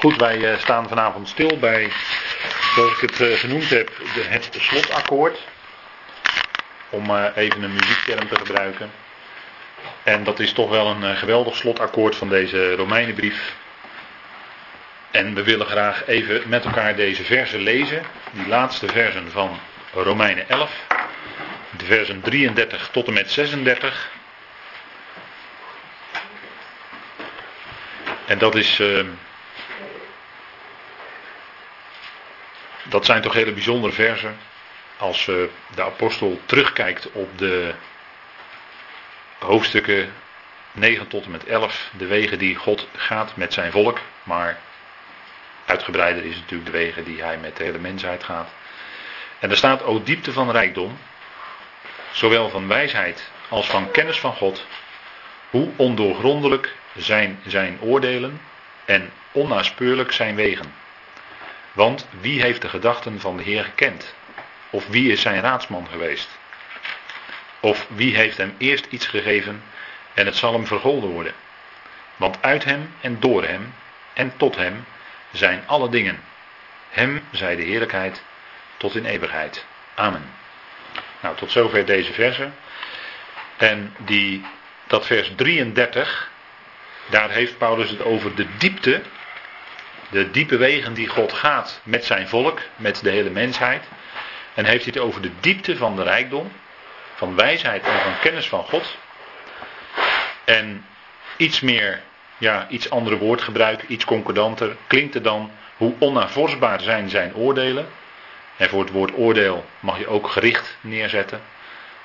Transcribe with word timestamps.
Goed, 0.00 0.16
wij 0.16 0.52
eh, 0.52 0.58
staan 0.58 0.88
vanavond 0.88 1.28
stil 1.28 1.58
bij, 1.58 1.90
zoals 2.74 2.92
ik 2.92 3.10
het 3.10 3.20
eh, 3.20 3.38
genoemd 3.38 3.70
heb, 3.70 3.90
het 4.14 4.48
slotakkoord. 4.58 5.38
Om 6.90 7.10
eh, 7.10 7.24
even 7.36 7.62
een 7.62 7.72
muziekterm 7.72 8.28
te 8.28 8.36
gebruiken. 8.36 8.90
En 10.02 10.24
dat 10.24 10.38
is 10.38 10.52
toch 10.52 10.70
wel 10.70 10.86
een 10.86 11.16
geweldig 11.16 11.56
slotakkoord 11.56 12.16
van 12.16 12.28
deze 12.28 12.74
Romeinenbrief. 12.74 13.54
En 15.10 15.34
we 15.34 15.42
willen 15.42 15.66
graag 15.66 16.06
even 16.06 16.42
met 16.46 16.64
elkaar 16.64 16.96
deze 16.96 17.24
versen 17.24 17.60
lezen. 17.60 18.02
Die 18.32 18.46
laatste 18.48 18.86
versen 18.86 19.30
van 19.30 19.58
Romeinen 19.92 20.48
11. 20.48 20.86
De 21.76 21.84
versen 21.84 22.20
33 22.20 22.88
tot 22.92 23.06
en 23.06 23.12
met 23.12 23.30
36. 23.30 24.10
En 28.26 28.38
dat 28.38 28.54
is. 28.54 28.80
Dat 32.90 33.04
zijn 33.04 33.22
toch 33.22 33.32
hele 33.32 33.52
bijzondere 33.52 33.92
versen. 33.92 34.36
Als 34.96 35.26
uh, 35.26 35.36
de 35.74 35.82
apostel 35.82 36.40
terugkijkt 36.44 37.12
op 37.12 37.38
de 37.38 37.74
hoofdstukken 39.38 40.12
9 40.72 41.08
tot 41.08 41.24
en 41.24 41.30
met 41.30 41.44
11, 41.44 41.90
de 41.96 42.06
wegen 42.06 42.38
die 42.38 42.56
God 42.56 42.88
gaat 42.96 43.36
met 43.36 43.52
zijn 43.52 43.72
volk. 43.72 43.98
Maar 44.22 44.58
uitgebreider 45.66 46.24
is 46.24 46.36
natuurlijk 46.36 46.70
de 46.70 46.78
wegen 46.78 47.04
die 47.04 47.22
hij 47.22 47.38
met 47.38 47.56
de 47.56 47.64
hele 47.64 47.78
mensheid 47.78 48.24
gaat. 48.24 48.48
En 49.38 49.50
er 49.50 49.56
staat, 49.56 49.82
o 49.82 50.02
diepte 50.02 50.32
van 50.32 50.50
rijkdom, 50.50 50.98
zowel 52.12 52.48
van 52.48 52.68
wijsheid 52.68 53.30
als 53.48 53.66
van 53.66 53.90
kennis 53.90 54.18
van 54.18 54.34
God, 54.34 54.66
hoe 55.50 55.70
ondoorgrondelijk 55.76 56.76
zijn 56.96 57.40
zijn 57.46 57.78
oordelen 57.80 58.40
en 58.84 59.12
onnaspeurlijk 59.32 60.12
zijn 60.12 60.34
wegen. 60.34 60.72
Want 61.72 62.06
wie 62.20 62.42
heeft 62.42 62.62
de 62.62 62.68
gedachten 62.68 63.20
van 63.20 63.36
de 63.36 63.42
Heer 63.42 63.64
gekend? 63.64 64.14
Of 64.70 64.86
wie 64.86 65.12
is 65.12 65.20
zijn 65.20 65.40
raadsman 65.40 65.86
geweest? 65.90 66.38
Of 67.60 67.86
wie 67.88 68.16
heeft 68.16 68.36
hem 68.36 68.54
eerst 68.58 68.86
iets 68.88 69.06
gegeven 69.06 69.62
en 70.14 70.26
het 70.26 70.36
zal 70.36 70.52
hem 70.52 70.66
vergolden 70.66 71.10
worden? 71.10 71.34
Want 72.16 72.42
uit 72.42 72.64
hem 72.64 72.94
en 73.00 73.20
door 73.20 73.44
hem 73.44 73.74
en 74.12 74.36
tot 74.36 74.56
hem 74.56 74.84
zijn 75.32 75.62
alle 75.66 75.88
dingen. 75.88 76.22
Hem 76.90 77.24
zij 77.30 77.56
de 77.56 77.62
heerlijkheid 77.62 78.22
tot 78.76 78.94
in 78.94 79.04
eeuwigheid. 79.04 79.64
Amen. 79.94 80.30
Nou, 81.20 81.36
tot 81.36 81.50
zover 81.50 81.86
deze 81.86 82.12
verse. 82.12 82.50
En 83.56 83.94
die, 83.98 84.44
dat 84.86 85.06
vers 85.06 85.32
33, 85.36 86.30
daar 87.10 87.30
heeft 87.30 87.58
Paulus 87.58 87.90
het 87.90 88.02
over 88.02 88.34
de 88.34 88.46
diepte 88.58 89.02
de 90.10 90.30
diepe 90.30 90.56
wegen 90.56 90.94
die 90.94 91.08
God 91.08 91.32
gaat 91.32 91.80
met 91.82 92.04
zijn 92.04 92.28
volk, 92.28 92.60
met 92.76 93.02
de 93.02 93.10
hele 93.10 93.30
mensheid. 93.30 93.84
En 94.54 94.64
heeft 94.64 94.84
hij 94.84 94.92
het 94.94 95.02
over 95.02 95.22
de 95.22 95.30
diepte 95.40 95.76
van 95.76 95.96
de 95.96 96.02
rijkdom, 96.02 96.52
van 97.14 97.36
wijsheid 97.36 97.82
en 97.82 98.00
van 98.00 98.18
kennis 98.20 98.48
van 98.48 98.64
God. 98.64 98.96
En 100.44 100.86
iets 101.36 101.60
meer, 101.60 102.02
ja, 102.38 102.66
iets 102.68 102.90
andere 102.90 103.16
woordgebruik, 103.16 103.82
iets 103.82 104.04
concordanter, 104.04 104.76
klinkt 104.86 105.14
er 105.14 105.22
dan 105.22 105.50
hoe 105.76 105.94
onnavorsbaar 105.98 106.80
zijn 106.80 107.08
zijn 107.08 107.34
oordelen. 107.34 107.88
En 108.56 108.68
voor 108.68 108.80
het 108.80 108.90
woord 108.90 109.16
oordeel 109.16 109.64
mag 109.80 109.98
je 109.98 110.06
ook 110.06 110.28
gericht 110.28 110.76
neerzetten. 110.80 111.40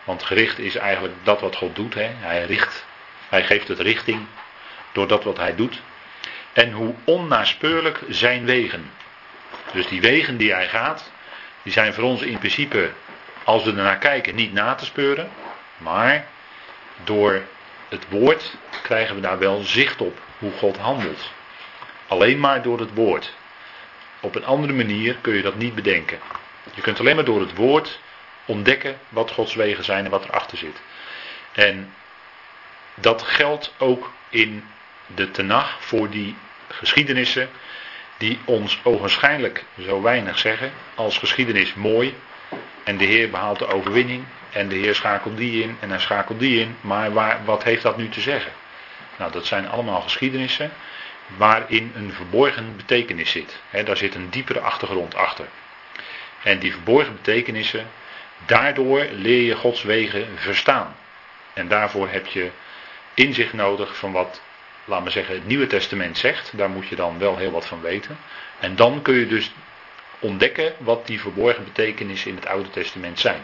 Want 0.03 0.23
gericht 0.23 0.59
is 0.59 0.75
eigenlijk 0.75 1.13
dat 1.23 1.41
wat 1.41 1.55
God 1.55 1.75
doet. 1.75 1.93
Hè. 1.93 2.09
Hij 2.19 2.45
richt, 2.45 2.85
hij 3.29 3.43
geeft 3.43 3.67
het 3.67 3.79
richting 3.79 4.25
door 4.91 5.07
dat 5.07 5.23
wat 5.23 5.37
hij 5.37 5.55
doet. 5.55 5.81
En 6.55 6.71
hoe 6.71 6.93
onnaspeurlijk 7.03 7.99
zijn 8.09 8.45
wegen. 8.45 8.91
Dus 9.73 9.87
die 9.87 10.01
wegen 10.01 10.37
die 10.37 10.53
hij 10.53 10.67
gaat, 10.67 11.11
die 11.63 11.73
zijn 11.73 11.93
voor 11.93 12.03
ons 12.03 12.21
in 12.21 12.37
principe, 12.37 12.91
als 13.43 13.63
we 13.63 13.69
ernaar 13.69 13.97
kijken, 13.97 14.35
niet 14.35 14.53
na 14.53 14.75
te 14.75 14.85
speuren. 14.85 15.29
Maar 15.77 16.25
door 17.03 17.41
het 17.89 18.09
woord 18.09 18.57
krijgen 18.83 19.15
we 19.15 19.21
daar 19.21 19.39
wel 19.39 19.61
zicht 19.61 20.01
op 20.01 20.19
hoe 20.39 20.51
God 20.51 20.77
handelt. 20.77 21.31
Alleen 22.07 22.39
maar 22.39 22.61
door 22.61 22.79
het 22.79 22.93
woord. 22.93 23.33
Op 24.19 24.35
een 24.35 24.45
andere 24.45 24.73
manier 24.73 25.15
kun 25.21 25.35
je 25.35 25.41
dat 25.41 25.55
niet 25.55 25.75
bedenken. 25.75 26.19
Je 26.73 26.81
kunt 26.81 26.99
alleen 26.99 27.15
maar 27.15 27.25
door 27.25 27.39
het 27.39 27.55
woord 27.55 27.99
ontdekken 28.45 28.99
wat 29.09 29.31
Gods 29.31 29.55
wegen 29.55 29.83
zijn 29.83 30.05
en 30.05 30.11
wat 30.11 30.23
erachter 30.23 30.57
zit. 30.57 30.81
En 31.51 31.93
dat 32.93 33.21
geldt 33.21 33.73
ook 33.77 34.11
in 34.29 34.63
de 35.15 35.31
tenag 35.31 35.77
voor 35.79 36.09
die 36.09 36.35
geschiedenissen 36.67 37.49
die 38.17 38.39
ons 38.45 38.79
ogenschijnlijk 38.83 39.63
zo 39.81 40.01
weinig 40.01 40.39
zeggen 40.39 40.71
als 40.95 41.17
geschiedenis 41.17 41.73
mooi 41.73 42.15
en 42.83 42.97
de 42.97 43.05
Heer 43.05 43.29
behaalt 43.29 43.59
de 43.59 43.67
overwinning 43.67 44.23
en 44.51 44.69
de 44.69 44.75
Heer 44.75 44.95
schakelt 44.95 45.37
die 45.37 45.63
in 45.63 45.77
en 45.79 45.89
hij 45.89 45.99
schakelt 45.99 46.39
die 46.39 46.59
in, 46.59 46.77
maar 46.81 47.13
waar, 47.13 47.45
wat 47.45 47.63
heeft 47.63 47.81
dat 47.81 47.97
nu 47.97 48.09
te 48.09 48.21
zeggen? 48.21 48.51
Nou, 49.17 49.31
dat 49.31 49.45
zijn 49.45 49.67
allemaal 49.67 50.01
geschiedenissen 50.01 50.71
waarin 51.37 51.91
een 51.95 52.13
verborgen 52.13 52.75
betekenis 52.75 53.31
zit. 53.31 53.61
Daar 53.85 53.97
zit 53.97 54.15
een 54.15 54.29
diepere 54.29 54.59
achtergrond 54.59 55.15
achter. 55.15 55.45
En 56.43 56.59
die 56.59 56.71
verborgen 56.71 57.13
betekenissen, 57.13 57.87
daardoor 58.45 59.05
leer 59.11 59.41
je 59.41 59.55
Gods 59.55 59.83
wegen 59.83 60.27
verstaan. 60.35 60.95
En 61.53 61.67
daarvoor 61.67 62.09
heb 62.09 62.25
je 62.25 62.49
inzicht 63.13 63.53
nodig 63.53 63.97
van 63.97 64.11
wat 64.11 64.41
laat 64.85 65.01
maar 65.01 65.11
zeggen, 65.11 65.35
het 65.35 65.47
Nieuwe 65.47 65.67
Testament 65.67 66.17
zegt. 66.17 66.57
Daar 66.57 66.69
moet 66.69 66.87
je 66.87 66.95
dan 66.95 67.19
wel 67.19 67.37
heel 67.37 67.51
wat 67.51 67.65
van 67.65 67.81
weten. 67.81 68.17
En 68.59 68.75
dan 68.75 69.01
kun 69.01 69.15
je 69.15 69.27
dus 69.27 69.51
ontdekken 70.19 70.73
wat 70.77 71.07
die 71.07 71.21
verborgen 71.21 71.63
betekenissen 71.63 72.29
in 72.29 72.35
het 72.35 72.47
Oude 72.47 72.69
Testament 72.69 73.19
zijn. 73.19 73.43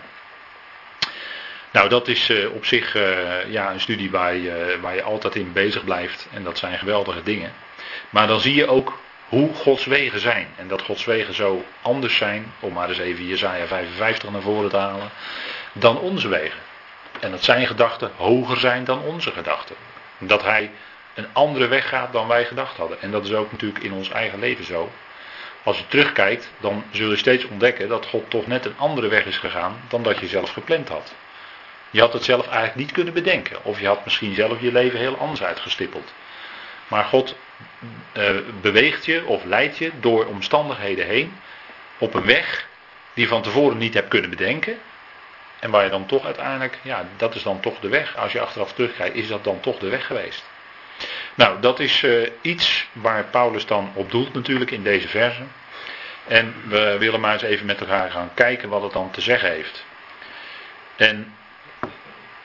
Nou, 1.71 1.89
dat 1.89 2.07
is 2.07 2.29
uh, 2.29 2.53
op 2.53 2.65
zich 2.65 2.95
uh, 2.95 3.51
ja, 3.51 3.71
een 3.71 3.79
studie 3.79 4.11
waar 4.11 4.35
je, 4.35 4.77
waar 4.81 4.95
je 4.95 5.03
altijd 5.03 5.35
in 5.35 5.53
bezig 5.53 5.83
blijft. 5.83 6.27
En 6.33 6.43
dat 6.43 6.57
zijn 6.57 6.77
geweldige 6.77 7.23
dingen. 7.23 7.53
Maar 8.09 8.27
dan 8.27 8.39
zie 8.39 8.55
je 8.55 8.67
ook 8.67 8.99
hoe 9.27 9.53
Gods 9.53 9.85
wegen 9.85 10.19
zijn. 10.19 10.47
En 10.55 10.67
dat 10.67 10.81
Gods 10.81 11.05
wegen 11.05 11.33
zo 11.33 11.65
anders 11.81 12.17
zijn, 12.17 12.53
om 12.59 12.73
maar 12.73 12.89
eens 12.89 12.97
even 12.97 13.27
Jezaja 13.27 13.65
55 13.67 14.31
naar 14.31 14.41
voren 14.41 14.69
te 14.69 14.77
halen, 14.77 15.09
dan 15.73 15.99
onze 15.99 16.27
wegen. 16.27 16.59
En 17.19 17.31
dat 17.31 17.43
zijn 17.43 17.67
gedachten 17.67 18.11
hoger 18.15 18.57
zijn 18.57 18.83
dan 18.83 18.99
onze 18.99 19.31
gedachten. 19.31 19.75
Dat 20.17 20.43
hij 20.43 20.71
een 21.13 21.27
andere 21.33 21.67
weg 21.67 21.89
gaat 21.89 22.13
dan 22.13 22.27
wij 22.27 22.45
gedacht 22.45 22.77
hadden. 22.77 23.01
En 23.01 23.11
dat 23.11 23.25
is 23.25 23.33
ook 23.33 23.51
natuurlijk 23.51 23.83
in 23.83 23.93
ons 23.93 24.09
eigen 24.09 24.39
leven 24.39 24.65
zo. 24.65 24.91
Als 25.63 25.77
je 25.77 25.87
terugkijkt, 25.87 26.51
dan 26.59 26.83
zul 26.91 27.09
je 27.09 27.15
steeds 27.15 27.45
ontdekken 27.45 27.89
dat 27.89 28.05
God 28.05 28.29
toch 28.29 28.47
net 28.47 28.65
een 28.65 28.77
andere 28.77 29.07
weg 29.07 29.25
is 29.25 29.37
gegaan 29.37 29.81
dan 29.87 30.03
dat 30.03 30.19
je 30.19 30.27
zelf 30.27 30.51
gepland 30.51 30.89
had. 30.89 31.13
Je 31.89 31.99
had 31.99 32.13
het 32.13 32.23
zelf 32.23 32.47
eigenlijk 32.47 32.75
niet 32.75 32.91
kunnen 32.91 33.13
bedenken. 33.13 33.63
Of 33.63 33.79
je 33.79 33.87
had 33.87 34.03
misschien 34.03 34.33
zelf 34.33 34.61
je 34.61 34.71
leven 34.71 34.99
heel 34.99 35.17
anders 35.17 35.43
uitgestippeld. 35.43 36.13
Maar 36.87 37.03
God 37.03 37.35
uh, 38.13 38.29
beweegt 38.61 39.05
je 39.05 39.25
of 39.25 39.43
leidt 39.43 39.77
je 39.77 39.91
door 39.99 40.25
omstandigheden 40.25 41.05
heen 41.05 41.33
op 41.97 42.13
een 42.13 42.25
weg 42.25 42.67
die 43.13 43.23
je 43.23 43.29
van 43.29 43.41
tevoren 43.41 43.77
niet 43.77 43.93
hebt 43.93 44.07
kunnen 44.07 44.29
bedenken. 44.29 44.79
En 45.59 45.71
waar 45.71 45.83
je 45.83 45.89
dan 45.89 46.05
toch 46.05 46.25
uiteindelijk, 46.25 46.77
ja, 46.81 47.05
dat 47.17 47.35
is 47.35 47.43
dan 47.43 47.59
toch 47.59 47.79
de 47.79 47.89
weg. 47.89 48.17
Als 48.17 48.31
je 48.31 48.41
achteraf 48.41 48.73
terugkijkt, 48.73 49.15
is 49.15 49.27
dat 49.27 49.43
dan 49.43 49.59
toch 49.59 49.79
de 49.79 49.89
weg 49.89 50.05
geweest. 50.05 50.43
Nou, 51.35 51.61
dat 51.61 51.79
is 51.79 52.03
uh, 52.03 52.27
iets 52.41 52.87
waar 52.91 53.23
Paulus 53.23 53.65
dan 53.65 53.91
op 53.93 54.11
doelt 54.11 54.33
natuurlijk 54.33 54.71
in 54.71 54.83
deze 54.83 55.07
verse. 55.07 55.41
En 56.27 56.53
we 56.67 56.95
willen 56.99 57.19
maar 57.19 57.33
eens 57.33 57.41
even 57.41 57.65
met 57.65 57.79
elkaar 57.79 58.11
gaan 58.11 58.31
kijken 58.33 58.69
wat 58.69 58.81
het 58.81 58.93
dan 58.93 59.11
te 59.11 59.21
zeggen 59.21 59.49
heeft. 59.49 59.85
En 60.95 61.33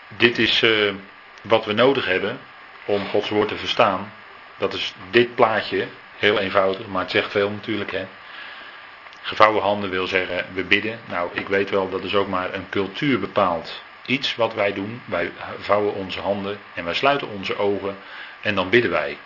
dit 0.09 0.39
is 0.39 0.63
uh, 0.63 0.93
wat 1.43 1.65
we 1.65 1.73
nodig 1.73 2.07
hebben 2.07 2.39
om 2.85 3.07
Gods 3.07 3.29
woord 3.29 3.49
te 3.49 3.57
verstaan. 3.57 4.13
Dat 4.59 4.75
is 4.75 4.95
dit 5.11 5.35
plaatje, 5.35 5.87
heel 6.19 6.39
eenvoudig, 6.39 6.87
maar 6.87 7.03
het 7.03 7.11
zegt 7.11 7.31
veel 7.31 7.51
natuurlijk. 7.51 7.93
Hè. 7.93 8.07
Gevouwen 9.23 9.63
handen 9.63 9.91
wil 9.91 10.07
zeggen, 10.07 10.47
we 10.53 10.65
bidden. 10.65 10.99
Nou, 11.09 11.31
ik 11.33 11.49
weet 11.49 11.71
wel, 11.71 11.91
dat 11.91 12.05
is 12.05 12.15
ook 12.15 12.29
maar 12.29 12.55
een 12.55 12.69
cultuur 12.69 13.21
bepaald 13.21 13.83
iets 14.07 14.37
wat 14.37 14.55
wij 14.55 14.73
doen. 14.73 15.03
Wij 15.05 15.33
vouwen 15.59 15.95
onze 15.95 16.21
handen 16.21 16.59
en 16.75 16.85
wij 16.85 16.95
sluiten 16.95 17.29
onze 17.29 17.59
ogen 17.59 17.97
en 18.47 18.55
dan 18.55 18.71
bidden 18.71 18.91
wij. 18.91 19.19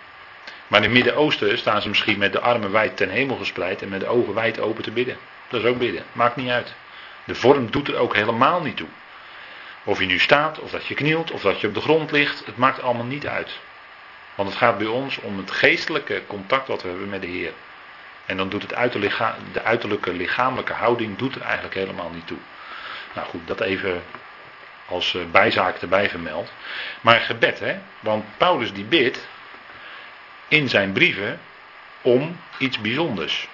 Maar 0.67 0.78
in 0.78 0.84
het 0.84 0.94
Midden-Oosten 0.94 1.58
staan 1.58 1.82
ze 1.82 1.88
misschien 1.88 2.19
met 2.19 2.32
de 2.32 2.40
armen 2.40 2.70
wijd 2.70 2.96
ten 2.96 3.11
hemel 3.11 3.37
gespreid 3.37 3.82
en 3.82 3.88
met 3.88 4.00
de 4.00 4.06
ogen 4.06 4.34
wijd 4.34 4.61
open 4.61 4.82
te 4.82 4.90
bidden. 4.90 5.17
Dat 5.49 5.61
is 5.61 5.67
ook 5.67 5.78
bidden. 5.78 6.05
Maakt 6.12 6.37
niet 6.37 6.50
uit. 6.50 6.75
De 7.25 7.34
vorm 7.34 7.70
doet 7.70 7.88
er 7.88 7.96
ook 7.96 8.14
helemaal 8.14 8.62
niet 8.62 8.76
toe. 8.76 8.88
Of 9.84 9.99
je 9.99 10.06
nu 10.06 10.19
staat, 10.19 10.58
of 10.58 10.70
dat 10.70 10.87
je 10.87 10.94
knielt, 10.94 11.31
of 11.31 11.43
dat 11.43 11.61
je 11.61 11.67
op 11.67 11.75
de 11.75 11.81
grond 11.81 12.11
ligt. 12.11 12.46
Het 12.46 12.56
maakt 12.56 12.82
allemaal 12.82 13.05
niet 13.05 13.26
uit. 13.26 13.58
Want 14.34 14.49
het 14.49 14.58
gaat 14.58 14.78
bij 14.78 14.87
ons 14.87 15.19
om 15.19 15.37
het 15.37 15.50
geestelijke 15.50 16.22
contact 16.26 16.67
wat 16.67 16.82
we 16.82 16.88
hebben 16.88 17.08
met 17.08 17.20
de 17.20 17.26
Heer. 17.26 17.52
En 18.26 18.37
dan 18.37 18.49
doet 18.49 18.62
het 18.62 18.93
de 19.52 19.62
uiterlijke 19.62 20.12
lichamelijke 20.12 20.72
houding 20.72 21.19
doet 21.19 21.34
er 21.34 21.43
eigenlijk 21.43 21.75
helemaal 21.75 22.11
niet 22.14 22.26
toe. 22.26 22.38
Nou 23.14 23.26
goed, 23.26 23.46
dat 23.46 23.61
even 23.61 24.02
als 24.90 25.14
eh, 25.14 25.20
bijzaak 25.31 25.76
erbij 25.76 26.08
vermeld. 26.08 26.52
Maar 27.00 27.20
gebed, 27.20 27.58
hè? 27.58 27.78
Want 28.00 28.25
Paulus 28.37 28.72
die 28.72 28.84
bidt 28.84 29.28
in 30.48 30.69
zijn 30.69 30.92
brieven 30.92 31.40
om 32.00 32.40
iets 32.58 32.81
bijzonders. 32.81 33.48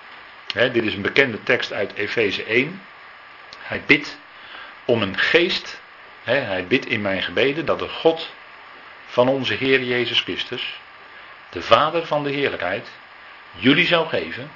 dit 0.54 0.82
is 0.82 0.94
een 0.94 1.02
bekende 1.02 1.42
tekst 1.42 1.72
uit 1.72 1.94
Efeze 1.94 2.44
1. 2.44 2.82
Hij 3.58 3.82
bidt 3.86 4.18
om 4.84 5.02
een 5.02 5.18
geest. 5.18 5.80
hij 6.22 6.66
bidt 6.66 6.86
in 6.86 7.02
mijn 7.02 7.22
gebeden 7.22 7.66
dat 7.66 7.78
de 7.78 7.88
God 7.88 8.30
van 9.06 9.28
onze 9.28 9.54
Heer 9.54 9.82
Jezus 9.82 10.20
Christus, 10.20 10.80
de 11.50 11.62
Vader 11.62 12.06
van 12.06 12.22
de 12.22 12.30
heerlijkheid, 12.30 12.88
jullie 13.52 13.86
zou 13.86 14.08
geven 14.08 14.50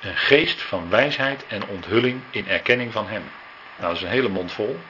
een 0.00 0.16
geest 0.16 0.62
van 0.62 0.90
wijsheid 0.90 1.44
en 1.46 1.66
onthulling 1.66 2.20
in 2.30 2.48
erkenning 2.48 2.92
van 2.92 3.08
Hem. 3.08 3.22
Nou, 3.76 3.88
dat 3.88 3.96
is 3.96 4.02
een 4.02 4.14
hele 4.14 4.28
mond 4.28 4.52
vol. 4.52 4.80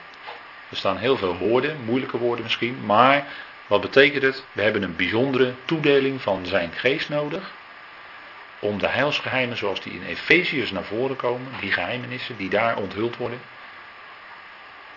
Er 0.69 0.77
staan 0.77 0.97
heel 0.97 1.17
veel 1.17 1.37
woorden, 1.37 1.83
moeilijke 1.83 2.17
woorden 2.17 2.43
misschien, 2.43 2.85
maar 2.85 3.25
wat 3.67 3.81
betekent 3.81 4.23
het? 4.23 4.45
We 4.51 4.61
hebben 4.61 4.83
een 4.83 4.95
bijzondere 4.95 5.53
toedeling 5.65 6.21
van 6.21 6.45
zijn 6.45 6.71
geest 6.71 7.09
nodig. 7.09 7.51
Om 8.59 8.77
de 8.77 8.87
heilsgeheimen 8.87 9.57
zoals 9.57 9.81
die 9.81 9.93
in 9.93 10.03
Efeziërs 10.03 10.71
naar 10.71 10.83
voren 10.83 11.15
komen, 11.15 11.51
die 11.59 11.71
geheimenissen 11.71 12.37
die 12.37 12.49
daar 12.49 12.77
onthuld 12.77 13.17
worden. 13.17 13.39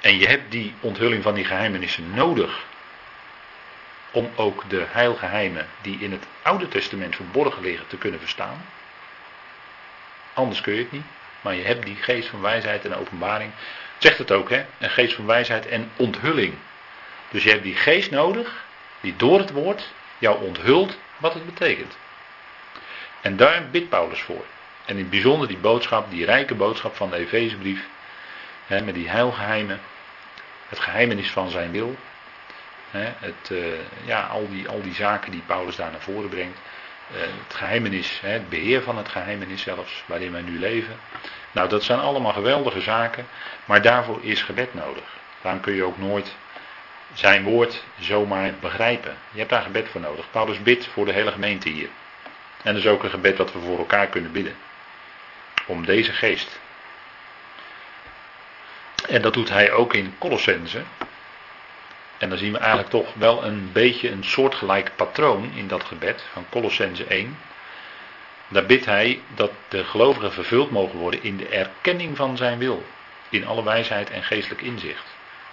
En 0.00 0.18
je 0.18 0.26
hebt 0.26 0.50
die 0.50 0.74
onthulling 0.80 1.22
van 1.22 1.34
die 1.34 1.44
geheimenissen 1.44 2.14
nodig. 2.14 2.64
Om 4.10 4.30
ook 4.36 4.64
de 4.68 4.84
heilgeheimen 4.88 5.66
die 5.80 5.98
in 5.98 6.12
het 6.12 6.26
Oude 6.42 6.68
Testament 6.68 7.16
verborgen 7.16 7.62
liggen 7.62 7.86
te 7.86 7.96
kunnen 7.96 8.20
verstaan. 8.20 8.64
Anders 10.32 10.60
kun 10.60 10.74
je 10.74 10.82
het 10.82 10.92
niet. 10.92 11.06
Maar 11.40 11.54
je 11.54 11.64
hebt 11.64 11.84
die 11.84 11.96
geest 11.96 12.28
van 12.28 12.40
wijsheid 12.40 12.84
en 12.84 12.94
openbaring. 12.94 13.52
Zegt 13.98 14.18
het 14.18 14.32
ook, 14.32 14.50
hè? 14.50 14.64
Een 14.78 14.90
geest 14.90 15.14
van 15.14 15.26
wijsheid 15.26 15.66
en 15.66 15.90
onthulling. 15.96 16.54
Dus 17.30 17.42
je 17.42 17.50
hebt 17.50 17.62
die 17.62 17.76
geest 17.76 18.10
nodig, 18.10 18.64
die 19.00 19.16
door 19.16 19.38
het 19.38 19.50
woord 19.50 19.88
jou 20.18 20.44
onthult 20.44 20.98
wat 21.16 21.34
het 21.34 21.46
betekent. 21.46 21.96
En 23.20 23.36
daar 23.36 23.68
bidt 23.70 23.88
Paulus 23.88 24.20
voor. 24.20 24.44
En 24.84 24.94
in 24.94 25.00
het 25.00 25.10
bijzonder 25.10 25.48
die 25.48 25.56
boodschap, 25.56 26.10
die 26.10 26.24
rijke 26.24 26.54
boodschap 26.54 26.96
van 26.96 27.10
de 27.10 27.16
Efezebrief, 27.16 27.86
met 28.66 28.94
die 28.94 29.08
heilgeheimen, 29.08 29.80
het 30.68 30.78
geheimenis 30.78 31.30
van 31.30 31.50
zijn 31.50 31.70
wil, 31.70 31.96
het, 32.90 33.50
uh, 33.50 33.66
ja, 34.04 34.26
al, 34.26 34.48
die, 34.48 34.68
al 34.68 34.82
die 34.82 34.94
zaken 34.94 35.30
die 35.30 35.42
Paulus 35.46 35.76
daar 35.76 35.90
naar 35.90 36.00
voren 36.00 36.28
brengt, 36.28 36.58
het 37.12 37.54
geheimenis, 37.54 38.20
het 38.20 38.48
beheer 38.48 38.82
van 38.82 38.96
het 38.96 39.08
geheimenis 39.08 39.62
zelfs, 39.62 40.02
waarin 40.06 40.32
wij 40.32 40.42
nu 40.42 40.58
leven. 40.58 40.96
Nou, 41.52 41.68
dat 41.68 41.82
zijn 41.82 41.98
allemaal 41.98 42.32
geweldige 42.32 42.80
zaken, 42.80 43.26
maar 43.64 43.82
daarvoor 43.82 44.18
is 44.22 44.42
gebed 44.42 44.74
nodig. 44.74 45.16
Daarom 45.42 45.60
kun 45.60 45.74
je 45.74 45.84
ook 45.84 45.98
nooit 45.98 46.34
zijn 47.12 47.42
woord 47.42 47.82
zomaar 47.98 48.52
begrijpen. 48.60 49.16
Je 49.30 49.38
hebt 49.38 49.50
daar 49.50 49.62
gebed 49.62 49.88
voor 49.88 50.00
nodig. 50.00 50.30
Paulus 50.30 50.62
bidt 50.62 50.86
voor 50.86 51.04
de 51.04 51.12
hele 51.12 51.32
gemeente 51.32 51.68
hier. 51.68 51.88
En 52.62 52.74
dat 52.74 52.82
is 52.82 52.90
ook 52.90 53.02
een 53.02 53.10
gebed 53.10 53.36
dat 53.36 53.52
we 53.52 53.58
voor 53.58 53.78
elkaar 53.78 54.06
kunnen 54.06 54.32
bidden. 54.32 54.54
Om 55.66 55.84
deze 55.84 56.12
geest. 56.12 56.60
En 59.08 59.22
dat 59.22 59.34
doet 59.34 59.48
hij 59.48 59.72
ook 59.72 59.94
in 59.94 60.14
Colossense. 60.18 60.82
En 62.18 62.28
dan 62.28 62.38
zien 62.38 62.52
we 62.52 62.58
eigenlijk 62.58 62.90
toch 62.90 63.14
wel 63.14 63.44
een 63.44 63.70
beetje 63.72 64.10
een 64.10 64.24
soortgelijk 64.24 64.90
patroon 64.96 65.50
in 65.54 65.68
dat 65.68 65.84
gebed 65.84 66.24
van 66.32 66.46
Colossense 66.50 67.04
1. 67.04 67.38
Daar 68.48 68.66
bidt 68.66 68.84
hij 68.84 69.20
dat 69.34 69.50
de 69.68 69.84
gelovigen 69.84 70.32
vervuld 70.32 70.70
mogen 70.70 70.98
worden 70.98 71.22
in 71.22 71.36
de 71.36 71.48
erkenning 71.48 72.16
van 72.16 72.36
zijn 72.36 72.58
wil. 72.58 72.84
In 73.28 73.46
alle 73.46 73.64
wijsheid 73.64 74.10
en 74.10 74.22
geestelijk 74.22 74.62
inzicht. 74.62 75.04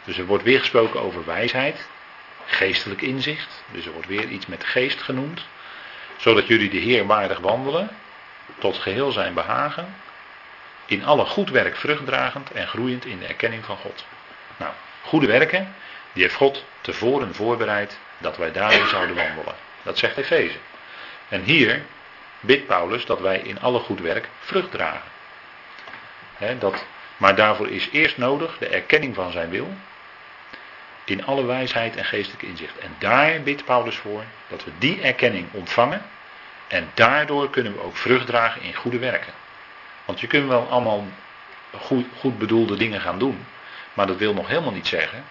Dus 0.03 0.17
er 0.17 0.25
wordt 0.25 0.43
weer 0.43 0.59
gesproken 0.59 1.01
over 1.01 1.25
wijsheid, 1.25 1.87
geestelijk 2.45 3.01
inzicht. 3.01 3.63
Dus 3.71 3.85
er 3.85 3.91
wordt 3.91 4.07
weer 4.07 4.27
iets 4.27 4.45
met 4.45 4.63
geest 4.63 5.01
genoemd. 5.01 5.45
Zodat 6.17 6.47
jullie 6.47 6.69
de 6.69 6.77
Heer 6.77 7.05
waardig 7.05 7.39
wandelen, 7.39 7.89
tot 8.59 8.77
geheel 8.77 9.11
zijn 9.11 9.33
behagen. 9.33 9.95
In 10.85 11.05
alle 11.05 11.25
goed 11.25 11.49
werk 11.49 11.75
vruchtdragend 11.75 12.51
en 12.51 12.67
groeiend 12.67 13.05
in 13.05 13.19
de 13.19 13.25
erkenning 13.25 13.65
van 13.65 13.77
God. 13.77 14.05
Nou, 14.57 14.71
goede 15.01 15.27
werken, 15.27 15.73
die 16.15 16.23
heeft 16.23 16.35
God 16.35 16.63
tevoren 16.81 17.35
voorbereid 17.35 17.97
dat 18.17 18.37
wij 18.37 18.51
daarin 18.51 18.87
zouden 18.95 19.15
wandelen. 19.15 19.55
Dat 19.83 19.97
zegt 19.97 20.17
Efeze. 20.17 20.57
En 21.29 21.41
hier 21.41 21.81
bidt 22.39 22.67
Paulus 22.67 23.05
dat 23.05 23.19
wij 23.19 23.37
in 23.39 23.61
alle 23.61 23.79
goed 23.79 23.99
werk 23.99 24.29
vrucht 24.39 24.71
dragen. 24.71 25.09
dat, 26.59 26.85
maar 27.17 27.35
daarvoor 27.35 27.69
is 27.69 27.89
eerst 27.91 28.17
nodig 28.17 28.57
de 28.57 28.67
erkenning 28.67 29.15
van 29.15 29.31
zijn 29.31 29.49
wil. 29.49 29.73
In 31.03 31.25
alle 31.25 31.45
wijsheid 31.45 31.95
en 31.95 32.05
geestelijk 32.05 32.43
inzicht. 32.43 32.77
En 32.77 32.95
daar 32.97 33.41
bidt 33.41 33.65
Paulus 33.65 33.95
voor 33.95 34.23
dat 34.47 34.63
we 34.63 34.71
die 34.77 35.01
erkenning 35.01 35.47
ontvangen. 35.51 36.01
En 36.67 36.91
daardoor 36.93 37.49
kunnen 37.49 37.73
we 37.73 37.83
ook 37.83 37.95
vrucht 37.95 38.25
dragen 38.25 38.61
in 38.61 38.73
goede 38.73 38.99
werken. 38.99 39.33
Want 40.05 40.19
je 40.19 40.27
kunt 40.27 40.47
wel 40.47 40.67
allemaal 40.69 41.07
goed, 41.79 42.05
goed 42.19 42.37
bedoelde 42.37 42.77
dingen 42.77 43.01
gaan 43.01 43.19
doen. 43.19 43.45
Maar 43.93 44.07
dat 44.07 44.17
wil 44.17 44.33
nog 44.33 44.47
helemaal 44.47 44.71
niet 44.71 44.87
zeggen 44.87 45.23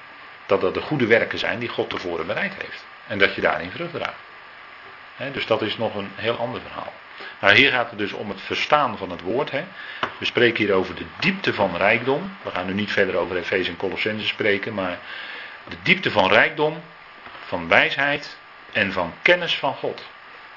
dat 0.47 0.61
dat 0.61 0.75
de 0.75 0.81
goede 0.81 1.07
werken 1.07 1.39
zijn 1.39 1.59
die 1.59 1.69
God 1.69 1.91
tevoren 1.91 2.27
bereid 2.27 2.53
heeft. 2.59 2.85
En 3.07 3.19
dat 3.19 3.35
je 3.35 3.41
daarin 3.41 3.71
vrucht 3.71 3.93
draagt. 3.93 4.23
dus 5.33 5.47
dat 5.47 5.63
is 5.63 5.79
nog 5.79 5.95
een 5.95 6.11
heel 6.15 6.37
ander 6.37 6.61
verhaal. 6.61 6.93
Nou, 7.41 7.55
hier 7.55 7.71
gaat 7.71 7.91
het 7.91 7.99
dus 7.99 8.13
om 8.13 8.29
het 8.29 8.41
verstaan 8.41 8.99
van 8.99 9.11
het 9.11 9.21
woord. 9.21 9.51
We 10.19 10.25
spreken 10.25 10.65
hier 10.65 10.75
over 10.75 10.95
de 10.95 11.05
diepte 11.19 11.55
van 11.55 11.77
rijkdom. 11.77 12.37
We 12.43 12.51
gaan 12.51 12.67
nu 12.67 12.73
niet 12.73 12.93
verder 12.93 13.17
over 13.17 13.37
Efeze 13.37 13.71
en 13.71 13.77
Colossense 13.77 14.27
spreken, 14.27 14.75
maar 14.75 14.99
de 15.69 15.77
diepte 15.83 16.11
van 16.11 16.29
rijkdom, 16.29 16.83
van 17.47 17.69
wijsheid 17.69 18.37
en 18.73 18.93
van 18.93 19.13
kennis 19.23 19.59
van 19.59 19.75
God. 19.75 20.03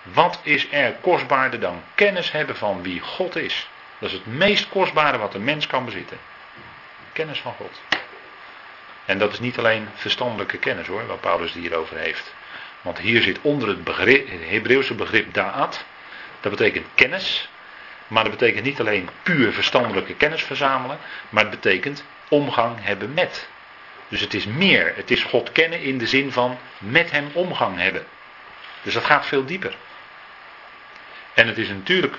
Wat 0.03 0.39
is 0.43 0.67
er 0.71 0.93
kostbaarder 1.01 1.59
dan 1.59 1.83
kennis 1.95 2.31
hebben 2.31 2.55
van 2.55 2.81
wie 2.81 2.99
God 2.99 3.35
is? 3.35 3.67
Dat 3.99 4.09
is 4.09 4.15
het 4.15 4.25
meest 4.25 4.69
kostbare 4.69 5.17
wat 5.17 5.33
een 5.33 5.43
mens 5.43 5.67
kan 5.67 5.85
bezitten. 5.85 6.17
Kennis 7.13 7.39
van 7.39 7.53
God. 7.53 7.81
En 9.07 9.17
dat 9.17 9.33
is 9.33 9.39
niet 9.39 9.57
alleen 9.57 9.87
verstandelijke 9.93 10.57
kennis 10.57 10.87
hoor, 10.87 11.05
wat 11.05 11.21
Paulus 11.21 11.53
hierover 11.53 11.97
heeft. 11.97 12.33
Want 12.81 12.99
hier 12.99 13.21
zit 13.21 13.37
onder 13.41 13.69
het, 13.69 13.87
het 14.07 14.49
Hebreeuwse 14.49 14.93
begrip 14.93 15.33
da'at. 15.33 15.85
Dat 16.39 16.51
betekent 16.51 16.85
kennis. 16.95 17.49
Maar 18.07 18.23
dat 18.23 18.31
betekent 18.31 18.65
niet 18.65 18.79
alleen 18.79 19.09
puur 19.23 19.53
verstandelijke 19.53 20.13
kennis 20.13 20.43
verzamelen. 20.43 20.97
Maar 21.29 21.43
het 21.43 21.61
betekent 21.61 22.03
omgang 22.29 22.75
hebben 22.81 23.13
met. 23.13 23.47
Dus 24.07 24.21
het 24.21 24.33
is 24.33 24.45
meer. 24.45 24.93
Het 24.95 25.11
is 25.11 25.23
God 25.23 25.51
kennen 25.51 25.81
in 25.81 25.97
de 25.97 26.07
zin 26.07 26.31
van 26.31 26.57
met 26.77 27.11
hem 27.11 27.29
omgang 27.33 27.77
hebben. 27.77 28.05
Dus 28.81 28.93
dat 28.93 29.05
gaat 29.05 29.25
veel 29.25 29.45
dieper. 29.45 29.75
En 31.33 31.47
het 31.47 31.57
is 31.57 31.67
natuurlijk 31.67 32.15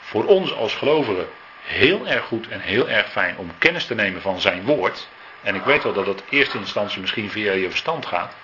voor 0.00 0.24
ons 0.24 0.54
als 0.54 0.74
gelovigen 0.74 1.28
heel 1.62 2.08
erg 2.08 2.24
goed 2.24 2.48
en 2.48 2.60
heel 2.60 2.88
erg 2.88 3.10
fijn 3.10 3.36
om 3.36 3.50
kennis 3.58 3.86
te 3.86 3.94
nemen 3.94 4.22
van 4.22 4.40
zijn 4.40 4.62
woord. 4.62 5.08
En 5.42 5.54
ik 5.54 5.62
weet 5.62 5.82
wel 5.82 5.92
dat 5.92 6.06
dat 6.06 6.22
in 6.28 6.38
eerste 6.38 6.58
instantie 6.58 7.00
misschien 7.00 7.30
via 7.30 7.52
je 7.52 7.70
verstand 7.70 8.06
gaat. 8.06 8.34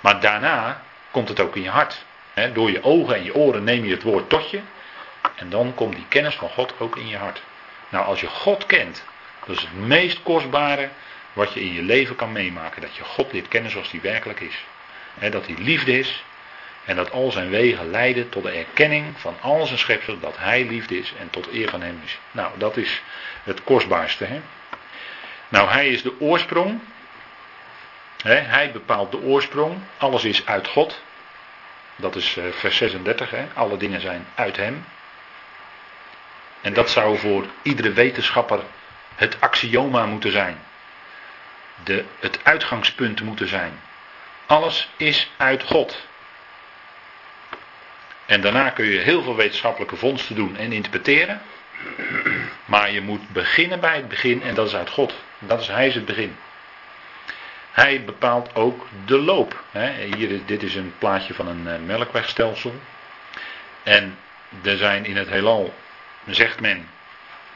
Maar 0.00 0.20
daarna 0.20 0.82
komt 1.10 1.28
het 1.28 1.40
ook 1.40 1.56
in 1.56 1.62
je 1.62 1.70
hart. 1.70 2.04
door 2.52 2.70
je 2.70 2.82
ogen 2.82 3.14
en 3.14 3.24
je 3.24 3.34
oren 3.34 3.64
neem 3.64 3.84
je 3.84 3.92
het 3.92 4.02
woord 4.02 4.28
tot 4.28 4.50
je. 4.50 4.60
En 5.34 5.50
dan 5.50 5.74
komt 5.74 5.94
die 5.94 6.06
kennis 6.08 6.34
van 6.34 6.48
God 6.48 6.74
ook 6.78 6.96
in 6.96 7.08
je 7.08 7.16
hart. 7.16 7.42
Nou, 7.88 8.04
als 8.04 8.20
je 8.20 8.26
God 8.26 8.66
kent, 8.66 9.04
dat 9.46 9.56
is 9.56 9.62
het 9.62 9.74
meest 9.74 10.22
kostbare 10.22 10.88
wat 11.32 11.52
je 11.52 11.60
in 11.60 11.72
je 11.72 11.82
leven 11.82 12.16
kan 12.16 12.32
meemaken. 12.32 12.82
Dat 12.82 12.96
je 12.96 13.04
God 13.04 13.32
leert 13.32 13.48
kennen 13.48 13.70
zoals 13.70 13.90
hij 13.90 14.00
werkelijk 14.00 14.40
is. 14.40 14.64
dat 15.30 15.46
hij 15.46 15.56
liefde 15.58 15.98
is. 15.98 16.24
En 16.84 16.96
dat 16.96 17.10
al 17.10 17.30
zijn 17.30 17.50
wegen 17.50 17.90
leiden 17.90 18.28
tot 18.28 18.42
de 18.42 18.50
erkenning 18.50 19.20
van 19.20 19.36
al 19.40 19.66
zijn 19.66 19.78
schepsel 19.78 20.20
dat 20.20 20.34
hij 20.38 20.66
liefde 20.66 20.98
is 20.98 21.12
en 21.18 21.30
tot 21.30 21.52
eer 21.52 21.68
van 21.68 21.82
hem 21.82 22.00
is. 22.04 22.18
Nou, 22.30 22.50
dat 22.58 22.76
is 22.76 23.02
het 23.42 23.64
kostbaarste. 23.64 24.24
Hè? 24.24 24.40
Nou, 25.52 25.68
hij 25.68 25.88
is 25.88 26.02
de 26.02 26.20
oorsprong. 26.20 26.80
hij 28.22 28.72
bepaalt 28.72 29.10
de 29.10 29.20
oorsprong. 29.20 29.78
Alles 29.96 30.24
is 30.24 30.46
uit 30.46 30.66
God. 30.66 31.02
Dat 31.96 32.16
is 32.16 32.36
eh, 32.36 32.44
vers 32.50 32.76
36. 32.76 33.32
Alle 33.54 33.76
dingen 33.76 34.00
zijn 34.00 34.26
uit 34.34 34.56
hem. 34.56 34.84
En 36.60 36.72
dat 36.72 36.90
zou 36.90 37.18
voor 37.18 37.46
iedere 37.62 37.92
wetenschapper 37.92 38.60
het 39.14 39.40
axioma 39.40 40.06
moeten 40.06 40.32
zijn. 40.32 40.58
De, 41.84 42.04
het 42.20 42.38
uitgangspunt 42.42 43.20
moeten 43.20 43.48
zijn. 43.48 43.80
Alles 44.46 44.88
is 44.96 45.30
uit 45.36 45.62
God. 45.62 46.06
En 48.26 48.40
daarna 48.40 48.70
kun 48.70 48.84
je 48.84 48.98
heel 48.98 49.22
veel 49.22 49.36
wetenschappelijke 49.36 49.96
vondsten 49.96 50.34
doen 50.34 50.56
en 50.56 50.72
interpreteren. 50.72 51.42
Maar 52.64 52.90
je 52.90 53.00
moet 53.00 53.28
beginnen 53.28 53.80
bij 53.80 53.96
het 53.96 54.08
begin 54.08 54.42
en 54.42 54.54
dat 54.54 54.66
is 54.66 54.74
uit 54.74 54.90
God. 54.90 55.14
Dat 55.46 55.60
is, 55.60 55.68
hij 55.68 55.86
is 55.86 55.94
het 55.94 56.04
begin. 56.04 56.36
Hij 57.72 58.04
bepaalt 58.04 58.54
ook 58.54 58.86
de 59.04 59.18
loop. 59.18 59.64
Hier, 60.16 60.40
dit 60.46 60.62
is 60.62 60.74
een 60.74 60.94
plaatje 60.98 61.34
van 61.34 61.46
een 61.46 61.68
eh, 61.68 61.78
melkwegstelsel. 61.86 62.74
En 63.82 64.18
er 64.62 64.76
zijn 64.76 65.04
in 65.04 65.16
het 65.16 65.28
heelal, 65.28 65.74
zegt 66.26 66.60
men, 66.60 66.88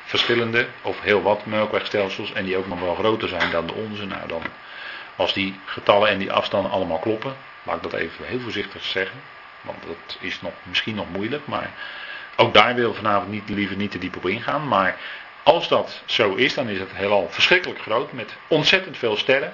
verschillende 0.04 0.66
of 0.82 1.00
heel 1.00 1.22
wat 1.22 1.46
melkwegstelsels. 1.46 2.32
En 2.32 2.44
die 2.44 2.56
ook 2.56 2.66
nog 2.66 2.80
wel 2.80 2.94
groter 2.94 3.28
zijn 3.28 3.50
dan 3.50 3.66
de 3.66 3.72
onze. 3.72 4.06
Nou 4.06 4.28
dan, 4.28 4.42
als 5.16 5.32
die 5.32 5.60
getallen 5.64 6.08
en 6.08 6.18
die 6.18 6.32
afstanden 6.32 6.70
allemaal 6.70 6.98
kloppen, 6.98 7.36
laat 7.62 7.76
ik 7.76 7.82
dat 7.82 7.92
even 7.92 8.26
heel 8.26 8.40
voorzichtig 8.40 8.84
zeggen. 8.84 9.20
Want 9.60 9.78
dat 9.86 10.16
is 10.20 10.40
nog, 10.40 10.52
misschien 10.62 10.94
nog 10.94 11.10
moeilijk, 11.10 11.46
maar 11.46 11.70
ook 12.36 12.54
daar 12.54 12.74
wil 12.74 12.94
vanavond 12.94 13.30
niet, 13.30 13.48
liever 13.48 13.76
niet 13.76 13.90
te 13.90 13.98
diep 13.98 14.16
op 14.16 14.26
ingaan. 14.26 14.68
Maar 14.68 14.96
als 15.46 15.68
dat 15.68 16.02
zo 16.04 16.34
is, 16.34 16.54
dan 16.54 16.68
is 16.68 16.78
het 16.78 16.90
heelal 16.92 17.28
verschrikkelijk 17.30 17.80
groot 17.80 18.12
met 18.12 18.36
ontzettend 18.48 18.96
veel 18.96 19.16
sterren. 19.16 19.52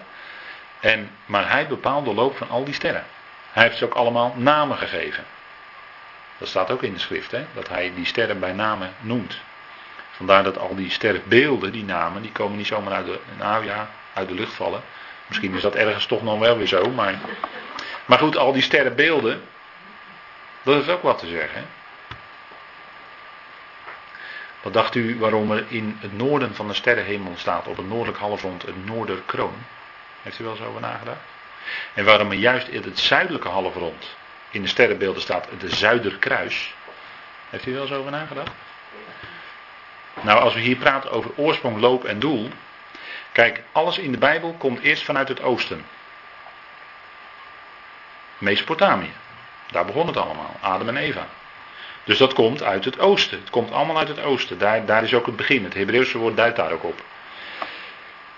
En, 0.80 1.10
maar 1.26 1.50
hij 1.50 1.66
bepaalt 1.66 2.04
de 2.04 2.14
loop 2.14 2.36
van 2.36 2.48
al 2.50 2.64
die 2.64 2.74
sterren. 2.74 3.04
Hij 3.52 3.62
heeft 3.62 3.76
ze 3.76 3.84
ook 3.84 3.94
allemaal 3.94 4.34
namen 4.36 4.76
gegeven. 4.76 5.24
Dat 6.38 6.48
staat 6.48 6.70
ook 6.70 6.82
in 6.82 6.92
de 6.92 6.98
schrift, 6.98 7.30
hè? 7.30 7.44
dat 7.54 7.68
hij 7.68 7.92
die 7.94 8.06
sterren 8.06 8.40
bij 8.40 8.52
namen 8.52 8.94
noemt. 9.00 9.38
Vandaar 10.10 10.42
dat 10.42 10.58
al 10.58 10.74
die 10.74 10.90
sterrenbeelden, 10.90 11.72
die 11.72 11.84
namen, 11.84 12.22
die 12.22 12.32
komen 12.32 12.56
niet 12.56 12.66
zomaar 12.66 12.92
uit 12.92 13.06
de, 13.06 13.18
nou 13.38 13.68
uit 14.14 14.28
de 14.28 14.34
lucht 14.34 14.54
vallen. 14.54 14.82
Misschien 15.26 15.54
is 15.54 15.62
dat 15.62 15.74
ergens 15.74 16.06
toch 16.06 16.22
nog 16.22 16.38
wel 16.38 16.56
weer 16.56 16.66
zo, 16.66 16.90
maar. 16.90 17.14
Maar 18.04 18.18
goed, 18.18 18.36
al 18.36 18.52
die 18.52 18.62
sterrenbeelden, 18.62 19.42
dat 20.62 20.82
is 20.82 20.88
ook 20.88 21.02
wat 21.02 21.18
te 21.18 21.26
zeggen. 21.26 21.64
Wat 24.62 24.72
dacht 24.72 24.94
u 24.94 25.18
waarom 25.18 25.52
er 25.52 25.64
in 25.68 25.98
het 26.00 26.16
noorden 26.16 26.54
van 26.54 26.68
de 26.68 26.74
sterrenhemel 26.74 27.32
staat, 27.36 27.66
op 27.66 27.76
het 27.76 27.88
noordelijk 27.88 28.18
halfrond, 28.18 28.66
een 28.66 28.84
noorderkroon? 28.84 29.54
Heeft 30.22 30.38
u 30.38 30.44
wel 30.44 30.56
zo 30.56 30.64
over 30.64 30.80
nagedacht? 30.80 31.20
En 31.94 32.04
waarom 32.04 32.30
er 32.30 32.36
juist 32.36 32.68
in 32.68 32.82
het 32.82 32.98
zuidelijke 32.98 33.48
halfrond 33.48 34.16
in 34.50 34.62
de 34.62 34.68
sterrenbeelden 34.68 35.22
staat 35.22 35.48
het 35.58 35.72
Zuiderkruis? 35.72 36.74
Heeft 37.50 37.66
u 37.66 37.74
wel 37.74 37.86
zo 37.86 37.98
over 37.98 38.10
nagedacht? 38.10 38.52
Nou, 40.20 40.40
als 40.40 40.54
we 40.54 40.60
hier 40.60 40.76
praten 40.76 41.10
over 41.10 41.30
oorsprong, 41.36 41.80
loop 41.80 42.04
en 42.04 42.18
doel. 42.18 42.48
Kijk, 43.32 43.62
alles 43.72 43.98
in 43.98 44.12
de 44.12 44.18
Bijbel 44.18 44.54
komt 44.58 44.80
eerst 44.80 45.04
vanuit 45.04 45.28
het 45.28 45.42
oosten. 45.42 45.84
Mesopotamië. 48.38 49.12
Daar 49.70 49.84
begon 49.84 50.06
het 50.06 50.16
allemaal. 50.16 50.56
Adam 50.60 50.88
en 50.88 50.96
Eva. 50.96 51.26
Dus 52.04 52.18
dat 52.18 52.32
komt 52.32 52.62
uit 52.62 52.84
het 52.84 52.98
oosten. 52.98 53.38
Het 53.38 53.50
komt 53.50 53.72
allemaal 53.72 53.98
uit 53.98 54.08
het 54.08 54.22
oosten. 54.22 54.58
Daar, 54.58 54.84
daar 54.84 55.02
is 55.02 55.14
ook 55.14 55.26
het 55.26 55.36
begin. 55.36 55.64
Het 55.64 55.74
Hebreeuwse 55.74 56.18
woord 56.18 56.36
duidt 56.36 56.56
daar 56.56 56.72
ook 56.72 56.84
op. 56.84 57.02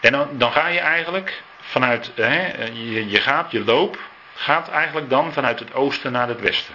En 0.00 0.12
dan, 0.12 0.28
dan 0.32 0.52
ga 0.52 0.66
je 0.66 0.80
eigenlijk 0.80 1.42
vanuit, 1.60 2.12
hè, 2.14 2.64
je, 2.64 3.08
je 3.08 3.20
gaat, 3.20 3.50
je 3.50 3.64
loop, 3.64 3.98
gaat 4.34 4.68
eigenlijk 4.68 5.10
dan 5.10 5.32
vanuit 5.32 5.58
het 5.58 5.74
oosten 5.74 6.12
naar 6.12 6.28
het 6.28 6.40
westen. 6.40 6.74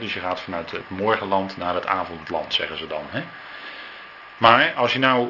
dus 0.00 0.14
je 0.14 0.20
gaat 0.20 0.40
vanuit 0.40 0.70
het 0.70 0.90
morgenland 0.90 1.56
naar 1.56 1.74
het 1.74 1.86
avondland, 1.86 2.54
zeggen 2.54 2.78
ze 2.78 2.86
dan. 2.86 3.02
Maar 4.36 4.72
als 4.72 4.92
je 4.92 4.98
nou 4.98 5.28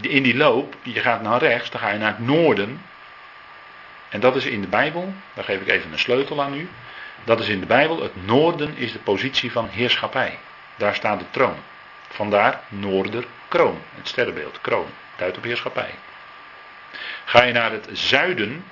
in 0.00 0.22
die 0.22 0.36
loop, 0.36 0.74
je 0.82 1.00
gaat 1.00 1.22
naar 1.22 1.38
rechts, 1.38 1.70
dan 1.70 1.80
ga 1.80 1.90
je 1.90 1.98
naar 1.98 2.16
het 2.16 2.26
noorden. 2.26 2.82
En 4.08 4.20
dat 4.20 4.36
is 4.36 4.44
in 4.44 4.60
de 4.60 4.66
Bijbel, 4.66 5.14
daar 5.34 5.44
geef 5.44 5.60
ik 5.60 5.68
even 5.68 5.92
een 5.92 5.98
sleutel 5.98 6.42
aan 6.42 6.54
u. 6.54 6.68
Dat 7.24 7.40
is 7.40 7.48
in 7.48 7.60
de 7.60 7.66
Bijbel, 7.66 8.02
het 8.02 8.26
noorden 8.26 8.76
is 8.76 8.92
de 8.92 8.98
positie 8.98 9.52
van 9.52 9.68
heerschappij. 9.68 10.38
Daar 10.76 10.94
staat 10.94 11.18
de 11.18 11.30
troon. 11.30 11.56
Vandaar 12.08 12.60
noorder 12.68 13.24
kroon, 13.48 13.82
het 13.94 14.08
sterrenbeeld, 14.08 14.60
kroon, 14.60 14.86
duidt 15.16 15.36
op 15.36 15.42
heerschappij. 15.42 15.94
Ga 17.24 17.42
je 17.42 17.52
naar 17.52 17.72
het 17.72 17.88
zuiden, 17.92 18.64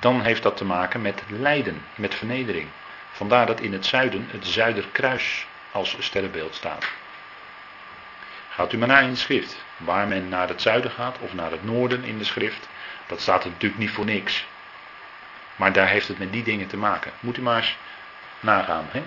dan 0.00 0.22
heeft 0.22 0.42
dat 0.42 0.56
te 0.56 0.64
maken 0.64 1.02
met 1.02 1.22
lijden, 1.28 1.84
met 1.94 2.14
vernedering. 2.14 2.68
Vandaar 3.10 3.46
dat 3.46 3.60
in 3.60 3.72
het 3.72 3.86
zuiden 3.86 4.28
het 4.30 4.46
Zuiderkruis 4.46 5.46
als 5.72 5.96
sterrenbeeld 5.98 6.54
staat. 6.54 6.86
Gaat 8.48 8.72
u 8.72 8.78
maar 8.78 8.88
naar 8.88 9.02
in 9.02 9.10
de 9.10 9.16
schrift. 9.16 9.64
Waar 9.76 10.08
men 10.08 10.28
naar 10.28 10.48
het 10.48 10.62
zuiden 10.62 10.90
gaat 10.90 11.18
of 11.18 11.34
naar 11.34 11.50
het 11.50 11.64
noorden 11.64 12.04
in 12.04 12.18
de 12.18 12.24
schrift, 12.24 12.68
dat 13.06 13.20
staat 13.20 13.44
er 13.44 13.50
natuurlijk 13.50 13.80
niet 13.80 13.90
voor 13.90 14.04
niks. 14.04 14.46
Maar 15.58 15.72
daar 15.72 15.88
heeft 15.88 16.08
het 16.08 16.18
met 16.18 16.32
die 16.32 16.42
dingen 16.42 16.66
te 16.66 16.76
maken. 16.76 17.12
Moet 17.20 17.36
u 17.36 17.42
maar 17.42 17.56
eens 17.56 17.76
nagaan. 18.40 18.86
Hè? 18.90 19.02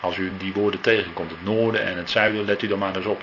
Als 0.00 0.16
u 0.16 0.32
die 0.36 0.52
woorden 0.52 0.80
tegenkomt, 0.80 1.30
het 1.30 1.44
noorden 1.44 1.82
en 1.82 1.96
het 1.96 2.10
zuiden, 2.10 2.44
let 2.44 2.62
u 2.62 2.66
dan 2.66 2.78
maar 2.78 2.96
eens 2.96 3.06
op. 3.06 3.22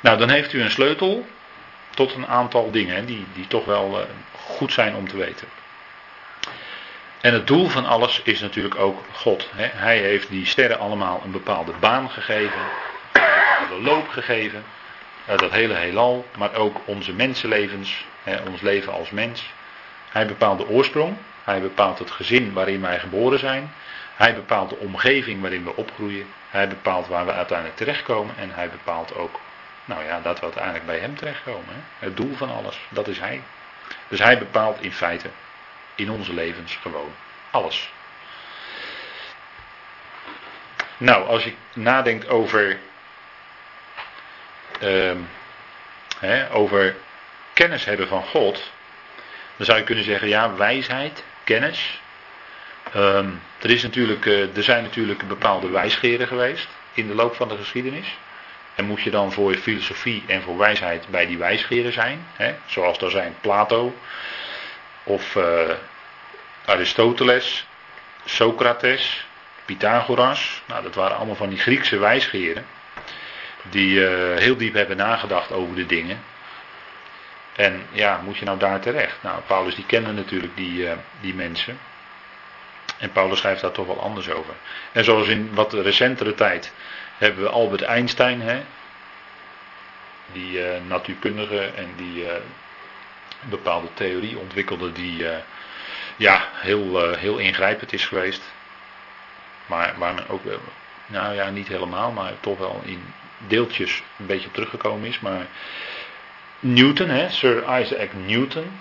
Nou, 0.00 0.18
dan 0.18 0.28
heeft 0.28 0.52
u 0.52 0.62
een 0.62 0.70
sleutel 0.70 1.26
tot 1.90 2.14
een 2.14 2.26
aantal 2.26 2.70
dingen 2.70 3.06
die, 3.06 3.26
die 3.34 3.46
toch 3.46 3.64
wel 3.64 4.00
uh, 4.00 4.06
goed 4.32 4.72
zijn 4.72 4.94
om 4.94 5.08
te 5.08 5.16
weten. 5.16 5.48
En 7.20 7.32
het 7.32 7.46
doel 7.46 7.68
van 7.68 7.86
alles 7.86 8.20
is 8.24 8.40
natuurlijk 8.40 8.74
ook 8.74 9.04
God. 9.12 9.48
Hè? 9.54 9.66
Hij 9.72 9.98
heeft 9.98 10.28
die 10.28 10.46
sterren 10.46 10.78
allemaal 10.78 11.20
een 11.24 11.30
bepaalde 11.30 11.72
baan 11.80 12.10
gegeven, 12.10 12.60
een 13.70 13.82
loop 13.82 14.08
gegeven. 14.08 14.64
Uh, 15.30 15.36
dat 15.36 15.50
hele 15.52 15.74
heelal, 15.74 16.26
maar 16.38 16.54
ook 16.54 16.80
onze 16.84 17.12
mensenlevens, 17.12 18.04
hè, 18.22 18.36
ons 18.50 18.60
leven 18.60 18.92
als 18.92 19.10
mens. 19.10 19.50
Hij 20.10 20.26
bepaalt 20.26 20.58
de 20.58 20.68
oorsprong, 20.68 21.16
hij 21.46 21.60
bepaalt 21.60 21.98
het 21.98 22.10
gezin 22.10 22.52
waarin 22.52 22.80
wij 22.80 22.98
geboren 22.98 23.38
zijn. 23.38 23.72
Hij 24.14 24.34
bepaalt 24.34 24.70
de 24.70 24.76
omgeving 24.76 25.40
waarin 25.40 25.64
we 25.64 25.76
opgroeien. 25.76 26.26
Hij 26.50 26.68
bepaalt 26.68 27.06
waar 27.06 27.26
we 27.26 27.32
uiteindelijk 27.32 27.78
terechtkomen. 27.78 28.36
En 28.36 28.50
hij 28.54 28.70
bepaalt 28.70 29.14
ook, 29.14 29.40
nou 29.84 30.04
ja, 30.04 30.20
dat 30.20 30.38
we 30.38 30.44
uiteindelijk 30.44 30.86
bij 30.86 30.98
hem 30.98 31.16
terechtkomen. 31.16 31.68
Hè? 31.68 32.06
Het 32.06 32.16
doel 32.16 32.34
van 32.34 32.50
alles, 32.50 32.80
dat 32.88 33.08
is 33.08 33.18
hij. 33.18 33.42
Dus 34.08 34.18
hij 34.18 34.38
bepaalt 34.38 34.80
in 34.80 34.92
feite 34.92 35.28
in 35.94 36.10
onze 36.10 36.34
levens 36.34 36.78
gewoon 36.82 37.12
alles. 37.50 37.92
Nou, 40.96 41.26
als 41.26 41.44
je 41.44 41.54
nadenkt 41.74 42.28
over, 42.28 42.78
uh, 44.80 45.12
hè, 46.18 46.52
over 46.52 46.96
kennis 47.52 47.84
hebben 47.84 48.08
van 48.08 48.22
God, 48.22 48.70
dan 49.56 49.66
zou 49.66 49.78
je 49.78 49.84
kunnen 49.84 50.04
zeggen, 50.04 50.28
ja, 50.28 50.54
wijsheid, 50.54 51.24
kennis. 51.46 52.00
Ehm, 52.92 53.30
er, 53.58 53.70
is 53.70 53.82
natuurlijk, 53.82 54.24
uh, 54.24 54.56
er 54.56 54.62
zijn 54.62 54.82
natuurlijk 54.82 55.28
bepaalde 55.28 55.68
wijsgeren 55.68 56.26
geweest 56.26 56.68
in 56.92 57.06
de 57.06 57.14
loop 57.14 57.34
van 57.34 57.48
de 57.48 57.56
geschiedenis. 57.56 58.16
En 58.74 58.84
moet 58.84 59.02
je 59.02 59.10
dan 59.10 59.32
voor 59.32 59.54
filosofie 59.54 60.22
en 60.26 60.42
voor 60.42 60.58
wijsheid 60.58 61.06
bij 61.08 61.26
die 61.26 61.38
wijsgeren 61.38 61.92
zijn, 61.92 62.26
hè? 62.36 62.54
zoals 62.66 62.98
er 62.98 63.10
zijn 63.10 63.34
Plato 63.40 63.94
of 65.02 65.34
uh, 65.34 65.70
Aristoteles, 66.64 67.66
Socrates, 68.24 69.26
Pythagoras. 69.64 70.62
Nou, 70.66 70.82
dat 70.82 70.94
waren 70.94 71.16
allemaal 71.16 71.34
van 71.34 71.48
die 71.48 71.58
Griekse 71.58 71.98
wijsgeren 71.98 72.66
die 73.70 73.98
uh, 73.98 74.36
heel 74.36 74.56
diep 74.56 74.74
hebben 74.74 74.96
nagedacht 74.96 75.52
over 75.52 75.74
de 75.74 75.86
dingen. 75.86 76.22
En 77.56 77.86
ja, 77.92 78.20
moet 78.24 78.36
je 78.36 78.44
nou 78.44 78.58
daar 78.58 78.80
terecht? 78.80 79.22
Nou, 79.22 79.40
Paulus 79.46 79.74
die 79.74 79.86
kende 79.86 80.12
natuurlijk 80.12 80.56
die, 80.56 80.82
uh, 80.82 80.92
die 81.20 81.34
mensen. 81.34 81.78
En 82.98 83.12
Paulus 83.12 83.38
schrijft 83.38 83.60
daar 83.60 83.72
toch 83.72 83.86
wel 83.86 84.00
anders 84.00 84.30
over. 84.30 84.54
En 84.92 85.04
zoals 85.04 85.28
in 85.28 85.54
wat 85.54 85.72
recentere 85.72 86.34
tijd 86.34 86.72
hebben 87.18 87.42
we 87.42 87.50
Albert 87.50 87.82
Einstein, 87.82 88.40
hè, 88.40 88.62
die 90.32 90.58
uh, 90.58 90.68
natuurkundige 90.88 91.60
en 91.60 91.92
die 91.96 92.32
een 92.32 93.48
bepaalde 93.48 93.88
theorie 93.94 94.38
ontwikkelde 94.38 94.92
die 94.92 95.26
ja, 96.16 96.48
heel, 96.52 97.12
heel 97.14 97.38
ingrijpend 97.38 97.92
is 97.92 98.06
geweest. 98.06 98.42
Maar 99.66 99.94
waar 99.98 100.14
men 100.14 100.28
ook, 100.28 100.42
nou 101.06 101.34
ja, 101.34 101.50
niet 101.50 101.68
helemaal, 101.68 102.10
maar 102.10 102.32
toch 102.40 102.58
wel 102.58 102.80
in 102.84 103.14
deeltjes 103.38 104.02
een 104.18 104.26
beetje 104.26 104.50
teruggekomen 104.50 105.08
is. 105.08 105.20
Maar 105.20 105.46
Newton, 106.60 107.08
hè, 107.08 107.30
Sir 107.30 107.80
Isaac 107.80 108.12
Newton, 108.12 108.80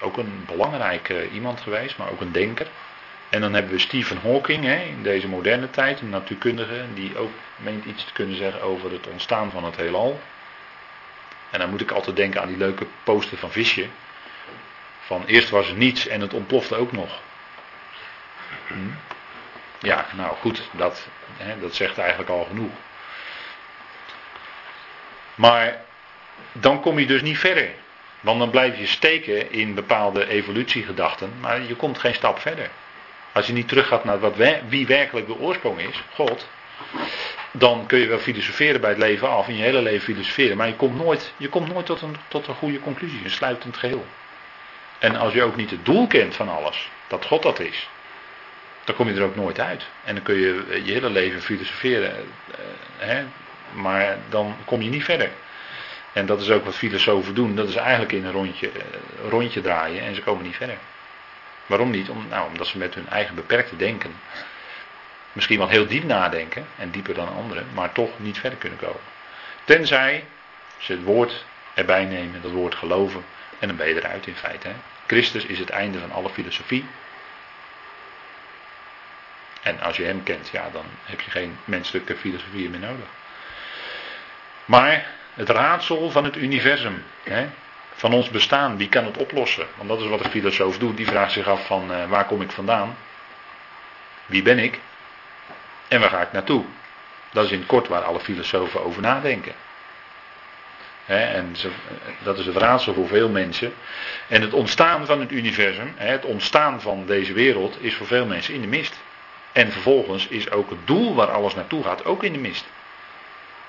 ook 0.00 0.16
een 0.16 0.44
belangrijke 0.46 1.30
iemand 1.30 1.60
geweest, 1.60 1.96
maar 1.98 2.10
ook 2.10 2.20
een 2.20 2.32
denker. 2.32 2.66
En 3.28 3.40
dan 3.40 3.54
hebben 3.54 3.72
we 3.72 3.78
Stephen 3.78 4.18
Hawking 4.22 4.64
hè, 4.64 4.82
in 4.82 5.02
deze 5.02 5.28
moderne 5.28 5.70
tijd, 5.70 6.00
een 6.00 6.10
natuurkundige, 6.10 6.84
die 6.94 7.18
ook 7.18 7.32
meent 7.56 7.84
iets 7.84 8.04
te 8.04 8.12
kunnen 8.12 8.36
zeggen 8.36 8.62
over 8.62 8.92
het 8.92 9.06
ontstaan 9.06 9.50
van 9.50 9.64
het 9.64 9.76
heelal. 9.76 10.20
En 11.50 11.58
dan 11.58 11.70
moet 11.70 11.80
ik 11.80 11.90
altijd 11.90 12.16
denken 12.16 12.40
aan 12.40 12.48
die 12.48 12.56
leuke 12.56 12.86
poster 13.04 13.38
van 13.38 13.50
Visje. 13.50 13.88
Van 15.00 15.24
eerst 15.26 15.50
was 15.50 15.68
er 15.68 15.74
niets 15.74 16.06
en 16.06 16.20
het 16.20 16.34
ontplofte 16.34 16.74
ook 16.76 16.92
nog. 16.92 17.20
Hm? 18.66 18.74
Ja, 19.78 20.06
nou 20.16 20.34
goed, 20.36 20.62
dat, 20.72 21.08
hè, 21.36 21.60
dat 21.60 21.74
zegt 21.74 21.98
eigenlijk 21.98 22.30
al 22.30 22.44
genoeg. 22.44 22.72
Maar 25.34 25.84
dan 26.52 26.80
kom 26.80 26.98
je 26.98 27.06
dus 27.06 27.22
niet 27.22 27.38
verder. 27.38 27.70
Want 28.20 28.38
dan 28.38 28.50
blijf 28.50 28.78
je 28.78 28.86
steken 28.86 29.52
in 29.52 29.74
bepaalde 29.74 30.28
evolutiegedachten, 30.28 31.32
maar 31.40 31.62
je 31.62 31.74
komt 31.74 31.98
geen 31.98 32.14
stap 32.14 32.38
verder. 32.38 32.70
Als 33.32 33.46
je 33.46 33.52
niet 33.52 33.68
teruggaat 33.68 34.04
naar 34.04 34.18
wat, 34.18 34.34
wie 34.68 34.86
werkelijk 34.86 35.26
de 35.26 35.38
oorsprong 35.38 35.78
is, 35.78 36.02
God, 36.14 36.48
dan 37.50 37.86
kun 37.86 37.98
je 37.98 38.06
wel 38.06 38.18
filosoferen 38.18 38.80
bij 38.80 38.90
het 38.90 38.98
leven 38.98 39.28
af, 39.28 39.48
in 39.48 39.56
je 39.56 39.62
hele 39.62 39.82
leven 39.82 40.04
filosoferen, 40.04 40.56
maar 40.56 40.66
je 40.66 40.74
komt 40.74 40.96
nooit, 40.96 41.32
je 41.36 41.48
komt 41.48 41.72
nooit 41.72 41.86
tot, 41.86 42.02
een, 42.02 42.16
tot 42.28 42.46
een 42.46 42.54
goede 42.54 42.80
conclusie, 42.80 43.20
een 43.24 43.30
sluitend 43.30 43.76
geheel. 43.76 44.06
En 44.98 45.16
als 45.16 45.32
je 45.32 45.42
ook 45.42 45.56
niet 45.56 45.70
het 45.70 45.84
doel 45.84 46.06
kent 46.06 46.34
van 46.34 46.48
alles, 46.48 46.88
dat 47.06 47.24
God 47.24 47.42
dat 47.42 47.60
is, 47.60 47.88
dan 48.84 48.94
kom 48.94 49.08
je 49.08 49.14
er 49.14 49.22
ook 49.22 49.36
nooit 49.36 49.60
uit. 49.60 49.86
En 50.04 50.14
dan 50.14 50.24
kun 50.24 50.34
je 50.34 50.80
je 50.84 50.92
hele 50.92 51.10
leven 51.10 51.42
filosoferen, 51.42 52.10
eh, 52.10 52.24
hè, 52.96 53.24
maar 53.72 54.18
dan 54.28 54.56
kom 54.64 54.82
je 54.82 54.90
niet 54.90 55.04
verder. 55.04 55.30
En 56.14 56.26
dat 56.26 56.40
is 56.40 56.50
ook 56.50 56.64
wat 56.64 56.74
filosofen 56.74 57.34
doen. 57.34 57.56
Dat 57.56 57.68
is 57.68 57.76
eigenlijk 57.76 58.12
in 58.12 58.24
een 58.24 58.32
rondje, 58.32 58.70
eh, 58.70 59.28
rondje 59.28 59.60
draaien 59.60 60.02
en 60.02 60.14
ze 60.14 60.22
komen 60.22 60.44
niet 60.44 60.56
verder. 60.56 60.76
Waarom 61.66 61.90
niet? 61.90 62.08
Om, 62.08 62.26
nou, 62.28 62.48
omdat 62.48 62.66
ze 62.66 62.78
met 62.78 62.94
hun 62.94 63.08
eigen 63.08 63.34
beperkte 63.34 63.76
denken 63.76 64.14
misschien 65.34 65.58
wel 65.58 65.68
heel 65.68 65.86
diep 65.86 66.04
nadenken 66.04 66.66
en 66.78 66.90
dieper 66.90 67.14
dan 67.14 67.28
anderen, 67.28 67.66
maar 67.74 67.92
toch 67.92 68.10
niet 68.16 68.38
verder 68.38 68.58
kunnen 68.58 68.78
komen. 68.78 69.00
Tenzij 69.64 70.24
ze 70.78 70.92
het 70.92 71.02
woord 71.02 71.44
erbij 71.74 72.04
nemen, 72.04 72.42
dat 72.42 72.50
woord 72.50 72.74
geloven, 72.74 73.24
en 73.58 73.68
dan 73.68 73.76
ben 73.76 73.88
je 73.88 73.94
eruit 73.94 74.26
in 74.26 74.34
feite. 74.34 74.68
Christus 75.06 75.44
is 75.44 75.58
het 75.58 75.70
einde 75.70 75.98
van 75.98 76.12
alle 76.12 76.30
filosofie. 76.30 76.84
En 79.62 79.80
als 79.80 79.96
je 79.96 80.04
hem 80.04 80.22
kent, 80.22 80.48
ja, 80.48 80.70
dan 80.72 80.84
heb 81.04 81.20
je 81.20 81.30
geen 81.30 81.58
menselijke 81.64 82.16
filosofie 82.16 82.70
meer 82.70 82.80
nodig. 82.80 83.06
Maar 84.64 85.06
het 85.34 85.48
raadsel 85.48 86.10
van 86.10 86.24
het 86.24 86.36
universum, 86.36 87.04
hè, 87.22 87.46
van 87.94 88.12
ons 88.12 88.30
bestaan, 88.30 88.76
wie 88.76 88.88
kan 88.88 89.04
het 89.04 89.16
oplossen? 89.16 89.66
Want 89.76 89.88
dat 89.88 90.00
is 90.00 90.08
wat 90.08 90.22
de 90.22 90.30
filosoof 90.30 90.78
doet. 90.78 90.96
Die 90.96 91.06
vraagt 91.06 91.32
zich 91.32 91.46
af 91.46 91.66
van 91.66 91.90
uh, 91.90 92.08
waar 92.08 92.24
kom 92.24 92.42
ik 92.42 92.50
vandaan? 92.50 92.96
Wie 94.26 94.42
ben 94.42 94.58
ik? 94.58 94.80
En 95.88 96.00
waar 96.00 96.10
ga 96.10 96.20
ik 96.20 96.32
naartoe? 96.32 96.64
Dat 97.32 97.44
is 97.44 97.50
in 97.50 97.58
het 97.58 97.66
kort 97.66 97.88
waar 97.88 98.02
alle 98.02 98.20
filosofen 98.20 98.84
over 98.84 99.02
nadenken. 99.02 99.52
en 101.06 101.54
dat 102.22 102.38
is 102.38 102.46
het 102.46 102.56
raadsel 102.56 102.94
voor 102.94 103.08
veel 103.08 103.28
mensen. 103.28 103.72
En 104.28 104.40
het 104.40 104.52
ontstaan 104.52 105.06
van 105.06 105.20
het 105.20 105.32
universum, 105.32 105.94
het 105.96 106.24
ontstaan 106.24 106.80
van 106.80 107.06
deze 107.06 107.32
wereld, 107.32 107.82
is 107.82 107.94
voor 107.94 108.06
veel 108.06 108.26
mensen 108.26 108.54
in 108.54 108.60
de 108.60 108.66
mist. 108.66 109.00
En 109.52 109.72
vervolgens 109.72 110.26
is 110.26 110.50
ook 110.50 110.70
het 110.70 110.86
doel 110.86 111.14
waar 111.14 111.30
alles 111.30 111.54
naartoe 111.54 111.82
gaat 111.82 112.04
ook 112.04 112.22
in 112.22 112.32
de 112.32 112.38
mist. 112.38 112.64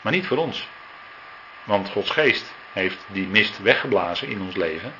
Maar 0.01 0.13
niet 0.13 0.27
voor 0.27 0.37
ons. 0.37 0.67
Want 1.65 1.89
Gods 1.89 2.09
geest 2.09 2.53
heeft 2.73 2.97
die 3.07 3.27
mist 3.27 3.61
weggeblazen 3.61 4.27
in 4.27 4.41
ons 4.41 4.55
leven. 4.55 4.93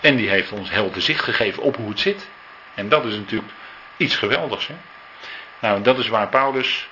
En 0.00 0.16
die 0.16 0.28
heeft 0.28 0.52
ons 0.52 0.70
helder 0.70 1.02
zicht 1.02 1.24
gegeven 1.24 1.62
op 1.62 1.76
hoe 1.76 1.88
het 1.88 2.00
zit. 2.00 2.28
En 2.74 2.88
dat 2.88 3.04
is 3.04 3.16
natuurlijk 3.16 3.52
iets 3.96 4.16
geweldigs. 4.16 4.66
Hè? 4.66 4.74
Nou, 5.58 5.82
dat 5.82 5.98
is 5.98 6.08
waar 6.08 6.28
Paulus 6.28 6.88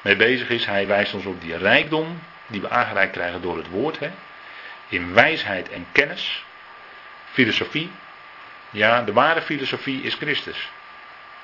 mee 0.00 0.16
bezig 0.16 0.48
is. 0.48 0.66
Hij 0.66 0.86
wijst 0.86 1.14
ons 1.14 1.24
op 1.24 1.40
die 1.40 1.56
rijkdom 1.56 2.22
die 2.46 2.60
we 2.60 2.70
aangereikt 2.70 3.12
krijgen 3.12 3.42
door 3.42 3.56
het 3.56 3.68
woord. 3.68 3.98
Hè? 3.98 4.10
In 4.88 5.14
wijsheid 5.14 5.68
en 5.70 5.86
kennis. 5.92 6.44
Filosofie. 7.32 7.90
Ja, 8.70 9.02
de 9.02 9.12
ware 9.12 9.42
filosofie 9.42 10.02
is 10.02 10.14
Christus. 10.14 10.68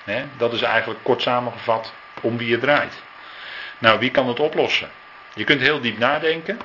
Hè? 0.04 0.24
Dat 0.36 0.52
is 0.52 0.62
eigenlijk 0.62 1.00
kort 1.02 1.22
samengevat 1.22 1.92
om 2.20 2.38
wie 2.38 2.52
het 2.52 2.60
draait. 2.60 3.02
Nou, 3.78 3.98
wie 3.98 4.10
kan 4.10 4.28
het 4.28 4.40
oplossen? 4.40 4.90
Je 5.34 5.44
kunt 5.44 5.60
heel 5.60 5.80
diep 5.80 5.98
nadenken. 5.98 6.58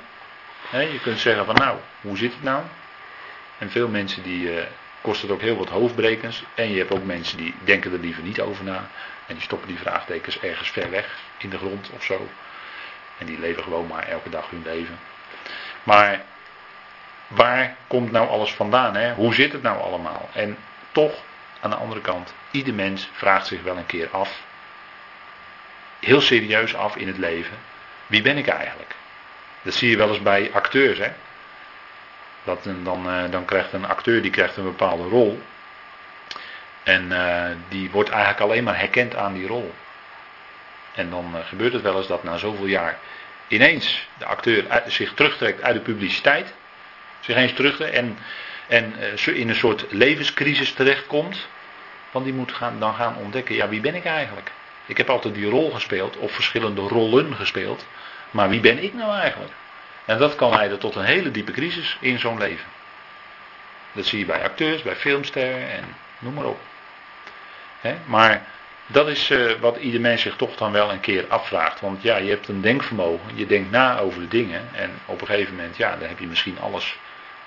Je 0.82 1.00
kunt 1.02 1.20
zeggen 1.20 1.46
van 1.46 1.56
nou, 1.56 1.78
hoe 2.02 2.18
zit 2.18 2.34
het 2.34 2.44
nou? 2.44 2.64
En 3.58 3.72
veel 3.72 3.88
mensen 3.88 4.24
die 4.24 4.56
uh, 4.56 4.64
kost 5.02 5.22
het 5.22 5.32
ook 5.32 5.42
heel 5.42 5.58
wat 5.58 5.70
hoofdbrekens. 5.70 6.44
En 6.56 6.72
je 6.72 6.78
hebt 6.78 6.92
ook 6.92 7.04
mensen 7.04 7.38
die 7.38 7.56
denken 7.64 7.94
er 7.94 8.00
liever 8.00 8.24
niet 8.24 8.42
over 8.42 8.64
na. 8.64 8.88
En 9.28 9.34
die 9.36 9.44
stoppen 9.44 9.68
die 9.68 9.78
vraagtekens 9.78 10.40
ergens 10.40 10.70
ver 10.70 10.90
weg 10.90 11.18
in 11.38 11.50
de 11.50 11.58
grond 11.58 11.90
of 11.96 12.04
zo. 12.04 12.28
En 13.18 13.26
die 13.26 13.40
leven 13.40 13.64
gewoon 13.64 13.88
maar 13.88 14.08
elke 14.08 14.30
dag 14.30 14.50
hun 14.50 14.64
leven. 14.66 15.00
Maar 15.84 16.22
waar 17.28 17.76
komt 17.88 18.12
nou 18.12 18.28
alles 18.28 18.54
vandaan? 18.54 18.96
Hè? 18.96 19.14
Hoe 19.14 19.34
zit 19.34 19.52
het 19.52 19.62
nou 19.62 19.82
allemaal? 19.82 20.30
En 20.34 20.58
toch, 20.92 21.14
aan 21.60 21.70
de 21.70 21.76
andere 21.76 22.02
kant, 22.02 22.34
ieder 22.52 22.74
mens 22.74 23.10
vraagt 23.12 23.48
zich 23.48 23.62
wel 23.62 23.78
een 23.78 23.86
keer 23.86 24.10
af. 24.12 24.42
Heel 26.00 26.22
serieus 26.22 26.76
af 26.76 26.96
in 26.96 27.08
het 27.08 27.18
leven. 27.18 27.58
Wie 28.08 28.22
ben 28.22 28.38
ik 28.38 28.48
eigenlijk? 28.48 28.96
Dat 29.64 29.74
zie 29.74 29.90
je 29.90 29.98
wel 29.98 30.10
eens 30.10 30.22
bij 30.22 30.50
acteurs. 30.54 30.98
Hè? 30.98 31.12
Dat, 32.44 32.68
dan, 32.84 33.10
eh, 33.10 33.32
dan 33.32 33.46
krijgt 33.46 33.74
een 33.74 33.86
acteur 33.86 34.22
die 34.22 34.32
krijgt 34.32 34.58
een 34.58 34.64
bepaalde 34.64 35.04
rol. 35.04 35.42
En 36.84 37.12
uh, 37.12 37.46
die 37.70 37.92
wordt 37.92 38.10
eigenlijk 38.10 38.42
alleen 38.42 38.64
maar 38.64 38.80
herkend 38.80 39.16
aan 39.16 39.34
die 39.34 39.48
rol. 39.48 39.74
En 40.96 41.10
dan 41.10 41.32
uh, 41.36 41.46
gebeurt 41.46 41.74
het 41.74 41.82
wel 41.82 41.98
eens 41.98 42.08
dat 42.08 42.24
na 42.24 42.38
zoveel 42.38 42.66
jaar 42.66 43.00
ineens 43.48 44.08
de 44.18 44.26
acteur 44.26 44.84
zich 44.88 45.14
terugtrekt 45.14 45.62
uit 45.62 45.76
de 45.76 45.82
publiciteit. 45.82 46.54
Zich 47.20 47.36
eens 47.36 47.54
terugtrekt 47.54 47.94
en, 47.94 48.18
en 48.68 48.94
uh, 49.28 49.38
in 49.40 49.50
een 49.50 49.56
soort 49.56 49.86
levenscrisis 49.90 50.74
terechtkomt. 50.74 51.48
Want 52.12 52.26
die 52.26 52.34
moet 52.34 52.52
gaan, 52.52 52.80
dan 52.80 52.94
gaan 52.94 53.18
ontdekken, 53.18 53.56
ja 53.56 53.70
wie 53.70 53.82
ben 53.82 53.96
ik 53.96 54.06
eigenlijk? 54.06 54.52
Ik 54.86 54.98
heb 54.98 55.10
altijd 55.10 55.34
die 55.34 55.50
rol 55.50 55.72
gespeeld, 55.72 56.18
of 56.18 56.32
verschillende 56.32 56.82
rollen 56.82 57.36
gespeeld. 57.36 57.86
Maar 58.34 58.50
wie 58.50 58.60
ben 58.60 58.84
ik 58.84 58.94
nou 58.94 59.18
eigenlijk? 59.18 59.54
En 60.06 60.18
dat 60.18 60.36
kan 60.36 60.50
leiden 60.50 60.80
tot 60.80 60.96
een 60.96 61.04
hele 61.04 61.32
diepe 61.32 61.52
crisis 61.52 61.98
in 62.00 62.20
zo'n 62.20 62.38
leven. 62.38 62.66
Dat 63.92 64.06
zie 64.06 64.20
je 64.20 64.26
bij 64.26 64.44
acteurs, 64.44 64.82
bij 64.82 64.96
filmsterren 64.96 65.72
en 65.72 65.84
noem 66.20 66.34
maar 66.34 66.46
op. 66.46 66.60
Maar 68.06 68.46
dat 68.88 69.08
is 69.08 69.30
uh, 69.30 69.52
wat 69.60 69.78
ieder 69.78 70.02
mens 70.02 70.22
zich 70.22 70.36
toch 70.36 70.56
dan 70.56 70.72
wel 70.72 70.92
een 70.92 71.00
keer 71.00 71.26
afvraagt. 71.28 71.80
Want 71.80 72.02
ja, 72.02 72.18
je 72.18 72.30
hebt 72.30 72.48
een 72.48 72.62
denkvermogen, 72.62 73.32
je 73.34 73.46
denkt 73.46 73.72
na 73.72 74.00
over 74.00 74.20
de 74.20 74.28
dingen. 74.28 74.62
En 74.74 74.92
op 75.06 75.22
een 75.22 75.28
gegeven 75.28 75.56
moment, 75.56 75.78
ja, 75.78 75.96
dan 75.96 76.08
heb 76.08 76.20
je 76.20 76.28
misschien 76.28 76.60
alles 76.60 76.98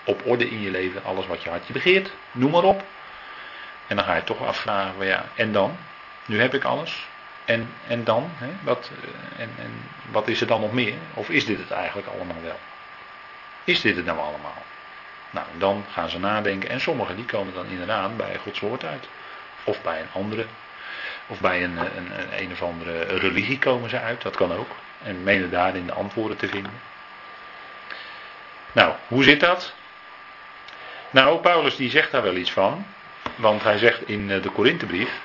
op 0.04 0.26
orde 0.26 0.50
in 0.50 0.60
je 0.60 0.70
leven, 0.70 1.04
alles 1.04 1.26
wat 1.26 1.42
je 1.42 1.50
hartje 1.50 1.72
begeert, 1.72 2.10
noem 2.32 2.50
maar 2.50 2.62
op. 2.62 2.84
En 3.86 3.96
dan 3.96 4.04
ga 4.04 4.14
je 4.14 4.24
toch 4.24 4.46
afvragen, 4.46 5.06
ja, 5.06 5.24
en 5.34 5.52
dan? 5.52 5.76
Nu 6.26 6.40
heb 6.40 6.54
ik 6.54 6.64
alles. 6.64 7.06
En, 7.46 7.68
en 7.86 8.04
dan? 8.04 8.30
Hè? 8.34 8.48
Wat, 8.62 8.90
eh, 9.02 9.42
en, 9.42 9.50
en 9.58 9.70
wat 10.10 10.28
is 10.28 10.40
er 10.40 10.46
dan 10.46 10.60
nog 10.60 10.72
meer? 10.72 10.94
Of 11.14 11.28
is 11.28 11.44
dit 11.46 11.58
het 11.58 11.70
eigenlijk 11.70 12.08
allemaal 12.08 12.42
wel? 12.42 12.58
Is 13.64 13.80
dit 13.80 13.96
het 13.96 14.04
nou 14.04 14.18
allemaal? 14.18 14.62
Nou, 15.30 15.46
dan 15.58 15.84
gaan 15.92 16.08
ze 16.08 16.18
nadenken. 16.18 16.70
En 16.70 16.80
sommigen 16.80 17.16
die 17.16 17.24
komen 17.24 17.54
dan 17.54 17.66
inderdaad 17.66 18.16
bij 18.16 18.36
Gods 18.42 18.60
woord 18.60 18.84
uit. 18.84 19.08
Of 19.64 19.82
bij 19.82 20.00
een 20.00 20.12
andere. 20.12 20.46
Of 21.26 21.40
bij 21.40 21.64
een, 21.64 21.76
een, 21.76 22.18
een, 22.18 22.42
een 22.42 22.52
of 22.52 22.62
andere 22.62 23.02
religie 23.04 23.58
komen 23.58 23.90
ze 23.90 24.00
uit. 24.00 24.22
Dat 24.22 24.36
kan 24.36 24.52
ook. 24.52 24.70
En 25.02 25.22
menen 25.22 25.50
daarin 25.50 25.86
de 25.86 25.92
antwoorden 25.92 26.36
te 26.36 26.48
vinden. 26.48 26.72
Nou, 28.72 28.94
hoe 29.08 29.24
zit 29.24 29.40
dat? 29.40 29.74
Nou, 31.10 31.40
Paulus 31.40 31.76
die 31.76 31.90
zegt 31.90 32.10
daar 32.10 32.22
wel 32.22 32.36
iets 32.36 32.52
van. 32.52 32.86
Want 33.34 33.62
hij 33.62 33.78
zegt 33.78 34.08
in 34.08 34.30
eh, 34.30 34.42
de 34.42 34.50
Korinthebrief, 34.50 35.20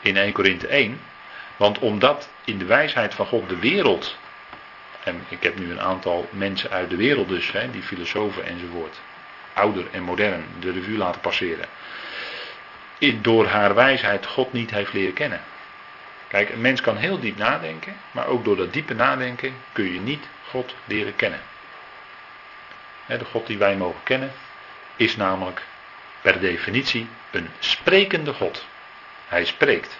in 0.00 0.16
1 0.16 0.32
Korinthe 0.32 0.66
1. 0.66 1.00
Want 1.60 1.78
omdat 1.78 2.28
in 2.44 2.58
de 2.58 2.64
wijsheid 2.64 3.14
van 3.14 3.26
God 3.26 3.48
de 3.48 3.58
wereld. 3.58 4.16
En 5.04 5.24
ik 5.28 5.42
heb 5.42 5.58
nu 5.58 5.70
een 5.70 5.80
aantal 5.80 6.28
mensen 6.30 6.70
uit 6.70 6.90
de 6.90 6.96
wereld 6.96 7.28
dus, 7.28 7.52
hè, 7.52 7.70
die 7.70 7.82
filosofen 7.82 8.46
enzovoort. 8.46 9.00
Ouder 9.52 9.84
en 9.90 10.02
modern 10.02 10.44
de 10.60 10.72
revue 10.72 10.96
laten 10.96 11.20
passeren 11.20 11.66
door 13.08 13.46
haar 13.46 13.74
wijsheid 13.74 14.26
God 14.26 14.52
niet 14.52 14.70
heeft 14.70 14.92
leren 14.92 15.12
kennen. 15.12 15.40
Kijk, 16.28 16.50
een 16.50 16.60
mens 16.60 16.80
kan 16.80 16.96
heel 16.96 17.20
diep 17.20 17.36
nadenken, 17.36 17.96
maar 18.10 18.26
ook 18.26 18.44
door 18.44 18.56
dat 18.56 18.72
diepe 18.72 18.94
nadenken 18.94 19.54
kun 19.72 19.92
je 19.92 20.00
niet 20.00 20.28
God 20.48 20.74
leren 20.84 21.16
kennen. 21.16 21.40
De 23.06 23.24
God 23.24 23.46
die 23.46 23.58
wij 23.58 23.76
mogen 23.76 24.02
kennen 24.02 24.32
is 24.96 25.16
namelijk 25.16 25.62
per 26.20 26.40
definitie 26.40 27.08
een 27.30 27.48
sprekende 27.58 28.32
God. 28.32 28.66
Hij 29.28 29.44
spreekt. 29.44 29.98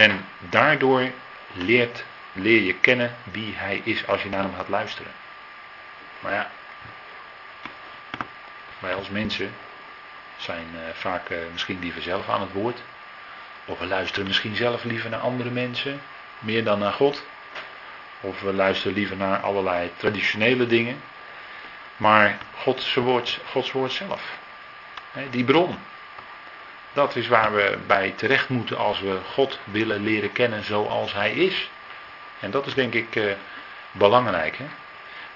En 0.00 0.24
daardoor 0.38 1.10
leert, 1.52 2.04
leer 2.32 2.62
je 2.62 2.74
kennen 2.74 3.16
wie 3.22 3.54
hij 3.56 3.80
is 3.84 4.06
als 4.06 4.22
je 4.22 4.28
naar 4.28 4.42
hem 4.42 4.54
gaat 4.54 4.68
luisteren. 4.68 5.12
Maar 6.20 6.32
ja, 6.32 6.50
wij 8.78 8.94
als 8.94 9.08
mensen 9.08 9.54
zijn 10.36 10.66
uh, 10.74 10.80
vaak 10.94 11.30
uh, 11.30 11.38
misschien 11.52 11.78
liever 11.80 12.02
zelf 12.02 12.28
aan 12.28 12.40
het 12.40 12.52
woord. 12.52 12.82
Of 13.64 13.78
we 13.78 13.86
luisteren 13.86 14.26
misschien 14.26 14.56
zelf 14.56 14.84
liever 14.84 15.10
naar 15.10 15.20
andere 15.20 15.50
mensen, 15.50 16.00
meer 16.38 16.64
dan 16.64 16.78
naar 16.78 16.92
God. 16.92 17.22
Of 18.20 18.40
we 18.40 18.52
luisteren 18.52 18.96
liever 18.96 19.16
naar 19.16 19.40
allerlei 19.40 19.90
traditionele 19.96 20.66
dingen. 20.66 21.02
Maar 21.96 22.38
Gods 22.56 22.94
woord, 22.94 23.40
Gods 23.44 23.72
woord 23.72 23.92
zelf, 23.92 24.22
die 25.30 25.44
bron, 25.44 25.78
dat 26.92 27.16
is 27.16 27.28
waar 27.28 27.54
we 27.54 27.78
bij 27.86 28.12
terecht 28.16 28.48
moeten 28.48 28.78
als 28.78 29.00
we 29.00 29.18
God 29.32 29.58
willen 29.64 30.02
leren 30.02 30.32
kennen 30.32 30.64
zoals 30.64 31.12
Hij 31.12 31.32
is. 31.32 31.70
En 32.40 32.50
dat 32.50 32.66
is 32.66 32.74
denk 32.74 32.94
ik 32.94 33.16
uh, 33.16 33.32
belangrijk. 33.92 34.56
Hè? 34.56 34.66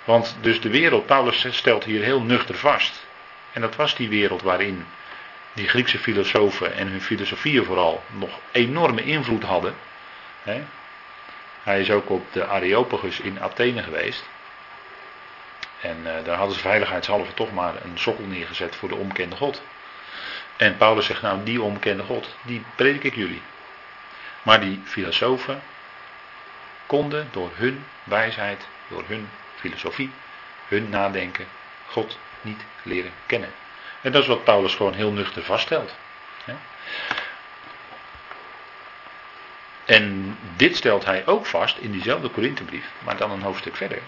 Want 0.05 0.37
dus 0.41 0.61
de 0.61 0.69
wereld, 0.71 1.07
Paulus 1.07 1.47
stelt 1.51 1.85
hier 1.85 2.03
heel 2.03 2.23
nuchter 2.23 2.55
vast. 2.55 3.07
En 3.53 3.61
dat 3.61 3.77
was 3.77 3.95
die 3.95 4.09
wereld 4.09 4.43
waarin 4.43 4.87
die 5.53 5.69
Griekse 5.69 5.99
filosofen 5.99 6.75
en 6.75 6.89
hun 6.89 7.01
filosofieën 7.01 7.65
vooral 7.65 8.03
nog 8.11 8.39
enorme 8.53 9.03
invloed 9.03 9.43
hadden. 9.43 9.75
Hij 11.63 11.81
is 11.81 11.91
ook 11.91 12.11
op 12.11 12.33
de 12.33 12.47
Areopagus 12.47 13.21
in 13.21 13.41
Athene 13.41 13.83
geweest. 13.83 14.25
En 15.81 15.97
uh, 16.05 16.13
daar 16.25 16.37
hadden 16.37 16.55
ze 16.55 16.61
veiligheidshalve 16.61 17.35
toch 17.35 17.53
maar 17.53 17.75
een 17.85 17.99
sokkel 17.99 18.25
neergezet 18.25 18.77
voor 18.77 18.89
de 18.89 18.95
onbekende 18.95 19.37
God. 19.37 19.63
En 20.57 20.77
Paulus 20.77 21.07
zegt 21.07 21.23
nou, 21.23 21.45
die 21.45 21.63
onbekende 21.63 22.03
God, 22.03 22.37
die 22.43 22.65
predik 22.75 23.05
ik 23.05 23.15
jullie. 23.15 23.43
Maar 24.43 24.61
die 24.61 24.81
filosofen 24.85 25.63
konden 26.87 27.29
door 27.31 27.51
hun 27.55 27.85
wijsheid, 28.05 28.67
door 28.89 29.03
hun 29.07 29.29
filosofie, 29.55 30.11
hun 30.69 30.89
nadenken, 30.89 31.47
God 31.87 32.19
niet 32.41 32.65
leren 32.83 33.13
kennen. 33.27 33.53
En 34.01 34.13
dat 34.13 34.23
is 34.23 34.29
wat 34.29 34.45
Paulus 34.45 34.75
gewoon 34.75 34.95
heel 34.95 35.13
nuchter 35.13 35.43
vaststelt. 35.43 35.95
En 39.85 40.37
dit 40.57 40.77
stelt 40.77 41.05
hij 41.05 41.27
ook 41.27 41.47
vast 41.47 41.79
in 41.79 41.91
diezelfde 41.91 42.29
Korinthebrief, 42.29 42.91
maar 43.05 43.17
dan 43.17 43.31
een 43.31 43.43
hoofdstuk 43.43 43.77
verder. 43.77 43.99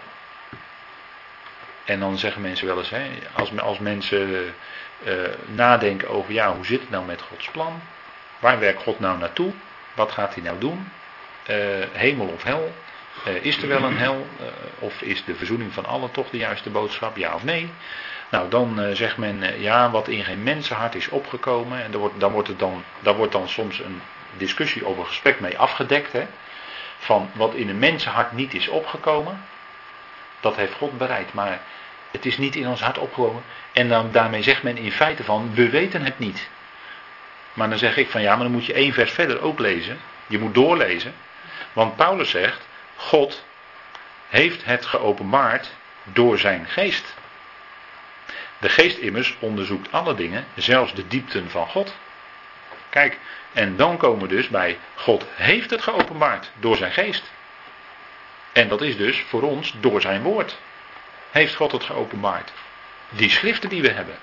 En 1.87 2.01
dan 2.01 2.18
zeggen 2.18 2.42
mensen 2.42 2.66
wel 2.66 2.79
eens, 2.79 2.90
hè, 2.90 3.09
als, 3.33 3.59
als 3.59 3.79
mensen 3.79 4.55
uh, 5.05 5.12
nadenken 5.46 6.09
over, 6.09 6.33
ja, 6.33 6.55
hoe 6.55 6.66
zit 6.66 6.81
het 6.81 6.90
nou 6.90 7.05
met 7.05 7.22
Gods 7.22 7.51
plan? 7.51 7.81
Waar 8.38 8.59
werkt 8.59 8.83
God 8.83 9.01
nou 9.01 9.18
naartoe? 9.18 9.53
Wat 9.94 10.12
gaat 10.12 10.35
hij 10.35 10.42
nou 10.42 10.59
doen? 10.59 10.88
Uh, 11.51 11.57
hemel 11.92 12.27
of 12.27 12.42
hel? 12.42 12.75
Uh, 13.29 13.44
is 13.44 13.62
er 13.62 13.68
wel 13.68 13.83
een 13.83 13.96
hel? 13.96 14.27
of 14.79 15.03
is 15.03 15.25
de 15.25 15.35
verzoening 15.35 15.72
van 15.72 15.87
allen 15.87 16.11
toch 16.11 16.31
de 16.31 16.37
juiste 16.37 16.70
boodschap? 16.70 17.16
Ja 17.16 17.35
of 17.35 17.44
nee? 17.44 17.70
Nou, 18.31 18.49
dan 18.49 18.81
zegt 18.92 19.16
men, 19.16 19.61
ja, 19.61 19.90
wat 19.90 20.09
in 20.09 20.25
geen 20.25 20.42
mensenhart 20.42 20.94
is 20.94 21.09
opgekomen. 21.09 21.83
En 21.83 21.90
dan 21.90 22.01
wordt, 22.01 22.20
dan 22.20 22.33
wordt, 22.33 22.49
het 22.49 22.59
dan, 22.59 22.85
daar 23.01 23.16
wordt 23.16 23.33
dan 23.33 23.49
soms 23.49 23.79
een 23.79 24.01
discussie 24.37 24.87
of 24.87 24.99
een 24.99 25.07
gesprek 25.07 25.40
mee 25.40 25.59
afgedekt. 25.59 26.12
Hè, 26.12 26.27
van 26.99 27.31
wat 27.35 27.55
in 27.55 27.68
een 27.68 27.79
mensenhart 27.79 28.33
niet 28.33 28.55
is 28.55 28.68
opgekomen, 28.68 29.44
dat 30.40 30.57
heeft 30.57 30.75
God 30.75 30.99
bereid. 30.99 31.33
Maar 31.33 31.61
het 32.11 32.27
is 32.27 32.38
niet 32.38 32.57
in 32.57 32.68
ons 32.68 32.81
hart 32.81 32.99
opgekomen. 32.99 33.42
En 33.72 33.88
dan, 33.88 34.12
daarmee 34.12 34.42
zegt 34.42 34.62
men 34.62 34.77
in 34.77 34.92
feite 34.92 35.25
van, 35.25 35.55
we 35.55 35.70
weten 35.70 36.05
het 36.05 36.18
niet. 36.18 36.49
Maar 37.53 37.68
dan 37.68 37.79
zeg 37.79 37.96
ik 37.96 38.11
van 38.11 38.22
ja, 38.22 38.35
maar 38.35 38.44
dan 38.44 38.53
moet 38.53 38.66
je 38.66 38.72
één 38.72 38.92
vers 38.92 39.12
verder 39.12 39.40
ook 39.42 39.59
lezen. 39.59 40.01
Je 40.27 40.38
moet 40.38 40.55
doorlezen. 40.55 41.14
Want 41.72 41.96
Paulus 41.96 42.31
zegt, 42.31 42.66
God 42.96 43.44
heeft 44.29 44.64
het 44.64 44.87
geopenbaard 44.87 45.70
door 46.05 46.38
zijn 46.38 46.66
geest. 46.68 47.14
De 48.59 48.68
geest 48.68 48.99
immers 48.99 49.37
onderzoekt 49.38 49.92
alle 49.92 50.14
dingen, 50.14 50.46
zelfs 50.55 50.94
de 50.94 51.09
diepten 51.09 51.51
van 51.51 51.68
God. 51.68 51.94
Kijk, 52.88 53.18
en 53.53 53.77
dan 53.77 53.96
komen 53.96 54.29
we 54.29 54.35
dus 54.35 54.49
bij 54.49 54.79
God 54.94 55.27
heeft 55.35 55.70
het 55.70 55.83
geopenbaard 55.83 56.51
door 56.61 56.77
zijn 56.77 56.92
geest. 56.92 57.31
En 58.57 58.69
dat 58.69 58.83
is 58.83 58.97
dus 58.97 59.25
voor 59.29 59.42
ons 59.42 59.75
door 59.81 60.01
zijn 60.01 60.23
woord. 60.23 60.59
Heeft 61.31 61.55
God 61.55 61.73
het 61.73 61.85
geopenbaard. 61.85 62.53
Die 63.09 63.31
schriften 63.31 63.69
die 63.69 63.83
we 63.83 63.90
hebben, 63.90 64.16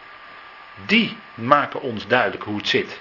die 0.86 1.18
maken 1.34 1.82
ons 1.82 2.08
duidelijk 2.08 2.44
hoe 2.44 2.58
het 2.58 2.68
zit. 2.68 3.00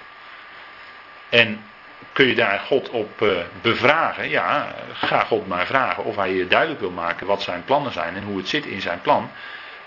En 1.29 1.63
kun 2.11 2.25
je 2.25 2.35
daar 2.35 2.59
God 2.59 2.89
op 2.89 3.21
uh, 3.21 3.37
bevragen? 3.61 4.29
Ja, 4.29 4.75
ga 4.93 5.23
God 5.23 5.47
maar 5.47 5.65
vragen 5.65 6.03
of 6.03 6.15
hij 6.15 6.33
je 6.33 6.47
duidelijk 6.47 6.79
wil 6.79 6.91
maken 6.91 7.27
wat 7.27 7.41
zijn 7.41 7.63
plannen 7.63 7.91
zijn 7.91 8.15
en 8.15 8.23
hoe 8.23 8.37
het 8.37 8.49
zit 8.49 8.65
in 8.65 8.81
zijn 8.81 9.01
plan. 9.01 9.31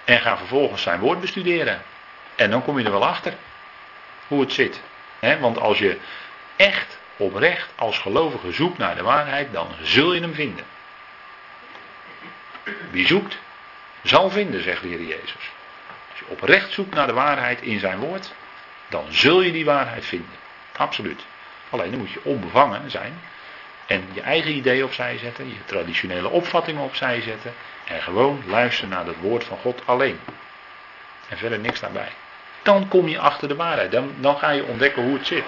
En 0.04 0.20
ga 0.20 0.36
vervolgens 0.36 0.82
zijn 0.82 1.00
woord 1.00 1.20
bestuderen. 1.20 1.82
En 2.36 2.50
dan 2.50 2.62
kom 2.62 2.78
je 2.78 2.84
er 2.84 2.90
wel 2.90 3.06
achter 3.06 3.34
hoe 4.26 4.40
het 4.40 4.52
zit. 4.52 4.80
want 5.40 5.58
als 5.58 5.78
je 5.78 5.98
echt 6.56 6.98
oprecht 7.16 7.68
als 7.76 7.98
gelovige 7.98 8.52
zoekt 8.52 8.78
naar 8.78 8.96
de 8.96 9.02
waarheid, 9.02 9.52
dan 9.52 9.68
zul 9.82 10.12
je 10.12 10.20
hem 10.20 10.34
vinden. 10.34 10.64
Wie 12.90 13.06
zoekt, 13.06 13.38
zal 14.02 14.30
vinden, 14.30 14.62
zegt 14.62 14.82
de 14.82 15.06
Jezus. 15.06 15.50
Als 16.10 16.18
je 16.18 16.24
oprecht 16.28 16.72
zoekt 16.72 16.94
naar 16.94 17.06
de 17.06 17.12
waarheid 17.12 17.62
in 17.62 17.78
zijn 17.78 17.98
woord, 17.98 18.32
dan 18.88 19.04
zul 19.08 19.40
je 19.40 19.52
die 19.52 19.64
waarheid 19.64 20.04
vinden. 20.04 20.30
Absoluut. 20.76 21.24
Alleen 21.70 21.90
dan 21.90 22.00
moet 22.00 22.10
je 22.10 22.20
onbevangen 22.22 22.90
zijn 22.90 23.20
en 23.86 24.08
je 24.12 24.20
eigen 24.20 24.50
ideeën 24.50 24.84
opzij 24.84 25.18
zetten, 25.18 25.48
je 25.48 25.64
traditionele 25.64 26.28
opvattingen 26.28 26.82
opzij 26.82 27.20
zetten 27.20 27.54
en 27.84 28.02
gewoon 28.02 28.42
luisteren 28.46 28.90
naar 28.90 29.06
het 29.06 29.20
woord 29.20 29.44
van 29.44 29.58
God 29.58 29.82
alleen. 29.84 30.18
En 31.28 31.38
verder 31.38 31.58
niks 31.58 31.80
daarbij. 31.80 32.08
Dan 32.62 32.88
kom 32.88 33.08
je 33.08 33.18
achter 33.18 33.48
de 33.48 33.56
waarheid. 33.56 33.90
Dan, 33.90 34.14
dan 34.16 34.38
ga 34.38 34.50
je 34.50 34.64
ontdekken 34.64 35.02
hoe 35.02 35.16
het 35.16 35.26
zit. 35.26 35.44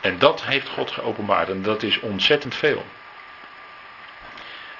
En 0.00 0.18
dat 0.18 0.44
heeft 0.44 0.68
God 0.68 0.90
geopenbaard. 0.90 1.48
En 1.48 1.62
dat 1.62 1.82
is 1.82 2.00
ontzettend 2.00 2.54
veel. 2.54 2.84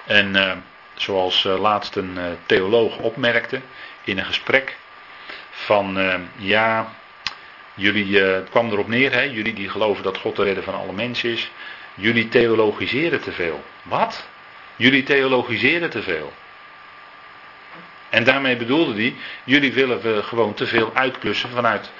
En 0.07 0.37
uh, 0.37 0.53
zoals 0.95 1.45
uh, 1.45 1.61
laatst 1.61 1.97
een 1.97 2.15
uh, 2.17 2.25
theoloog 2.47 2.99
opmerkte 2.99 3.61
in 4.05 4.19
een 4.19 4.25
gesprek. 4.25 4.77
Van 5.51 5.99
ja, 6.37 6.95
jullie, 7.75 8.19
het 8.19 8.51
kwam 8.51 8.71
erop 8.71 8.89
neer, 8.89 9.13
hè, 9.13 9.21
jullie 9.21 9.55
die 9.55 9.69
geloven 9.69 10.03
dat 10.03 10.19
God 10.19 10.37
de 10.37 10.43
redder 10.43 10.65
van 10.65 10.75
alle 10.75 10.93
mensen 10.93 11.31
is. 11.31 11.51
Jullie 11.95 12.29
theologiseren 12.29 13.21
te 13.21 13.33
veel. 13.33 13.65
Wat? 13.83 14.27
Jullie 14.77 15.03
theologiseren 15.03 15.91
te 15.91 16.03
veel. 16.03 16.33
En 18.11 18.25
daarmee 18.25 18.57
bedoelde 18.57 18.95
hij, 18.95 19.15
jullie 19.45 19.73
willen 19.73 20.01
we 20.01 20.23
gewoon 20.23 20.55
te 20.55 20.67
veel 20.67 20.91
uitklussen 20.95 21.51
vanuit 21.51 21.91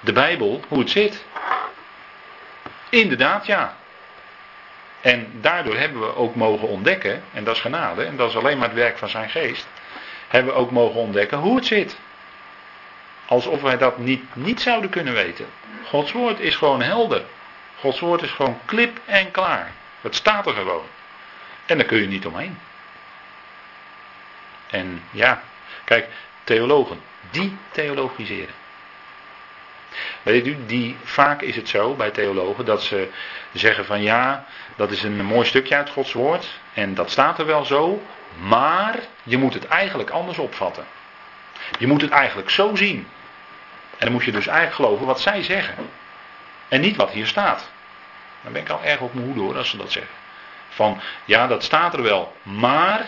de 0.00 0.12
Bijbel, 0.12 0.60
hoe 0.68 0.78
het 0.78 0.90
zit. 0.90 1.24
Inderdaad, 2.88 3.46
ja. 3.46 3.76
En 5.06 5.28
daardoor 5.40 5.76
hebben 5.76 6.00
we 6.00 6.14
ook 6.14 6.34
mogen 6.34 6.68
ontdekken, 6.68 7.22
en 7.32 7.44
dat 7.44 7.54
is 7.54 7.60
genade, 7.60 8.04
en 8.04 8.16
dat 8.16 8.28
is 8.28 8.36
alleen 8.36 8.58
maar 8.58 8.68
het 8.68 8.76
werk 8.76 8.98
van 8.98 9.08
zijn 9.08 9.30
geest, 9.30 9.66
hebben 10.28 10.52
we 10.52 10.58
ook 10.58 10.70
mogen 10.70 11.00
ontdekken 11.00 11.38
hoe 11.38 11.56
het 11.56 11.66
zit. 11.66 11.98
Alsof 13.26 13.62
wij 13.62 13.76
dat 13.76 13.98
niet, 13.98 14.34
niet 14.34 14.60
zouden 14.60 14.90
kunnen 14.90 15.14
weten. 15.14 15.46
Gods 15.84 16.12
woord 16.12 16.40
is 16.40 16.56
gewoon 16.56 16.82
helder. 16.82 17.22
Gods 17.78 18.00
woord 18.00 18.22
is 18.22 18.30
gewoon 18.30 18.58
klip 18.64 18.98
en 19.04 19.30
klaar. 19.30 19.72
Het 20.00 20.14
staat 20.14 20.46
er 20.46 20.54
gewoon. 20.54 20.86
En 21.66 21.76
daar 21.76 21.86
kun 21.86 22.00
je 22.00 22.08
niet 22.08 22.26
omheen. 22.26 22.58
En 24.70 25.02
ja, 25.10 25.42
kijk, 25.84 26.08
theologen, 26.44 27.00
die 27.30 27.56
theologiseren. 27.70 28.54
Weet 30.22 30.46
u, 30.46 30.56
die, 30.66 30.96
vaak 31.04 31.42
is 31.42 31.56
het 31.56 31.68
zo 31.68 31.94
bij 31.94 32.10
theologen 32.10 32.64
dat 32.64 32.82
ze 32.82 33.08
zeggen 33.52 33.84
van 33.84 34.02
ja, 34.02 34.44
dat 34.76 34.90
is 34.90 35.02
een 35.02 35.24
mooi 35.24 35.46
stukje 35.46 35.76
uit 35.76 35.90
Gods 35.90 36.12
woord 36.12 36.46
en 36.74 36.94
dat 36.94 37.10
staat 37.10 37.38
er 37.38 37.46
wel 37.46 37.64
zo, 37.64 38.02
maar 38.40 38.98
je 39.22 39.36
moet 39.36 39.54
het 39.54 39.66
eigenlijk 39.66 40.10
anders 40.10 40.38
opvatten. 40.38 40.86
Je 41.78 41.86
moet 41.86 42.00
het 42.00 42.10
eigenlijk 42.10 42.50
zo 42.50 42.74
zien. 42.74 43.08
En 43.90 44.04
dan 44.04 44.12
moet 44.12 44.24
je 44.24 44.32
dus 44.32 44.46
eigenlijk 44.46 44.76
geloven 44.76 45.06
wat 45.06 45.20
zij 45.20 45.42
zeggen. 45.42 45.90
En 46.68 46.80
niet 46.80 46.96
wat 46.96 47.10
hier 47.10 47.26
staat. 47.26 47.70
Dan 48.42 48.52
ben 48.52 48.62
ik 48.62 48.68
al 48.68 48.82
erg 48.82 49.00
op 49.00 49.14
mijn 49.14 49.26
hoede 49.26 49.40
hoor 49.40 49.56
als 49.56 49.70
ze 49.70 49.76
dat 49.76 49.92
zeggen. 49.92 50.14
Van 50.68 51.00
ja, 51.24 51.46
dat 51.46 51.62
staat 51.62 51.94
er 51.94 52.02
wel, 52.02 52.36
maar. 52.42 53.06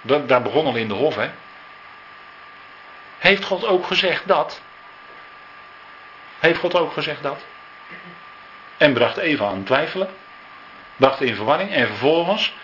Dat, 0.00 0.28
daar 0.28 0.42
begon 0.42 0.66
al 0.66 0.76
in 0.76 0.88
de 0.88 0.94
hof 0.94 1.14
hè. 1.14 1.30
Heeft 3.18 3.44
God 3.44 3.66
ook 3.66 3.86
gezegd 3.86 4.28
dat? 4.28 4.60
Heeft 6.44 6.58
God 6.58 6.74
ook 6.74 6.92
gezegd 6.92 7.22
dat? 7.22 7.44
En 8.76 8.92
bracht 8.92 9.16
Eva 9.16 9.46
aan 9.46 9.56
het 9.56 9.66
twijfelen. 9.66 10.08
Bracht 10.96 11.20
in 11.20 11.34
verwarring. 11.34 11.70
En 11.70 11.86
vervolgens 11.86 12.54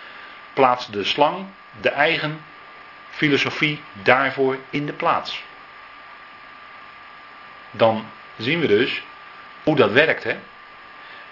plaatste 0.53 0.91
de 0.91 1.03
slang 1.03 1.45
de 1.81 1.89
eigen 1.89 2.43
filosofie 3.09 3.81
daarvoor 3.93 4.57
in 4.69 4.85
de 4.85 4.93
plaats. 4.93 5.43
Dan 7.71 8.05
zien 8.37 8.59
we 8.59 8.67
dus 8.67 9.03
hoe 9.63 9.75
dat 9.75 9.91
werkt. 9.91 10.23
Hè? 10.23 10.37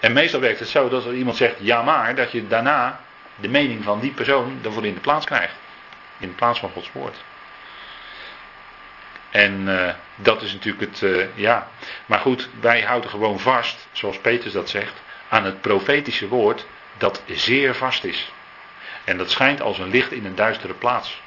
En 0.00 0.12
meestal 0.12 0.40
werkt 0.40 0.58
het 0.58 0.68
zo 0.68 0.88
dat 0.88 1.04
als 1.04 1.14
iemand 1.14 1.36
zegt 1.36 1.56
ja 1.58 1.82
maar, 1.82 2.14
dat 2.14 2.32
je 2.32 2.46
daarna 2.46 3.00
de 3.36 3.48
mening 3.48 3.84
van 3.84 4.00
die 4.00 4.12
persoon 4.12 4.58
ervoor 4.62 4.86
in 4.86 4.94
de 4.94 5.00
plaats 5.00 5.26
krijgt. 5.26 5.54
In 6.18 6.34
plaats 6.34 6.58
van 6.58 6.70
Gods 6.70 6.92
woord. 6.92 7.16
En 9.30 9.68
uh, 9.68 9.88
dat 10.16 10.42
is 10.42 10.52
natuurlijk 10.52 10.90
het, 10.90 11.00
uh, 11.00 11.26
ja. 11.34 11.68
Maar 12.06 12.18
goed, 12.18 12.48
wij 12.60 12.80
houden 12.80 13.10
gewoon 13.10 13.40
vast, 13.40 13.88
zoals 13.92 14.18
Petrus 14.18 14.52
dat 14.52 14.68
zegt, 14.68 15.02
aan 15.28 15.44
het 15.44 15.60
profetische 15.60 16.28
woord 16.28 16.66
dat 16.98 17.22
zeer 17.26 17.74
vast 17.74 18.04
is. 18.04 18.32
En 19.04 19.16
dat 19.16 19.30
schijnt 19.30 19.62
als 19.62 19.78
een 19.78 19.90
licht 19.90 20.12
in 20.12 20.24
een 20.24 20.34
duistere 20.34 20.74
plaats. 20.74 21.20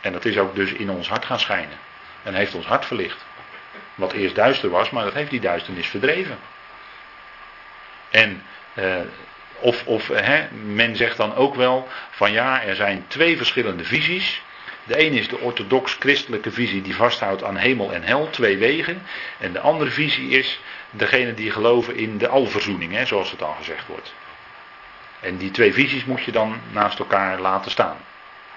En 0.00 0.12
dat 0.12 0.24
is 0.24 0.38
ook 0.38 0.54
dus 0.54 0.72
in 0.72 0.90
ons 0.90 1.08
hart 1.08 1.24
gaan 1.24 1.40
schijnen. 1.40 1.78
En 2.22 2.34
heeft 2.34 2.54
ons 2.54 2.66
hart 2.66 2.86
verlicht. 2.86 3.24
Wat 3.94 4.12
eerst 4.12 4.34
duister 4.34 4.70
was, 4.70 4.90
maar 4.90 5.04
dat 5.04 5.14
heeft 5.14 5.30
die 5.30 5.40
duisternis 5.40 5.86
verdreven. 5.86 6.38
En 8.10 8.42
uh, 8.74 8.96
of, 9.60 9.86
of 9.86 10.08
hè, 10.08 10.48
men 10.50 10.96
zegt 10.96 11.16
dan 11.16 11.34
ook 11.34 11.54
wel 11.54 11.88
van 12.10 12.32
ja, 12.32 12.62
er 12.62 12.76
zijn 12.76 13.04
twee 13.06 13.36
verschillende 13.36 13.84
visies. 13.84 14.42
De 14.90 14.96
ene 14.96 15.16
is 15.16 15.28
de 15.28 15.38
orthodox-christelijke 15.38 16.50
visie 16.50 16.82
die 16.82 16.94
vasthoudt 16.96 17.44
aan 17.44 17.56
hemel 17.56 17.92
en 17.92 18.02
hel, 18.02 18.30
twee 18.30 18.58
wegen. 18.58 19.02
En 19.38 19.52
de 19.52 19.60
andere 19.60 19.90
visie 19.90 20.28
is 20.28 20.60
degene 20.90 21.34
die 21.34 21.50
geloven 21.50 21.96
in 21.96 22.18
de 22.18 22.28
alverzoening, 22.28 22.92
hè, 22.92 23.06
zoals 23.06 23.30
het 23.30 23.42
al 23.42 23.54
gezegd 23.58 23.86
wordt. 23.86 24.14
En 25.20 25.36
die 25.36 25.50
twee 25.50 25.72
visies 25.72 26.04
moet 26.04 26.22
je 26.22 26.32
dan 26.32 26.60
naast 26.70 26.98
elkaar 26.98 27.40
laten 27.40 27.70
staan. 27.70 27.96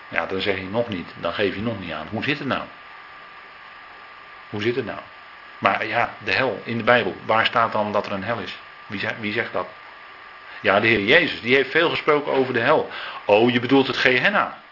Ja, 0.07 0.25
dan 0.25 0.41
zeg 0.41 0.55
je 0.55 0.63
nog 0.63 0.87
niet, 0.87 1.07
dan 1.19 1.33
geef 1.33 1.55
je 1.55 1.61
nog 1.61 1.79
niet 1.79 1.91
aan. 1.91 2.07
Hoe 2.09 2.23
zit 2.23 2.39
het 2.39 2.47
nou? 2.47 2.63
Hoe 4.49 4.61
zit 4.61 4.75
het 4.75 4.85
nou? 4.85 4.99
Maar 5.57 5.85
ja, 5.85 6.13
de 6.23 6.31
hel 6.31 6.61
in 6.63 6.77
de 6.77 6.83
Bijbel, 6.83 7.15
waar 7.25 7.45
staat 7.45 7.71
dan 7.71 7.91
dat 7.91 8.05
er 8.05 8.11
een 8.11 8.23
hel 8.23 8.39
is? 8.39 8.57
Wie 8.87 8.99
zegt, 8.99 9.19
wie 9.19 9.33
zegt 9.33 9.53
dat? 9.53 9.67
Ja, 10.61 10.79
de 10.79 10.87
Heer 10.87 11.03
Jezus, 11.03 11.41
die 11.41 11.55
heeft 11.55 11.71
veel 11.71 11.89
gesproken 11.89 12.31
over 12.31 12.53
de 12.53 12.59
hel. 12.59 12.89
Oh, 13.25 13.51
je 13.51 13.59
bedoelt 13.59 13.87
het 13.87 13.97
Gehenna. 13.97 14.62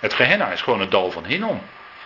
Het 0.00 0.14
Gehenna 0.14 0.50
is 0.50 0.62
gewoon 0.62 0.80
het 0.80 0.90
dal 0.90 1.10
van 1.10 1.24
Hinnom. 1.24 1.62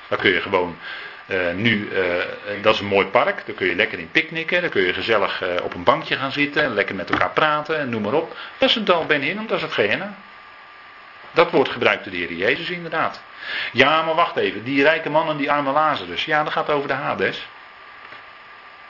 Dan 0.08 0.18
kun 0.18 0.30
je 0.30 0.40
gewoon 0.40 0.78
uh, 1.26 1.52
nu, 1.52 1.88
uh, 1.92 2.62
dat 2.62 2.74
is 2.74 2.80
een 2.80 2.86
mooi 2.86 3.06
park, 3.06 3.46
daar 3.46 3.54
kun 3.54 3.66
je 3.66 3.74
lekker 3.74 3.98
in 3.98 4.10
picknicken, 4.10 4.60
daar 4.60 4.70
kun 4.70 4.82
je 4.82 4.92
gezellig 4.92 5.42
op 5.62 5.74
een 5.74 5.82
bankje 5.82 6.16
gaan 6.16 6.32
zitten, 6.32 6.74
lekker 6.74 6.94
met 6.94 7.10
elkaar 7.10 7.30
praten, 7.30 7.88
noem 7.88 8.02
maar 8.02 8.12
op. 8.12 8.36
Dat 8.58 8.68
is 8.68 8.74
het 8.74 8.86
dal 8.86 9.06
Ben 9.06 9.20
Hinnom, 9.20 9.46
dat 9.46 9.56
is 9.56 9.62
het 9.62 9.72
Gehenna. 9.72 10.14
Dat 11.30 11.50
wordt 11.50 11.70
gebruikt 11.70 12.04
door 12.04 12.12
de 12.12 12.18
Heer 12.18 12.32
Jezus 12.32 12.70
inderdaad. 12.70 13.22
Ja, 13.72 14.02
maar 14.02 14.14
wacht 14.14 14.36
even, 14.36 14.64
die 14.64 14.82
rijke 14.82 15.10
man 15.10 15.28
en 15.28 15.36
die 15.36 15.52
arme 15.52 15.72
Lazarus, 15.72 16.24
ja, 16.24 16.42
dat 16.42 16.52
gaat 16.52 16.70
over 16.70 16.88
de 16.88 16.94
Hades. 16.94 17.46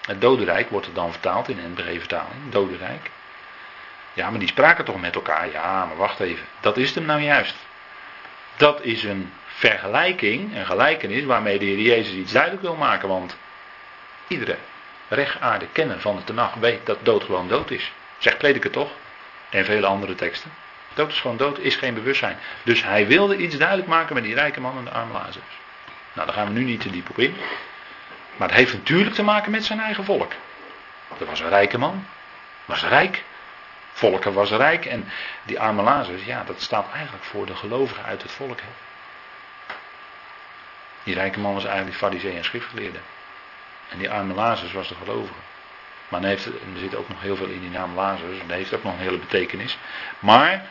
Het 0.07 0.21
dodenrijk 0.21 0.71
wordt 0.71 0.87
er 0.87 0.95
dan 0.95 1.11
vertaald 1.11 1.49
in 1.49 1.59
NBG-vertaling, 1.73 2.51
dodenrijk. 2.51 3.11
Ja, 4.13 4.31
maar 4.31 4.39
die 4.39 4.49
spraken 4.49 4.85
toch 4.85 5.01
met 5.01 5.15
elkaar? 5.15 5.51
Ja, 5.51 5.85
maar 5.85 5.97
wacht 5.97 6.21
even, 6.21 6.47
dat 6.61 6.77
is 6.77 6.95
hem 6.95 7.05
nou 7.05 7.21
juist. 7.21 7.55
Dat 8.57 8.83
is 8.83 9.05
een 9.05 9.33
vergelijking, 9.47 10.57
een 10.57 10.67
gelijkenis 10.67 11.25
waarmee 11.25 11.59
de 11.59 11.65
Heer 11.65 11.79
Jezus 11.79 12.13
iets 12.13 12.33
duidelijk 12.33 12.63
wil 12.63 12.77
maken. 12.77 13.09
Want 13.09 13.37
iedere 14.29 14.57
rechaarde 15.09 15.67
kenner 15.73 16.01
van 16.01 16.17
de 16.17 16.25
Tenach 16.25 16.55
weet 16.55 16.87
dat 16.87 16.99
dood 17.03 17.25
gewoon 17.25 17.49
dood 17.49 17.71
is. 17.71 17.93
Zegt 18.19 18.39
prediker 18.39 18.71
toch? 18.71 18.91
En 19.51 19.65
vele 19.65 19.87
andere 19.87 20.15
teksten. 20.15 20.51
Dood 20.95 21.11
is 21.11 21.21
gewoon 21.21 21.37
dood, 21.37 21.59
is 21.59 21.77
geen 21.77 21.95
bewustzijn. 21.95 22.39
Dus 22.63 22.85
hij 22.85 23.07
wilde 23.07 23.37
iets 23.37 23.57
duidelijk 23.57 23.89
maken 23.89 24.15
met 24.15 24.25
die 24.25 24.35
rijke 24.35 24.61
man 24.61 24.79
en 24.79 24.85
de 24.85 24.91
arme 24.91 25.13
Lazarus. 25.13 25.59
Nou, 26.13 26.27
daar 26.27 26.37
gaan 26.37 26.47
we 26.47 26.53
nu 26.53 26.65
niet 26.65 26.81
te 26.81 26.91
diep 26.91 27.11
op 27.11 27.19
in. 27.19 27.37
Maar 28.37 28.49
het 28.49 28.57
heeft 28.57 28.73
natuurlijk 28.73 29.15
te 29.15 29.23
maken 29.23 29.51
met 29.51 29.65
zijn 29.65 29.81
eigen 29.81 30.05
volk. 30.05 30.33
Dat 31.19 31.29
was 31.29 31.41
een 31.41 31.49
rijke 31.49 31.79
man. 31.79 32.07
Was 32.65 32.85
rijk. 32.85 33.23
Volken 33.95 34.33
was 34.33 34.51
rijk. 34.51 34.87
En 34.87 35.09
die 35.43 35.61
arme 35.61 35.83
Lazarus, 35.83 36.25
ja, 36.25 36.45
dat 36.45 36.61
staat 36.61 36.87
eigenlijk 36.93 37.25
voor 37.25 37.47
de 37.47 37.57
gelovigen 37.57 38.05
uit 38.05 38.23
het 38.23 38.33
volk. 38.33 38.61
Hè. 38.61 38.69
Die 41.05 41.15
rijke 41.15 41.41
man 41.41 41.55
was 41.55 41.65
eigenlijk 41.65 41.97
farisee 41.97 42.37
en 42.37 42.45
schriftgeleerde. 42.45 42.99
En 43.89 43.99
die 43.99 44.11
arme 44.11 44.35
Lazarus 44.35 44.73
was 44.73 44.89
de 44.89 44.95
gelovige. 44.95 45.35
Maar 46.09 46.23
heeft, 46.23 46.47
er 46.47 46.53
zit 46.79 46.95
ook 46.95 47.09
nog 47.09 47.21
heel 47.21 47.37
veel 47.37 47.47
in 47.47 47.61
die 47.61 47.71
naam 47.71 47.95
Lazarus. 47.95 48.39
Dat 48.47 48.57
heeft 48.57 48.75
ook 48.75 48.85
nog 48.85 48.93
een 48.93 48.99
hele 48.99 49.19
betekenis. 49.19 49.79
Maar 50.19 50.67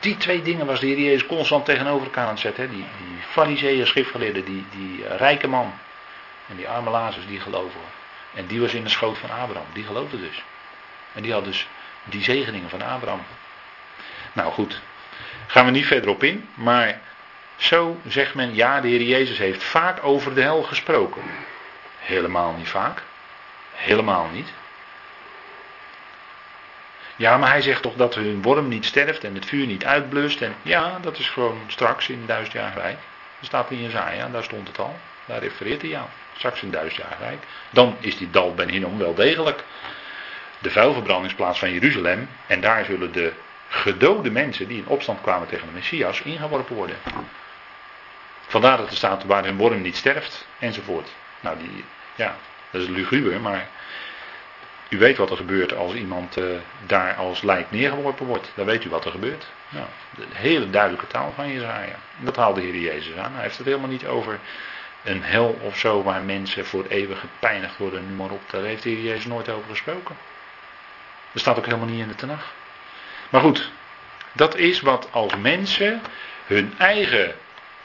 die 0.00 0.16
twee 0.16 0.42
dingen 0.42 0.66
was 0.66 0.80
de 0.80 0.86
Heer 0.86 0.98
Jezus 0.98 1.26
constant 1.26 1.64
tegenover 1.64 2.06
elkaar 2.06 2.24
aan 2.24 2.30
het 2.30 2.40
zetten. 2.40 2.70
Die, 2.70 2.84
die 2.98 3.22
fariseeën, 3.30 3.86
schriftgeleerde, 3.86 4.44
die, 4.44 4.66
die 4.70 5.06
rijke 5.16 5.48
man. 5.48 5.72
En 6.48 6.56
die 6.56 6.68
arme 6.68 6.90
Lazarus, 6.90 7.26
die 7.26 7.40
gelovige. 7.40 7.78
En 8.34 8.46
die 8.46 8.60
was 8.60 8.74
in 8.74 8.84
de 8.84 8.90
schoot 8.90 9.18
van 9.18 9.30
Abraham. 9.30 9.66
Die 9.72 9.84
geloofde 9.84 10.20
dus. 10.20 10.42
En 11.12 11.22
die 11.22 11.32
had 11.32 11.44
dus 11.44 11.66
die 12.04 12.22
zegeningen 12.22 12.68
van 12.68 12.82
Abraham. 12.82 13.24
Nou 14.32 14.52
goed, 14.52 14.80
gaan 15.46 15.64
we 15.64 15.70
niet 15.70 15.86
verder 15.86 16.10
op 16.10 16.22
in. 16.22 16.48
Maar 16.54 17.00
zo 17.56 18.00
zegt 18.06 18.34
men, 18.34 18.54
ja, 18.54 18.80
de 18.80 18.88
Heer 18.88 19.02
Jezus 19.02 19.38
heeft 19.38 19.62
vaak 19.62 20.04
over 20.04 20.34
de 20.34 20.40
hel 20.40 20.62
gesproken. 20.62 21.22
Helemaal 21.98 22.52
niet 22.52 22.68
vaak. 22.68 23.02
Helemaal 23.72 24.28
niet. 24.32 24.48
Ja, 27.16 27.36
maar 27.36 27.50
hij 27.50 27.62
zegt 27.62 27.82
toch 27.82 27.94
dat 27.94 28.14
hun 28.14 28.42
worm 28.42 28.68
niet 28.68 28.84
sterft 28.84 29.24
en 29.24 29.34
het 29.34 29.46
vuur 29.46 29.66
niet 29.66 29.84
uitblust. 29.84 30.40
En 30.40 30.54
ja, 30.62 30.98
dat 31.00 31.18
is 31.18 31.28
gewoon 31.28 31.60
straks 31.66 32.08
in 32.08 32.26
duizend 32.26 32.52
jaar 32.52 32.72
rijk. 32.74 32.98
Dat 33.38 33.46
staat 33.48 33.70
in 33.70 33.82
Jezaja, 33.82 34.28
daar 34.28 34.44
stond 34.44 34.68
het 34.68 34.78
al. 34.78 34.96
Daar 35.24 35.38
refereert 35.38 35.82
hij 35.82 35.96
aan. 35.96 36.08
Straks 36.36 36.62
in 36.62 36.70
duizend 36.70 37.00
jaar 37.00 37.16
rijk. 37.20 37.42
Dan 37.70 37.96
is 38.00 38.16
die 38.16 38.30
dal 38.30 38.54
Ben 38.54 38.68
Hinnom 38.68 38.98
wel 38.98 39.14
degelijk 39.14 39.64
de 40.62 40.70
vuilverbrandingsplaats 40.70 41.58
van 41.58 41.72
Jeruzalem. 41.72 42.28
En 42.46 42.60
daar 42.60 42.84
zullen 42.84 43.12
de 43.12 43.32
gedode 43.68 44.30
mensen 44.30 44.68
die 44.68 44.78
in 44.78 44.86
opstand 44.86 45.20
kwamen 45.20 45.48
tegen 45.48 45.66
de 45.66 45.72
Messias 45.72 46.22
ingeworpen 46.22 46.76
worden. 46.76 46.96
Vandaar 48.46 48.76
dat 48.76 48.90
er 48.90 48.96
staat 48.96 49.24
waar 49.24 49.44
hun 49.44 49.56
worm 49.56 49.82
niet 49.82 49.96
sterft, 49.96 50.46
enzovoort. 50.58 51.08
Nou, 51.40 51.58
die, 51.58 51.84
ja, 52.14 52.36
dat 52.70 52.82
is 52.82 52.88
luguber, 52.88 53.40
maar 53.40 53.68
u 54.88 54.98
weet 54.98 55.16
wat 55.16 55.30
er 55.30 55.36
gebeurt 55.36 55.76
als 55.76 55.94
iemand 55.94 56.38
uh, 56.38 56.44
daar 56.86 57.14
als 57.14 57.42
lijk 57.42 57.70
neergeworpen 57.70 58.26
wordt. 58.26 58.52
Dan 58.54 58.66
weet 58.66 58.84
u 58.84 58.88
wat 58.88 59.04
er 59.04 59.10
gebeurt. 59.10 59.46
Nou, 59.68 59.86
de 60.16 60.24
hele 60.32 60.70
duidelijke 60.70 61.06
taal 61.06 61.32
van 61.34 61.52
Jezaja. 61.52 61.96
Dat 62.18 62.36
haalde 62.36 62.60
de 62.60 62.66
Heer 62.66 62.80
Jezus 62.80 63.16
aan. 63.16 63.32
Hij 63.32 63.42
heeft 63.42 63.56
het 63.56 63.66
helemaal 63.66 63.88
niet 63.88 64.06
over 64.06 64.38
een 65.04 65.22
hel 65.22 65.58
of 65.62 65.78
zo 65.78 66.02
waar 66.02 66.22
mensen 66.22 66.66
voor 66.66 66.84
eeuwig 66.88 67.20
gepijnigd 67.20 67.76
worden, 67.76 68.06
noem 68.06 68.16
maar 68.16 68.30
op. 68.30 68.42
Daar 68.50 68.62
heeft 68.62 68.82
de 68.82 68.90
Heer 68.90 69.02
Jezus 69.02 69.26
nooit 69.26 69.48
over 69.48 69.70
gesproken. 69.70 70.16
Dat 71.32 71.40
staat 71.40 71.58
ook 71.58 71.64
helemaal 71.64 71.86
niet 71.86 72.00
in 72.00 72.08
de 72.08 72.14
Tenach. 72.14 72.52
Maar 73.30 73.40
goed, 73.40 73.70
dat 74.32 74.56
is 74.56 74.80
wat 74.80 75.08
als 75.10 75.36
mensen 75.36 76.02
hun 76.46 76.74
eigen 76.78 77.34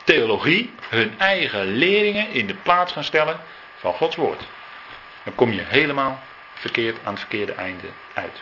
theologie, 0.04 0.74
hun 0.90 1.20
eigen 1.20 1.66
leringen 1.66 2.30
in 2.32 2.48
de 2.48 2.54
plaats 2.54 2.92
gaan 2.92 3.04
stellen 3.04 3.40
van 3.76 3.94
Gods 3.94 4.16
woord. 4.16 4.42
Dan 5.24 5.36
kom 5.36 5.52
je 5.52 5.62
helemaal 5.62 6.24
verkeerd 6.54 6.98
aan 7.04 7.12
het 7.12 7.20
verkeerde 7.20 7.54
einde 7.54 7.88
uit. 8.14 8.42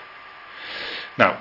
Nou, 1.14 1.36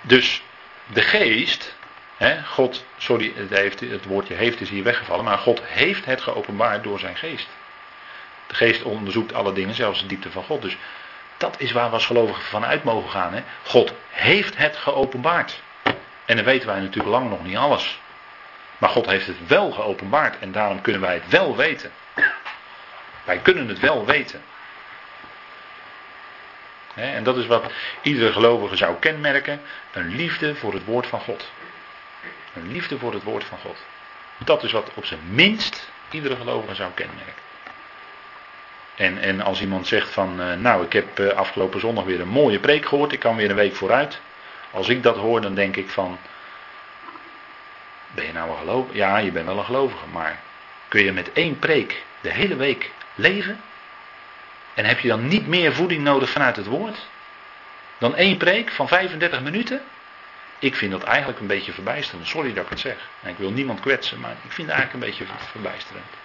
dus 0.00 0.42
de 0.86 1.02
geest, 1.02 1.74
hè, 2.16 2.42
God, 2.42 2.84
sorry, 2.96 3.32
het, 3.36 3.50
heeft, 3.50 3.80
het 3.80 4.04
woordje 4.04 4.34
heeft 4.34 4.60
is 4.60 4.70
hier 4.70 4.82
weggevallen, 4.82 5.24
maar 5.24 5.38
God 5.38 5.62
heeft 5.64 6.04
het 6.04 6.20
geopenbaard 6.20 6.82
door 6.82 6.98
zijn 6.98 7.16
geest. 7.16 7.48
De 8.46 8.54
geest 8.54 8.82
onderzoekt 8.82 9.34
alle 9.34 9.52
dingen, 9.52 9.74
zelfs 9.74 10.00
de 10.00 10.06
diepte 10.06 10.30
van 10.30 10.44
God. 10.44 10.62
Dus 10.62 10.76
dat 11.36 11.54
is 11.58 11.72
waar 11.72 11.88
we 11.88 11.94
als 11.94 12.06
gelovigen 12.06 12.42
vanuit 12.42 12.84
mogen 12.84 13.10
gaan. 13.10 13.34
Hè? 13.34 13.42
God 13.64 13.92
heeft 14.10 14.56
het 14.56 14.76
geopenbaard. 14.76 15.62
En 16.24 16.36
dan 16.36 16.44
weten 16.44 16.68
wij 16.68 16.80
natuurlijk 16.80 17.14
lang 17.14 17.30
nog 17.30 17.44
niet 17.44 17.56
alles. 17.56 18.00
Maar 18.78 18.90
God 18.90 19.06
heeft 19.06 19.26
het 19.26 19.46
wel 19.46 19.70
geopenbaard 19.70 20.38
en 20.38 20.52
daarom 20.52 20.80
kunnen 20.80 21.00
wij 21.00 21.14
het 21.14 21.28
wel 21.28 21.56
weten. 21.56 21.92
Wij 23.24 23.38
kunnen 23.38 23.68
het 23.68 23.80
wel 23.80 24.04
weten. 24.06 24.42
En 26.94 27.24
dat 27.24 27.36
is 27.36 27.46
wat 27.46 27.72
iedere 28.02 28.32
gelovige 28.32 28.76
zou 28.76 28.96
kenmerken: 28.98 29.60
een 29.92 30.08
liefde 30.08 30.54
voor 30.54 30.72
het 30.72 30.84
woord 30.84 31.06
van 31.06 31.20
God. 31.20 31.50
Een 32.54 32.72
liefde 32.72 32.98
voor 32.98 33.12
het 33.12 33.22
woord 33.22 33.44
van 33.44 33.58
God. 33.58 33.76
Dat 34.38 34.62
is 34.62 34.72
wat 34.72 34.90
op 34.94 35.04
zijn 35.04 35.20
minst 35.24 35.90
iedere 36.10 36.36
gelovige 36.36 36.74
zou 36.74 36.92
kenmerken. 36.94 37.43
En, 38.94 39.18
en 39.18 39.40
als 39.40 39.60
iemand 39.60 39.86
zegt 39.86 40.10
van, 40.10 40.40
eh, 40.40 40.54
nou 40.56 40.84
ik 40.84 40.92
heb 40.92 41.18
eh, 41.18 41.28
afgelopen 41.28 41.80
zondag 41.80 42.04
weer 42.04 42.20
een 42.20 42.28
mooie 42.28 42.58
preek 42.58 42.86
gehoord, 42.86 43.12
ik 43.12 43.18
kan 43.20 43.36
weer 43.36 43.50
een 43.50 43.56
week 43.56 43.74
vooruit. 43.74 44.20
Als 44.70 44.88
ik 44.88 45.02
dat 45.02 45.16
hoor, 45.16 45.40
dan 45.40 45.54
denk 45.54 45.76
ik 45.76 45.90
van, 45.90 46.18
ben 48.14 48.26
je 48.26 48.32
nou 48.32 48.50
een 48.50 48.56
gelovige? 48.56 48.96
Ja, 48.96 49.18
je 49.18 49.32
bent 49.32 49.46
wel 49.46 49.58
een 49.58 49.64
gelovige, 49.64 50.06
maar 50.12 50.40
kun 50.88 51.04
je 51.04 51.12
met 51.12 51.32
één 51.32 51.58
preek 51.58 52.02
de 52.20 52.30
hele 52.30 52.56
week 52.56 52.90
leven? 53.14 53.60
En 54.74 54.84
heb 54.84 54.98
je 54.98 55.08
dan 55.08 55.28
niet 55.28 55.46
meer 55.46 55.74
voeding 55.74 56.02
nodig 56.02 56.30
vanuit 56.30 56.56
het 56.56 56.66
woord? 56.66 57.06
Dan 57.98 58.16
één 58.16 58.36
preek 58.36 58.70
van 58.70 58.88
35 58.88 59.40
minuten? 59.40 59.82
Ik 60.58 60.74
vind 60.74 60.90
dat 60.90 61.02
eigenlijk 61.02 61.40
een 61.40 61.46
beetje 61.46 61.72
verbijsterend. 61.72 62.26
Sorry 62.26 62.52
dat 62.52 62.64
ik 62.64 62.70
het 62.70 62.80
zeg. 62.80 62.96
Ik 63.24 63.36
wil 63.36 63.50
niemand 63.50 63.80
kwetsen, 63.80 64.20
maar 64.20 64.30
ik 64.30 64.52
vind 64.52 64.68
het 64.68 64.76
eigenlijk 64.76 64.92
een 64.92 65.10
beetje 65.10 65.34
verbijsterend. 65.50 66.23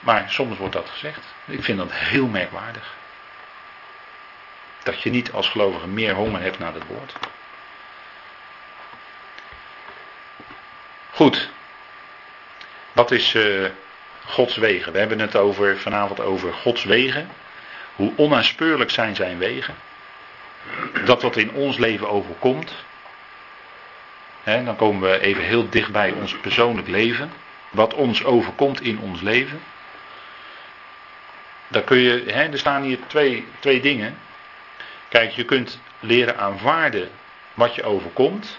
Maar 0.00 0.24
soms 0.28 0.58
wordt 0.58 0.74
dat 0.74 0.88
gezegd. 0.88 1.20
Ik 1.46 1.64
vind 1.64 1.78
dat 1.78 1.92
heel 1.92 2.26
merkwaardig. 2.26 2.94
Dat 4.82 5.02
je 5.02 5.10
niet 5.10 5.32
als 5.32 5.48
gelovige 5.48 5.88
meer 5.88 6.14
honger 6.14 6.40
hebt 6.40 6.58
naar 6.58 6.74
het 6.74 6.86
woord. 6.86 7.12
Goed. 11.10 11.48
Wat 12.92 13.10
is 13.10 13.34
uh, 13.34 13.70
Gods 14.24 14.56
wegen? 14.56 14.92
We 14.92 14.98
hebben 14.98 15.18
het 15.18 15.36
over, 15.36 15.78
vanavond 15.78 16.20
over 16.20 16.52
Gods 16.52 16.84
wegen. 16.84 17.30
Hoe 17.94 18.12
onaanspeurlijk 18.16 18.90
zijn 18.90 19.16
zijn 19.16 19.38
wegen. 19.38 19.74
Dat 21.04 21.22
wat 21.22 21.36
in 21.36 21.52
ons 21.52 21.76
leven 21.76 22.08
overkomt. 22.08 22.72
Dan 24.44 24.76
komen 24.76 25.10
we 25.10 25.20
even 25.20 25.42
heel 25.42 25.68
dicht 25.68 25.92
bij 25.92 26.10
ons 26.10 26.36
persoonlijk 26.36 26.88
leven. 26.88 27.32
Wat 27.70 27.94
ons 27.94 28.24
overkomt 28.24 28.80
in 28.80 28.98
ons 28.98 29.20
leven. 29.20 29.60
Daar 31.68 31.82
kun 31.82 31.98
je, 31.98 32.22
hè, 32.26 32.50
er 32.50 32.58
staan 32.58 32.82
hier 32.82 32.98
twee, 33.06 33.48
twee 33.58 33.80
dingen. 33.80 34.18
Kijk, 35.08 35.30
je 35.30 35.44
kunt 35.44 35.80
leren 36.00 36.38
aanvaarden 36.38 37.10
wat 37.54 37.74
je 37.74 37.84
overkomt. 37.84 38.58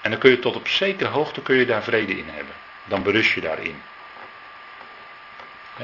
En 0.00 0.10
dan 0.10 0.20
kun 0.20 0.30
je 0.30 0.38
tot 0.38 0.56
op 0.56 0.68
zekere 0.68 1.10
hoogte 1.10 1.42
kun 1.42 1.56
je 1.56 1.66
daar 1.66 1.82
vrede 1.82 2.18
in 2.18 2.28
hebben. 2.28 2.54
Dan 2.84 3.02
berust 3.02 3.32
je 3.32 3.40
daarin. 3.40 3.82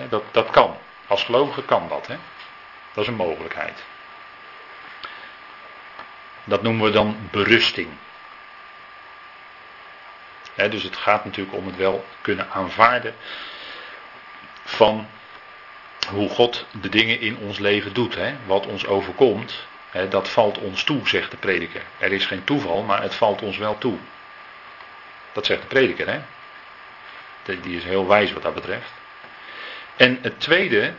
dat, 0.09 0.23
dat 0.31 0.51
kan. 0.51 0.79
Als 1.07 1.25
gelovige 1.25 1.63
kan 1.63 1.89
dat. 1.89 2.07
Hè? 2.07 2.17
Dat 2.93 3.03
is 3.03 3.09
een 3.09 3.17
mogelijkheid. 3.17 3.85
Dat 6.45 6.63
noemen 6.63 6.85
we 6.85 6.91
dan 6.91 7.29
berusting. 7.31 7.89
dus 10.55 10.83
het 10.83 10.97
gaat 10.97 11.25
natuurlijk 11.25 11.57
om 11.57 11.67
het 11.67 11.77
wel 11.77 12.05
kunnen 12.21 12.51
aanvaarden 12.51 13.15
van 14.65 15.09
hoe 16.07 16.29
God 16.29 16.67
de 16.81 16.89
dingen 16.89 17.21
in 17.21 17.37
ons 17.37 17.59
leven 17.59 17.93
doet. 17.93 18.17
Wat 18.47 18.67
ons 18.67 18.87
overkomt, 18.87 19.67
dat 20.09 20.29
valt 20.29 20.59
ons 20.59 20.85
toe, 20.85 21.09
zegt 21.09 21.31
de 21.31 21.37
prediker. 21.37 21.83
Er 21.99 22.13
is 22.13 22.27
geen 22.27 22.45
toeval, 22.45 22.83
maar 22.83 23.03
het 23.03 23.15
valt 23.15 23.43
ons 23.43 23.57
wel 23.57 23.79
toe. 23.79 23.97
Dat 25.33 25.47
zegt 25.47 25.61
de 25.61 25.67
prediker, 25.67 26.09
hè? 26.09 26.21
Die 27.63 27.77
is 27.77 27.85
heel 27.85 28.07
wijs 28.07 28.33
wat 28.33 28.43
dat 28.43 28.55
betreft. 28.55 28.91
En 29.97 30.19
het 30.23 30.41
tweede, 30.41 30.93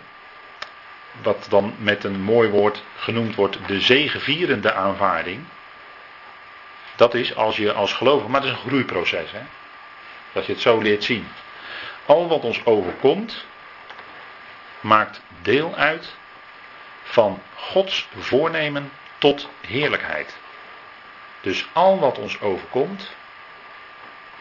wat 1.21 1.45
dan 1.49 1.75
met 1.77 2.03
een 2.03 2.21
mooi 2.21 2.49
woord 2.49 2.83
genoemd 2.97 3.35
wordt, 3.35 3.57
de 3.67 3.79
zegevierende 3.79 4.73
aanvaarding. 4.73 5.43
Dat 6.95 7.13
is 7.13 7.35
als 7.35 7.57
je 7.57 7.73
als 7.73 7.93
gelovige, 7.93 8.29
maar 8.29 8.41
dat 8.41 8.49
is 8.49 8.55
een 8.55 8.67
groeiproces. 8.67 9.31
Hè? 9.31 9.41
Dat 10.31 10.45
je 10.45 10.51
het 10.51 10.61
zo 10.61 10.81
leert 10.81 11.03
zien. 11.03 11.27
Al 12.05 12.27
wat 12.27 12.43
ons 12.43 12.65
overkomt, 12.65 13.45
maakt 14.85 15.21
deel 15.41 15.75
uit 15.75 16.15
van 17.03 17.41
Gods 17.55 18.07
voornemen 18.17 18.91
tot 19.17 19.49
heerlijkheid. 19.67 20.37
Dus 21.41 21.67
al 21.73 21.99
wat 21.99 22.17
ons 22.17 22.41
overkomt, 22.41 23.11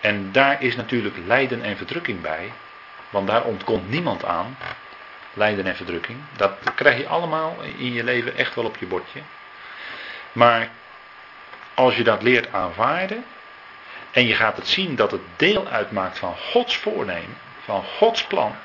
en 0.01 0.33
daar 0.33 0.63
is 0.63 0.77
natuurlijk 0.77 1.17
lijden 1.27 1.63
en 1.63 1.77
verdrukking 1.77 2.21
bij, 2.21 2.53
want 3.11 3.27
daar 3.27 3.45
ontkomt 3.45 3.89
niemand 3.89 4.25
aan, 4.25 4.57
lijden 5.33 5.67
en 5.67 5.77
verdrukking. 5.77 6.19
Dat 6.37 6.59
krijg 6.75 6.99
je 6.99 7.09
allemaal 7.09 7.57
in 7.77 7.93
je 7.93 8.05
leven 8.05 8.37
echt 8.37 8.55
wel 8.55 8.65
op 8.65 8.77
je 8.77 8.87
bordje. 8.87 9.21
Maar 10.33 10.69
als 11.75 11.97
je 11.97 12.05
dat 12.05 12.23
leert 12.23 12.53
aanvaarden 12.53 13.25
en 14.11 14.27
je 14.27 14.35
gaat 14.35 14.57
het 14.57 14.69
zien 14.69 14.97
dat 14.97 15.11
het 15.11 15.23
deel 15.37 15.69
uitmaakt 15.69 16.19
van 16.19 16.37
Gods 16.37 16.77
voornemen, 16.77 17.37
van 17.65 17.85
Gods 17.99 18.25
plan. 18.25 18.57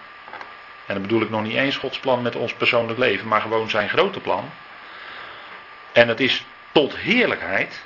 En 0.89 0.95
dan 0.95 1.03
bedoel 1.03 1.21
ik 1.21 1.29
nog 1.29 1.43
niet 1.43 1.55
eens 1.55 1.77
Gods 1.77 1.99
plan 1.99 2.21
met 2.21 2.35
ons 2.35 2.53
persoonlijk 2.53 2.99
leven, 2.99 3.27
maar 3.27 3.41
gewoon 3.41 3.69
zijn 3.69 3.89
grote 3.89 4.19
plan. 4.19 4.51
En 5.91 6.07
het 6.07 6.19
is 6.19 6.45
tot 6.71 6.97
heerlijkheid. 6.97 7.83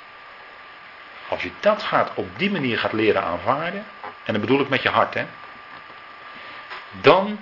Als 1.28 1.42
je 1.42 1.50
dat 1.60 1.82
gaat 1.82 2.10
op 2.14 2.38
die 2.38 2.50
manier 2.50 2.78
gaat 2.78 2.92
leren 2.92 3.22
aanvaarden, 3.22 3.84
en 4.24 4.32
dan 4.32 4.40
bedoel 4.40 4.60
ik 4.60 4.68
met 4.68 4.82
je 4.82 4.88
hart, 4.88 5.14
hè, 5.14 5.24
dan 6.90 7.38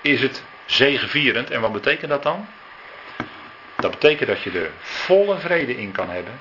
is 0.00 0.20
het 0.20 0.42
zegevierend. 0.66 1.50
En 1.50 1.60
wat 1.60 1.72
betekent 1.72 2.10
dat 2.10 2.22
dan? 2.22 2.46
Dat 3.76 3.90
betekent 3.90 4.28
dat 4.28 4.42
je 4.42 4.50
er 4.50 4.70
volle 4.80 5.38
vrede 5.38 5.76
in 5.76 5.92
kan 5.92 6.10
hebben, 6.10 6.40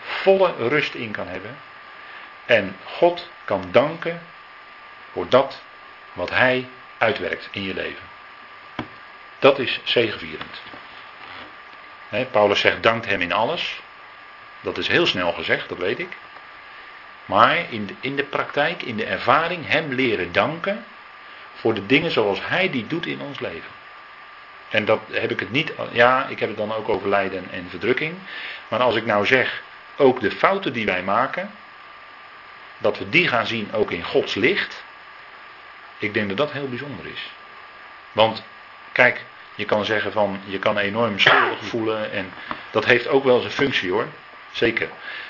volle 0.00 0.54
rust 0.56 0.94
in 0.94 1.10
kan 1.10 1.28
hebben, 1.28 1.56
en 2.46 2.76
God 2.84 3.30
kan 3.44 3.68
danken 3.70 4.20
voor 5.12 5.28
dat 5.28 5.60
wat 6.12 6.30
Hij 6.30 6.68
uitwerkt 6.98 7.48
in 7.50 7.62
je 7.62 7.74
leven. 7.74 8.02
Dat 9.38 9.58
is 9.58 9.80
zegevierend. 9.84 10.60
Paulus 12.30 12.60
zegt 12.60 12.82
dankt 12.82 13.06
Hem 13.06 13.20
in 13.20 13.32
alles. 13.32 13.80
Dat 14.60 14.78
is 14.78 14.88
heel 14.88 15.06
snel 15.06 15.32
gezegd, 15.32 15.68
dat 15.68 15.78
weet 15.78 15.98
ik. 15.98 16.16
Maar 17.24 17.72
in 17.72 17.86
de, 17.86 17.94
in 18.00 18.16
de 18.16 18.24
praktijk, 18.24 18.82
in 18.82 18.96
de 18.96 19.04
ervaring, 19.04 19.66
Hem 19.66 19.92
leren 19.92 20.32
danken 20.32 20.84
voor 21.54 21.74
de 21.74 21.86
dingen 21.86 22.10
zoals 22.10 22.38
Hij 22.42 22.70
die 22.70 22.86
doet 22.86 23.06
in 23.06 23.20
ons 23.20 23.40
leven. 23.40 23.70
En 24.68 24.84
dat 24.84 25.00
heb 25.10 25.30
ik 25.30 25.40
het 25.40 25.50
niet, 25.50 25.72
ja, 25.92 26.26
ik 26.26 26.38
heb 26.38 26.48
het 26.48 26.58
dan 26.58 26.74
ook 26.74 26.88
over 26.88 27.08
lijden 27.08 27.50
en 27.50 27.66
verdrukking. 27.70 28.14
Maar 28.68 28.80
als 28.80 28.94
ik 28.94 29.06
nou 29.06 29.26
zeg, 29.26 29.62
ook 29.96 30.20
de 30.20 30.30
fouten 30.30 30.72
die 30.72 30.86
wij 30.86 31.02
maken, 31.02 31.50
dat 32.78 32.98
we 32.98 33.08
die 33.08 33.28
gaan 33.28 33.46
zien 33.46 33.72
ook 33.72 33.90
in 33.90 34.02
Gods 34.02 34.34
licht. 34.34 34.84
Ik 35.98 36.14
denk 36.14 36.28
dat 36.28 36.36
dat 36.36 36.52
heel 36.52 36.68
bijzonder 36.68 37.06
is. 37.06 37.30
Want 38.12 38.42
kijk, 38.92 39.24
je 39.54 39.64
kan 39.64 39.84
zeggen 39.84 40.12
van 40.12 40.40
je 40.44 40.58
kan 40.58 40.78
enorm 40.78 41.18
schuldig 41.18 41.64
voelen 41.64 42.12
en 42.12 42.32
dat 42.70 42.84
heeft 42.84 43.08
ook 43.08 43.24
wel 43.24 43.40
zijn 43.40 43.52
functie 43.52 43.90
hoor. 43.90 44.06
Zeker. 44.52 44.88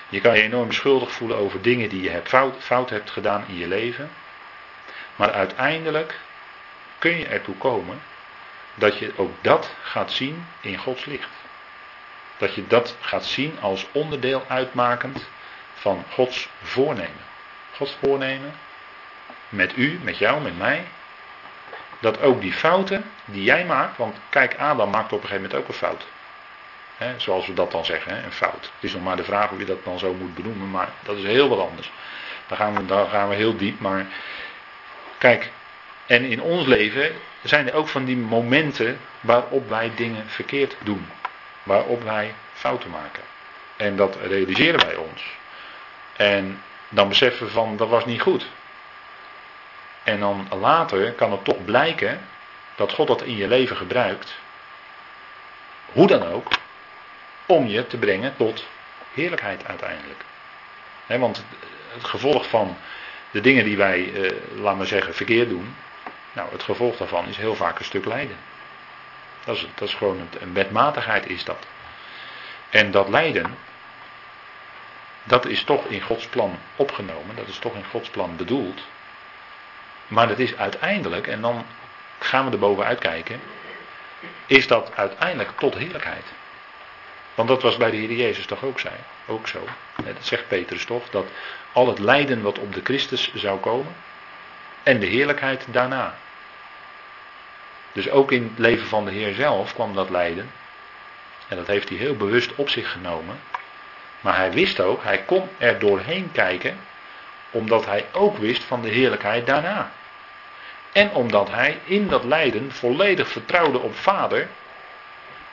Je 0.09 0.21
kan 0.21 0.37
je 0.37 0.43
enorm 0.43 0.73
schuldig 0.73 1.11
voelen 1.11 1.37
over 1.37 1.63
dingen 1.63 1.89
die 1.89 2.03
je 2.03 2.11
hebt 2.11 2.29
fout, 2.29 2.55
fout 2.59 2.91
hebt 2.91 3.11
gedaan 3.11 3.45
in 3.49 3.57
je 3.57 3.69
leven. 3.69 4.11
Maar 5.17 5.33
uiteindelijk 5.33 6.19
kun 6.99 7.19
je 7.19 7.27
ertoe 7.27 7.55
komen 7.55 8.01
dat 8.75 8.99
je 8.99 9.13
ook 9.17 9.33
dat 9.41 9.75
gaat 9.83 10.13
zien 10.13 10.47
in 10.61 10.77
Gods 10.77 11.05
licht. 11.05 11.31
Dat 12.37 12.55
je 12.55 12.67
dat 12.67 12.97
gaat 13.01 13.25
zien 13.25 13.57
als 13.61 13.87
onderdeel 13.93 14.45
uitmakend 14.49 15.29
van 15.75 16.05
Gods 16.11 16.49
voornemen. 16.63 17.27
Gods 17.77 17.97
voornemen 18.03 18.55
met 19.49 19.77
u, 19.77 20.01
met 20.03 20.19
jou, 20.19 20.43
met 20.43 20.59
mij. 20.59 20.85
Dat 22.01 22.21
ook 22.21 22.41
die 22.41 22.53
fouten 22.53 23.05
die 23.25 23.43
jij 23.43 23.65
maakt, 23.65 23.97
want 23.97 24.17
kijk, 24.29 24.57
Adam 24.59 24.91
maakt 24.91 25.13
op 25.13 25.23
een 25.23 25.29
gegeven 25.29 25.43
moment 25.43 25.61
ook 25.61 25.69
een 25.69 25.75
fout. 25.75 26.07
zoals 27.17 27.47
we 27.47 27.55
dat 27.55 27.71
dan 27.73 27.85
zeggen, 27.85 28.25
een 28.25 28.33
fout. 28.33 28.71
Het 28.75 28.81
is 28.81 28.93
nog 28.93 29.03
maar 29.03 29.17
de 29.17 29.25
vraag 29.25 29.49
hoe 29.49 29.59
je 29.59 29.65
dat 29.65 29.85
dan 29.85 29.99
zo 29.99 30.15
moet 30.15 30.35
benoemen, 30.35 30.71
maar 30.71 30.89
dat 31.03 31.17
is 31.17 31.25
heel 31.25 31.49
wat 31.49 31.69
anders. 31.69 31.91
Daar 32.47 32.59
gaan 32.59 32.75
we, 32.75 32.87
daar 32.87 33.07
gaan 33.07 33.29
we 33.29 33.35
heel 33.35 33.57
diep, 33.57 33.81
maar 33.81 34.07
kijk, 35.19 35.51
en 36.07 36.25
in 36.25 36.43
ons 36.43 36.67
leven 36.67 37.13
zijn 37.43 37.69
er 37.69 37.75
ook 37.75 37.89
van 37.89 38.05
die 38.05 38.17
momenten 38.17 38.99
waarop 39.21 39.69
wij 39.69 39.93
dingen 39.95 40.25
verkeerd 40.29 40.77
doen. 40.83 41.07
Waarop 41.63 42.03
wij 42.03 42.35
fouten 42.53 42.91
maken. 42.91 43.23
En 43.77 43.97
dat 43.97 44.17
realiseren 44.23 44.87
wij 44.87 44.97
ons. 44.97 45.23
En 46.17 46.63
dan 46.89 47.09
beseffen 47.09 47.47
we 47.47 47.53
van 47.53 47.77
dat 47.77 47.89
was 47.89 48.05
niet 48.05 48.21
goed. 48.21 48.47
En 50.09 50.21
dan 50.21 50.49
later 50.61 51.13
kan 51.13 51.33
het 51.33 51.45
toch 51.45 51.65
blijken 51.65 52.21
dat 52.77 52.93
God 52.93 53.07
dat 53.07 53.23
in 53.23 53.37
je 53.37 53.49
leven 53.49 53.77
gebruikt. 53.77 54.35
Hoe 55.93 56.07
dan 56.07 56.23
ook. 56.23 56.49
Om 57.47 57.67
je 57.67 57.87
te 57.87 57.97
brengen 57.97 58.37
tot 58.37 58.67
heerlijkheid 59.15 59.67
uiteindelijk. 59.67 60.25
want 61.07 61.45
het 61.89 62.05
gevolg 62.05 62.49
van 62.49 62.77
de 63.31 63.41
dingen 63.41 63.65
die 63.65 63.77
wij, 63.77 64.13
eh, 64.13 64.33
laten 64.61 64.81
we 64.81 64.87
zeggen, 64.87 65.15
verkeerd 65.15 65.49
doen. 65.49 65.77
Nou, 66.33 66.53
het 66.53 66.63
gevolg 66.63 66.97
daarvan 66.97 67.27
is 67.27 67.37
heel 67.37 67.55
vaak 67.55 67.79
een 67.79 67.85
stuk 67.85 68.05
lijden. 68.05 68.37
Dat 69.45 69.57
is, 69.57 69.67
dat 69.75 69.89
is 69.89 69.95
gewoon 69.95 70.29
een 70.41 70.55
wetmatigheid 70.55 71.27
is 71.27 71.45
dat. 71.45 71.67
En 72.71 72.91
dat 72.91 73.09
lijden, 73.09 73.59
dat 75.25 75.47
is 75.47 75.65
toch 75.65 75.85
in 75.85 76.01
Gods 76.01 76.27
plan 76.27 76.59
opgenomen, 76.77 77.37
dat 77.37 77.49
is 77.49 77.59
toch 77.59 77.75
in 77.75 77.85
Gods 77.85 78.09
plan 78.09 78.37
bedoeld. 78.37 78.81
Maar 80.09 80.29
dat 80.29 80.39
is 80.39 80.57
uiteindelijk, 80.57 81.27
en 81.27 81.41
dan 81.41 81.67
gaan 82.19 82.45
we 82.45 82.51
er 82.51 82.59
bovenuit 82.59 82.99
kijken, 82.99 83.41
is 84.47 84.67
dat 84.67 84.91
uiteindelijk 84.95 85.51
tot 85.59 85.75
heerlijkheid. 85.75 86.25
Want 87.35 87.49
dat 87.49 87.63
was 87.63 87.77
bij 87.77 87.91
de 87.91 87.97
Heer 87.97 88.13
Jezus 88.13 88.47
toch 88.47 88.65
ook, 88.65 88.81
zei, 88.81 88.95
ook 89.27 89.49
zo. 89.49 89.65
Dat 90.05 90.15
zegt 90.21 90.49
Petrus 90.49 90.85
toch, 90.85 91.11
dat 91.11 91.27
al 91.73 91.89
het 91.89 91.99
lijden 91.99 92.43
wat 92.43 92.59
op 92.59 92.75
de 92.75 92.81
Christus 92.85 93.35
zou 93.35 93.61
komen 93.61 93.95
en 94.83 95.01
de 95.01 95.07
heerlijkheid 95.07 95.65
daarna. 95.67 96.15
Dus 97.93 98.11
ook 98.11 98.33
in 98.33 98.43
het 98.43 98.59
leven 98.59 98.87
van 98.87 99.05
de 99.05 99.11
Heer 99.11 99.35
zelf 99.35 99.75
kwam 99.75 99.95
dat 99.95 100.11
lijden. 100.11 100.51
En 101.49 101.57
dat 101.57 101.67
heeft 101.67 101.89
hij 101.89 101.99
heel 101.99 102.17
bewust 102.17 102.55
op 102.55 102.69
zich 102.69 102.93
genomen. 102.93 103.41
Maar 104.21 104.37
hij 104.37 104.53
wist 104.53 104.81
ook, 104.81 105.03
hij 105.03 105.19
kon 105.19 105.49
er 105.59 105.79
doorheen 105.79 106.33
kijken, 106.33 106.79
omdat 107.51 107.87
hij 107.87 108.07
ook 108.13 108.37
wist 108.37 108.65
van 108.65 108.83
de 108.83 108.89
heerlijkheid 108.89 109.47
daarna. 109.47 109.93
En 110.93 111.11
omdat 111.13 111.51
hij 111.51 111.79
in 111.85 112.09
dat 112.09 112.25
lijden 112.25 112.73
volledig 112.73 113.29
vertrouwde 113.29 113.79
op 113.79 113.95
vader, 113.95 114.49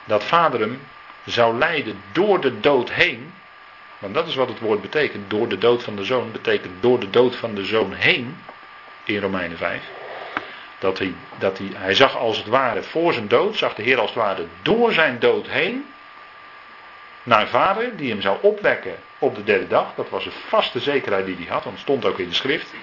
dat 0.04 0.24
vader 0.24 0.60
hem 0.60 0.80
zou 1.24 1.58
leiden 1.58 2.02
door 2.12 2.40
de 2.40 2.60
dood 2.60 2.92
heen. 2.92 3.34
Want 3.98 4.14
dat 4.14 4.26
is 4.26 4.34
wat 4.34 4.48
het 4.48 4.58
woord 4.58 4.80
betekent. 4.80 5.30
Door 5.30 5.48
de 5.48 5.58
dood 5.58 5.82
van 5.82 5.96
de 5.96 6.04
zoon 6.04 6.32
betekent 6.32 6.82
door 6.82 7.00
de 7.00 7.10
dood 7.10 7.36
van 7.36 7.54
de 7.54 7.64
zoon 7.64 7.92
heen. 7.92 8.38
In 9.04 9.20
Romeinen 9.20 9.56
5. 9.56 9.82
Dat 10.78 10.98
hij, 10.98 11.14
dat 11.38 11.58
hij, 11.58 11.70
hij 11.74 11.94
zag 11.94 12.16
als 12.16 12.36
het 12.36 12.46
ware 12.46 12.82
voor 12.82 13.12
zijn 13.12 13.28
dood, 13.28 13.56
zag 13.56 13.74
de 13.74 13.82
Heer 13.82 13.98
als 13.98 14.10
het 14.10 14.18
ware 14.18 14.46
door 14.62 14.92
zijn 14.92 15.18
dood 15.18 15.48
heen 15.48 15.86
naar 17.22 17.48
vader 17.48 17.96
die 17.96 18.10
hem 18.10 18.20
zou 18.20 18.38
opwekken 18.40 18.94
op 19.18 19.34
de 19.34 19.44
derde 19.44 19.66
dag. 19.66 19.94
Dat 19.94 20.10
was 20.10 20.26
een 20.26 20.32
vaste 20.48 20.80
zekerheid 20.80 21.26
die 21.26 21.36
hij 21.36 21.46
had, 21.46 21.64
want 21.64 21.74
het 21.74 21.84
stond 21.84 22.04
ook 22.04 22.18
in 22.18 22.28
de 22.28 22.34
schrift. 22.34 22.74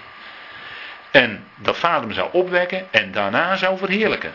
En 1.12 1.48
dat 1.56 1.78
vader 1.78 2.02
hem 2.02 2.13
zou 2.13 2.29
opwekken 2.31 2.88
en 2.92 3.12
daarna 3.12 3.56
zou 3.56 3.77
verheerlijken. 3.77 4.34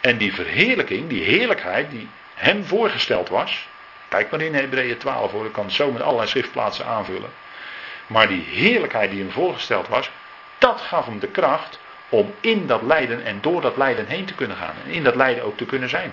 En 0.00 0.16
die 0.16 0.34
verheerlijking, 0.34 1.08
die 1.08 1.22
heerlijkheid 1.22 1.90
die 1.90 2.08
hem 2.34 2.64
voorgesteld 2.64 3.28
was. 3.28 3.68
Kijk 4.08 4.30
maar 4.30 4.40
in 4.40 4.54
Hebreeën 4.54 4.98
12 4.98 5.30
hoor, 5.30 5.46
ik 5.46 5.52
kan 5.52 5.64
het 5.64 5.72
zo 5.72 5.92
met 5.92 6.02
allerlei 6.02 6.28
schriftplaatsen 6.28 6.86
aanvullen. 6.86 7.30
Maar 8.06 8.28
die 8.28 8.42
heerlijkheid 8.42 9.10
die 9.10 9.20
hem 9.20 9.30
voorgesteld 9.30 9.88
was, 9.88 10.10
dat 10.58 10.80
gaf 10.80 11.04
hem 11.04 11.18
de 11.18 11.28
kracht 11.28 11.78
om 12.08 12.34
in 12.40 12.66
dat 12.66 12.82
lijden 12.82 13.24
en 13.24 13.38
door 13.40 13.60
dat 13.60 13.76
lijden 13.76 14.06
heen 14.06 14.24
te 14.24 14.34
kunnen 14.34 14.56
gaan. 14.56 14.74
En 14.84 14.90
in 14.90 15.04
dat 15.04 15.14
lijden 15.14 15.44
ook 15.44 15.56
te 15.56 15.66
kunnen 15.66 15.88
zijn. 15.88 16.12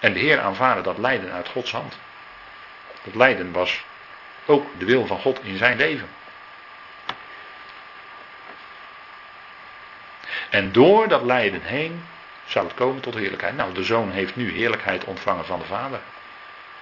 En 0.00 0.12
de 0.12 0.18
Heer 0.18 0.40
aanvaarde 0.40 0.82
dat 0.82 0.98
lijden 0.98 1.32
uit 1.32 1.48
Gods 1.48 1.72
hand. 1.72 1.98
Dat 3.08 3.16
lijden 3.16 3.52
was 3.52 3.84
ook 4.46 4.66
de 4.78 4.84
wil 4.84 5.06
van 5.06 5.18
God 5.18 5.40
in 5.42 5.56
zijn 5.56 5.76
leven. 5.76 6.08
En 10.50 10.72
door 10.72 11.08
dat 11.08 11.22
lijden 11.22 11.62
heen 11.62 12.04
zou 12.46 12.66
het 12.66 12.74
komen 12.74 13.02
tot 13.02 13.14
heerlijkheid. 13.14 13.56
Nou, 13.56 13.74
de 13.74 13.82
zoon 13.82 14.10
heeft 14.10 14.36
nu 14.36 14.52
heerlijkheid 14.52 15.04
ontvangen 15.04 15.44
van 15.44 15.58
de 15.58 15.64
vader. 15.64 16.00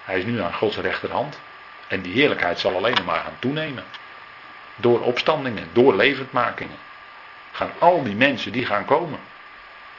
Hij 0.04 0.18
is 0.18 0.24
nu 0.24 0.40
aan 0.40 0.54
Gods 0.54 0.76
rechterhand. 0.76 1.40
En 1.88 2.00
die 2.00 2.12
heerlijkheid 2.12 2.58
zal 2.60 2.76
alleen 2.76 3.04
maar 3.04 3.20
gaan 3.20 3.36
toenemen. 3.38 3.84
Door 4.76 5.00
opstandingen, 5.00 5.68
door 5.72 5.96
levendmakingen. 5.96 6.78
gaan 7.52 7.72
al 7.78 8.02
die 8.02 8.14
mensen 8.14 8.52
die 8.52 8.66
gaan 8.66 8.84
komen. 8.84 9.18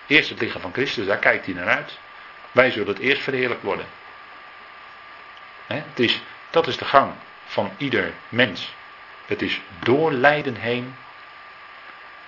Eerst 0.08 0.30
het 0.30 0.40
lichaam 0.40 0.62
van 0.62 0.74
Christus, 0.74 1.06
daar 1.06 1.18
kijkt 1.18 1.46
hij 1.46 1.54
naar 1.54 1.68
uit. 1.68 2.00
Wij 2.52 2.72
zullen 2.72 2.88
het 2.88 3.00
eerst 3.00 3.22
verheerlijk 3.22 3.62
worden. 3.62 3.86
Het 5.68 6.00
is, 6.00 6.22
dat 6.50 6.68
is 6.68 6.78
de 6.78 6.86
gang 6.86 7.14
van 7.46 7.72
ieder 7.78 8.14
mens. 8.30 8.74
Het 9.26 9.42
is 9.42 9.62
door 9.80 10.12
lijden 10.12 10.56
heen 10.56 10.96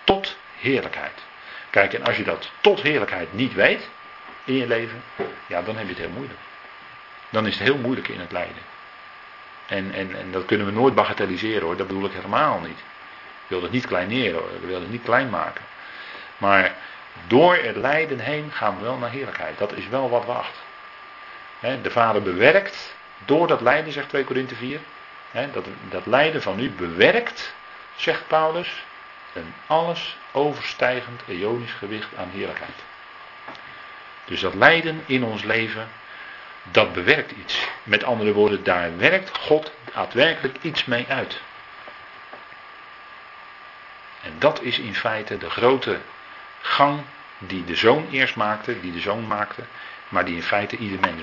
tot 0.03 0.37
heerlijkheid. 0.59 1.21
Kijk, 1.69 1.93
en 1.93 2.03
als 2.03 2.17
je 2.17 2.23
dat 2.23 2.51
tot 2.61 2.81
heerlijkheid 2.81 3.33
niet 3.33 3.53
weet 3.53 3.89
in 4.43 4.55
je 4.55 4.67
leven, 4.67 5.03
ja, 5.47 5.61
dan 5.61 5.75
heb 5.75 5.83
je 5.83 5.93
het 5.93 6.01
heel 6.01 6.09
moeilijk. 6.09 6.39
Dan 7.29 7.47
is 7.47 7.53
het 7.53 7.63
heel 7.63 7.77
moeilijk 7.77 8.07
in 8.07 8.19
het 8.19 8.31
lijden. 8.31 8.63
En, 9.67 9.93
en, 9.93 10.15
en 10.15 10.31
dat 10.31 10.45
kunnen 10.45 10.65
we 10.65 10.71
nooit 10.71 10.95
bagatelliseren 10.95 11.61
hoor, 11.61 11.77
dat 11.77 11.87
bedoel 11.87 12.05
ik 12.05 12.11
helemaal 12.11 12.59
niet. 12.59 12.79
Ik 12.79 13.55
wil 13.55 13.61
het 13.61 13.71
niet 13.71 13.87
kleineren 13.87 14.39
hoor, 14.39 14.49
ik 14.61 14.67
wil 14.67 14.79
het 14.79 14.91
niet 14.91 15.03
klein 15.03 15.29
maken. 15.29 15.63
Maar 16.37 16.73
door 17.27 17.55
het 17.55 17.75
lijden 17.75 18.19
heen 18.19 18.51
gaan 18.51 18.77
we 18.77 18.83
wel 18.83 18.97
naar 18.97 19.09
heerlijkheid. 19.09 19.57
Dat 19.57 19.73
is 19.73 19.87
wel 19.87 20.09
wat 20.09 20.25
wacht. 20.25 20.55
De 21.81 21.91
Vader 21.91 22.21
bewerkt 22.21 22.95
door 23.26 23.47
dat 23.47 23.61
lijden, 23.61 23.93
zegt 23.93 24.09
2 24.09 24.24
Korinthe 24.24 24.55
4. 24.55 24.80
Dat, 25.51 25.65
dat 25.89 26.05
lijden 26.05 26.41
van 26.41 26.59
u 26.59 26.70
bewerkt, 26.70 27.53
zegt 27.95 28.28
Paulus, 28.28 28.84
een 29.34 29.53
alles 29.67 30.17
overstijgend 30.32 31.22
eonisch 31.28 31.74
gewicht 31.74 32.09
aan 32.17 32.30
heerlijkheid. 32.30 32.84
Dus 34.26 34.39
dat 34.39 34.53
lijden 34.53 35.03
in 35.05 35.24
ons 35.24 35.43
leven, 35.43 35.88
dat 36.63 36.93
bewerkt 36.93 37.32
iets. 37.32 37.67
Met 37.84 38.03
andere 38.03 38.34
woorden, 38.34 38.63
daar 38.63 38.97
werkt 38.97 39.38
God 39.38 39.72
daadwerkelijk 39.93 40.57
iets 40.61 40.86
mee 40.86 41.05
uit. 41.09 41.41
En 44.22 44.36
dat 44.39 44.61
is 44.61 44.80
in 44.80 44.95
feite 44.95 45.38
de 45.38 45.49
grote 45.49 45.99
gang 46.61 47.01
die 47.38 47.65
de 47.65 47.76
zoon 47.76 48.07
eerst 48.11 48.36
maakte, 48.36 48.80
die 48.80 48.91
de 48.91 48.99
zoon 48.99 49.28
maakte, 49.28 49.61
maar 50.09 50.26
die 50.26 50.36
in 50.36 50.43
feite 50.43 50.78
ieder 50.78 50.99
mens 50.99 51.22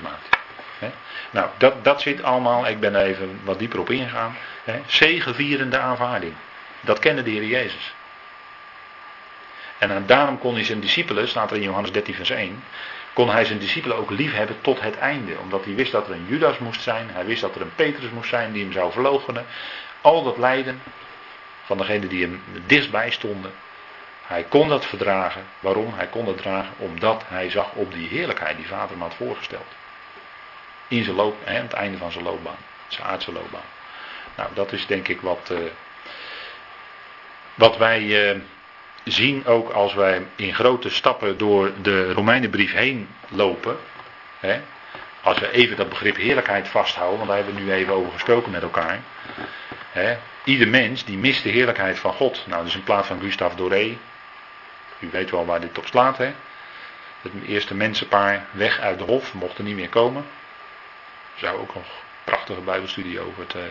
Nou, 1.31 1.49
dat, 1.57 1.83
dat 1.83 2.01
zit 2.01 2.23
allemaal, 2.23 2.67
ik 2.67 2.79
ben 2.79 2.95
even 2.95 3.39
wat 3.43 3.59
dieper 3.59 3.79
op 3.79 3.89
ingegaan. 3.89 4.37
Zegevierende 4.85 5.77
aanvaarding. 5.77 6.33
Dat 6.81 6.99
kende 6.99 7.23
de 7.23 7.29
Heer 7.29 7.45
Jezus. 7.45 7.93
En 9.77 10.03
daarom 10.05 10.39
kon 10.39 10.53
hij 10.53 10.63
zijn 10.63 10.79
discipelen, 10.79 11.27
staat 11.27 11.51
er 11.51 11.57
in 11.57 11.63
Johannes 11.63 11.91
13 11.91 12.13
vers 12.15 12.29
1, 12.29 12.63
kon 13.13 13.29
hij 13.29 13.45
zijn 13.45 13.59
discipelen 13.59 13.97
ook 13.97 14.09
lief 14.09 14.33
hebben 14.33 14.61
tot 14.61 14.81
het 14.81 14.97
einde. 14.97 15.37
Omdat 15.41 15.65
hij 15.65 15.75
wist 15.75 15.91
dat 15.91 16.07
er 16.07 16.13
een 16.13 16.25
Judas 16.27 16.57
moest 16.57 16.81
zijn, 16.81 17.09
hij 17.09 17.25
wist 17.25 17.41
dat 17.41 17.55
er 17.55 17.61
een 17.61 17.75
Petrus 17.75 18.09
moest 18.09 18.29
zijn 18.29 18.51
die 18.51 18.63
hem 18.63 18.71
zou 18.71 18.91
verloochenen. 18.91 19.45
Al 20.01 20.23
dat 20.23 20.37
lijden 20.37 20.81
van 21.63 21.77
degenen 21.77 22.09
die 22.09 22.21
hem 22.21 22.43
dichtstbij 22.65 23.11
stonden. 23.11 23.51
Hij 24.21 24.43
kon 24.43 24.67
dat 24.67 24.85
verdragen. 24.85 25.43
Waarom? 25.59 25.93
Hij 25.95 26.07
kon 26.07 26.25
dat 26.25 26.37
dragen 26.37 26.73
omdat 26.77 27.23
hij 27.27 27.49
zag 27.49 27.71
op 27.73 27.93
die 27.93 28.07
heerlijkheid 28.07 28.57
die 28.57 28.67
vader 28.67 28.89
hem 28.89 29.01
had 29.01 29.15
voorgesteld. 29.15 29.67
In 30.87 31.03
zijn 31.03 31.15
loop, 31.15 31.35
hè, 31.43 31.57
aan 31.57 31.63
het 31.63 31.73
einde 31.73 31.97
van 31.97 32.11
zijn 32.11 32.23
loopbaan. 32.23 32.57
Zijn 32.87 33.07
aardse 33.07 33.31
loopbaan. 33.31 33.75
Nou, 34.35 34.49
dat 34.53 34.71
is 34.71 34.85
denk 34.85 35.07
ik 35.07 35.21
wat, 35.21 35.49
uh, 35.51 35.57
wat 37.53 37.77
wij 37.77 38.01
uh, 38.01 38.39
zien 39.03 39.45
ook 39.45 39.69
als 39.69 39.93
wij 39.93 40.25
in 40.35 40.53
grote 40.53 40.89
stappen 40.89 41.37
door 41.37 41.71
de 41.81 42.13
Romeinenbrief 42.13 42.73
heen 42.73 43.09
lopen. 43.29 43.77
Hè, 44.39 44.61
als 45.21 45.39
we 45.39 45.51
even 45.51 45.77
dat 45.77 45.89
begrip 45.89 46.15
heerlijkheid 46.15 46.67
vasthouden, 46.67 47.17
want 47.17 47.29
daar 47.29 47.37
hebben 47.37 47.55
we 47.55 47.61
nu 47.61 47.71
even 47.71 47.93
over 47.93 48.11
gesproken 48.11 48.51
met 48.51 48.61
elkaar. 48.61 48.99
Hè, 49.91 50.17
ieder 50.43 50.67
mens 50.67 51.05
die 51.05 51.17
mist 51.17 51.43
de 51.43 51.49
heerlijkheid 51.49 51.99
van 51.99 52.13
God. 52.13 52.43
Nou, 52.47 52.65
is 52.65 52.75
in 52.75 52.83
plaats 52.83 53.07
van 53.07 53.19
Gustave 53.19 53.55
Doré. 53.55 53.97
U 54.99 55.09
weet 55.11 55.29
wel 55.29 55.45
waar 55.45 55.61
dit 55.61 55.77
op 55.77 55.85
slaat, 55.85 56.17
hè? 56.17 56.33
Het 57.21 57.31
eerste 57.47 57.75
mensenpaar 57.75 58.45
weg 58.51 58.79
uit 58.79 58.97
de 58.97 59.03
hof, 59.03 59.33
mochten 59.33 59.65
niet 59.65 59.75
meer 59.75 59.89
komen. 59.89 60.25
Zou 61.37 61.59
ook 61.59 61.73
nog 61.73 61.83
een 61.83 62.23
prachtige 62.23 62.61
Bijbelstudie 62.61 63.19
over 63.19 63.47
te 63.47 63.67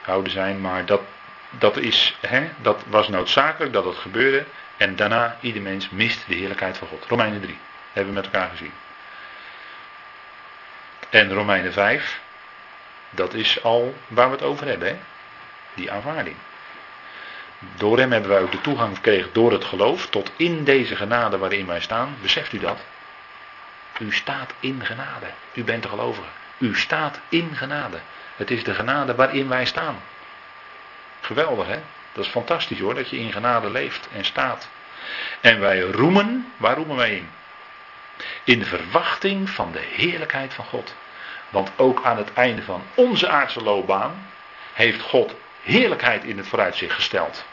houden 0.00 0.32
zijn. 0.32 0.60
Maar 0.60 0.86
dat, 0.86 1.00
dat, 1.50 1.76
is, 1.76 2.16
hè, 2.20 2.50
dat 2.56 2.82
was 2.86 3.08
noodzakelijk 3.08 3.72
dat 3.72 3.84
het 3.84 3.96
gebeurde. 3.96 4.44
En 4.76 4.96
daarna, 4.96 5.36
ieder 5.40 5.62
mens 5.62 5.90
mist 5.90 6.24
de 6.26 6.34
heerlijkheid 6.34 6.78
van 6.78 6.88
God. 6.88 7.04
Romeinen 7.08 7.40
3, 7.40 7.58
hebben 7.92 8.14
we 8.14 8.20
met 8.20 8.32
elkaar 8.32 8.50
gezien. 8.50 8.72
En 11.10 11.32
Romeinen 11.32 11.72
5, 11.72 12.20
dat 13.10 13.34
is 13.34 13.62
al 13.62 13.94
waar 14.06 14.26
we 14.26 14.34
het 14.34 14.44
over 14.44 14.66
hebben, 14.66 14.88
hè? 14.88 14.96
die 15.74 15.90
aanvaarding. 15.90 16.36
Door 17.76 17.98
hem 17.98 18.12
hebben 18.12 18.30
wij 18.30 18.40
ook 18.40 18.52
de 18.52 18.60
toegang 18.60 18.94
gekregen 18.94 19.30
door 19.32 19.52
het 19.52 19.64
geloof 19.64 20.06
tot 20.06 20.30
in 20.36 20.64
deze 20.64 20.96
genade 20.96 21.38
waarin 21.38 21.66
wij 21.66 21.80
staan. 21.80 22.16
Beseft 22.22 22.52
u 22.52 22.58
dat? 22.58 22.78
U 23.98 24.12
staat 24.12 24.52
in 24.60 24.84
genade. 24.84 25.26
U 25.52 25.64
bent 25.64 25.82
de 25.82 25.88
gelovige. 25.88 26.28
U 26.58 26.76
staat 26.76 27.20
in 27.28 27.56
genade. 27.56 27.98
Het 28.36 28.50
is 28.50 28.64
de 28.64 28.74
genade 28.74 29.14
waarin 29.14 29.48
wij 29.48 29.64
staan. 29.64 30.02
Geweldig 31.20 31.66
hè? 31.66 31.78
Dat 32.12 32.24
is 32.24 32.30
fantastisch 32.30 32.78
hoor, 32.78 32.94
dat 32.94 33.10
je 33.10 33.18
in 33.18 33.32
genade 33.32 33.70
leeft 33.70 34.08
en 34.12 34.24
staat. 34.24 34.68
En 35.40 35.60
wij 35.60 35.80
roemen, 35.80 36.52
waar 36.56 36.76
roemen 36.76 36.96
wij 36.96 37.16
in? 37.16 37.30
In 38.44 38.64
verwachting 38.64 39.50
van 39.50 39.72
de 39.72 39.82
heerlijkheid 39.94 40.54
van 40.54 40.64
God. 40.64 40.94
Want 41.48 41.70
ook 41.76 42.04
aan 42.04 42.16
het 42.16 42.32
einde 42.32 42.62
van 42.62 42.82
onze 42.94 43.28
aardse 43.28 43.62
loopbaan 43.62 44.26
heeft 44.72 45.00
God 45.00 45.34
heerlijkheid 45.62 46.24
in 46.24 46.36
het 46.36 46.46
vooruitzicht 46.46 46.94
gesteld. 46.94 47.44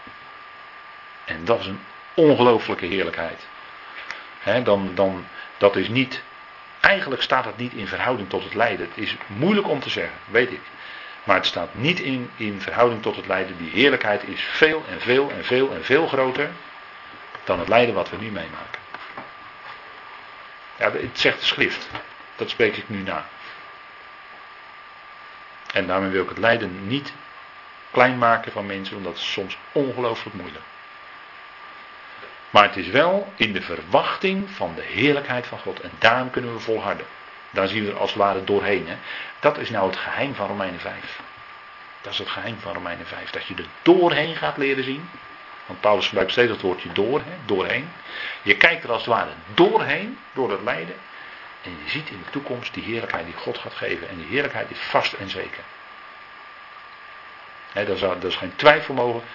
En 1.26 1.46
dat 1.46 1.60
is 1.60 1.66
een 1.66 1.82
ongelooflijke 2.14 2.86
heerlijkheid. 2.86 3.48
dan, 4.64 4.92
dan, 4.96 5.26
dat 5.58 5.76
is 5.76 5.88
niet, 5.88 6.22
eigenlijk 6.82 7.22
staat 7.22 7.46
het 7.46 7.58
niet 7.58 7.74
in 7.74 7.88
verhouding 7.88 8.30
tot 8.30 8.44
het 8.44 8.54
lijden. 8.54 8.88
Het 8.88 8.98
is 8.98 9.16
moeilijk 9.28 9.68
om 9.68 9.80
te 9.80 9.90
zeggen, 9.90 10.18
weet 10.26 10.52
ik. 10.52 10.62
Maar 11.24 11.36
het 11.36 11.46
staat 11.46 11.74
niet 11.74 12.00
in, 12.00 12.30
in 12.36 12.62
verhouding 12.62 13.02
tot 13.02 13.16
het 13.16 13.28
lijden. 13.28 13.58
Die 13.58 13.70
heerlijkheid 13.70 14.24
is 14.24 14.42
veel 14.42 14.84
en 14.90 15.02
veel 15.02 15.32
en 15.32 15.46
veel 15.46 15.74
en 15.74 15.84
veel 15.84 16.08
groter 16.08 16.50
dan 17.44 17.60
het 17.60 17.68
lijden 17.68 17.96
wat 17.96 18.10
we 18.10 18.18
nu 18.18 18.32
meemaken. 18.32 18.80
Ja, 20.78 20.92
het 20.92 21.20
zegt 21.20 21.40
de 21.40 21.46
schrift. 21.46 21.88
Dat 22.36 22.50
spreek 22.50 22.78
ik 22.78 22.90
nu 22.90 23.02
na. 23.02 23.26
En 25.74 25.88
daarmee 25.88 26.10
wil 26.10 26.24
ik 26.24 26.30
het 26.30 26.38
lijden 26.38 26.88
niet 26.88 27.14
klein 27.92 28.18
maken 28.18 28.52
van 28.52 28.66
mensen, 28.66 28.94
want 28.94 29.06
dat 29.06 29.16
is 29.16 29.32
soms 29.32 29.58
ongelooflijk 29.72 30.36
moeilijk. 30.36 30.64
Maar 32.52 32.64
het 32.64 32.78
is 32.78 32.88
wel 32.88 33.34
in 33.36 33.54
de 33.54 33.62
verwachting 33.62 34.50
van 34.50 34.76
de 34.76 34.82
heerlijkheid 34.82 35.48
van 35.48 35.60
God. 35.60 35.80
En 35.80 35.92
daarom 35.98 36.30
kunnen 36.30 36.54
we 36.54 36.60
volharden. 36.60 37.06
Daar 37.50 37.68
zien 37.68 37.86
we 37.86 37.92
er 37.92 37.98
als 37.98 38.10
het 38.10 38.20
ware 38.20 38.44
doorheen. 38.44 38.88
Hè. 38.88 38.96
Dat 39.40 39.58
is 39.58 39.70
nou 39.70 39.88
het 39.88 39.98
geheim 39.98 40.36
van 40.36 40.48
Romeinen 40.48 40.80
5. 40.80 41.20
Dat 42.02 42.14
is 42.14 42.20
het 42.20 42.30
geheim 42.30 42.60
van 42.60 42.74
Romeinen 42.74 43.06
5. 43.06 43.30
Dat 43.30 43.46
je 43.46 43.56
er 43.56 43.68
doorheen 43.82 44.36
gaat 44.36 44.58
leren 44.58 44.84
zien. 44.84 45.10
Want 45.66 45.82
Paulus 45.82 46.08
gebruikt 46.08 46.32
steeds 46.32 46.52
het 46.52 46.62
woordje 46.62 46.92
door, 46.92 47.20
hè, 47.20 47.32
doorheen. 47.46 47.90
Je 48.42 48.58
kijkt 48.58 48.84
er 48.84 48.92
als 48.92 49.06
het 49.06 49.14
ware 49.14 49.32
doorheen, 49.54 50.18
door 50.34 50.52
het 50.52 50.62
lijden. 50.64 50.96
En 51.64 51.72
je 51.84 51.90
ziet 51.90 52.10
in 52.10 52.24
de 52.26 52.32
toekomst 52.32 52.74
die 52.74 52.84
heerlijkheid 52.84 53.26
die 53.26 53.36
God 53.36 53.58
gaat 53.58 53.74
geven. 53.74 54.10
En 54.10 54.18
die 54.18 54.28
heerlijkheid 54.28 54.72
is 54.72 54.80
vast 54.80 55.14
en 55.14 55.30
zeker. 55.30 55.64
Is, 57.74 58.00
daar 58.00 58.26
is 58.26 58.36
geen 58.36 58.56
twijfel 58.56 58.94
mogelijk 58.94 59.26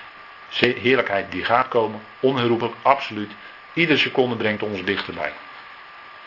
heerlijkheid 0.49 1.31
die 1.31 1.45
gaat 1.45 1.69
komen, 1.69 2.01
onherroepelijk, 2.21 2.75
absoluut. 2.83 3.31
Iedere 3.73 3.99
seconde 3.99 4.37
brengt 4.37 4.63
ons 4.63 4.85
dichterbij. 4.85 5.33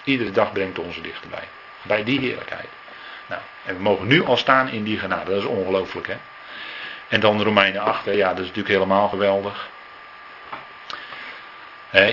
Iedere 0.03 0.31
dag 0.31 0.51
brengt 0.51 0.79
ons 0.79 1.01
dichterbij. 1.01 1.47
Bij 1.81 2.03
die 2.03 2.19
heerlijkheid. 2.19 2.67
Nou, 3.27 3.41
en 3.65 3.75
we 3.75 3.81
mogen 3.81 4.07
nu 4.07 4.25
al 4.25 4.37
staan 4.37 4.69
in 4.69 4.83
die 4.83 4.99
genade. 4.99 5.31
Dat 5.31 5.39
is 5.39 5.47
ongelooflijk, 5.47 6.07
hè? 6.07 6.15
En 7.07 7.19
dan 7.19 7.43
Romeinen 7.43 7.81
8, 7.81 8.05
ja, 8.05 8.29
dat 8.29 8.39
is 8.39 8.47
natuurlijk 8.47 8.67
helemaal 8.67 9.07
geweldig. 9.07 9.69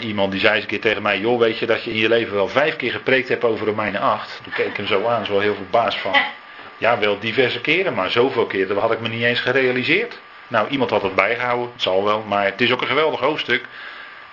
iemand 0.01 0.31
die 0.31 0.41
zei 0.41 0.55
eens 0.55 0.63
een 0.63 0.69
keer 0.69 0.81
tegen 0.81 1.03
mij: 1.03 1.19
Joh, 1.19 1.39
weet 1.39 1.59
je 1.59 1.67
dat 1.67 1.85
je 1.85 1.91
in 1.91 1.97
je 1.97 2.09
leven 2.09 2.35
wel 2.35 2.49
vijf 2.49 2.77
keer 2.77 2.93
gepreekt 2.93 3.29
hebt 3.29 3.45
over 3.45 3.67
Romeinen 3.67 4.01
8? 4.01 4.41
Toen 4.43 4.53
keek 4.53 4.67
ik 4.67 4.77
hem 4.77 4.87
zo 4.87 5.07
aan, 5.07 5.27
zo 5.27 5.39
heel 5.39 5.55
veel 5.55 5.67
baas 5.71 5.97
van. 5.99 6.17
Ja, 6.79 6.99
wel 6.99 7.19
diverse 7.19 7.61
keren, 7.61 7.95
maar 7.95 8.11
zoveel 8.11 8.47
keren 8.47 8.69
dat 8.69 8.79
had 8.79 8.93
ik 8.93 9.01
me 9.01 9.09
niet 9.09 9.23
eens 9.23 9.41
gerealiseerd. 9.41 10.19
Nou, 10.49 10.69
iemand 10.69 10.91
had 10.91 11.03
het 11.03 11.15
bijgehouden, 11.15 11.73
het 11.73 11.83
zal 11.83 12.05
wel, 12.05 12.23
maar 12.23 12.45
het 12.45 12.61
is 12.61 12.73
ook 12.73 12.81
een 12.81 12.87
geweldig 12.87 13.21
hoofdstuk. 13.21 13.65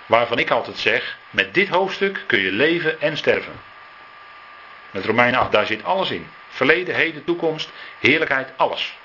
Waarvan 0.06 0.38
ik 0.38 0.50
altijd 0.50 0.78
zeg: 0.78 1.16
met 1.30 1.54
dit 1.54 1.68
hoofdstuk 1.68 2.22
kun 2.26 2.40
je 2.40 2.52
leven 2.52 3.00
en 3.00 3.16
sterven. 3.16 3.52
Met 4.90 5.04
Romeinen 5.04 5.40
8, 5.40 5.52
daar 5.52 5.66
zit 5.66 5.84
alles 5.84 6.10
in. 6.10 6.26
Verleden, 6.48 6.94
heden, 6.94 7.24
toekomst, 7.24 7.70
heerlijkheid, 7.98 8.52
alles. 8.56 8.96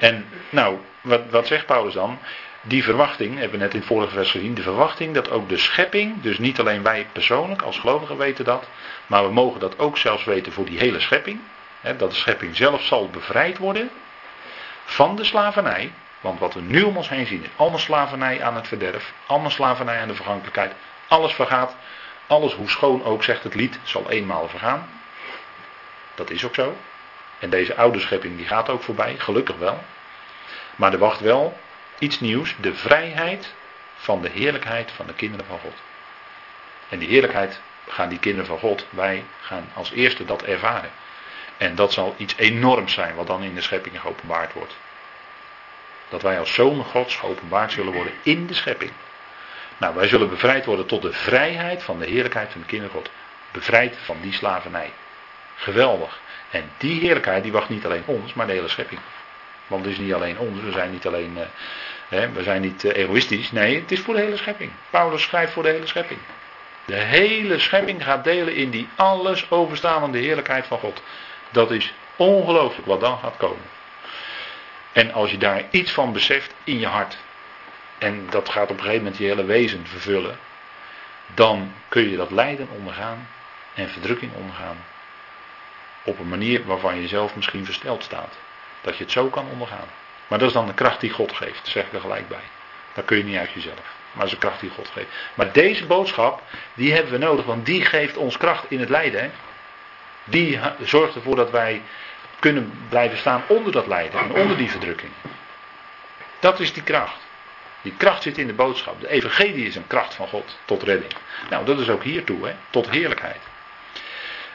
En 0.00 0.28
nou, 0.48 0.78
wat, 1.00 1.20
wat 1.30 1.46
zegt 1.46 1.66
Paulus 1.66 1.94
dan? 1.94 2.18
Die 2.62 2.84
verwachting, 2.84 3.38
hebben 3.38 3.58
we 3.58 3.64
net 3.64 3.72
in 3.72 3.78
het 3.78 3.88
vorige 3.88 4.14
vers 4.14 4.30
gezien, 4.30 4.54
de 4.54 4.62
verwachting 4.62 5.14
dat 5.14 5.30
ook 5.30 5.48
de 5.48 5.56
schepping, 5.56 6.22
dus 6.22 6.38
niet 6.38 6.60
alleen 6.60 6.82
wij 6.82 7.06
persoonlijk 7.12 7.62
als 7.62 7.78
gelovigen 7.78 8.16
weten 8.16 8.44
dat, 8.44 8.68
maar 9.06 9.24
we 9.24 9.32
mogen 9.32 9.60
dat 9.60 9.78
ook 9.78 9.98
zelfs 9.98 10.24
weten 10.24 10.52
voor 10.52 10.64
die 10.64 10.78
hele 10.78 11.00
schepping. 11.00 11.40
Hè, 11.80 11.96
dat 11.96 12.10
de 12.10 12.16
schepping 12.16 12.56
zelf 12.56 12.82
zal 12.82 13.08
bevrijd 13.08 13.58
worden 13.58 13.90
van 14.84 15.16
de 15.16 15.24
slavernij 15.24 15.92
Want 16.20 16.38
wat 16.38 16.54
we 16.54 16.60
nu 16.60 16.82
om 16.82 16.96
ons 16.96 17.08
heen 17.08 17.26
zien 17.26 17.42
is 17.42 17.48
allemaal 17.56 17.78
slavernij 17.78 18.42
aan 18.42 18.54
het 18.54 18.68
verderf, 18.68 19.12
allemaal 19.26 19.50
slavernij 19.50 20.00
aan 20.00 20.08
de 20.08 20.14
vergankelijkheid. 20.14 20.72
Alles 21.08 21.32
vergaat, 21.32 21.76
alles 22.26 22.54
hoe 22.54 22.68
schoon 22.68 23.04
ook 23.04 23.24
zegt 23.24 23.42
het 23.42 23.54
lied, 23.54 23.78
zal 23.82 24.10
eenmaal 24.10 24.48
vergaan. 24.48 24.88
Dat 26.14 26.30
is 26.30 26.44
ook 26.44 26.54
zo. 26.54 26.76
En 27.38 27.50
deze 27.50 27.76
oude 27.76 28.00
schepping 28.00 28.36
die 28.36 28.46
gaat 28.46 28.68
ook 28.68 28.82
voorbij, 28.82 29.14
gelukkig 29.18 29.56
wel. 29.56 29.84
Maar 30.76 30.92
er 30.92 30.98
wacht 30.98 31.20
wel 31.20 31.58
iets 31.98 32.20
nieuws, 32.20 32.54
de 32.60 32.74
vrijheid 32.74 33.54
van 33.96 34.22
de 34.22 34.28
heerlijkheid 34.28 34.90
van 34.90 35.06
de 35.06 35.14
kinderen 35.14 35.46
van 35.46 35.58
God. 35.58 35.74
En 36.88 36.98
die 36.98 37.08
heerlijkheid 37.08 37.60
gaan 37.88 38.08
die 38.08 38.18
kinderen 38.18 38.46
van 38.46 38.58
God, 38.58 38.86
wij 38.90 39.24
gaan 39.40 39.70
als 39.74 39.90
eerste 39.90 40.24
dat 40.24 40.42
ervaren. 40.42 40.90
En 41.60 41.74
dat 41.74 41.92
zal 41.92 42.14
iets 42.16 42.34
enorms 42.36 42.92
zijn 42.92 43.14
wat 43.14 43.26
dan 43.26 43.42
in 43.42 43.54
de 43.54 43.60
schepping 43.60 44.00
geopenbaard 44.00 44.52
wordt. 44.52 44.76
Dat 46.08 46.22
wij 46.22 46.38
als 46.38 46.54
zonen 46.54 46.84
Gods 46.84 47.16
geopenbaard 47.16 47.72
zullen 47.72 47.92
worden 47.92 48.12
in 48.22 48.46
de 48.46 48.54
schepping. 48.54 48.90
Nou, 49.76 49.94
wij 49.94 50.08
zullen 50.08 50.28
bevrijd 50.28 50.64
worden 50.64 50.86
tot 50.86 51.02
de 51.02 51.12
vrijheid 51.12 51.82
van 51.82 51.98
de 51.98 52.06
heerlijkheid 52.06 52.52
van 52.52 52.60
de 52.60 52.66
kinderen 52.66 52.94
God. 52.94 53.10
Bevrijd 53.52 53.96
van 54.04 54.16
die 54.20 54.32
slavernij. 54.32 54.92
Geweldig. 55.54 56.20
En 56.50 56.70
die 56.76 57.00
heerlijkheid 57.00 57.42
die 57.42 57.52
wacht 57.52 57.68
niet 57.68 57.84
alleen 57.84 58.02
ons, 58.06 58.34
maar 58.34 58.46
de 58.46 58.52
hele 58.52 58.68
schepping. 58.68 59.00
Want 59.66 59.84
het 59.84 59.92
is 59.92 59.98
niet 59.98 60.14
alleen 60.14 60.38
ons, 60.38 60.60
we 60.60 60.72
zijn 60.72 60.90
niet 60.90 61.06
alleen, 61.06 61.32
uh, 61.36 61.42
hè, 62.08 62.30
we 62.30 62.42
zijn 62.42 62.60
niet 62.60 62.84
uh, 62.84 62.96
egoïstisch. 62.96 63.52
Nee, 63.52 63.80
het 63.80 63.92
is 63.92 64.00
voor 64.00 64.14
de 64.14 64.20
hele 64.20 64.36
schepping. 64.36 64.70
Paulus 64.90 65.22
schrijft 65.22 65.52
voor 65.52 65.62
de 65.62 65.68
hele 65.68 65.86
schepping. 65.86 66.20
De 66.84 66.96
hele 66.96 67.58
schepping 67.58 68.04
gaat 68.04 68.24
delen 68.24 68.54
in 68.54 68.70
die 68.70 68.88
alles 68.96 69.50
overstaande 69.50 70.18
heerlijkheid 70.18 70.66
van 70.66 70.78
God. 70.78 71.02
Dat 71.50 71.70
is 71.70 71.92
ongelooflijk 72.16 72.86
wat 72.86 73.00
dan 73.00 73.18
gaat 73.18 73.36
komen. 73.36 73.68
En 74.92 75.12
als 75.12 75.30
je 75.30 75.38
daar 75.38 75.64
iets 75.70 75.92
van 75.92 76.12
beseft 76.12 76.54
in 76.64 76.78
je 76.78 76.86
hart, 76.86 77.16
en 77.98 78.26
dat 78.30 78.48
gaat 78.48 78.70
op 78.70 78.76
een 78.76 78.82
gegeven 78.82 79.02
moment 79.02 79.18
je 79.18 79.24
hele 79.24 79.44
wezen 79.44 79.86
vervullen, 79.86 80.38
dan 81.34 81.72
kun 81.88 82.10
je 82.10 82.16
dat 82.16 82.30
lijden 82.30 82.68
ondergaan 82.76 83.28
en 83.74 83.88
verdrukking 83.88 84.32
ondergaan. 84.34 84.84
Op 86.04 86.18
een 86.18 86.28
manier 86.28 86.64
waarvan 86.64 87.00
je 87.00 87.08
zelf 87.08 87.36
misschien 87.36 87.64
versteld 87.64 88.02
staat. 88.02 88.38
Dat 88.80 88.96
je 88.96 89.02
het 89.02 89.12
zo 89.12 89.26
kan 89.26 89.46
ondergaan. 89.52 89.88
Maar 90.26 90.38
dat 90.38 90.48
is 90.48 90.54
dan 90.54 90.66
de 90.66 90.74
kracht 90.74 91.00
die 91.00 91.10
God 91.10 91.32
geeft, 91.32 91.68
zeg 91.68 91.86
ik 91.86 91.92
er 91.92 92.00
gelijk 92.00 92.28
bij. 92.28 92.42
Dat 92.94 93.04
kun 93.04 93.16
je 93.16 93.24
niet 93.24 93.36
uit 93.36 93.52
jezelf. 93.52 93.98
Maar 94.12 94.24
dat 94.24 94.24
is 94.24 94.30
de 94.30 94.38
kracht 94.38 94.60
die 94.60 94.70
God 94.70 94.88
geeft. 94.88 95.08
Maar 95.34 95.52
deze 95.52 95.86
boodschap, 95.86 96.42
die 96.74 96.92
hebben 96.92 97.12
we 97.12 97.18
nodig, 97.18 97.44
want 97.44 97.66
die 97.66 97.84
geeft 97.84 98.16
ons 98.16 98.36
kracht 98.36 98.64
in 98.68 98.80
het 98.80 98.88
lijden. 98.88 99.20
Hè? 99.20 99.30
Die 100.30 100.60
zorgt 100.82 101.14
ervoor 101.14 101.36
dat 101.36 101.50
wij 101.50 101.82
kunnen 102.38 102.72
blijven 102.88 103.18
staan 103.18 103.42
onder 103.46 103.72
dat 103.72 103.86
lijden 103.86 104.20
en 104.20 104.32
onder 104.32 104.56
die 104.56 104.70
verdrukking. 104.70 105.12
Dat 106.38 106.60
is 106.60 106.72
die 106.72 106.82
kracht. 106.82 107.28
Die 107.82 107.94
kracht 107.96 108.22
zit 108.22 108.38
in 108.38 108.46
de 108.46 108.52
boodschap. 108.52 109.00
De 109.00 109.08
evangelie 109.08 109.66
is 109.66 109.76
een 109.76 109.86
kracht 109.86 110.14
van 110.14 110.28
God 110.28 110.58
tot 110.64 110.82
redding. 110.82 111.12
Nou, 111.50 111.64
dat 111.64 111.78
is 111.78 111.88
ook 111.88 112.02
hiertoe, 112.02 112.46
hè, 112.46 112.54
tot 112.70 112.90
heerlijkheid. 112.90 113.40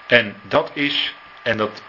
En 0.08 0.36
dat 0.42 0.72
is, 0.74 1.14
en 1.42 1.58
dat 1.58 1.82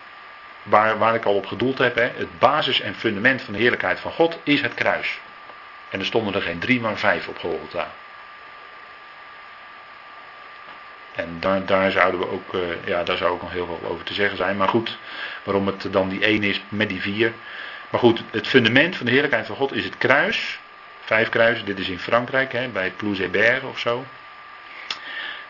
waar, 0.62 0.99
waar 0.99 1.14
ik 1.14 1.24
al 1.24 1.34
op 1.34 1.47
gedoeld 1.47 1.78
heb, 1.78 1.95
hè, 1.95 2.11
het 2.14 2.39
basis 2.39 2.80
en 2.80 2.95
fundament 2.95 3.43
van 3.43 3.53
de 3.53 3.61
heerlijkheid 3.61 4.01
van 4.01 4.12
God 4.12 4.39
is 4.43 4.61
het 4.61 4.74
kruis. 4.74 5.18
En 5.89 6.01
er 6.01 6.07
stonden 6.07 6.34
er 6.34 6.43
geen 6.43 6.59
drie, 6.59 6.80
maar 6.80 6.99
vijf 6.99 7.28
op 7.28 7.39
Golgotha. 7.39 7.91
En 11.16 11.40
daar, 11.66 11.90
zouden 11.90 12.20
we 12.20 12.30
ook, 12.30 12.54
uh, 12.54 12.60
ja, 12.84 13.02
daar 13.02 13.16
zou 13.16 13.30
ook 13.30 13.42
nog 13.42 13.52
heel 13.52 13.66
veel 13.66 13.90
over 13.90 14.04
te 14.04 14.14
zeggen 14.14 14.36
zijn. 14.36 14.56
Maar 14.56 14.68
goed, 14.68 14.98
waarom 15.42 15.66
het 15.66 15.88
dan 15.90 16.08
die 16.08 16.24
één 16.24 16.42
is 16.42 16.60
met 16.68 16.88
die 16.88 17.00
vier. 17.00 17.32
Maar 17.90 18.00
goed, 18.00 18.22
het 18.30 18.46
fundament 18.46 18.96
van 18.96 19.06
de 19.06 19.12
heerlijkheid 19.12 19.46
van 19.46 19.56
God 19.56 19.72
is 19.72 19.84
het 19.84 19.98
kruis. 19.98 20.58
Vijf 21.00 21.28
kruisen, 21.28 21.64
dit 21.64 21.78
is 21.78 21.88
in 21.88 21.98
Frankrijk, 21.98 22.52
hè, 22.52 22.68
bij 22.68 22.90
Plouzébert 22.90 23.62
of 23.62 23.78
zo. 23.78 24.04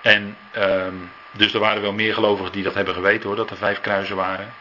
En 0.00 0.36
um, 0.56 1.10
dus 1.36 1.54
er 1.54 1.60
waren 1.60 1.82
wel 1.82 1.92
meer 1.92 2.14
gelovigen 2.14 2.52
die 2.52 2.62
dat 2.62 2.74
hebben 2.74 2.94
geweten 2.94 3.28
hoor, 3.28 3.36
dat 3.36 3.50
er 3.50 3.56
vijf 3.56 3.80
kruisen 3.80 4.16
waren. 4.16 4.54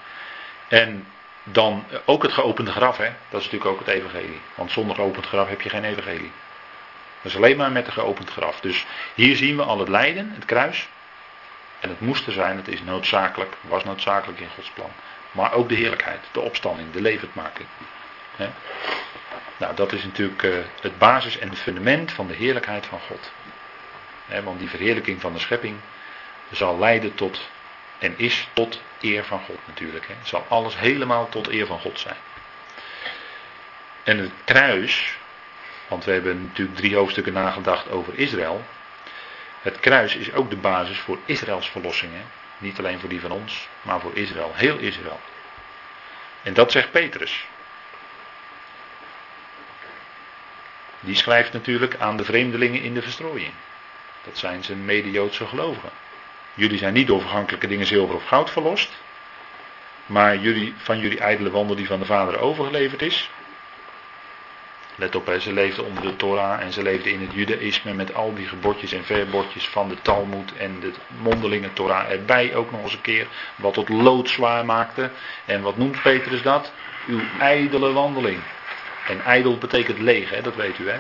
En 0.68 1.08
dan 1.44 1.86
ook 2.06 2.24
het 2.24 2.32
geopende 2.32 2.72
graf, 2.72 2.98
hè? 2.98 3.10
dat 3.30 3.42
is 3.42 3.46
natuurlijk 3.52 3.72
ook 3.72 3.80
het 3.80 3.96
evangelie. 3.96 4.40
Want 4.56 4.72
zonder 4.72 4.96
geopend 4.96 5.26
graf 5.26 5.50
heb 5.50 5.62
je 5.62 5.70
geen 5.70 5.84
evangelie. 5.84 6.32
Dat 7.22 7.32
is 7.32 7.36
alleen 7.36 7.58
maar 7.58 7.72
met 7.72 7.88
een 7.88 7.94
geopend 7.94 8.30
graf. 8.30 8.60
Dus 8.60 8.86
hier 9.16 9.36
zien 9.36 9.56
we 9.56 9.64
al 9.64 9.80
het 9.80 9.90
lijden, 9.90 10.32
het 10.34 10.46
kruis. 10.46 10.88
En 11.86 11.92
het 11.92 12.00
moest 12.00 12.28
er 12.28 12.34
zijn, 12.34 12.58
het 12.58 12.68
is 12.68 12.84
noodzakelijk, 12.84 13.56
was 13.62 13.84
noodzakelijk 13.84 14.40
in 14.40 14.50
Gods 14.56 14.70
plan. 14.70 14.92
Maar 15.32 15.54
ook 15.54 15.70
de 15.70 15.76
heerlijkheid, 15.76 16.20
de 16.32 16.40
opstanding, 16.40 16.92
de 16.92 17.02
levendmaking. 17.02 17.68
Nou, 19.58 19.76
dat 19.76 19.92
is 19.92 20.04
natuurlijk 20.04 20.44
uh, 20.44 20.58
het 20.82 20.98
basis 20.98 21.38
en 21.40 21.50
het 21.50 21.60
fundament 21.60 22.12
van 22.12 22.28
de 22.28 22.34
heerlijkheid 22.34 22.86
van 22.86 23.00
God. 23.00 23.32
Want 24.44 24.60
die 24.60 24.70
verheerlijking 24.70 25.22
van 25.22 25.34
de 25.34 25.40
schepping 25.40 25.76
zal 26.52 26.80
leiden 26.80 27.16
tot 27.16 27.50
en 28.00 28.14
is 28.18 28.48
tot 28.54 28.82
eer 29.02 29.26
van 29.26 29.40
God 29.40 29.60
natuurlijk. 29.66 30.08
Hè. 30.08 30.14
Zal 30.24 30.46
alles 30.50 30.78
helemaal 30.78 31.30
tot 31.30 31.48
eer 31.48 31.66
van 31.66 31.80
God 31.80 32.00
zijn. 32.00 32.18
En 34.04 34.18
het 34.18 34.32
kruis, 34.44 35.18
want 35.88 36.06
we 36.06 36.12
hebben 36.12 36.42
natuurlijk 36.42 36.78
drie 36.78 36.96
hoofdstukken 36.96 37.34
nagedacht 37.34 37.90
over 37.90 38.18
Israël. 38.20 38.64
Het 39.66 39.80
kruis 39.80 40.16
is 40.16 40.34
ook 40.34 40.50
de 40.50 40.56
basis 40.56 40.98
voor 40.98 41.18
Israëls 41.26 41.70
verlossing. 41.70 42.12
Hè. 42.14 42.22
Niet 42.58 42.80
alleen 42.80 43.00
voor 43.00 43.10
die 43.10 43.22
van 43.22 43.32
ons, 43.32 43.68
maar 43.82 44.00
voor 44.00 44.16
Israël, 44.16 44.52
heel 44.54 44.78
Israël. 44.78 45.20
En 46.44 46.54
dat 46.54 46.72
zegt 46.72 46.92
Petrus. 46.92 47.46
Die 51.00 51.16
schrijft 51.16 51.54
natuurlijk 51.54 51.96
aan 52.00 52.18
de 52.18 52.24
vreemdelingen 52.24 52.82
in 52.82 52.94
de 52.94 53.02
verstrooiing. 53.02 53.54
Dat 54.24 54.38
zijn 54.38 54.64
zijn 54.64 54.86
mede-Joodse 54.86 55.46
gelovigen. 55.48 55.92
Jullie 56.54 56.78
zijn 56.78 56.94
niet 56.94 57.08
door 57.08 57.22
vergankelijke 57.22 57.68
dingen 57.68 57.86
zilver 57.86 58.16
of 58.16 58.28
goud 58.28 58.50
verlost. 58.50 58.92
Maar 60.06 60.38
jullie, 60.38 60.74
van 60.78 61.00
jullie 61.00 61.20
ijdele 61.20 61.52
wandel 61.52 61.76
die 61.76 61.88
van 61.88 62.00
de 62.00 62.06
Vader 62.06 62.40
overgeleverd 62.40 63.02
is. 63.02 63.30
Let 64.98 65.16
op, 65.16 65.36
ze 65.40 65.54
leefden 65.54 65.86
onder 65.86 66.04
de 66.04 66.16
Torah 66.16 66.62
en 66.62 66.74
ze 66.74 66.82
leefden 66.82 67.12
in 67.12 67.22
het 67.22 67.34
Judaïsme 67.34 67.94
met 67.94 68.14
al 68.14 68.34
die 68.34 68.48
gebodjes 68.48 68.92
en 68.92 69.04
verbodjes 69.04 69.68
van 69.68 69.90
de 69.90 70.02
Talmud 70.02 70.54
en 70.58 70.80
de 70.80 70.92
mondelinge 71.22 71.74
Torah 71.74 72.12
erbij 72.12 72.56
ook 72.56 72.72
nog 72.72 72.82
eens 72.82 72.94
een 72.94 73.02
keer. 73.02 73.28
Wat 73.56 73.76
het 73.76 73.90
loodzwaar 73.90 74.66
maakte. 74.66 75.10
En 75.46 75.62
wat 75.62 75.78
noemt 75.78 76.02
Petrus 76.02 76.42
dat? 76.42 76.72
Uw 77.08 77.20
ijdele 77.40 77.92
wandeling. 77.92 78.40
En 79.08 79.22
ijdel 79.26 79.58
betekent 79.58 80.00
leeg, 80.00 80.30
hè, 80.30 80.42
dat 80.42 80.56
weet 80.56 80.80
u 80.80 80.90
hè. 80.90 81.00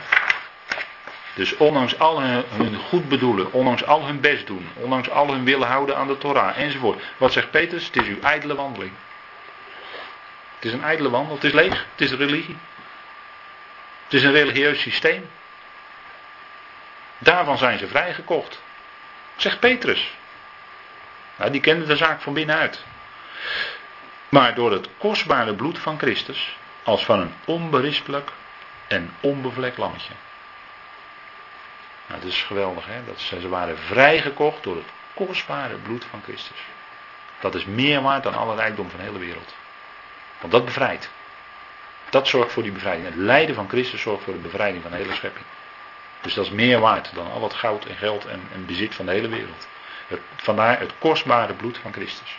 Dus 1.35 1.57
ondanks 1.57 1.99
al 1.99 2.21
hun, 2.21 2.75
goed 2.75 3.09
bedoelen, 3.09 3.51
ondanks 3.51 3.85
al 3.85 4.05
hun 4.05 4.19
best 4.19 4.47
doen, 4.47 4.67
ondanks 4.73 5.09
al 5.09 5.31
hun 5.31 5.43
willen 5.43 5.67
houden 5.67 5.97
aan 5.97 6.07
de 6.07 6.17
Torah 6.17 6.57
enzovoort. 6.57 7.03
Wat 7.17 7.31
zegt 7.31 7.51
Petrus? 7.51 7.85
Het 7.85 7.95
is 7.95 8.07
uw 8.07 8.21
ijdele 8.21 8.55
wandeling. 8.55 8.91
Het 10.55 10.65
is 10.65 10.73
een 10.73 10.83
ijdele 10.83 11.09
wandel, 11.09 11.35
het 11.35 11.43
is 11.43 11.51
leeg, 11.51 11.85
het 11.95 12.01
is 12.01 12.11
religie. 12.11 12.57
Het 14.05 14.13
is 14.13 14.23
een 14.23 14.31
religieus 14.31 14.81
systeem. 14.81 15.29
Daarvan 17.17 17.57
zijn 17.57 17.77
ze 17.77 17.87
vrijgekocht. 17.87 18.61
Zegt 19.35 19.59
Petrus. 19.59 20.11
Nou, 21.35 21.51
die 21.51 21.61
kende 21.61 21.85
de 21.85 21.95
zaak 21.95 22.21
van 22.21 22.33
binnenuit. 22.33 22.83
Maar 24.29 24.55
door 24.55 24.71
het 24.71 24.87
kostbare 24.97 25.53
bloed 25.53 25.79
van 25.79 25.97
Christus, 25.97 26.57
als 26.83 27.05
van 27.05 27.19
een 27.19 27.33
onberispelijk 27.45 28.31
en 28.87 29.13
onbevlekt 29.19 29.77
lammetje. 29.77 30.13
Nou, 32.07 32.21
dat 32.21 32.29
is 32.29 32.43
geweldig, 32.43 32.85
hè? 32.85 33.05
Dat 33.05 33.19
ze, 33.19 33.39
ze 33.39 33.49
waren 33.49 33.77
vrijgekocht 33.77 34.63
door 34.63 34.75
het 34.75 34.89
kostbare 35.13 35.75
bloed 35.75 36.05
van 36.09 36.21
Christus. 36.23 36.57
Dat 37.39 37.55
is 37.55 37.65
meer 37.65 38.01
waard 38.01 38.23
dan 38.23 38.35
alle 38.35 38.55
rijkdom 38.55 38.89
van 38.89 38.99
de 38.99 39.05
hele 39.05 39.19
wereld. 39.19 39.55
Want 40.39 40.51
dat 40.51 40.65
bevrijdt. 40.65 41.09
Dat 42.15 42.27
zorgt 42.27 42.51
voor 42.51 42.63
die 42.63 42.71
bevrijding. 42.71 43.05
Het 43.05 43.15
lijden 43.15 43.55
van 43.55 43.69
Christus 43.69 44.01
zorgt 44.01 44.23
voor 44.23 44.33
de 44.33 44.39
bevrijding 44.39 44.81
van 44.81 44.91
de 44.91 44.97
hele 44.97 45.13
schepping. 45.13 45.45
Dus 46.21 46.33
dat 46.33 46.45
is 46.45 46.51
meer 46.51 46.79
waard 46.79 47.09
dan 47.13 47.31
al 47.31 47.43
het 47.43 47.53
goud 47.53 47.85
en 47.85 47.95
geld 47.95 48.25
en, 48.25 48.41
en 48.53 48.65
bezit 48.65 48.95
van 48.95 49.05
de 49.05 49.11
hele 49.11 49.27
wereld. 49.27 49.67
Het, 50.07 50.19
vandaar 50.35 50.79
het 50.79 50.91
kostbare 50.97 51.53
bloed 51.53 51.77
van 51.77 51.93
Christus. 51.93 52.37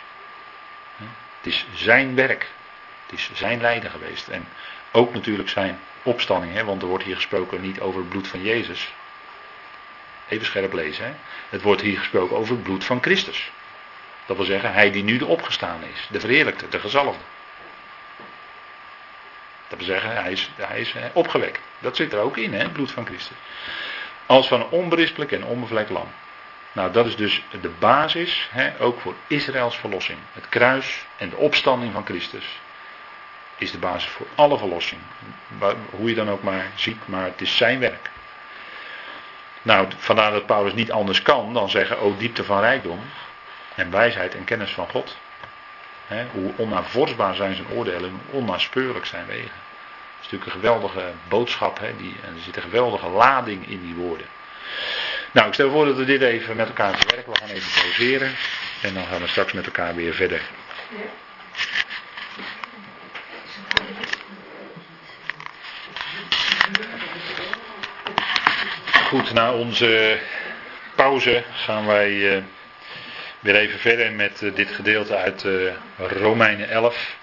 Het 1.37 1.53
is 1.53 1.65
zijn 1.73 2.15
werk. 2.15 2.47
Het 3.05 3.19
is 3.19 3.29
zijn 3.33 3.61
lijden 3.61 3.91
geweest. 3.91 4.27
En 4.27 4.47
ook 4.91 5.13
natuurlijk 5.13 5.49
zijn 5.49 5.79
opstanding. 6.03 6.53
Hè? 6.53 6.63
Want 6.63 6.81
er 6.81 6.87
wordt 6.87 7.03
hier 7.03 7.15
gesproken 7.15 7.61
niet 7.61 7.79
over 7.79 7.99
het 7.99 8.09
bloed 8.09 8.27
van 8.27 8.41
Jezus. 8.41 8.93
Even 10.27 10.45
scherp 10.45 10.73
lezen. 10.73 11.05
Hè? 11.05 11.11
Het 11.49 11.61
wordt 11.61 11.81
hier 11.81 11.97
gesproken 11.97 12.37
over 12.37 12.53
het 12.53 12.63
bloed 12.63 12.83
van 12.83 13.01
Christus. 13.01 13.51
Dat 14.25 14.37
wil 14.37 14.45
zeggen, 14.45 14.73
hij 14.73 14.91
die 14.91 15.03
nu 15.03 15.17
de 15.17 15.25
opgestaan 15.25 15.83
is. 15.93 16.07
De 16.11 16.19
verheerlijkte, 16.19 16.69
de 16.69 16.79
gezalfde. 16.79 17.23
Dat 19.67 19.77
wil 19.77 19.87
zeggen, 19.87 20.15
hij 20.23 20.31
is, 20.31 20.49
hij 20.55 20.79
is 20.79 20.93
opgewekt. 21.13 21.59
Dat 21.79 21.95
zit 21.95 22.13
er 22.13 22.19
ook 22.19 22.37
in, 22.37 22.53
hè, 22.53 22.59
het 22.59 22.73
bloed 22.73 22.91
van 22.91 23.05
Christus. 23.05 23.37
Als 24.25 24.47
van 24.47 24.59
een 24.59 24.69
onberispelijk 24.69 25.31
en 25.31 25.45
onbevlekt 25.45 25.89
lam. 25.89 26.07
Nou, 26.71 26.91
dat 26.91 27.05
is 27.05 27.15
dus 27.15 27.43
de 27.61 27.71
basis, 27.79 28.47
hè, 28.51 28.79
ook 28.79 28.99
voor 28.99 29.15
Israëls 29.27 29.77
verlossing. 29.77 30.19
Het 30.33 30.49
kruis 30.49 31.05
en 31.17 31.29
de 31.29 31.35
opstanding 31.35 31.93
van 31.93 32.05
Christus. 32.05 32.59
is 33.57 33.71
de 33.71 33.77
basis 33.77 34.09
voor 34.09 34.27
alle 34.35 34.57
verlossing. 34.57 35.01
Hoe 35.89 36.09
je 36.09 36.15
dan 36.15 36.29
ook 36.29 36.43
maar 36.43 36.65
ziet, 36.75 37.07
maar 37.07 37.23
het 37.23 37.41
is 37.41 37.57
zijn 37.57 37.79
werk. 37.79 38.09
Nou, 39.61 39.87
vandaar 39.97 40.31
dat 40.31 40.45
Paulus 40.45 40.73
niet 40.73 40.91
anders 40.91 41.21
kan 41.21 41.53
dan 41.53 41.69
zeggen, 41.69 41.99
o 41.99 42.15
diepte 42.17 42.43
van 42.43 42.59
rijkdom 42.59 42.99
en 43.75 43.91
wijsheid 43.91 44.35
en 44.35 44.43
kennis 44.43 44.71
van 44.71 44.89
God. 44.89 45.17
Hoe 46.31 46.51
onnavolgbaar 46.55 47.35
zijn 47.35 47.55
zijn 47.55 47.67
oordelen, 47.67 48.09
hoe 48.09 48.39
onnaspeurlijk 48.39 49.05
zijn 49.05 49.25
wegen. 49.25 49.43
Dat 49.43 50.25
is 50.25 50.31
natuurlijk 50.31 50.45
een 50.45 50.61
geweldige 50.61 51.11
boodschap, 51.27 51.79
die, 51.97 52.15
en 52.23 52.35
er 52.35 52.41
zit 52.41 52.55
een 52.55 52.61
geweldige 52.61 53.09
lading 53.09 53.67
in 53.69 53.81
die 53.81 53.95
woorden. 53.95 54.25
Nou, 55.31 55.47
ik 55.47 55.53
stel 55.53 55.71
voor 55.71 55.85
dat 55.85 55.95
we 55.95 56.05
dit 56.05 56.21
even 56.21 56.55
met 56.55 56.67
elkaar 56.67 56.97
verwerken. 56.97 57.31
We 57.31 57.39
gaan 57.39 57.49
even 57.49 57.81
pauzeren 57.81 58.35
en 58.81 58.93
dan 58.93 59.05
gaan 59.05 59.21
we 59.21 59.27
straks 59.27 59.51
met 59.51 59.65
elkaar 59.65 59.95
weer 59.95 60.13
verder. 60.13 60.41
Goed, 69.07 69.33
na 69.33 69.53
onze 69.53 70.19
pauze 70.95 71.43
gaan 71.53 71.85
wij 71.85 72.35
eh, 72.35 72.43
weer 73.39 73.55
even 73.55 73.79
verder 73.79 74.11
met 74.11 74.41
eh, 74.41 74.55
dit 74.55 74.71
gedeelte 74.71 75.15
uit 75.15 75.43
uh, 75.43 75.71
Romeinen 75.97 76.69
11. 76.69 77.15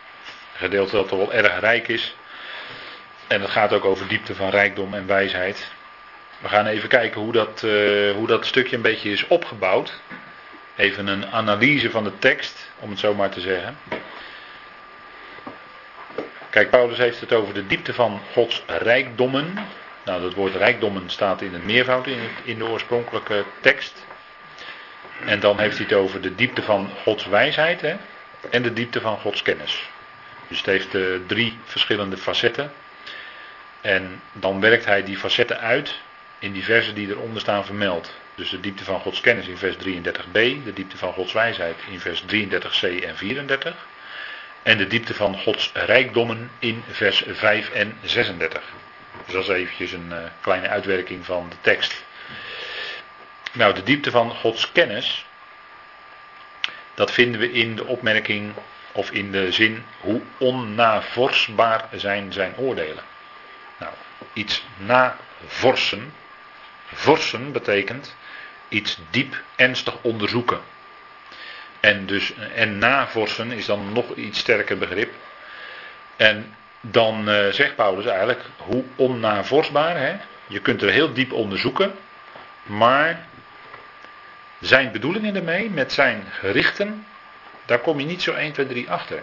Een 0.53 0.59
gedeelte 0.59 0.97
dat 0.97 1.09
toch 1.09 1.19
wel 1.19 1.33
erg 1.33 1.61
rijk 1.61 1.89
is. 1.89 2.17
En 3.27 3.41
het 3.41 3.51
gaat 3.51 3.73
ook 3.73 3.85
over 3.85 4.09
diepte 4.09 4.35
van 4.35 4.51
rijkdom 4.51 4.95
en 4.95 5.07
wijsheid. 5.07 5.71
We 6.39 6.49
gaan 6.49 6.67
even 6.67 6.89
kijken 6.89 7.21
hoe 7.21 7.33
dat, 7.33 7.61
hoe 8.15 8.27
dat 8.27 8.47
stukje 8.47 8.77
een 8.77 8.83
beetje 8.83 9.11
is 9.11 9.27
opgebouwd. 9.27 10.01
Even 10.77 11.07
een 11.07 11.27
analyse 11.27 11.91
van 11.91 12.05
de 12.05 12.19
tekst, 12.19 12.71
om 12.79 12.91
het 12.91 12.99
zo 12.99 13.15
maar 13.15 13.31
te 13.31 13.41
zeggen. 13.41 13.77
Kijk, 16.51 16.71
Paulus 16.71 16.99
heeft 16.99 17.21
het 17.21 17.33
over 17.33 17.55
de 17.55 17.67
diepte 17.67 17.95
van 17.95 18.21
Gods 18.33 18.63
rijkdommen. 18.67 19.59
Nou, 20.05 20.23
dat 20.23 20.35
woord 20.35 20.55
rijkdommen 20.55 21.11
staat 21.11 21.43
in 21.43 21.53
het 21.53 21.65
meervoud 21.65 22.07
in 22.45 22.59
de 22.59 22.65
oorspronkelijke 22.65 23.45
tekst. 23.61 24.07
En 25.27 25.41
dan 25.41 25.59
heeft 25.59 25.77
hij 25.77 25.87
het 25.87 25.95
over 25.95 26.21
de 26.21 26.35
diepte 26.35 26.63
van 26.63 26.91
Gods 27.03 27.27
wijsheid 27.27 27.81
hè, 27.81 27.97
en 28.51 28.63
de 28.63 28.73
diepte 28.73 29.01
van 29.01 29.19
Gods 29.19 29.43
kennis. 29.43 29.89
Dus 30.49 30.57
het 30.57 30.67
heeft 30.67 30.95
uh, 30.95 31.19
drie 31.27 31.59
verschillende 31.65 32.17
facetten. 32.17 32.73
En 33.81 34.21
dan 34.33 34.61
werkt 34.61 34.85
hij 34.85 35.05
die 35.05 35.19
facetten 35.19 35.61
uit 35.61 35.95
in 36.39 36.53
die 36.53 36.65
versen 36.65 36.95
die 36.95 37.09
eronder 37.09 37.41
staan 37.41 37.65
vermeld. 37.65 38.13
Dus 38.35 38.51
de 38.51 38.61
diepte 38.61 38.85
van 38.85 39.01
Gods 39.01 39.21
kennis 39.21 39.47
in 39.47 39.57
vers 39.57 39.77
33b, 39.77 40.33
de 40.65 40.73
diepte 40.75 40.97
van 40.97 41.13
Gods 41.13 41.33
wijsheid 41.33 41.77
in 41.91 42.01
vers 42.01 42.23
33c 42.23 43.05
en 43.05 43.17
34. 43.17 43.87
En 44.63 44.79
de 44.79 44.87
diepte 44.87 45.15
van 45.15 45.39
Gods 45.39 45.71
rijkdommen 45.75 46.51
in 46.59 46.83
vers 46.91 47.25
5 47.27 47.71
en 47.71 47.99
36. 48.03 48.63
Dus 49.25 49.35
dat 49.35 49.43
is 49.43 49.49
eventjes 49.49 49.93
een 49.93 50.09
uh, 50.11 50.19
kleine 50.41 50.69
uitwerking 50.69 51.25
van 51.25 51.49
de 51.49 51.57
tekst. 51.61 52.05
Nou, 53.55 53.75
de 53.75 53.83
diepte 53.83 54.11
van 54.11 54.31
Gods 54.31 54.73
kennis, 54.73 55.27
dat 56.95 57.11
vinden 57.11 57.41
we 57.41 57.53
in 57.53 57.77
de 57.77 57.87
opmerking 57.87 58.53
of 58.93 59.11
in 59.11 59.33
de 59.33 59.53
zin 59.53 59.85
hoe 60.01 60.21
onnavorsbaar 60.39 61.89
zijn 61.93 62.33
zijn 62.33 62.57
oordelen. 62.57 63.05
Nou, 63.79 63.93
iets 64.33 64.65
navorsen. 64.77 66.15
Vorsen 66.85 67.53
betekent 67.53 68.17
iets 68.69 68.99
diep 69.11 69.43
ernstig 69.57 69.95
onderzoeken. 70.01 70.61
En, 71.81 72.07
dus, 72.07 72.33
en 72.55 72.79
navorsen 72.79 73.53
is 73.53 73.67
dan 73.67 73.93
nog 73.93 74.15
iets 74.15 74.39
sterker 74.39 74.79
begrip. 74.79 75.13
En 76.17 76.55
dan 76.81 77.29
uh, 77.29 77.49
zegt 77.49 77.77
Paulus 77.77 78.07
eigenlijk 78.07 78.43
hoe 78.57 78.85
onnavorsbaar. 78.97 79.97
Hè? 79.97 80.17
Je 80.47 80.61
kunt 80.61 80.83
er 80.83 80.91
heel 80.91 81.13
diep 81.13 81.33
onderzoeken, 81.33 81.95
maar 82.63 83.27
zijn 84.67 84.93
bedoelingen 84.93 85.37
ermee, 85.37 85.71
met 85.71 85.93
zijn 85.93 86.25
gerichten, 86.31 87.07
daar 87.65 87.79
kom 87.79 87.99
je 87.99 88.07
niet 88.07 88.23
zo 88.23 88.33
1, 88.33 88.53
2, 88.53 88.67
3 88.67 88.91
achter. 88.91 89.23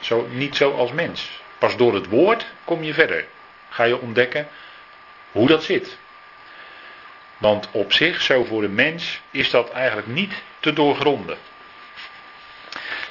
Zo, 0.00 0.26
niet 0.30 0.56
zo 0.56 0.72
als 0.72 0.92
mens. 0.92 1.40
Pas 1.58 1.76
door 1.76 1.94
het 1.94 2.06
woord 2.08 2.46
kom 2.64 2.82
je 2.82 2.94
verder. 2.94 3.24
Ga 3.68 3.84
je 3.84 4.00
ontdekken 4.00 4.48
hoe 5.32 5.48
dat 5.48 5.64
zit. 5.64 5.98
Want 7.38 7.68
op 7.70 7.92
zich, 7.92 8.22
zo 8.22 8.44
voor 8.44 8.60
de 8.60 8.68
mens, 8.68 9.20
is 9.30 9.50
dat 9.50 9.70
eigenlijk 9.70 10.06
niet 10.08 10.42
te 10.60 10.72
doorgronden. 10.72 11.38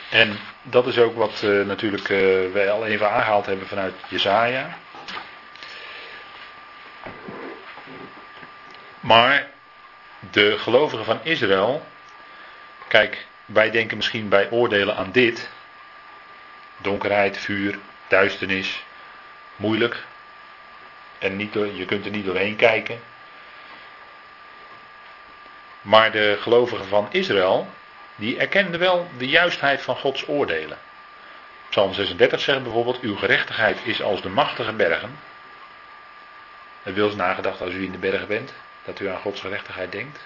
En 0.09 0.39
dat 0.61 0.87
is 0.87 0.97
ook 0.97 1.15
wat 1.15 1.41
uh, 1.43 1.65
natuurlijk 1.65 2.09
uh, 2.09 2.51
wij 2.53 2.71
al 2.71 2.85
even 2.85 3.11
aangehaald 3.11 3.45
hebben 3.45 3.67
vanuit 3.67 3.93
Jezaja. 4.07 4.77
Maar 8.99 9.53
de 10.31 10.57
gelovigen 10.57 11.05
van 11.05 11.19
Israël, 11.23 11.85
kijk, 12.87 13.25
wij 13.45 13.71
denken 13.71 13.97
misschien 13.97 14.29
bij 14.29 14.49
oordelen 14.49 14.95
aan 14.95 15.11
dit. 15.11 15.49
Donkerheid, 16.77 17.37
vuur, 17.37 17.77
duisternis, 18.07 18.83
moeilijk. 19.55 20.03
En 21.17 21.39
je 21.75 21.85
kunt 21.85 22.05
er 22.05 22.11
niet 22.11 22.25
doorheen 22.25 22.55
kijken. 22.55 22.99
Maar 25.81 26.11
de 26.11 26.37
gelovigen 26.39 26.87
van 26.87 27.07
Israël, 27.11 27.67
die 28.15 28.37
erkenden 28.37 28.79
wel 28.79 29.09
de 29.17 29.27
juistheid 29.27 29.81
van 29.81 29.95
Gods 29.95 30.27
oordelen. 30.27 30.77
Psalm 31.69 31.93
36 31.93 32.41
zegt 32.41 32.63
bijvoorbeeld: 32.63 32.99
Uw 32.99 33.15
gerechtigheid 33.15 33.77
is 33.83 34.01
als 34.01 34.21
de 34.21 34.29
machtige 34.29 34.73
bergen. 34.73 35.19
Er 36.83 36.93
wil 36.93 37.05
eens 37.05 37.15
nagedacht 37.15 37.61
als 37.61 37.73
u 37.73 37.83
in 37.83 37.91
de 37.91 37.97
bergen 37.97 38.27
bent, 38.27 38.53
dat 38.85 38.99
u 38.99 39.07
aan 39.07 39.19
Gods 39.21 39.41
gerechtigheid 39.41 39.91
denkt. 39.91 40.19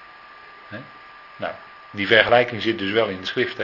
Nou, 1.35 1.53
die 1.91 2.07
vergelijking 2.07 2.61
zit 2.61 2.77
dus 2.77 2.91
wel 2.91 3.07
in 3.07 3.19
de 3.19 3.25
schrift. 3.25 3.57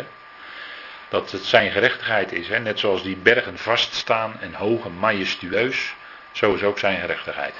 Dat 1.10 1.32
het 1.32 1.46
zijn 1.46 1.72
gerechtigheid 1.72 2.32
is. 2.32 2.48
Hè? 2.48 2.60
Net 2.60 2.80
zoals 2.80 3.04
die 3.04 3.16
bergen 3.16 3.58
vaststaan 3.58 4.40
en 4.40 4.54
hoog 4.54 4.86
en 4.86 4.98
majestueus, 4.98 5.94
zo 6.32 6.54
is 6.54 6.64
ook 6.64 6.80
zijn 6.80 7.00
gerechtigheid. 7.00 7.56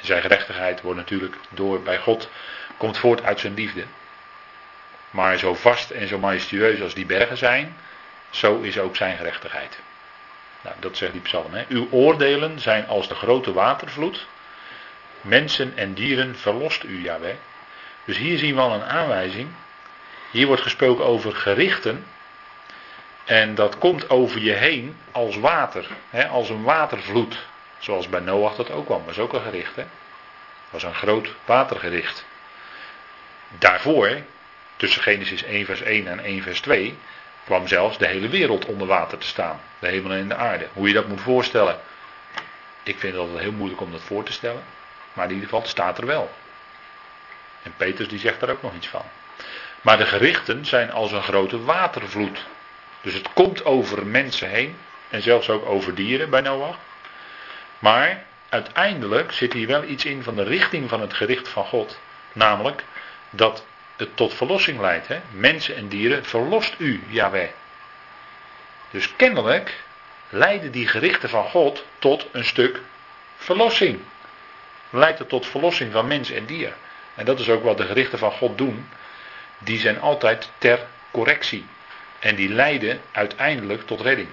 En 0.00 0.06
zijn 0.06 0.22
gerechtigheid 0.22 0.80
wordt 0.80 0.98
natuurlijk 0.98 1.36
door 1.48 1.82
bij 1.82 1.98
God, 1.98 2.30
komt 2.76 2.98
voort 2.98 3.22
uit 3.22 3.40
zijn 3.40 3.54
liefde. 3.54 3.84
Maar 5.10 5.38
zo 5.38 5.54
vast 5.54 5.90
en 5.90 6.08
zo 6.08 6.18
majestueus 6.18 6.80
als 6.80 6.94
die 6.94 7.06
bergen 7.06 7.36
zijn, 7.36 7.76
zo 8.30 8.60
is 8.60 8.78
ook 8.78 8.96
zijn 8.96 9.16
gerechtigheid. 9.16 9.78
Nou, 10.60 10.76
dat 10.78 10.96
zegt 10.96 11.12
die 11.12 11.20
psalm. 11.20 11.52
Uw 11.68 11.88
oordelen 11.90 12.60
zijn 12.60 12.86
als 12.86 13.08
de 13.08 13.14
grote 13.14 13.52
watervloed. 13.52 14.26
Mensen 15.28 15.72
en 15.76 15.94
dieren 15.94 16.36
verlost 16.36 16.84
u, 16.84 17.02
Jaweh. 17.02 17.34
Dus 18.04 18.16
hier 18.16 18.38
zien 18.38 18.54
we 18.54 18.60
al 18.60 18.72
een 18.72 18.84
aanwijzing. 18.84 19.48
Hier 20.30 20.46
wordt 20.46 20.62
gesproken 20.62 21.04
over 21.04 21.34
gerichten. 21.34 22.06
En 23.24 23.54
dat 23.54 23.78
komt 23.78 24.10
over 24.10 24.40
je 24.40 24.52
heen 24.52 24.96
als 25.12 25.36
water. 25.36 25.86
Hè, 26.10 26.26
als 26.26 26.48
een 26.48 26.62
watervloed. 26.62 27.38
Zoals 27.78 28.08
bij 28.08 28.20
Noach 28.20 28.56
dat 28.56 28.70
ook 28.70 28.86
kwam. 28.86 29.04
Was 29.04 29.18
ook 29.18 29.32
een 29.32 29.40
gericht. 29.40 29.76
Hè. 29.76 29.84
Was 30.70 30.82
een 30.82 30.94
groot 30.94 31.28
watergericht. 31.44 32.24
Daarvoor 33.58 34.22
tussen 34.76 35.02
Genesis 35.02 35.42
1 35.42 35.64
vers 35.64 35.82
1 35.82 36.06
en 36.06 36.20
1 36.20 36.42
vers 36.42 36.60
2 36.60 36.98
kwam 37.44 37.66
zelfs 37.66 37.98
de 37.98 38.06
hele 38.06 38.28
wereld 38.28 38.66
onder 38.66 38.86
water 38.86 39.18
te 39.18 39.26
staan. 39.26 39.60
De 39.78 39.88
hemel 39.88 40.12
en 40.12 40.28
de 40.28 40.36
aarde. 40.36 40.68
Hoe 40.72 40.88
je 40.88 40.94
dat 40.94 41.08
moet 41.08 41.20
voorstellen. 41.20 41.80
Ik 42.82 42.98
vind 42.98 43.12
het 43.12 43.22
altijd 43.22 43.40
heel 43.40 43.52
moeilijk 43.52 43.80
om 43.80 43.92
dat 43.92 44.00
voor 44.00 44.22
te 44.22 44.32
stellen. 44.32 44.62
Maar 45.18 45.26
in 45.26 45.34
ieder 45.34 45.48
geval 45.48 45.66
staat 45.66 45.98
er 45.98 46.06
wel. 46.06 46.30
En 47.62 47.74
Petrus 47.76 48.08
die 48.08 48.18
zegt 48.18 48.40
daar 48.40 48.50
ook 48.50 48.62
nog 48.62 48.74
iets 48.74 48.86
van. 48.86 49.02
Maar 49.80 49.96
de 49.96 50.06
gerichten 50.06 50.64
zijn 50.64 50.90
als 50.90 51.12
een 51.12 51.22
grote 51.22 51.64
watervloed. 51.64 52.46
Dus 53.00 53.14
het 53.14 53.32
komt 53.32 53.64
over 53.64 54.06
mensen 54.06 54.48
heen. 54.48 54.76
En 55.08 55.22
zelfs 55.22 55.50
ook 55.50 55.66
over 55.66 55.94
dieren 55.94 56.30
bij 56.30 56.40
Noach. 56.40 56.76
Maar 57.78 58.24
uiteindelijk 58.48 59.32
zit 59.32 59.52
hier 59.52 59.66
wel 59.66 59.84
iets 59.84 60.04
in 60.04 60.22
van 60.22 60.34
de 60.34 60.42
richting 60.42 60.88
van 60.88 61.00
het 61.00 61.14
gericht 61.14 61.48
van 61.48 61.64
God. 61.64 61.98
Namelijk 62.32 62.84
dat 63.30 63.64
het 63.96 64.16
tot 64.16 64.34
verlossing 64.34 64.80
leidt. 64.80 65.08
Hè? 65.08 65.20
Mensen 65.30 65.76
en 65.76 65.88
dieren, 65.88 66.24
verlost 66.24 66.74
u, 66.78 67.02
Yahweh. 67.08 67.48
Dus 68.90 69.16
kennelijk 69.16 69.74
leiden 70.28 70.72
die 70.72 70.88
gerichten 70.88 71.28
van 71.28 71.44
God 71.44 71.84
tot 71.98 72.26
een 72.32 72.44
stuk 72.44 72.80
verlossing. 73.36 74.00
Leidt 74.90 75.18
het 75.18 75.28
tot 75.28 75.46
verlossing 75.46 75.92
van 75.92 76.06
mens 76.06 76.30
en 76.30 76.46
dier. 76.46 76.72
En 77.14 77.24
dat 77.24 77.40
is 77.40 77.48
ook 77.48 77.62
wat 77.62 77.76
de 77.76 77.86
gerichten 77.86 78.18
van 78.18 78.32
God 78.32 78.58
doen. 78.58 78.88
Die 79.58 79.78
zijn 79.78 80.00
altijd 80.00 80.50
ter 80.58 80.86
correctie. 81.10 81.66
En 82.18 82.34
die 82.34 82.48
leiden 82.48 83.00
uiteindelijk 83.12 83.86
tot 83.86 84.00
redding. 84.00 84.28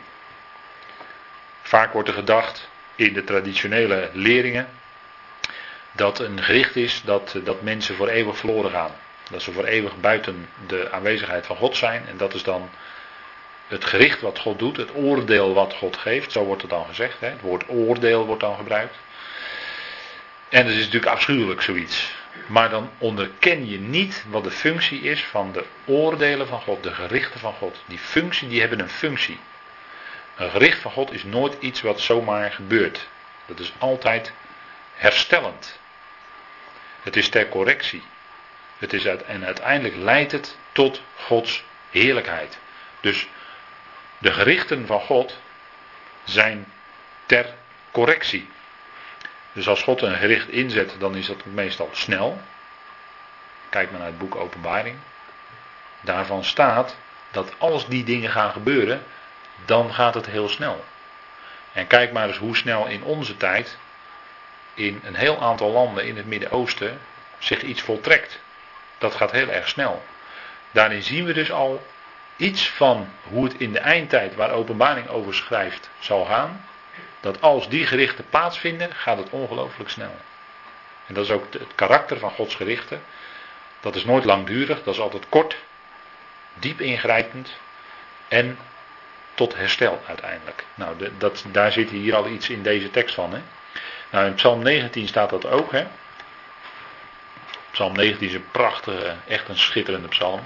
Vaak 1.61 1.93
wordt 1.93 2.07
er 2.07 2.13
gedacht 2.13 2.69
in 2.95 3.13
de 3.13 3.23
traditionele 3.23 4.09
leringen 4.13 4.67
dat 5.91 6.19
een 6.19 6.43
gericht 6.43 6.75
is 6.75 7.01
dat, 7.05 7.35
dat 7.43 7.61
mensen 7.61 7.95
voor 7.95 8.07
eeuwig 8.07 8.37
verloren 8.37 8.71
gaan. 8.71 8.91
Dat 9.29 9.41
ze 9.41 9.51
voor 9.51 9.65
eeuwig 9.65 9.99
buiten 9.99 10.49
de 10.67 10.91
aanwezigheid 10.91 11.45
van 11.45 11.55
God 11.55 11.77
zijn. 11.77 12.07
En 12.07 12.17
dat 12.17 12.33
is 12.33 12.43
dan 12.43 12.69
het 13.67 13.85
gericht 13.85 14.21
wat 14.21 14.39
God 14.39 14.59
doet, 14.59 14.77
het 14.77 14.95
oordeel 14.95 15.53
wat 15.53 15.73
God 15.73 15.97
geeft, 15.97 16.31
zo 16.31 16.43
wordt 16.43 16.61
het 16.61 16.71
dan 16.71 16.85
gezegd. 16.85 17.19
Hè? 17.19 17.27
Het 17.27 17.41
woord 17.41 17.63
oordeel 17.67 18.25
wordt 18.25 18.41
dan 18.41 18.55
gebruikt. 18.55 18.95
En 20.55 20.65
het 20.65 20.75
is 20.75 20.85
natuurlijk 20.85 21.11
afschuwelijk 21.11 21.61
zoiets. 21.61 22.15
Maar 22.47 22.69
dan 22.69 22.91
onderken 22.97 23.69
je 23.69 23.79
niet 23.79 24.23
wat 24.27 24.43
de 24.43 24.51
functie 24.51 25.01
is 25.01 25.23
van 25.23 25.51
de 25.51 25.65
oordelen 25.85 26.47
van 26.47 26.61
God, 26.61 26.83
de 26.83 26.93
gerichten 26.93 27.39
van 27.39 27.53
God. 27.53 27.83
Die 27.85 27.97
functie, 27.97 28.47
die 28.47 28.59
hebben 28.59 28.79
een 28.79 28.89
functie. 28.89 29.39
Een 30.35 30.49
gericht 30.49 30.81
van 30.81 30.91
God 30.91 31.11
is 31.11 31.23
nooit 31.23 31.55
iets 31.59 31.81
wat 31.81 32.01
zomaar 32.01 32.51
gebeurt. 32.51 33.07
Dat 33.45 33.59
is 33.59 33.73
altijd 33.77 34.33
herstellend. 34.93 35.79
Het 37.01 37.15
is 37.15 37.29
ter 37.29 37.49
correctie. 37.49 38.03
Het 38.77 38.93
is 38.93 39.07
uit, 39.07 39.23
en 39.23 39.45
uiteindelijk 39.45 39.95
leidt 39.95 40.31
het 40.31 40.57
tot 40.71 41.01
Gods 41.15 41.63
heerlijkheid. 41.89 42.57
Dus 42.99 43.27
de 44.17 44.31
gerichten 44.33 44.85
van 44.85 44.99
God 44.99 45.37
zijn 46.23 46.65
ter 47.25 47.53
correctie. 47.91 48.53
Dus 49.55 49.67
als 49.67 49.83
God 49.83 50.01
een 50.01 50.15
gericht 50.15 50.49
inzet, 50.49 50.95
dan 50.99 51.15
is 51.15 51.27
dat 51.27 51.45
meestal 51.45 51.89
snel. 51.91 52.41
Kijk 53.69 53.89
maar 53.91 53.99
naar 53.99 54.09
het 54.09 54.17
boek 54.17 54.35
Openbaring. 54.35 54.95
Daarvan 56.01 56.43
staat 56.43 56.95
dat 57.31 57.53
als 57.57 57.87
die 57.87 58.03
dingen 58.03 58.31
gaan 58.31 58.51
gebeuren, 58.51 59.03
dan 59.65 59.93
gaat 59.93 60.13
het 60.13 60.25
heel 60.25 60.49
snel. 60.49 60.83
En 61.73 61.87
kijk 61.87 62.11
maar 62.11 62.27
eens 62.27 62.37
hoe 62.37 62.55
snel 62.55 62.87
in 62.87 63.03
onze 63.03 63.37
tijd, 63.37 63.77
in 64.73 65.01
een 65.03 65.15
heel 65.15 65.41
aantal 65.41 65.71
landen 65.71 66.05
in 66.05 66.17
het 66.17 66.25
Midden-Oosten, 66.25 66.99
zich 67.37 67.61
iets 67.61 67.81
voltrekt. 67.81 68.39
Dat 68.97 69.15
gaat 69.15 69.31
heel 69.31 69.49
erg 69.49 69.67
snel. 69.67 70.03
Daarin 70.71 71.03
zien 71.03 71.25
we 71.25 71.33
dus 71.33 71.51
al 71.51 71.85
iets 72.35 72.69
van 72.69 73.09
hoe 73.23 73.43
het 73.43 73.53
in 73.57 73.71
de 73.71 73.79
eindtijd, 73.79 74.35
waar 74.35 74.51
openbaring 74.51 75.07
over 75.07 75.33
schrijft, 75.33 75.89
zal 75.99 76.25
gaan. 76.25 76.65
Dat 77.25 77.41
als 77.41 77.69
die 77.69 77.85
gerichten 77.85 78.25
plaatsvinden, 78.29 78.93
gaat 78.93 79.17
het 79.17 79.29
ongelooflijk 79.29 79.89
snel. 79.89 80.15
En 81.07 81.13
dat 81.13 81.23
is 81.23 81.31
ook 81.31 81.53
het 81.53 81.75
karakter 81.75 82.19
van 82.19 82.31
Gods 82.31 82.55
gerichten. 82.55 83.01
Dat 83.79 83.95
is 83.95 84.05
nooit 84.05 84.25
langdurig, 84.25 84.83
dat 84.83 84.93
is 84.93 84.99
altijd 84.99 85.29
kort, 85.29 85.55
diep 86.53 86.81
ingrijpend 86.81 87.57
en 88.27 88.57
tot 89.33 89.55
herstel 89.55 90.01
uiteindelijk. 90.07 90.65
Nou, 90.75 91.09
dat, 91.17 91.45
daar 91.51 91.71
zit 91.71 91.89
hier 91.89 92.15
al 92.15 92.27
iets 92.27 92.49
in 92.49 92.63
deze 92.63 92.91
tekst 92.91 93.15
van. 93.15 93.33
Hè? 93.33 93.41
Nou, 94.09 94.25
in 94.25 94.33
Psalm 94.33 94.63
19 94.63 95.07
staat 95.07 95.29
dat 95.29 95.45
ook. 95.45 95.71
Hè? 95.71 95.87
Psalm 97.71 97.93
19 97.93 98.27
is 98.27 98.33
een 98.33 98.51
prachtige, 98.51 99.15
echt 99.27 99.49
een 99.49 99.59
schitterende 99.59 100.07
psalm. 100.07 100.41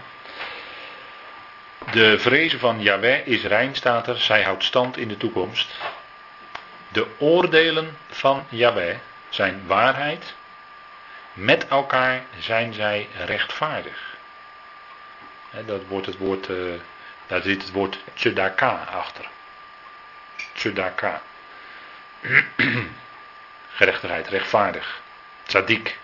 De 1.92 2.20
vrezen 2.20 2.60
van 2.60 2.82
Yahweh 2.82 3.28
is 3.28 3.44
rein, 3.44 3.76
staat 3.76 4.08
er. 4.08 4.18
Zij 4.18 4.44
houdt 4.44 4.64
stand 4.64 4.98
in 4.98 5.08
de 5.08 5.18
toekomst. 5.18 5.68
De 6.92 7.08
oordelen 7.18 7.98
van 8.10 8.46
Yahweh 8.50 8.98
zijn 9.30 9.64
waarheid. 9.68 10.34
Met 11.34 11.68
elkaar 11.68 12.24
zijn 12.40 12.74
zij 12.74 13.08
rechtvaardig. 13.26 14.18
dat 15.66 15.82
wordt 15.88 16.06
het 16.06 16.18
woord, 16.18 16.50
uh, 16.50 16.74
daar 17.28 17.42
zit 17.42 17.62
het 17.62 17.72
woord 17.72 17.98
tzedaka 18.14 18.84
achter. 18.92 19.26
Tzedaka. 20.54 21.22
Gerechtigheid, 23.76 24.28
rechtvaardig. 24.28 25.02
Tzadik. 25.44 25.98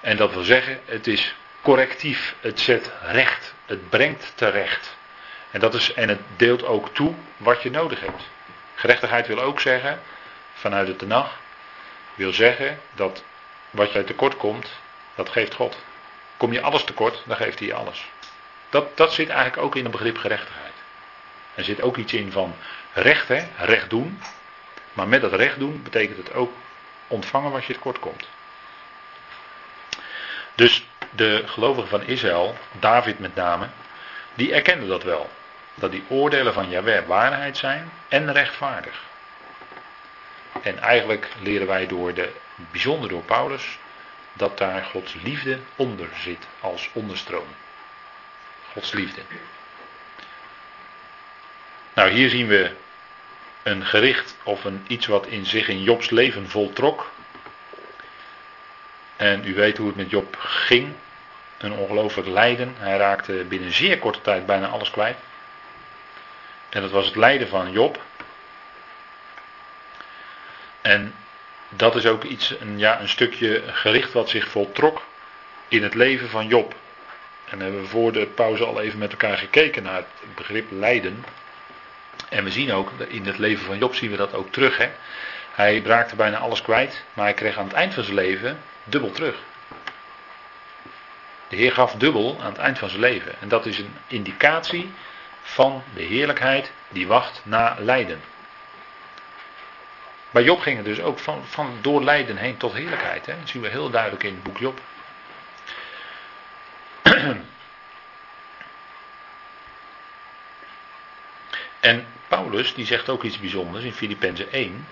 En 0.00 0.16
dat 0.16 0.32
wil 0.32 0.42
zeggen, 0.42 0.80
het 0.84 1.06
is 1.06 1.34
correctief. 1.60 2.34
Het 2.40 2.60
zet 2.60 2.92
recht. 3.02 3.54
Het 3.66 3.88
brengt 3.88 4.32
terecht. 4.34 4.96
En, 5.50 5.60
dat 5.60 5.74
is, 5.74 5.94
en 5.94 6.08
het 6.08 6.20
deelt 6.36 6.64
ook 6.64 6.94
toe 6.94 7.14
wat 7.36 7.62
je 7.62 7.70
nodig 7.70 8.00
hebt. 8.00 8.22
Gerechtigheid 8.78 9.26
wil 9.26 9.40
ook 9.40 9.60
zeggen, 9.60 10.00
vanuit 10.54 10.86
de 10.86 10.96
Tenach, 10.96 11.38
wil 12.14 12.32
zeggen 12.32 12.80
dat 12.94 13.24
wat 13.70 13.92
jij 13.92 14.02
tekort 14.02 14.36
komt, 14.36 14.70
dat 15.14 15.28
geeft 15.28 15.54
God. 15.54 15.76
Kom 16.36 16.52
je 16.52 16.60
alles 16.60 16.84
tekort, 16.84 17.22
dan 17.26 17.36
geeft 17.36 17.58
hij 17.58 17.74
alles. 17.74 18.08
Dat, 18.68 18.96
dat 18.96 19.12
zit 19.12 19.28
eigenlijk 19.28 19.62
ook 19.62 19.76
in 19.76 19.82
het 19.82 19.92
begrip 19.92 20.16
gerechtigheid. 20.18 20.72
Er 21.54 21.64
zit 21.64 21.82
ook 21.82 21.96
iets 21.96 22.12
in 22.12 22.32
van 22.32 22.54
recht, 22.92 23.28
hè, 23.28 23.46
recht 23.56 23.90
doen. 23.90 24.20
Maar 24.92 25.08
met 25.08 25.20
dat 25.20 25.32
recht 25.32 25.58
doen 25.58 25.82
betekent 25.82 26.16
het 26.16 26.32
ook 26.32 26.52
ontvangen 27.06 27.50
wat 27.50 27.64
je 27.64 27.72
tekort 27.72 27.98
komt. 27.98 28.28
Dus 30.54 30.86
de 31.10 31.42
gelovigen 31.46 31.88
van 31.88 32.02
Israël, 32.02 32.56
David 32.72 33.18
met 33.18 33.34
name, 33.34 33.68
die 34.34 34.54
erkenden 34.54 34.88
dat 34.88 35.02
wel. 35.02 35.30
Dat 35.78 35.90
die 35.90 36.04
oordelen 36.08 36.54
van 36.54 36.68
Jahweh 36.68 37.06
waarheid 37.06 37.56
zijn 37.56 37.90
en 38.08 38.32
rechtvaardig. 38.32 39.02
En 40.62 40.78
eigenlijk 40.78 41.28
leren 41.42 41.66
wij 41.66 41.86
door 41.86 42.14
de, 42.14 42.32
bijzonder 42.70 43.08
door 43.08 43.22
Paulus, 43.22 43.78
dat 44.32 44.58
daar 44.58 44.84
Gods 44.84 45.14
liefde 45.22 45.58
onder 45.76 46.08
zit 46.14 46.46
als 46.60 46.90
onderstroom. 46.92 47.46
Gods 48.72 48.92
liefde. 48.92 49.20
Nou, 51.94 52.10
hier 52.10 52.28
zien 52.28 52.46
we 52.46 52.70
een 53.62 53.84
gericht 53.84 54.36
of 54.42 54.64
een 54.64 54.84
iets 54.86 55.06
wat 55.06 55.26
in 55.26 55.46
zich 55.46 55.68
in 55.68 55.82
Jobs 55.82 56.10
leven 56.10 56.48
voltrok. 56.48 57.10
En 59.16 59.46
u 59.46 59.54
weet 59.54 59.76
hoe 59.76 59.86
het 59.86 59.96
met 59.96 60.10
Job 60.10 60.36
ging. 60.38 60.92
Een 61.58 61.72
ongelooflijk 61.72 62.28
lijden. 62.28 62.74
Hij 62.78 62.96
raakte 62.96 63.32
binnen 63.32 63.72
zeer 63.72 63.98
korte 63.98 64.20
tijd 64.20 64.46
bijna 64.46 64.66
alles 64.66 64.90
kwijt. 64.90 65.16
En 66.68 66.80
dat 66.80 66.90
was 66.90 67.06
het 67.06 67.16
lijden 67.16 67.48
van 67.48 67.72
Job. 67.72 68.00
En 70.80 71.14
dat 71.68 71.96
is 71.96 72.06
ook 72.06 72.24
iets, 72.24 72.54
een, 72.60 72.78
ja, 72.78 73.00
een 73.00 73.08
stukje 73.08 73.62
gericht 73.66 74.12
wat 74.12 74.28
zich 74.28 74.48
voltrok 74.48 75.06
in 75.68 75.82
het 75.82 75.94
leven 75.94 76.28
van 76.28 76.46
Job. 76.46 76.74
En 77.44 77.60
hebben 77.60 77.80
we 77.80 77.86
voor 77.86 78.12
de 78.12 78.26
pauze 78.26 78.64
al 78.64 78.80
even 78.80 78.98
met 78.98 79.10
elkaar 79.10 79.38
gekeken 79.38 79.82
naar 79.82 79.96
het 79.96 80.34
begrip 80.34 80.70
lijden. 80.70 81.24
En 82.28 82.44
we 82.44 82.50
zien 82.50 82.72
ook, 82.72 82.90
in 83.08 83.26
het 83.26 83.38
leven 83.38 83.64
van 83.64 83.78
Job 83.78 83.94
zien 83.94 84.10
we 84.10 84.16
dat 84.16 84.34
ook 84.34 84.52
terug. 84.52 84.76
Hè? 84.76 84.90
Hij 85.52 85.82
raakte 85.84 86.16
bijna 86.16 86.38
alles 86.38 86.62
kwijt, 86.62 87.04
maar 87.12 87.24
hij 87.24 87.34
kreeg 87.34 87.56
aan 87.56 87.64
het 87.64 87.72
eind 87.72 87.94
van 87.94 88.02
zijn 88.04 88.16
leven 88.16 88.58
dubbel 88.84 89.10
terug. 89.10 89.36
De 91.48 91.56
Heer 91.56 91.72
gaf 91.72 91.92
dubbel 91.92 92.36
aan 92.40 92.50
het 92.50 92.58
eind 92.58 92.78
van 92.78 92.88
zijn 92.88 93.00
leven. 93.00 93.34
En 93.40 93.48
dat 93.48 93.66
is 93.66 93.78
een 93.78 93.96
indicatie 94.06 94.90
van 95.48 95.82
de 95.94 96.02
heerlijkheid 96.02 96.72
die 96.88 97.06
wacht 97.06 97.40
na 97.44 97.76
lijden. 97.78 98.20
Bij 100.30 100.42
Job 100.42 100.60
ging 100.60 100.76
het 100.76 100.86
dus 100.86 101.00
ook 101.00 101.18
van, 101.18 101.44
van 101.46 101.78
door 101.80 102.04
lijden 102.04 102.36
heen 102.36 102.56
tot 102.56 102.72
heerlijkheid. 102.72 103.26
Hè? 103.26 103.38
Dat 103.38 103.48
zien 103.48 103.62
we 103.62 103.68
heel 103.68 103.90
duidelijk 103.90 104.22
in 104.22 104.34
het 104.34 104.42
boek 104.42 104.58
Job. 104.58 104.80
En 111.80 112.06
Paulus 112.28 112.74
die 112.74 112.86
zegt 112.86 113.08
ook 113.08 113.22
iets 113.22 113.38
bijzonders 113.38 113.84
in 113.84 113.92
Filippenzen 113.92 114.52
1. 114.52 114.86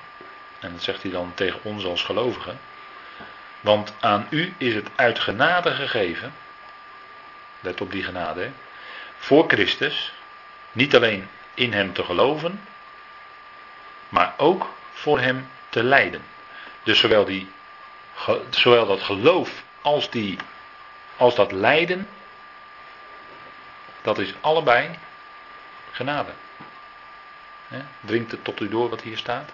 En 0.61 0.73
dat 0.73 0.83
zegt 0.83 1.03
hij 1.03 1.11
dan 1.11 1.33
tegen 1.35 1.61
ons 1.63 1.85
als 1.85 2.03
gelovigen. 2.03 2.59
Want 3.61 3.95
aan 4.01 4.27
u 4.31 4.55
is 4.59 4.75
het 4.75 4.89
uit 4.95 5.19
genade 5.19 5.71
gegeven. 5.71 6.35
Let 7.61 7.81
op 7.81 7.91
die 7.91 8.03
genade. 8.03 8.51
Voor 9.19 9.49
Christus. 9.49 10.13
Niet 10.77 10.95
alleen 10.95 11.29
in 11.55 11.73
hem 11.73 11.93
te 11.93 12.05
geloven. 12.05 12.61
Maar 14.09 14.35
ook 14.37 14.75
voor 14.93 15.21
hem 15.21 15.49
te 15.69 15.83
lijden. 15.83 16.23
Dus 16.83 16.99
zowel, 16.99 17.25
die, 17.25 17.51
zowel 18.51 18.87
dat 18.87 19.03
geloof 19.03 19.63
als, 19.81 20.11
die, 20.11 20.39
als 21.17 21.35
dat 21.35 21.53
lijden. 21.53 22.09
Dat 24.03 24.19
is 24.19 24.35
allebei 24.41 24.91
genade. 25.93 26.33
Dringt 28.01 28.31
het 28.31 28.45
tot 28.45 28.61
u 28.61 28.69
door 28.69 28.89
wat 28.89 29.03
hier 29.03 29.19
staat? 29.19 29.51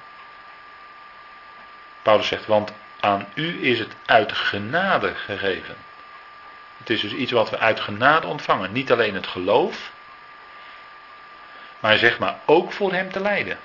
Paulus 2.02 2.26
zegt, 2.26 2.46
want 2.46 2.72
aan 3.00 3.28
u 3.34 3.66
is 3.66 3.78
het 3.78 3.94
uit 4.06 4.32
genade 4.32 5.14
gegeven. 5.14 5.76
Het 6.78 6.90
is 6.90 7.00
dus 7.00 7.12
iets 7.12 7.32
wat 7.32 7.50
we 7.50 7.58
uit 7.58 7.80
genade 7.80 8.26
ontvangen. 8.26 8.72
Niet 8.72 8.92
alleen 8.92 9.14
het 9.14 9.26
geloof, 9.26 9.90
maar 11.82 11.98
zegt 11.98 12.18
maar 12.18 12.38
ook 12.44 12.72
voor 12.72 12.92
hem 12.92 13.12
te 13.12 13.20
lijden. 13.20 13.58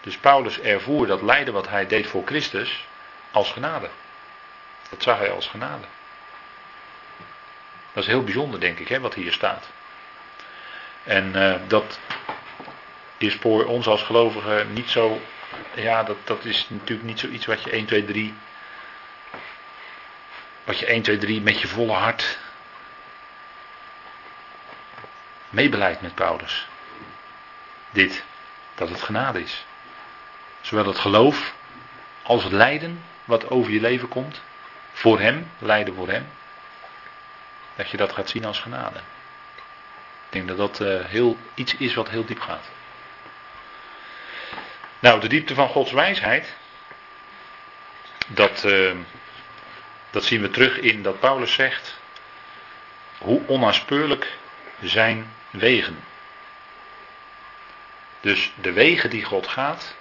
Dus 0.00 0.16
Paulus 0.16 0.60
ervoer 0.60 1.06
dat 1.06 1.22
lijden 1.22 1.54
wat 1.54 1.68
hij 1.68 1.86
deed 1.86 2.06
voor 2.06 2.22
Christus 2.26 2.86
als 3.30 3.50
genade. 3.50 3.88
Dat 4.90 5.02
zag 5.02 5.18
hij 5.18 5.30
als 5.30 5.46
genade. 5.46 5.84
Dat 7.92 8.02
is 8.02 8.06
heel 8.08 8.24
bijzonder, 8.24 8.60
denk 8.60 8.78
ik, 8.78 8.88
hè, 8.88 9.00
wat 9.00 9.14
hier 9.14 9.32
staat. 9.32 9.68
En 11.04 11.36
uh, 11.36 11.54
dat 11.66 11.98
is 13.18 13.34
voor 13.34 13.64
ons 13.64 13.86
als 13.86 14.02
gelovigen 14.02 14.72
niet 14.72 14.90
zo. 14.90 15.20
Ja, 15.74 16.02
dat, 16.02 16.16
dat 16.24 16.44
is 16.44 16.66
natuurlijk 16.68 17.08
niet 17.08 17.20
zoiets 17.20 17.46
wat 17.46 17.62
je 17.62 17.70
1, 17.70 17.86
2, 17.86 18.04
3. 18.04 18.34
Wat 20.64 20.78
je 20.78 20.86
1, 20.86 21.02
2, 21.02 21.18
3 21.18 21.40
met 21.40 21.60
je 21.60 21.68
volle 21.68 21.92
hart. 21.92 22.38
Meebeleid 25.52 26.00
met 26.00 26.14
Paulus. 26.14 26.66
Dit, 27.90 28.24
dat 28.74 28.88
het 28.88 29.02
genade 29.02 29.42
is. 29.42 29.64
Zowel 30.60 30.86
het 30.86 30.98
geloof 30.98 31.54
als 32.22 32.44
het 32.44 32.52
lijden 32.52 33.04
wat 33.24 33.50
over 33.50 33.72
je 33.72 33.80
leven 33.80 34.08
komt. 34.08 34.40
Voor 34.92 35.20
hem, 35.20 35.50
lijden 35.58 35.94
voor 35.94 36.08
hem. 36.08 36.28
Dat 37.76 37.90
je 37.90 37.96
dat 37.96 38.12
gaat 38.12 38.28
zien 38.28 38.44
als 38.44 38.60
genade. 38.60 38.98
Ik 40.26 40.38
denk 40.38 40.48
dat 40.48 40.56
dat 40.56 40.80
uh, 40.80 41.04
heel, 41.04 41.36
iets 41.54 41.76
is 41.76 41.94
wat 41.94 42.08
heel 42.08 42.24
diep 42.24 42.40
gaat. 42.40 42.70
Nou, 44.98 45.20
de 45.20 45.28
diepte 45.28 45.54
van 45.54 45.68
Gods 45.68 45.92
wijsheid. 45.92 46.56
Dat, 48.26 48.64
uh, 48.64 48.92
dat 50.10 50.24
zien 50.24 50.40
we 50.40 50.50
terug 50.50 50.78
in 50.78 51.02
dat 51.02 51.20
Paulus 51.20 51.52
zegt. 51.52 51.98
Hoe 53.18 53.46
onnaspeurlijk 53.46 54.36
zijn 54.80 55.32
wegen. 55.52 56.04
Dus 58.20 58.52
de 58.60 58.72
wegen 58.72 59.10
die 59.10 59.24
God 59.24 59.46
gaat. 59.46 59.94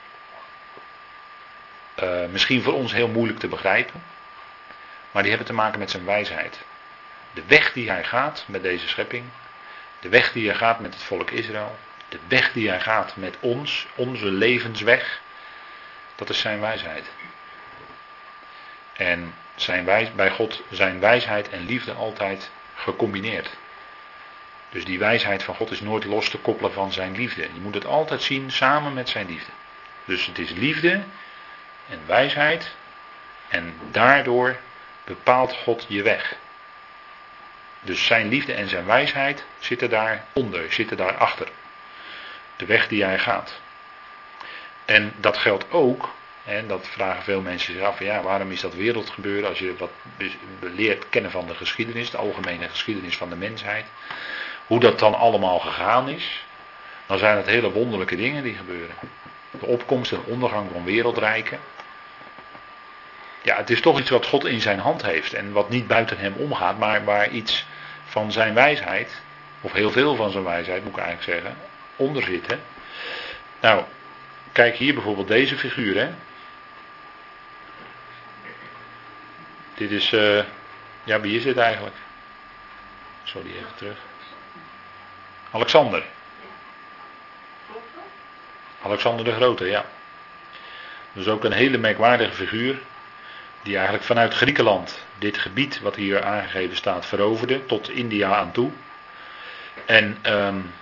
Uh, 2.03 2.25
misschien 2.25 2.61
voor 2.61 2.73
ons 2.73 2.91
heel 2.91 3.07
moeilijk 3.07 3.39
te 3.39 3.47
begrijpen. 3.47 4.03
Maar 5.11 5.21
die 5.21 5.31
hebben 5.31 5.49
te 5.49 5.53
maken 5.53 5.79
met 5.79 5.91
zijn 5.91 6.05
wijsheid. 6.05 6.59
De 7.33 7.43
weg 7.47 7.73
die 7.73 7.89
hij 7.89 8.03
gaat 8.03 8.43
met 8.47 8.63
deze 8.63 8.87
schepping. 8.87 9.25
De 9.99 10.09
weg 10.09 10.31
die 10.31 10.47
hij 10.47 10.57
gaat 10.57 10.79
met 10.79 10.93
het 10.93 11.03
volk 11.03 11.31
Israël. 11.31 11.77
De 12.09 12.19
weg 12.27 12.51
die 12.53 12.69
hij 12.69 12.79
gaat 12.79 13.15
met 13.15 13.37
ons, 13.39 13.87
onze 13.95 14.25
levensweg. 14.25 15.21
Dat 16.15 16.29
is 16.29 16.39
zijn 16.39 16.59
wijsheid. 16.59 17.05
En 18.93 19.33
zijn 19.55 19.85
wijs, 19.85 20.13
bij 20.15 20.29
God 20.29 20.61
zijn 20.69 20.99
wijsheid 20.99 21.49
en 21.49 21.65
liefde 21.65 21.93
altijd 21.93 22.51
gecombineerd. 22.75 23.49
Dus 24.71 24.85
die 24.85 24.99
wijsheid 24.99 25.43
van 25.43 25.55
God 25.55 25.71
is 25.71 25.81
nooit 25.81 26.05
los 26.05 26.29
te 26.29 26.37
koppelen 26.37 26.73
van 26.73 26.91
zijn 26.91 27.15
liefde. 27.15 27.41
Je 27.41 27.59
moet 27.61 27.73
het 27.73 27.85
altijd 27.85 28.21
zien 28.21 28.51
samen 28.51 28.93
met 28.93 29.09
zijn 29.09 29.27
liefde. 29.27 29.51
Dus 30.05 30.25
het 30.25 30.39
is 30.39 30.51
liefde 30.51 31.03
en 31.89 31.99
wijsheid. 32.05 32.71
En 33.47 33.73
daardoor 33.91 34.57
bepaalt 35.03 35.53
God 35.53 35.85
je 35.87 36.01
weg. 36.01 36.35
Dus 37.81 38.05
zijn 38.05 38.27
liefde 38.27 38.53
en 38.53 38.67
zijn 38.67 38.85
wijsheid 38.85 39.45
zitten 39.59 39.89
daaronder, 39.89 40.73
zitten 40.73 40.97
daarachter. 40.97 41.47
De 42.55 42.65
weg 42.65 42.87
die 42.87 43.03
hij 43.03 43.19
gaat. 43.19 43.59
En 44.85 45.13
dat 45.17 45.37
geldt 45.37 45.71
ook, 45.71 46.09
en 46.43 46.67
dat 46.67 46.87
vragen 46.87 47.23
veel 47.23 47.41
mensen 47.41 47.73
zich 47.73 47.83
af, 47.83 47.99
ja, 47.99 48.21
waarom 48.21 48.51
is 48.51 48.61
dat 48.61 48.75
wereldgebeuren 48.75 49.49
als 49.49 49.59
je 49.59 49.75
wat 49.77 49.91
leert 50.59 51.09
kennen 51.09 51.31
van 51.31 51.47
de 51.47 51.55
geschiedenis, 51.55 52.09
de 52.09 52.17
algemene 52.17 52.69
geschiedenis 52.69 53.17
van 53.17 53.29
de 53.29 53.35
mensheid, 53.35 53.85
hoe 54.71 54.79
dat 54.79 54.99
dan 54.99 55.15
allemaal 55.15 55.59
gegaan 55.59 56.09
is, 56.09 56.43
dan 57.05 57.17
zijn 57.17 57.37
het 57.37 57.45
hele 57.45 57.71
wonderlijke 57.71 58.15
dingen 58.15 58.43
die 58.43 58.55
gebeuren. 58.55 58.95
De 59.51 59.65
opkomst 59.65 60.11
en 60.11 60.23
ondergang 60.25 60.69
van 60.71 60.83
wereldrijken. 60.83 61.59
Ja, 63.41 63.57
het 63.57 63.69
is 63.69 63.81
toch 63.81 63.99
iets 63.99 64.09
wat 64.09 64.25
God 64.25 64.45
in 64.45 64.61
zijn 64.61 64.79
hand 64.79 65.01
heeft 65.01 65.33
en 65.33 65.51
wat 65.51 65.69
niet 65.69 65.87
buiten 65.87 66.17
hem 66.17 66.33
omgaat, 66.37 66.77
maar 66.77 67.03
waar 67.03 67.29
iets 67.29 67.65
van 68.05 68.31
zijn 68.31 68.53
wijsheid, 68.53 69.21
of 69.61 69.71
heel 69.71 69.91
veel 69.91 70.15
van 70.15 70.31
zijn 70.31 70.43
wijsheid 70.43 70.83
moet 70.83 70.97
ik 70.97 71.03
eigenlijk 71.03 71.41
zeggen, 71.41 71.61
onder 71.95 72.23
zit. 72.23 72.47
Hè? 72.47 72.57
Nou, 73.59 73.83
kijk 74.51 74.75
hier 74.75 74.93
bijvoorbeeld 74.93 75.27
deze 75.27 75.57
figuur. 75.57 75.97
Hè? 75.97 76.09
Dit 79.73 79.91
is, 79.91 80.11
uh, 80.11 80.43
ja, 81.03 81.19
wie 81.19 81.37
is 81.37 81.43
dit 81.43 81.57
eigenlijk? 81.57 81.95
Sorry, 83.23 83.49
even 83.49 83.75
terug. 83.75 84.09
Alexander. 85.51 86.03
Alexander 88.81 89.25
de 89.25 89.33
Grote, 89.33 89.65
ja. 89.65 89.85
Dus 91.13 91.27
ook 91.27 91.43
een 91.43 91.51
hele 91.51 91.77
merkwaardige 91.77 92.33
figuur. 92.33 92.79
Die 93.63 93.75
eigenlijk 93.75 94.05
vanuit 94.05 94.33
Griekenland 94.33 95.03
dit 95.19 95.37
gebied 95.37 95.81
wat 95.81 95.95
hier 95.95 96.23
aangegeven 96.23 96.75
staat 96.75 97.05
veroverde. 97.05 97.65
Tot 97.65 97.89
India 97.89 98.35
aan 98.35 98.51
toe. 98.51 98.71
En 99.85 100.17
um, 100.25 100.73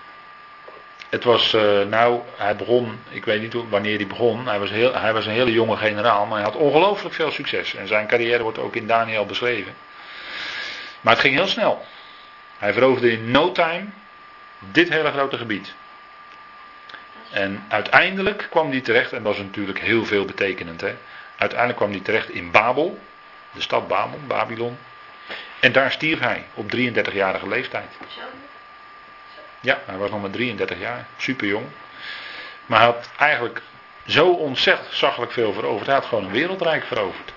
het 1.09 1.23
was, 1.23 1.53
uh, 1.53 1.81
nou, 1.81 2.21
hij 2.35 2.55
begon, 2.55 2.99
ik 3.09 3.25
weet 3.25 3.41
niet 3.41 3.69
wanneer 3.69 3.97
hij 3.97 4.07
begon. 4.07 4.47
Hij 4.47 4.59
was, 4.59 4.69
heel, 4.69 4.95
hij 4.95 5.13
was 5.13 5.25
een 5.25 5.31
hele 5.31 5.51
jonge 5.51 5.77
generaal, 5.77 6.25
maar 6.25 6.37
hij 6.37 6.51
had 6.51 6.55
ongelooflijk 6.55 7.15
veel 7.15 7.31
succes. 7.31 7.75
En 7.75 7.87
zijn 7.87 8.07
carrière 8.07 8.43
wordt 8.43 8.57
ook 8.57 8.75
in 8.75 8.87
Daniel 8.87 9.25
beschreven. 9.25 9.73
Maar 11.01 11.13
het 11.13 11.21
ging 11.21 11.35
heel 11.35 11.47
snel. 11.47 11.85
Hij 12.57 12.73
veroverde 12.73 13.11
in 13.11 13.31
no 13.31 13.51
time 13.51 13.85
dit 14.59 14.89
hele 14.89 15.11
grote 15.11 15.37
gebied. 15.37 15.73
En 17.31 17.65
uiteindelijk 17.67 18.47
kwam 18.49 18.69
hij 18.69 18.81
terecht, 18.81 19.13
en 19.13 19.23
dat 19.23 19.33
is 19.33 19.39
natuurlijk 19.39 19.79
heel 19.79 20.05
veel 20.05 20.25
betekenend. 20.25 20.81
Hè? 20.81 20.95
Uiteindelijk 21.37 21.79
kwam 21.79 21.91
hij 21.91 21.99
terecht 21.99 22.29
in 22.29 22.51
Babel, 22.51 22.99
de 23.51 23.61
stad 23.61 23.87
Babel, 23.87 24.19
Babylon. 24.27 24.77
En 25.59 25.71
daar 25.71 25.91
stierf 25.91 26.19
hij 26.19 26.45
op 26.53 26.71
33-jarige 26.75 27.47
leeftijd. 27.47 27.97
Ja, 29.59 29.79
hij 29.85 29.97
was 29.97 30.09
nog 30.09 30.21
maar 30.21 30.29
33 30.29 30.79
jaar, 30.79 31.05
super 31.17 31.47
jong. 31.47 31.65
Maar 32.65 32.79
hij 32.79 32.87
had 32.87 33.09
eigenlijk 33.17 33.61
zo 34.05 34.31
ontzettend 34.31 35.33
veel 35.33 35.53
veroverd. 35.53 35.85
Hij 35.85 35.95
had 35.95 36.05
gewoon 36.05 36.25
een 36.25 36.31
wereldrijk 36.31 36.83
veroverd. 36.83 37.33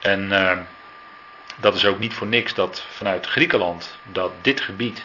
En 0.00 0.32
uh, 0.32 0.58
dat 1.56 1.74
is 1.74 1.84
ook 1.84 1.98
niet 1.98 2.14
voor 2.14 2.26
niks 2.26 2.54
dat 2.54 2.86
vanuit 2.90 3.26
Griekenland, 3.26 3.98
dat 4.02 4.32
dit 4.40 4.60
gebied, 4.60 5.04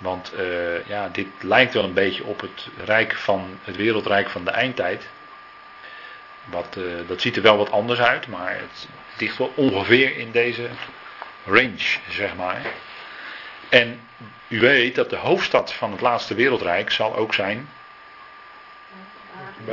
want 0.00 0.32
uh, 0.38 0.86
ja, 0.86 1.08
dit 1.08 1.26
lijkt 1.40 1.74
wel 1.74 1.84
een 1.84 1.92
beetje 1.92 2.24
op 2.24 2.40
het 2.40 2.68
rijk 2.84 3.16
van 3.16 3.58
het 3.64 3.76
wereldrijk 3.76 4.28
van 4.28 4.44
de 4.44 4.50
eindtijd. 4.50 5.08
Wat, 6.44 6.76
uh, 6.78 6.84
dat 7.06 7.20
ziet 7.20 7.36
er 7.36 7.42
wel 7.42 7.56
wat 7.56 7.70
anders 7.70 8.00
uit, 8.00 8.26
maar 8.26 8.52
het 8.52 8.88
ligt 9.18 9.38
wel 9.38 9.52
ongeveer 9.54 10.16
in 10.16 10.30
deze 10.30 10.68
range, 11.44 11.98
zeg 12.08 12.36
maar. 12.36 12.62
En 13.68 14.00
u 14.48 14.60
weet 14.60 14.94
dat 14.94 15.10
de 15.10 15.16
hoofdstad 15.16 15.72
van 15.72 15.90
het 15.90 16.00
laatste 16.00 16.34
wereldrijk 16.34 16.90
zal 16.90 17.16
ook 17.16 17.34
zijn 17.34 17.68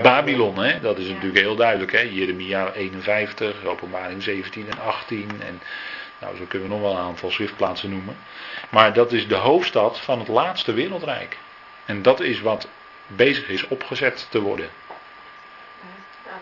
Babylon. 0.02 0.58
Hè? 0.58 0.80
Dat 0.80 0.98
is 0.98 1.08
natuurlijk 1.08 1.38
heel 1.38 1.56
duidelijk. 1.56 1.92
Hè? 1.92 2.00
Jeremia 2.00 2.72
51, 2.72 3.66
openbaring 3.66 4.24
17 4.24 4.68
en 4.70 4.80
18. 4.80 5.30
En 5.42 5.62
nou, 6.20 6.36
zo 6.36 6.44
kunnen 6.48 6.68
we 6.68 6.74
nog 6.74 6.84
wel 6.84 6.92
een 6.92 7.06
aantal 7.06 7.32
schriftplaatsen 7.32 7.90
noemen. 7.90 8.18
Maar 8.70 8.94
dat 8.94 9.12
is 9.12 9.28
de 9.28 9.36
hoofdstad 9.36 10.00
van 10.00 10.20
het 10.20 10.28
laatste 10.28 10.74
wereldrijk. 10.74 11.38
En 11.86 12.02
dat 12.02 12.20
is 12.20 12.42
wat 12.42 12.68
bezig 13.08 13.48
is 13.48 13.68
opgezet 13.68 14.28
te 14.30 14.42
worden. 14.42 14.70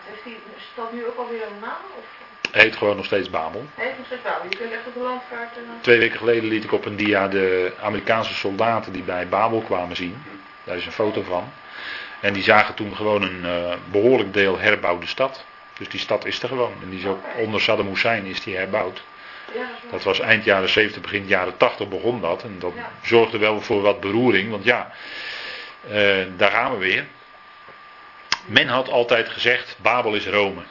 Heeft 0.06 0.24
die 0.24 0.38
stad 0.72 0.92
nu 0.92 1.06
ook 1.06 1.18
alweer 1.18 1.42
een 1.42 1.60
naam? 1.60 1.82
Of? 1.98 2.04
Heet 2.50 2.76
gewoon 2.76 2.96
nog 2.96 3.04
steeds 3.04 3.30
Babel. 3.30 3.64
Heet 3.74 3.96
nog 3.96 4.06
steeds 4.06 4.22
Babel. 4.22 4.50
Je 4.50 4.56
kunt 4.56 4.72
echt 4.72 4.86
op 4.86 4.94
de 4.94 5.00
landkaart. 5.00 5.50
Twee 5.80 5.98
weken 5.98 6.18
geleden 6.18 6.48
liet 6.48 6.64
ik 6.64 6.72
op 6.72 6.84
een 6.84 6.96
dia 6.96 7.28
de 7.28 7.72
Amerikaanse 7.80 8.34
soldaten 8.34 8.92
die 8.92 9.02
bij 9.02 9.28
Babel 9.28 9.60
kwamen 9.60 9.96
zien. 9.96 10.22
Daar 10.64 10.76
is 10.76 10.86
een 10.86 10.92
foto 10.92 11.22
van. 11.22 11.52
En 12.20 12.32
die 12.32 12.42
zagen 12.42 12.74
toen 12.74 12.96
gewoon 12.96 13.22
een 13.22 13.44
uh, 13.44 13.74
behoorlijk 13.90 14.32
deel 14.32 14.58
herbouwde 14.58 15.06
stad. 15.06 15.44
Dus 15.78 15.88
die 15.88 16.00
stad 16.00 16.24
is 16.24 16.42
er 16.42 16.48
gewoon. 16.48 16.72
En 16.82 16.90
die 16.90 16.98
is 16.98 17.06
ook 17.06 17.24
onder 17.36 17.60
Saddam 17.60 17.88
Hussein 17.88 18.24
is 18.24 18.40
die 18.42 18.56
herbouwd. 18.56 19.02
Dat 19.90 20.02
was 20.02 20.20
eind 20.20 20.44
jaren 20.44 20.68
70, 20.68 21.02
begin 21.02 21.26
jaren 21.26 21.56
80 21.56 21.88
begon 21.88 22.20
dat. 22.20 22.42
En 22.42 22.56
dat 22.58 22.72
zorgde 23.02 23.38
wel 23.38 23.60
voor 23.60 23.82
wat 23.82 24.00
beroering. 24.00 24.50
Want 24.50 24.64
ja, 24.64 24.92
uh, 25.90 26.24
daar 26.36 26.50
gaan 26.50 26.72
we 26.72 26.78
weer. 26.78 27.06
Men 28.44 28.68
had 28.68 28.88
altijd 28.88 29.28
gezegd, 29.28 29.76
Babel 29.82 30.14
is 30.14 30.26
Rome. 30.26 30.62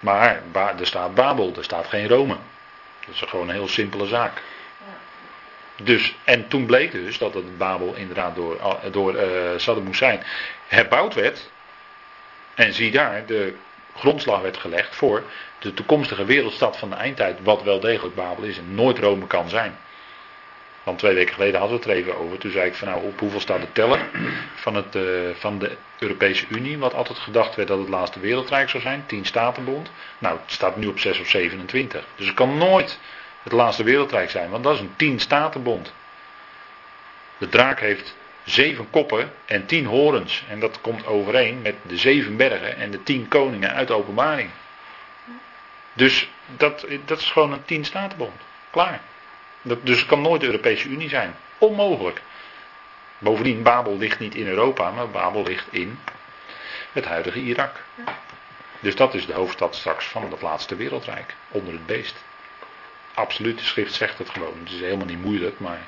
Maar 0.00 0.42
er 0.78 0.86
staat 0.86 1.14
Babel, 1.14 1.52
er 1.56 1.64
staat 1.64 1.86
geen 1.86 2.08
Rome. 2.08 2.36
Dat 3.06 3.14
is 3.14 3.20
gewoon 3.20 3.48
een 3.48 3.54
heel 3.54 3.68
simpele 3.68 4.06
zaak. 4.06 4.42
Dus, 5.82 6.14
en 6.24 6.48
toen 6.48 6.66
bleek 6.66 6.92
dus 6.92 7.18
dat 7.18 7.34
het 7.34 7.58
Babel 7.58 7.94
inderdaad 7.94 8.34
door, 8.34 8.58
door 8.90 9.14
uh, 9.14 9.22
Saddam 9.56 9.86
Hussein 9.86 10.22
herbouwd 10.66 11.14
werd. 11.14 11.50
En 12.54 12.72
zie 12.72 12.90
daar, 12.90 13.26
de 13.26 13.54
grondslag 13.94 14.40
werd 14.40 14.56
gelegd 14.56 14.96
voor 14.96 15.22
de 15.58 15.74
toekomstige 15.74 16.24
wereldstad 16.24 16.76
van 16.76 16.90
de 16.90 16.96
eindtijd, 16.96 17.38
wat 17.42 17.62
wel 17.62 17.80
degelijk 17.80 18.14
Babel 18.14 18.44
is 18.44 18.58
en 18.58 18.74
nooit 18.74 18.98
Rome 18.98 19.26
kan 19.26 19.48
zijn. 19.48 19.78
Want 20.82 20.98
twee 20.98 21.14
weken 21.14 21.34
geleden 21.34 21.60
hadden 21.60 21.78
we 21.78 21.84
het 21.84 21.92
er 21.92 21.98
even 21.98 22.18
over. 22.18 22.38
Toen 22.38 22.50
zei 22.50 22.66
ik 22.66 22.74
van 22.74 22.88
nou, 22.88 23.04
op 23.04 23.20
hoeveel 23.20 23.40
staat 23.40 23.60
de 23.60 23.72
teller 23.72 24.00
van, 24.54 24.74
het, 24.74 24.94
uh, 24.94 25.02
van 25.34 25.58
de 25.58 25.76
Europese 25.98 26.46
Unie, 26.48 26.78
wat 26.78 26.94
altijd 26.94 27.18
gedacht 27.18 27.54
werd 27.54 27.68
dat 27.68 27.78
het 27.78 27.88
laatste 27.88 28.20
wereldrijk 28.20 28.68
zou 28.68 28.82
zijn, 28.82 29.04
10 29.06 29.24
statenbond. 29.24 29.90
Nou, 30.18 30.38
het 30.42 30.52
staat 30.52 30.76
nu 30.76 30.86
op 30.86 30.98
6 30.98 31.20
of 31.20 31.28
27. 31.28 32.04
Dus 32.16 32.26
het 32.26 32.34
kan 32.34 32.58
nooit 32.58 32.98
het 33.42 33.52
laatste 33.52 33.82
wereldrijk 33.82 34.30
zijn, 34.30 34.50
want 34.50 34.64
dat 34.64 34.74
is 34.74 34.80
een 34.80 34.96
10 34.96 35.20
statenbond. 35.20 35.92
De 37.38 37.48
draak 37.48 37.80
heeft 37.80 38.16
zeven 38.44 38.90
koppen 38.90 39.32
en 39.44 39.66
tien 39.66 39.86
horens. 39.86 40.44
En 40.48 40.60
dat 40.60 40.80
komt 40.80 41.06
overeen 41.06 41.62
met 41.62 41.74
de 41.82 41.96
zeven 41.96 42.36
bergen 42.36 42.76
en 42.76 42.90
de 42.90 43.02
tien 43.02 43.28
koningen 43.28 43.72
uit 43.72 43.88
de 43.88 43.94
openbaring. 43.94 44.50
Dus 45.92 46.28
dat, 46.56 46.86
dat 47.04 47.18
is 47.18 47.30
gewoon 47.30 47.52
een 47.52 47.64
tien 47.64 47.84
statenbond. 47.84 48.40
Klaar. 48.70 49.00
Dat, 49.62 49.86
dus 49.86 49.98
het 49.98 50.08
kan 50.08 50.22
nooit 50.22 50.40
de 50.40 50.46
Europese 50.46 50.88
Unie 50.88 51.08
zijn. 51.08 51.34
Onmogelijk. 51.58 52.22
Bovendien, 53.18 53.62
Babel 53.62 53.96
ligt 53.98 54.18
niet 54.18 54.34
in 54.34 54.46
Europa, 54.46 54.90
maar 54.90 55.08
Babel 55.10 55.42
ligt 55.42 55.66
in 55.70 55.98
het 56.92 57.04
huidige 57.04 57.38
Irak. 57.38 57.84
Dus 58.80 58.96
dat 58.96 59.14
is 59.14 59.26
de 59.26 59.32
hoofdstad 59.32 59.74
straks 59.74 60.04
van 60.04 60.30
het 60.30 60.42
laatste 60.42 60.76
wereldrijk, 60.76 61.34
onder 61.48 61.72
het 61.72 61.86
beest. 61.86 62.24
Absoluut, 63.14 63.58
de 63.58 63.64
schrift 63.64 63.94
zegt 63.94 64.18
het 64.18 64.30
gewoon. 64.30 64.58
Het 64.58 64.72
is 64.72 64.80
helemaal 64.80 65.06
niet 65.06 65.22
moeilijk, 65.22 65.60
maar. 65.60 65.86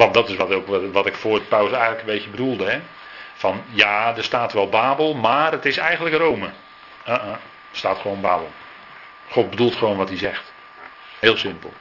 Want 0.00 0.14
dat 0.14 0.28
is 0.28 0.36
wat, 0.36 0.52
ook, 0.52 0.92
wat 0.92 1.06
ik 1.06 1.14
voor 1.14 1.34
het 1.34 1.48
pauze 1.48 1.74
eigenlijk 1.74 2.00
een 2.00 2.14
beetje 2.14 2.30
bedoelde. 2.30 2.70
Hè? 2.70 2.80
Van 3.34 3.62
ja, 3.70 4.16
er 4.16 4.24
staat 4.24 4.52
wel 4.52 4.68
Babel, 4.68 5.14
maar 5.14 5.52
het 5.52 5.66
is 5.66 5.76
eigenlijk 5.76 6.16
Rome. 6.16 6.46
Uh 6.46 6.52
-uh, 7.04 7.28
er 7.30 7.38
staat 7.72 7.98
gewoon 7.98 8.20
Babel. 8.20 8.50
God 9.28 9.50
bedoelt 9.50 9.74
gewoon 9.74 9.96
wat 9.96 10.08
hij 10.08 10.18
zegt. 10.18 10.52
Heel 11.18 11.36
simpel. 11.36 11.72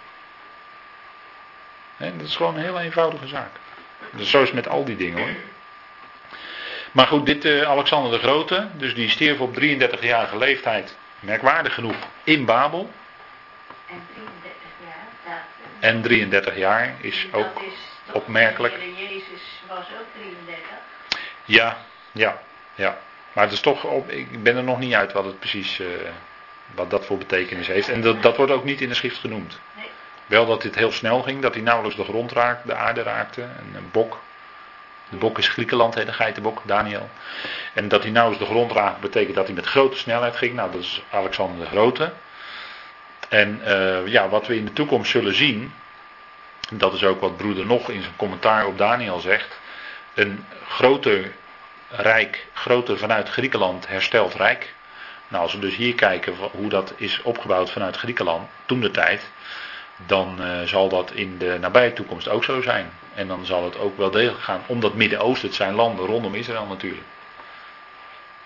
En 1.97 2.17
dat 2.17 2.27
is 2.27 2.35
gewoon 2.35 2.55
een 2.55 2.61
heel 2.61 2.79
eenvoudige 2.79 3.27
zaak. 3.27 3.51
Dus 4.11 4.29
zo 4.29 4.41
is 4.41 4.47
het 4.47 4.55
met 4.55 4.67
al 4.67 4.85
die 4.85 4.95
dingen 4.95 5.19
hoor. 5.19 5.35
Maar 6.91 7.07
goed, 7.07 7.25
dit 7.25 7.45
uh, 7.45 7.61
Alexander 7.61 8.11
de 8.11 8.19
Grote, 8.19 8.67
dus 8.73 8.95
die 8.95 9.09
stierf 9.09 9.39
op 9.39 9.59
33-jarige 9.59 10.37
leeftijd, 10.37 10.97
merkwaardig 11.19 11.73
genoeg, 11.73 11.95
in 12.23 12.45
Babel. 12.45 12.91
En 13.87 14.01
33 14.11 14.67
jaar. 15.25 15.45
En 15.79 16.01
33 16.01 16.57
jaar 16.57 16.95
is 17.01 17.27
ook 17.31 17.53
dat 17.53 17.63
is, 17.63 17.69
dat 17.71 17.88
opmerkelijk. 18.11 18.73
Jezus 18.97 19.61
was 19.67 19.77
ook 19.77 20.07
33. 20.13 20.65
Ja, 21.45 21.77
ja, 22.11 22.41
ja. 22.75 22.97
Maar 23.33 23.43
het 23.43 23.53
is 23.53 23.59
toch, 23.59 23.83
op, 23.83 24.09
ik 24.09 24.43
ben 24.43 24.55
er 24.55 24.63
nog 24.63 24.79
niet 24.79 24.93
uit 24.93 25.11
wat 25.11 25.25
het 25.25 25.39
precies, 25.39 25.79
uh, 25.79 25.87
wat 26.75 26.89
dat 26.89 27.05
voor 27.05 27.17
betekenis 27.17 27.67
heeft. 27.67 27.89
En 27.89 28.01
dat, 28.01 28.21
dat 28.21 28.37
wordt 28.37 28.51
ook 28.51 28.63
niet 28.63 28.81
in 28.81 28.89
de 28.89 28.95
schrift 28.95 29.17
genoemd. 29.17 29.59
Nee. 29.75 29.85
Wel 30.25 30.45
dat 30.45 30.61
dit 30.61 30.75
heel 30.75 30.91
snel 30.91 31.21
ging, 31.21 31.41
dat 31.41 31.53
hij 31.53 31.63
nauwelijks 31.63 31.97
de 31.97 32.03
grond 32.03 32.31
raakte, 32.31 32.67
de 32.67 32.75
aarde 32.75 33.03
raakte. 33.03 33.41
En 33.41 33.73
een 33.75 33.89
bok. 33.91 34.19
De 35.09 35.17
bok 35.17 35.37
is 35.37 35.47
Griekenland, 35.47 35.95
hè, 35.95 36.05
de 36.05 36.13
geitenbok, 36.13 36.61
Daniel. 36.65 37.09
En 37.73 37.87
dat 37.87 38.01
hij 38.01 38.11
nauwelijks 38.11 38.45
de 38.47 38.51
grond 38.51 38.71
raakte, 38.71 38.99
betekent 39.01 39.35
dat 39.35 39.45
hij 39.45 39.55
met 39.55 39.65
grote 39.65 39.97
snelheid 39.97 40.35
ging. 40.35 40.53
Nou, 40.53 40.71
dat 40.71 40.81
is 40.81 41.01
Alexander 41.09 41.65
de 41.65 41.71
Grote. 41.71 42.13
En 43.29 43.61
uh, 43.67 44.07
ja, 44.07 44.29
wat 44.29 44.47
we 44.47 44.55
in 44.55 44.65
de 44.65 44.73
toekomst 44.73 45.11
zullen 45.11 45.35
zien, 45.35 45.73
dat 46.71 46.93
is 46.93 47.03
ook 47.03 47.21
wat 47.21 47.37
broeder 47.37 47.65
nog 47.65 47.89
in 47.89 48.01
zijn 48.01 48.15
commentaar 48.15 48.65
op 48.65 48.77
Daniel 48.77 49.19
zegt. 49.19 49.59
Een 50.13 50.45
groter 50.67 51.31
rijk, 51.89 52.47
groter 52.53 52.97
vanuit 52.97 53.29
Griekenland 53.29 53.87
hersteld 53.87 54.33
rijk. 54.33 54.73
Nou, 55.27 55.43
als 55.43 55.53
we 55.53 55.59
dus 55.59 55.75
hier 55.75 55.95
kijken 55.95 56.33
hoe 56.51 56.69
dat 56.69 56.93
is 56.95 57.21
opgebouwd 57.21 57.71
vanuit 57.71 57.97
Griekenland, 57.97 58.49
toen 58.65 58.79
de 58.79 58.91
tijd, 58.91 59.29
dan 60.05 60.35
uh, 60.39 60.61
zal 60.61 60.89
dat 60.89 61.11
in 61.11 61.37
de 61.37 61.57
nabije 61.59 61.93
toekomst 61.93 62.29
ook 62.29 62.43
zo 62.43 62.61
zijn. 62.61 62.91
En 63.13 63.27
dan 63.27 63.45
zal 63.45 63.63
het 63.63 63.77
ook 63.77 63.97
wel 63.97 64.11
degelijk 64.11 64.43
gaan 64.43 64.61
om 64.65 64.79
dat 64.79 64.93
Midden-Oosten, 64.93 65.47
het 65.47 65.57
zijn 65.57 65.73
landen 65.73 66.05
rondom 66.05 66.35
Israël 66.35 66.65
natuurlijk. 66.65 67.03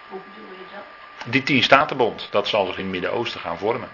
Hoe 0.07 0.19
bedoel 0.34 0.51
je 0.51 0.76
dat? 0.76 1.32
Die 1.32 1.43
tien 1.43 1.63
statenbond, 1.63 2.28
dat 2.32 2.47
zal 2.47 2.65
zich 2.65 2.78
in 2.78 2.84
het 2.84 2.91
Midden-Oosten 2.91 3.39
gaan 3.39 3.57
vormen. 3.57 3.89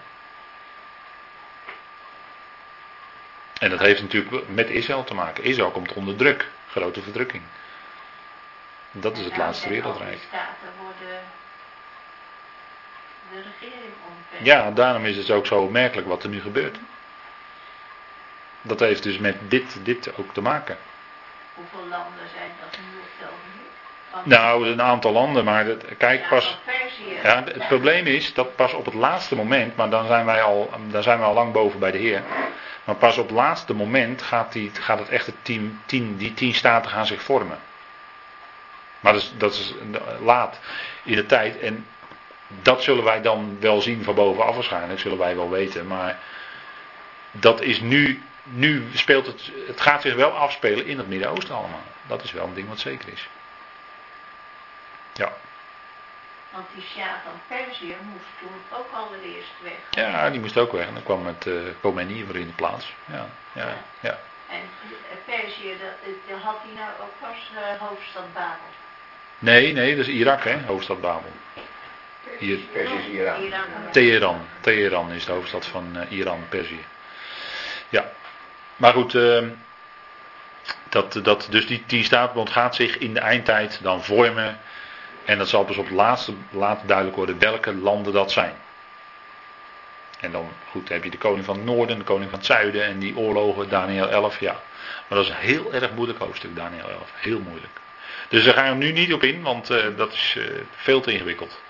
En 3.60 3.70
dat 3.70 3.78
heeft 3.78 4.02
natuurlijk 4.02 4.48
met 4.48 4.68
Israël 4.68 5.04
te 5.04 5.14
maken. 5.14 5.44
Israël 5.44 5.70
komt 5.70 5.92
onder 5.92 6.16
druk, 6.16 6.48
grote 6.70 7.02
verdrukking. 7.02 7.42
Dat 8.90 9.16
is 9.18 9.24
het 9.24 9.36
laatste 9.36 9.68
wereldrijk. 9.68 10.10
die 10.18 10.26
staten 10.28 10.72
worden 10.82 11.20
de 13.32 13.36
regering 13.36 13.92
omgeven. 14.08 14.44
Ja, 14.44 14.70
daarom 14.70 15.04
is 15.04 15.16
het 15.16 15.30
ook 15.30 15.46
zo 15.46 15.60
opmerkelijk 15.60 16.08
wat 16.08 16.22
er 16.22 16.28
nu 16.28 16.40
gebeurt. 16.40 16.78
Dat 18.62 18.80
heeft 18.80 19.02
dus 19.02 19.18
met 19.18 19.36
dit, 19.50 19.78
dit 19.82 20.10
ook 20.18 20.32
te 20.34 20.40
maken. 20.40 20.76
Hoeveel 21.54 21.88
landen 21.88 22.28
zijn 22.36 22.50
dat 22.60 22.78
nu 22.78 22.98
op? 23.24 23.30
Want- 24.12 24.26
Nou, 24.26 24.68
een 24.68 24.82
aantal 24.82 25.12
landen, 25.12 25.44
maar 25.44 25.64
dat, 25.64 25.84
kijk 25.98 26.28
pas. 26.28 26.58
Ja, 27.22 27.44
het 27.44 27.66
probleem 27.68 28.06
is 28.06 28.34
dat 28.34 28.56
pas 28.56 28.72
op 28.72 28.84
het 28.84 28.94
laatste 28.94 29.36
moment, 29.36 29.76
maar 29.76 29.90
dan 29.90 30.06
zijn 30.06 30.24
wij 30.26 30.42
al, 30.42 30.70
dan 30.88 31.02
zijn 31.02 31.18
we 31.18 31.24
al 31.24 31.34
lang 31.34 31.52
boven 31.52 31.78
bij 31.80 31.90
de 31.90 31.98
Heer. 31.98 32.22
Maar 32.84 32.94
pas 32.94 33.18
op 33.18 33.26
het 33.26 33.36
laatste 33.36 33.74
moment 33.74 34.22
gaat, 34.22 34.52
die, 34.52 34.70
gaat 34.74 34.98
het 34.98 35.08
echte 35.08 35.32
team, 35.42 35.80
tien, 35.86 36.16
die 36.16 36.34
tien 36.34 36.54
staten 36.54 36.90
gaan 36.90 37.06
zich 37.06 37.22
vormen. 37.22 37.58
Maar 39.00 39.12
dat 39.12 39.22
is, 39.22 39.32
dat 39.36 39.52
is 39.52 39.74
laat 40.20 40.58
in 41.02 41.14
de 41.14 41.26
tijd. 41.26 41.58
En 41.58 41.86
dat 42.62 42.82
zullen 42.82 43.04
wij 43.04 43.22
dan 43.22 43.56
wel 43.60 43.80
zien 43.80 44.04
van 44.04 44.14
bovenaf 44.14 44.54
waarschijnlijk, 44.54 45.00
zullen 45.00 45.18
wij 45.18 45.36
wel 45.36 45.50
weten. 45.50 45.86
Maar 45.86 46.18
dat 47.30 47.60
is 47.60 47.80
nu, 47.80 48.22
nu 48.42 48.86
speelt 48.94 49.26
het, 49.26 49.50
het 49.66 49.80
gaat 49.80 50.02
zich 50.02 50.14
wel 50.14 50.30
afspelen 50.30 50.86
in 50.86 50.98
het 50.98 51.08
Midden-Oosten 51.08 51.54
allemaal. 51.54 51.82
Dat 52.06 52.22
is 52.22 52.32
wel 52.32 52.44
een 52.44 52.54
ding 52.54 52.68
wat 52.68 52.78
zeker 52.78 53.12
is. 53.12 53.28
Ja. 55.12 55.32
Want 56.50 56.66
die 56.74 56.82
Sjaak 56.82 57.22
van 57.24 57.40
Perzië 57.48 57.96
moest 58.02 58.24
toen 58.40 58.78
ook 58.78 58.90
allereerst 58.92 59.54
weg. 59.62 59.80
Ja, 59.90 60.30
die 60.30 60.40
moest 60.40 60.58
ook 60.58 60.72
weg. 60.72 60.86
En 60.86 60.94
dan 60.94 61.02
kwam 61.02 61.26
het 61.26 61.46
uh, 61.46 61.54
Khomeini 61.80 62.24
voor 62.24 62.36
in 62.36 62.46
de 62.46 62.52
plaats. 62.52 62.94
Ja, 63.04 63.26
ja, 63.52 63.76
ja. 64.00 64.18
En 64.48 64.60
eh, 65.10 65.16
Perzië, 65.24 65.76
dat, 65.80 66.14
dat 66.28 66.40
had 66.40 66.56
hij 66.62 66.74
nou 66.74 66.90
ook 67.02 67.12
pas 67.20 67.50
uh, 67.54 67.88
hoofdstad 67.88 68.32
Babel. 68.32 68.70
Nee, 69.38 69.72
nee, 69.72 69.96
dat 69.96 70.06
is 70.06 70.12
Irak, 70.12 70.44
hè, 70.44 70.58
hoofdstad 70.66 71.00
Babel. 71.00 71.32
Hier. 72.38 72.58
Perzië 72.58 72.94
is 72.94 73.06
Iran. 73.06 73.42
Iran. 73.42 73.64
Teheran. 73.90 74.46
Teheran 74.60 75.12
is 75.12 75.24
de 75.24 75.32
hoofdstad 75.32 75.66
van 75.66 75.96
uh, 75.96 76.18
Iran, 76.18 76.44
Perzië. 76.48 76.84
Ja. 77.88 78.12
Maar 78.76 78.92
goed, 78.92 79.14
uh, 79.14 79.46
dat, 80.88 81.20
dat, 81.22 81.46
dus 81.50 81.66
die 81.66 81.86
tien 81.86 82.04
statenbond 82.04 82.50
gaat 82.50 82.74
zich 82.74 82.98
in 82.98 83.14
de 83.14 83.20
eindtijd 83.20 83.78
dan 83.82 84.04
vormen. 84.04 84.60
En 85.30 85.38
dat 85.38 85.48
zal 85.48 85.66
dus 85.66 85.76
op 85.76 85.84
het 85.84 85.94
laatste 85.94 86.32
later 86.50 86.86
duidelijk 86.86 87.16
worden 87.16 87.38
welke 87.38 87.74
landen 87.74 88.12
dat 88.12 88.32
zijn. 88.32 88.54
En 90.20 90.32
dan, 90.32 90.48
goed, 90.70 90.88
heb 90.88 91.04
je 91.04 91.10
de 91.10 91.18
koning 91.18 91.44
van 91.44 91.56
het 91.56 91.64
noorden, 91.64 91.98
de 91.98 92.04
koning 92.04 92.30
van 92.30 92.38
het 92.38 92.48
zuiden 92.48 92.84
en 92.84 92.98
die 92.98 93.16
oorlogen, 93.16 93.68
Daniel 93.68 94.08
11, 94.08 94.40
ja. 94.40 94.60
Maar 95.08 95.18
dat 95.18 95.24
is 95.24 95.28
een 95.28 95.36
heel 95.36 95.72
erg 95.72 95.90
moeilijk 95.92 96.18
hoofdstuk, 96.18 96.56
Daniel 96.56 96.90
11. 96.90 97.10
Heel 97.14 97.40
moeilijk. 97.40 97.72
Dus 98.28 98.44
daar 98.44 98.54
gaan 98.54 98.78
we 98.78 98.84
nu 98.84 98.92
niet 98.92 99.12
op 99.12 99.22
in, 99.22 99.42
want 99.42 99.70
uh, 99.70 99.84
dat 99.96 100.12
is 100.12 100.34
uh, 100.38 100.44
veel 100.70 101.00
te 101.00 101.12
ingewikkeld. 101.12 101.60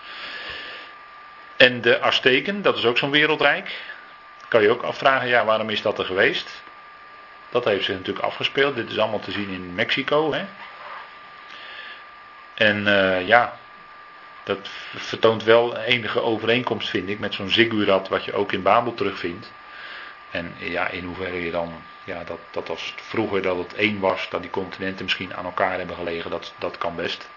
En 1.57 1.81
de 1.81 2.01
Azteken, 2.01 2.63
dat 2.63 2.77
is 2.77 2.85
ook 2.85 2.99
zo'n 2.99 3.11
wereldrijk. 3.11 3.81
Kan 4.49 4.63
je 4.63 4.71
ook 4.71 4.83
afvragen, 4.83 5.29
ja, 5.29 5.45
waarom 5.45 5.71
is 5.71 5.83
dat 5.83 5.99
er 5.99 6.05
geweest? 6.05 6.63
Dat 7.51 7.65
heeft 7.65 7.85
zich 7.85 7.97
natuurlijk 7.97 8.25
afgespeeld. 8.25 8.75
Dit 8.75 8.91
is 8.91 8.99
allemaal 8.99 9.21
te 9.21 9.33
zien 9.33 9.49
in 9.49 9.75
Mexico. 9.75 10.33
Hè? 10.33 10.45
En 12.61 12.87
uh, 12.87 13.27
ja, 13.27 13.59
dat 14.43 14.69
vertoont 14.97 15.45
wel 15.45 15.77
enige 15.77 16.23
overeenkomst, 16.23 16.89
vind 16.89 17.09
ik, 17.09 17.19
met 17.19 17.35
zo'n 17.35 17.51
ziggurat 17.51 18.09
wat 18.09 18.25
je 18.25 18.33
ook 18.33 18.53
in 18.53 18.63
Babel 18.63 18.95
terugvindt. 18.95 19.53
En 20.31 20.55
ja, 20.59 20.89
in 20.89 21.05
hoeverre 21.05 21.45
je 21.45 21.51
dan, 21.51 21.83
ja, 22.05 22.25
dat, 22.25 22.39
dat 22.51 22.69
als 22.69 22.95
vroeger 22.97 23.43
dat 23.43 23.57
het 23.57 23.75
één 23.75 24.01
was, 24.01 24.29
dat 24.31 24.43
die 24.43 24.51
continenten 24.51 25.05
misschien 25.05 25.35
aan 25.35 25.45
elkaar 25.45 25.79
hebben 25.79 25.97
gelegen, 25.97 26.31
dat, 26.31 26.55
dat 26.59 26.79
kan 26.79 26.97
best. 26.97 27.29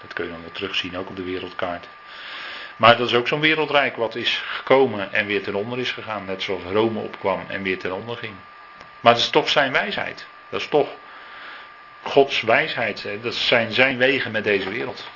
Dat 0.00 0.12
kun 0.12 0.24
je 0.24 0.30
dan 0.30 0.40
wel 0.40 0.52
terugzien, 0.52 0.98
ook 0.98 1.08
op 1.08 1.16
de 1.16 1.24
wereldkaart. 1.24 1.88
Maar 2.76 2.96
dat 2.96 3.08
is 3.08 3.14
ook 3.14 3.28
zo'n 3.28 3.40
wereldrijk 3.40 3.96
wat 3.96 4.14
is 4.14 4.42
gekomen 4.46 5.12
en 5.12 5.26
weer 5.26 5.42
ten 5.42 5.54
onder 5.54 5.78
is 5.78 5.92
gegaan. 5.92 6.24
Net 6.24 6.42
zoals 6.42 6.62
Rome 6.62 7.00
opkwam 7.00 7.44
en 7.48 7.62
weer 7.62 7.78
ten 7.78 7.94
onder 7.94 8.16
ging. 8.16 8.34
Maar 9.00 9.12
dat 9.12 9.22
is 9.22 9.30
toch 9.30 9.48
zijn 9.48 9.72
wijsheid. 9.72 10.26
Dat 10.48 10.60
is 10.60 10.68
toch 10.68 10.88
Gods 12.02 12.40
wijsheid. 12.40 13.02
Hè? 13.02 13.20
Dat 13.20 13.34
zijn 13.34 13.72
zijn 13.72 13.98
wegen 13.98 14.30
met 14.30 14.44
deze 14.44 14.70
wereld. 14.70 15.08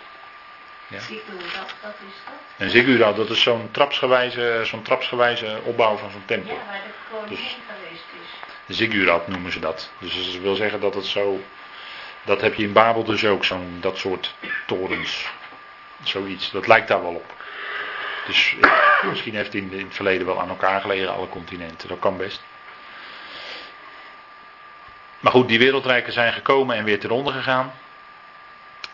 Ja. 0.87 1.01
Ziggurat, 1.01 1.74
wat 1.82 1.95
is 2.09 2.14
dat? 2.24 2.35
En 2.57 2.70
ziggurat, 2.70 3.16
dat 3.16 3.30
is 3.30 3.43
zo'n 3.43 3.68
trapsgewijze, 3.70 4.61
zo'n 4.64 4.82
trapsgewijze 4.82 5.61
opbouw 5.64 5.97
van 5.97 6.11
zo'n 6.11 6.24
tempel. 6.24 6.55
Ja, 6.55 6.61
waar 6.66 6.80
de 6.85 7.16
koningin 7.16 7.37
dus, 7.37 7.57
geweest 7.66 8.05
is. 8.22 8.28
De 8.66 8.74
ziggurat 8.74 9.28
noemen 9.28 9.53
ze 9.53 9.59
dat. 9.59 9.91
Dus 9.99 10.32
dat 10.32 10.43
wil 10.43 10.55
zeggen 10.55 10.80
dat 10.80 10.95
het 10.95 11.07
zo... 11.07 11.41
Dat 12.24 12.41
heb 12.41 12.55
je 12.55 12.62
in 12.62 12.72
Babel 12.72 13.05
dus 13.05 13.24
ook, 13.24 13.45
zo'n 13.45 13.78
dat 13.80 13.99
soort 13.99 14.35
torens. 14.66 15.26
Zoiets, 16.03 16.51
dat 16.51 16.66
lijkt 16.66 16.89
daar 16.89 17.03
wel 17.03 17.14
op. 17.14 17.35
Dus 18.26 18.57
eh, 18.61 19.05
misschien 19.05 19.35
heeft 19.35 19.53
het 19.53 19.62
in, 19.62 19.72
in, 19.72 19.85
het 19.85 19.95
verleden 19.95 20.26
wel 20.26 20.41
aan 20.41 20.49
elkaar 20.49 20.80
gelegen, 20.80 21.14
alle 21.14 21.28
continenten. 21.28 21.89
Dat 21.89 21.99
kan 21.99 22.16
best. 22.16 22.43
Maar 25.25 25.33
goed, 25.33 25.49
die 25.49 25.59
wereldrijken 25.59 26.12
zijn 26.12 26.33
gekomen 26.33 26.77
en 26.77 26.85
weer 26.85 27.01
ten 27.01 27.11
onder 27.11 27.33
gegaan. 27.33 27.72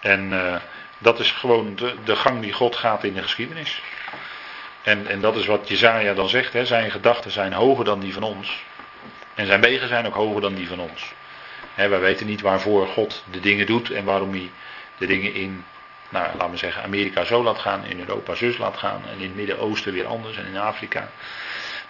En 0.01 0.33
uh, 0.33 0.57
dat 0.99 1.19
is 1.19 1.31
gewoon 1.31 1.75
de, 1.77 1.95
de, 2.05 2.17
gang 2.17 2.41
die 2.41 2.53
God 2.53 2.77
gaat 2.77 3.05
in 3.05 3.15
de 3.15 3.23
geschiedenis. 3.23 3.83
En, 4.83 5.07
en 5.07 5.21
dat 5.21 5.37
is 5.37 5.47
wat 5.47 5.69
Jezaja 5.69 6.15
dan 6.15 6.29
zegt. 6.29 6.53
Hè, 6.53 6.65
zijn 6.65 6.91
gedachten 6.91 7.31
zijn 7.31 7.53
hoger 7.53 7.85
dan 7.85 8.01
die 8.01 8.13
van 8.13 8.23
ons. 8.23 8.65
En 9.35 9.47
zijn 9.47 9.61
wegen 9.61 9.89
zijn 9.89 10.07
ook 10.07 10.15
hoger 10.15 10.41
dan 10.41 10.55
die 10.55 10.69
van 10.69 10.81
ons. 10.81 11.13
Hè, 11.75 11.89
wij 11.89 12.01
weten 12.01 12.27
niet 12.27 12.41
waarvoor 12.41 12.87
God 12.87 13.25
de 13.31 13.41
dingen 13.41 13.67
doet 13.67 13.91
en 13.91 14.05
waarom 14.05 14.31
hij 14.31 14.51
de 14.99 15.07
dingen 15.07 15.35
in 15.35 15.65
nou, 16.09 16.27
laten 16.33 16.51
we 16.51 16.57
zeggen, 16.57 16.83
Amerika 16.83 17.25
zo 17.25 17.43
laat 17.43 17.59
gaan, 17.59 17.85
in 17.85 17.99
Europa 17.99 18.35
zus 18.35 18.59
laat 18.59 18.77
gaan 18.77 19.03
en 19.11 19.19
in 19.19 19.27
het 19.27 19.37
Midden-Oosten 19.37 19.93
weer 19.93 20.07
anders 20.07 20.37
en 20.37 20.47
in 20.47 20.59
Afrika. 20.59 21.09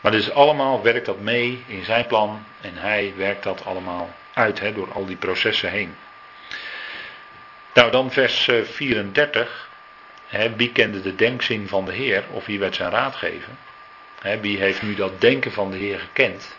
Maar 0.00 0.12
dus 0.12 0.30
allemaal 0.30 0.82
werkt 0.82 1.06
dat 1.06 1.20
mee 1.20 1.64
in 1.66 1.84
zijn 1.84 2.06
plan 2.06 2.44
en 2.60 2.72
hij 2.76 3.12
werkt 3.16 3.42
dat 3.42 3.64
allemaal 3.64 4.10
uit 4.34 4.60
hè, 4.60 4.72
door 4.72 4.92
al 4.92 5.06
die 5.06 5.16
processen 5.16 5.70
heen. 5.70 5.96
Nou, 7.74 7.90
dan 7.90 8.12
vers 8.12 8.48
34. 8.62 9.68
Eh, 10.28 10.38
hè, 10.38 10.56
wie 10.56 10.72
kende 10.72 11.00
de 11.02 11.14
denkzin 11.14 11.68
van 11.68 11.84
de 11.84 11.92
Heer 11.92 12.24
of 12.30 12.46
wie 12.46 12.58
werd 12.58 12.74
zijn 12.74 12.90
raad 12.90 13.16
geven? 13.16 13.58
Hè, 14.20 14.40
wie 14.40 14.58
heeft 14.58 14.82
nu 14.82 14.94
dat 14.94 15.20
denken 15.20 15.52
van 15.52 15.70
de 15.70 15.76
Heer 15.76 15.98
gekend? 15.98 16.56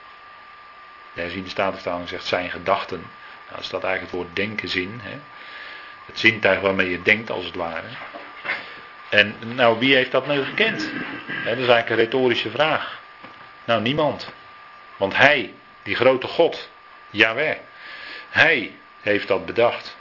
De 1.13 1.21
herziende 1.21 1.49
statenvertaling 1.49 2.09
zegt 2.09 2.25
zijn 2.25 2.49
gedachten. 2.49 3.05
Nou, 3.49 3.61
is 3.61 3.69
dat 3.69 3.83
eigenlijk 3.83 4.13
het 4.13 4.21
woord 4.21 4.35
denken 4.35 4.69
zin. 4.69 4.99
Hè? 5.03 5.17
Het 6.05 6.19
zintuig 6.19 6.59
waarmee 6.59 6.89
je 6.89 7.01
denkt 7.01 7.29
als 7.29 7.45
het 7.45 7.55
ware. 7.55 7.87
En 9.09 9.35
nou, 9.39 9.79
wie 9.79 9.95
heeft 9.95 10.11
dat 10.11 10.27
nu 10.27 10.43
gekend? 10.43 10.79
Dat 11.27 11.57
is 11.57 11.67
eigenlijk 11.67 11.89
een 11.89 11.95
retorische 11.95 12.49
vraag. 12.49 12.99
Nou, 13.65 13.81
niemand. 13.81 14.33
Want 14.97 15.15
hij, 15.15 15.53
die 15.83 15.95
grote 15.95 16.27
God, 16.27 16.69
Yahweh, 17.11 17.57
hij 18.29 18.71
heeft 19.01 19.27
dat 19.27 19.45
bedacht. 19.45 19.97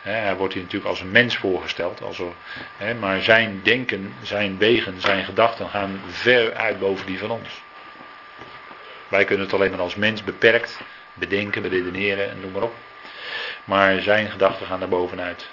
hij 0.00 0.36
wordt 0.36 0.54
hier 0.54 0.62
natuurlijk 0.62 0.90
als 0.90 1.00
een 1.00 1.10
mens 1.10 1.36
voorgesteld. 1.36 2.00
Maar 3.00 3.22
zijn 3.22 3.60
denken, 3.62 4.14
zijn 4.22 4.58
wegen, 4.58 5.00
zijn 5.00 5.24
gedachten 5.24 5.68
gaan 5.68 6.00
ver 6.08 6.54
uit 6.54 6.78
boven 6.78 7.06
die 7.06 7.18
van 7.18 7.30
ons. 7.30 7.48
Wij 9.08 9.24
kunnen 9.24 9.44
het 9.44 9.54
alleen 9.54 9.70
maar 9.70 9.80
als 9.80 9.94
mens 9.94 10.24
beperkt 10.24 10.80
bedenken, 11.14 11.62
beredeneren 11.62 12.30
en 12.30 12.40
noem 12.40 12.52
maar 12.52 12.62
op. 12.62 12.74
Maar 13.64 14.00
zijn 14.00 14.30
gedachten 14.30 14.66
gaan 14.66 14.80
daar 14.80 14.88
bovenuit. 14.88 15.48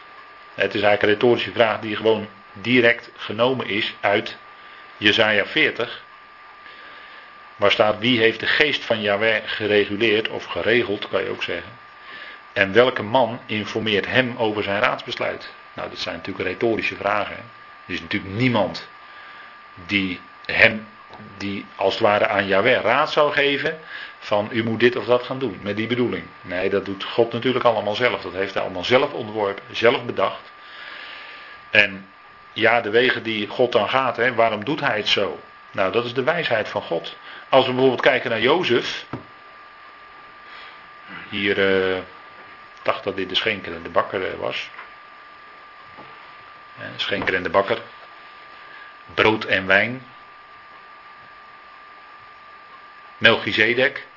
Het 0.54 0.74
is 0.74 0.82
eigenlijk 0.82 1.02
een 1.02 1.10
retorische 1.10 1.52
vraag 1.52 1.80
die 1.80 1.96
gewoon 1.96 2.28
direct 2.54 3.10
genomen 3.16 3.68
is 3.68 3.96
uit 4.00 4.38
Jezaja 4.98 5.46
40. 5.46 6.04
Waar 7.56 7.72
staat 7.72 8.00
wie 8.00 8.20
heeft 8.20 8.40
de 8.40 8.48
geest 8.48 8.84
van 8.84 9.02
Yahweh 9.02 9.42
gereguleerd 9.46 10.30
of 10.30 10.46
geregeld, 10.46 11.08
kan 11.08 11.24
je 11.24 11.30
ook 11.30 11.44
zeggen. 11.44 11.72
En 12.54 12.74
welke 12.74 13.04
man 13.04 13.40
informeert 13.46 14.06
hem 14.06 14.36
over 14.38 14.64
zijn 14.64 14.82
raadsbesluit? 14.82 15.54
Nou, 15.74 15.90
dat 15.90 16.00
zijn 16.00 16.16
natuurlijk 16.16 16.48
retorische 16.48 16.96
vragen. 16.96 17.36
Er 17.86 17.94
is 17.94 18.02
natuurlijk 18.02 18.34
niemand 18.34 18.88
die 19.86 20.20
hem, 20.46 20.88
die 21.38 21.66
als 21.76 21.94
het 21.94 22.04
ware 22.04 22.28
aan 22.28 22.48
Yahweh 22.48 22.82
raad 22.82 23.12
zou 23.12 23.32
geven 23.32 23.80
van 24.20 24.50
u 24.52 24.64
moet 24.64 24.80
dit 24.80 24.96
of 24.96 25.06
dat 25.06 25.24
gaan 25.24 25.40
doen, 25.40 25.60
met 25.62 25.76
die 25.76 25.88
bedoeling. 25.88 26.24
Nee, 26.42 26.70
dat 26.70 26.86
doet 26.86 27.04
God 27.04 27.34
natuurlijk 27.34 27.66
allemaal 27.66 27.96
zelf. 27.96 28.22
Dat 28.22 28.34
heeft 28.34 28.54
hij 28.54 28.64
allemaal 28.64 28.84
zelf 28.84 29.14
ontworpen, 29.14 29.64
zelf 29.72 30.06
bedacht. 30.06 30.52
En 31.70 32.06
ja, 32.54 32.82
de 32.82 32.90
wegen 32.90 33.24
die 33.24 33.48
God 33.48 33.72
dan 33.72 33.90
gaat, 33.90 34.18
hè, 34.18 34.34
waarom 34.34 34.66
doet 34.66 34.80
hij 34.80 34.98
het 34.98 35.08
zo? 35.08 35.40
Nou, 35.72 35.92
dat 35.92 36.06
is 36.06 36.14
de 36.14 36.24
wijsheid 36.24 36.68
van 36.68 36.82
God. 36.82 37.16
Als 37.50 37.66
we 37.66 37.72
bijvoorbeeld 37.72 38.02
kijken 38.02 38.30
naar 38.30 38.42
Jozef. 38.42 39.06
Hier, 41.30 41.58
uh, 41.96 42.02
dacht 42.82 43.04
dat 43.04 43.16
dit 43.16 43.30
de 43.30 43.36
schenker 43.36 43.76
en 43.76 43.84
de 43.84 43.90
bakker 43.90 44.32
uh, 44.32 44.40
was. 44.40 44.70
Uh, 46.80 46.86
schenker 46.96 47.36
en 47.36 47.44
de 47.44 47.50
bakker. 47.50 47.82
Brood 49.14 49.46
en 49.46 49.68
wijn. 49.68 50.06
Melchizedek. 53.18 54.08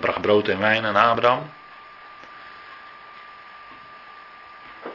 Bracht 0.00 0.20
brood 0.20 0.48
en 0.48 0.58
wijn 0.58 0.84
aan 0.84 0.96
Abraham. 0.96 1.52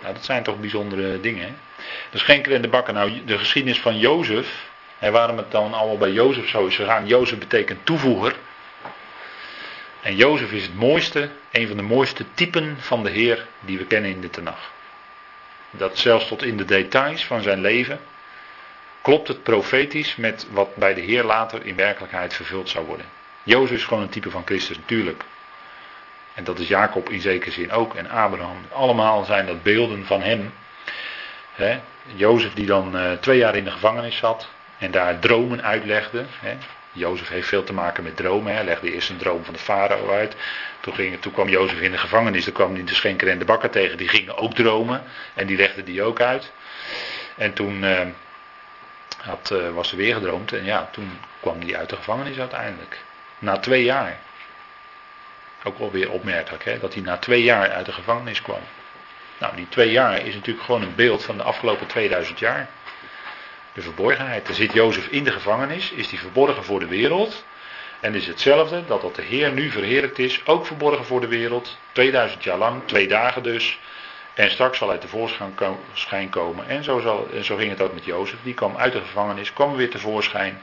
Nou, 0.01 0.13
dat 0.13 0.25
zijn 0.25 0.43
toch 0.43 0.59
bijzondere 0.59 1.19
dingen. 1.19 1.59
De 2.09 2.17
schenker 2.17 2.53
en 2.53 2.61
de 2.61 2.67
bakker. 2.67 2.93
Nou, 2.93 3.25
de 3.25 3.37
geschiedenis 3.37 3.79
van 3.79 3.97
Jozef. 3.97 4.71
En 5.03 5.11
waarom 5.11 5.37
het 5.37 5.51
dan 5.51 5.73
allemaal 5.73 5.97
bij 5.97 6.11
Jozef 6.11 6.49
zo 6.49 6.65
is 6.65 6.75
gegaan. 6.75 7.07
Jozef 7.07 7.39
betekent 7.39 7.85
toevoeger. 7.85 8.35
En 10.01 10.15
Jozef 10.15 10.51
is 10.51 10.63
het 10.63 10.75
mooiste, 10.75 11.29
een 11.51 11.67
van 11.67 11.77
de 11.77 11.83
mooiste 11.83 12.25
typen 12.33 12.77
van 12.79 13.03
de 13.03 13.09
Heer 13.09 13.45
die 13.59 13.77
we 13.77 13.85
kennen 13.85 14.11
in 14.11 14.21
de 14.21 14.29
Tenach. 14.29 14.71
Dat 15.71 15.97
zelfs 15.97 16.27
tot 16.27 16.43
in 16.43 16.57
de 16.57 16.65
details 16.65 17.25
van 17.25 17.41
zijn 17.41 17.61
leven 17.61 17.99
klopt 19.01 19.27
het 19.27 19.43
profetisch 19.43 20.15
met 20.15 20.47
wat 20.51 20.75
bij 20.75 20.93
de 20.93 21.01
Heer 21.01 21.23
later 21.23 21.65
in 21.65 21.75
werkelijkheid 21.75 22.33
vervuld 22.33 22.69
zou 22.69 22.85
worden. 22.85 23.05
Jozef 23.43 23.77
is 23.77 23.85
gewoon 23.85 24.03
een 24.03 24.09
type 24.09 24.29
van 24.29 24.45
Christus, 24.45 24.77
natuurlijk. 24.77 25.23
En 26.33 26.43
dat 26.43 26.59
is 26.59 26.67
Jacob 26.67 27.09
in 27.09 27.21
zekere 27.21 27.51
zin 27.51 27.71
ook 27.71 27.95
en 27.95 28.09
Abraham. 28.09 28.65
Allemaal 28.71 29.23
zijn 29.23 29.45
dat 29.45 29.63
beelden 29.63 30.05
van 30.05 30.21
hem. 30.21 30.53
He, 31.53 31.79
Jozef 32.15 32.53
die 32.53 32.65
dan 32.65 32.95
uh, 32.95 33.11
twee 33.11 33.37
jaar 33.37 33.55
in 33.55 33.63
de 33.63 33.71
gevangenis 33.71 34.17
zat 34.17 34.47
en 34.83 34.91
daar 34.91 35.19
dromen 35.19 35.63
uitlegde. 35.63 36.25
He. 36.39 36.57
Jozef 36.91 37.27
heeft 37.27 37.47
veel 37.47 37.63
te 37.63 37.73
maken 37.73 38.03
met 38.03 38.15
dromen. 38.15 38.53
Hij 38.53 38.63
legde 38.63 38.93
eerst 38.93 39.09
een 39.09 39.17
droom 39.17 39.43
van 39.43 39.53
de 39.53 39.59
farao 39.59 40.11
uit. 40.11 40.35
Toen, 40.79 40.93
ging, 40.93 41.21
toen 41.21 41.31
kwam 41.31 41.49
Jozef 41.49 41.79
in 41.79 41.91
de 41.91 41.97
gevangenis. 41.97 42.43
Toen 42.43 42.53
kwam 42.53 42.73
hij 42.73 42.83
de 42.83 42.93
schenker 42.93 43.27
en 43.27 43.39
de 43.39 43.45
bakker 43.45 43.69
tegen. 43.69 43.97
Die 43.97 44.07
gingen 44.07 44.37
ook 44.37 44.53
dromen. 44.53 45.03
En 45.33 45.47
die 45.47 45.57
legden 45.57 45.85
die 45.85 46.03
ook 46.03 46.21
uit. 46.21 46.51
En 47.37 47.53
toen 47.53 47.83
uh, 47.83 47.99
had, 49.17 49.49
uh, 49.53 49.69
was 49.69 49.91
er 49.91 49.97
weer 49.97 50.13
gedroomd. 50.13 50.53
En 50.53 50.65
ja, 50.65 50.89
toen 50.91 51.19
kwam 51.39 51.61
hij 51.61 51.77
uit 51.77 51.89
de 51.89 51.95
gevangenis 51.95 52.39
uiteindelijk. 52.39 52.99
Na 53.39 53.57
twee 53.57 53.83
jaar. 53.83 54.19
Ook 55.63 55.79
alweer 55.79 56.11
opmerkelijk, 56.11 56.65
hè, 56.65 56.79
dat 56.79 56.93
hij 56.93 57.03
na 57.03 57.17
twee 57.17 57.43
jaar 57.43 57.71
uit 57.71 57.85
de 57.85 57.91
gevangenis 57.91 58.41
kwam. 58.41 58.61
Nou, 59.37 59.55
die 59.55 59.69
twee 59.69 59.91
jaar 59.91 60.25
is 60.25 60.33
natuurlijk 60.33 60.65
gewoon 60.65 60.81
een 60.81 60.95
beeld 60.95 61.23
van 61.23 61.37
de 61.37 61.43
afgelopen 61.43 61.87
2000 61.87 62.39
jaar. 62.39 62.69
De 63.73 63.81
verborgenheid. 63.81 64.47
Er 64.47 64.53
zit 64.53 64.73
Jozef 64.73 65.07
in 65.07 65.23
de 65.23 65.31
gevangenis, 65.31 65.91
is 65.91 66.09
hij 66.09 66.19
verborgen 66.19 66.63
voor 66.63 66.79
de 66.79 66.87
wereld. 66.87 67.45
En 67.99 68.15
is 68.15 68.27
hetzelfde 68.27 68.85
dat 68.85 69.01
dat 69.01 69.15
de 69.15 69.21
Heer 69.21 69.51
nu 69.51 69.69
verheerlijkt 69.69 70.19
is, 70.19 70.45
ook 70.45 70.65
verborgen 70.65 71.05
voor 71.05 71.21
de 71.21 71.27
wereld. 71.27 71.77
2000 71.91 72.43
jaar 72.43 72.57
lang, 72.57 72.81
twee 72.85 73.07
dagen 73.07 73.43
dus. 73.43 73.79
En 74.33 74.51
straks 74.51 74.77
zal 74.77 74.87
hij 74.87 74.97
tevoorschijn 74.97 76.29
komen. 76.29 76.67
En 76.67 76.83
zo, 76.83 76.99
zal, 76.99 77.27
en 77.33 77.43
zo 77.43 77.55
ging 77.55 77.69
het 77.69 77.81
ook 77.81 77.93
met 77.93 78.05
Jozef. 78.05 78.37
Die 78.43 78.53
kwam 78.53 78.77
uit 78.77 78.93
de 78.93 78.99
gevangenis, 78.99 79.53
kwam 79.53 79.75
weer 79.75 79.89
tevoorschijn. 79.89 80.61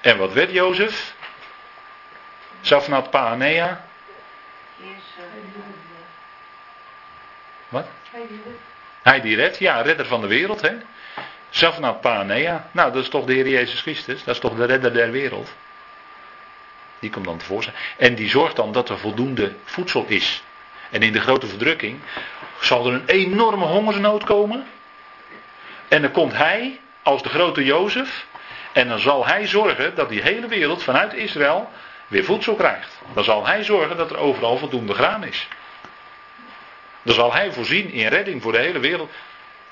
En 0.00 0.18
wat 0.18 0.32
werd 0.32 0.52
Jozef? 0.52 1.14
Safnat 2.60 3.10
Paanea. 3.10 3.84
Wat? 7.68 7.86
Hij 9.02 9.20
die 9.20 9.36
redt, 9.36 9.58
ja, 9.58 9.80
redder 9.80 10.06
van 10.06 10.20
de 10.20 10.26
wereld, 10.26 10.60
hè. 10.60 10.72
Safnat 11.54 12.00
Paanea. 12.00 12.68
Nou, 12.70 12.92
dat 12.92 13.02
is 13.02 13.08
toch 13.08 13.24
de 13.24 13.32
Heer 13.32 13.48
Jezus 13.48 13.80
Christus. 13.80 14.24
Dat 14.24 14.34
is 14.34 14.40
toch 14.40 14.54
de 14.54 14.64
redder 14.64 14.92
der 14.92 15.10
wereld. 15.10 15.54
Die 16.98 17.10
komt 17.10 17.24
dan 17.24 17.38
tevoorschijn. 17.38 17.76
En 17.96 18.14
die 18.14 18.28
zorgt 18.28 18.56
dan 18.56 18.72
dat 18.72 18.88
er 18.88 18.98
voldoende 18.98 19.52
voedsel 19.64 20.04
is. 20.08 20.42
En 20.90 21.02
in 21.02 21.12
de 21.12 21.20
grote 21.20 21.46
verdrukking 21.46 22.00
zal 22.60 22.86
er 22.86 22.92
een 22.92 23.06
enorme 23.06 23.64
hongersnood 23.64 24.24
komen. 24.24 24.66
En 25.88 26.02
dan 26.02 26.10
komt 26.10 26.32
hij 26.32 26.80
als 27.02 27.22
de 27.22 27.28
grote 27.28 27.64
Jozef. 27.64 28.26
En 28.72 28.88
dan 28.88 28.98
zal 28.98 29.26
hij 29.26 29.46
zorgen 29.46 29.94
dat 29.94 30.08
die 30.08 30.22
hele 30.22 30.46
wereld 30.46 30.82
vanuit 30.82 31.14
Israël 31.14 31.70
weer 32.08 32.24
voedsel 32.24 32.54
krijgt. 32.54 33.00
Dan 33.14 33.24
zal 33.24 33.46
hij 33.46 33.64
zorgen 33.64 33.96
dat 33.96 34.10
er 34.10 34.16
overal 34.16 34.56
voldoende 34.56 34.94
graan 34.94 35.24
is. 35.24 35.48
Dan 37.02 37.14
zal 37.14 37.32
hij 37.32 37.52
voorzien 37.52 37.90
in 37.90 38.08
redding 38.08 38.42
voor 38.42 38.52
de 38.52 38.58
hele 38.58 38.78
wereld. 38.78 39.10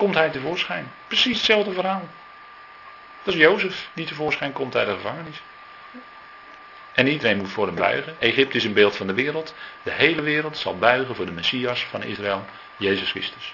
Komt 0.01 0.15
hij 0.15 0.29
tevoorschijn. 0.29 0.91
Precies 1.07 1.37
hetzelfde 1.37 1.73
verhaal. 1.73 2.09
Dat 3.23 3.33
is 3.33 3.39
Jozef 3.39 3.89
die 3.93 4.05
tevoorschijn 4.05 4.51
komt 4.51 4.75
uit 4.75 4.87
de 4.87 4.93
gevangenis. 4.93 5.41
En 6.93 7.07
iedereen 7.07 7.37
moet 7.37 7.49
voor 7.49 7.65
hem 7.65 7.75
buigen. 7.75 8.15
Egypte 8.19 8.57
is 8.57 8.63
een 8.63 8.73
beeld 8.73 8.95
van 8.95 9.07
de 9.07 9.13
wereld. 9.13 9.55
De 9.83 9.91
hele 9.91 10.21
wereld 10.21 10.57
zal 10.57 10.77
buigen 10.77 11.15
voor 11.15 11.25
de 11.25 11.31
Messias 11.31 11.83
van 11.83 12.03
Israël, 12.03 12.45
Jezus 12.77 13.09
Christus. 13.09 13.53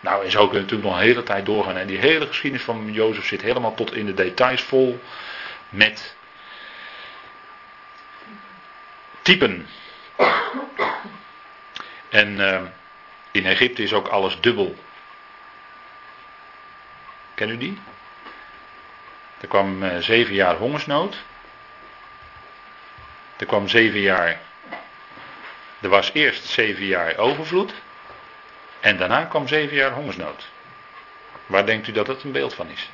Nou, 0.00 0.24
en 0.24 0.30
zo 0.30 0.38
kunnen 0.38 0.54
we 0.54 0.60
natuurlijk 0.60 0.88
nog 0.88 0.98
een 0.98 1.06
hele 1.06 1.22
tijd 1.22 1.46
doorgaan. 1.46 1.76
En 1.76 1.86
die 1.86 1.98
hele 1.98 2.26
geschiedenis 2.26 2.64
van 2.64 2.92
Jozef 2.92 3.26
zit 3.26 3.42
helemaal 3.42 3.74
tot 3.74 3.94
in 3.94 4.06
de 4.06 4.14
details 4.14 4.62
vol 4.62 5.00
met 5.68 6.16
typen. 9.22 9.66
En 12.08 12.28
uh, 12.28 12.60
in 13.30 13.46
Egypte 13.46 13.82
is 13.82 13.92
ook 13.92 14.08
alles 14.08 14.40
dubbel. 14.40 14.76
Ken 17.34 17.48
u 17.48 17.56
die? 17.56 17.78
Er 19.40 19.48
kwam 19.48 19.82
uh, 19.82 19.98
zeven 19.98 20.34
jaar 20.34 20.56
hongersnood. 20.56 21.16
Er 23.36 23.46
kwam 23.46 23.68
zeven 23.68 24.00
jaar. 24.00 24.40
Er 25.80 25.88
was 25.88 26.10
eerst 26.12 26.44
zeven 26.44 26.84
jaar 26.84 27.16
overvloed. 27.16 27.72
En 28.80 28.96
daarna 28.96 29.24
kwam 29.24 29.48
zeven 29.48 29.76
jaar 29.76 29.92
hongersnood. 29.92 30.48
Waar 31.46 31.66
denkt 31.66 31.88
u 31.88 31.92
dat 31.92 32.06
het 32.06 32.22
een 32.22 32.32
beeld 32.32 32.54
van 32.54 32.68
is? 32.68 32.90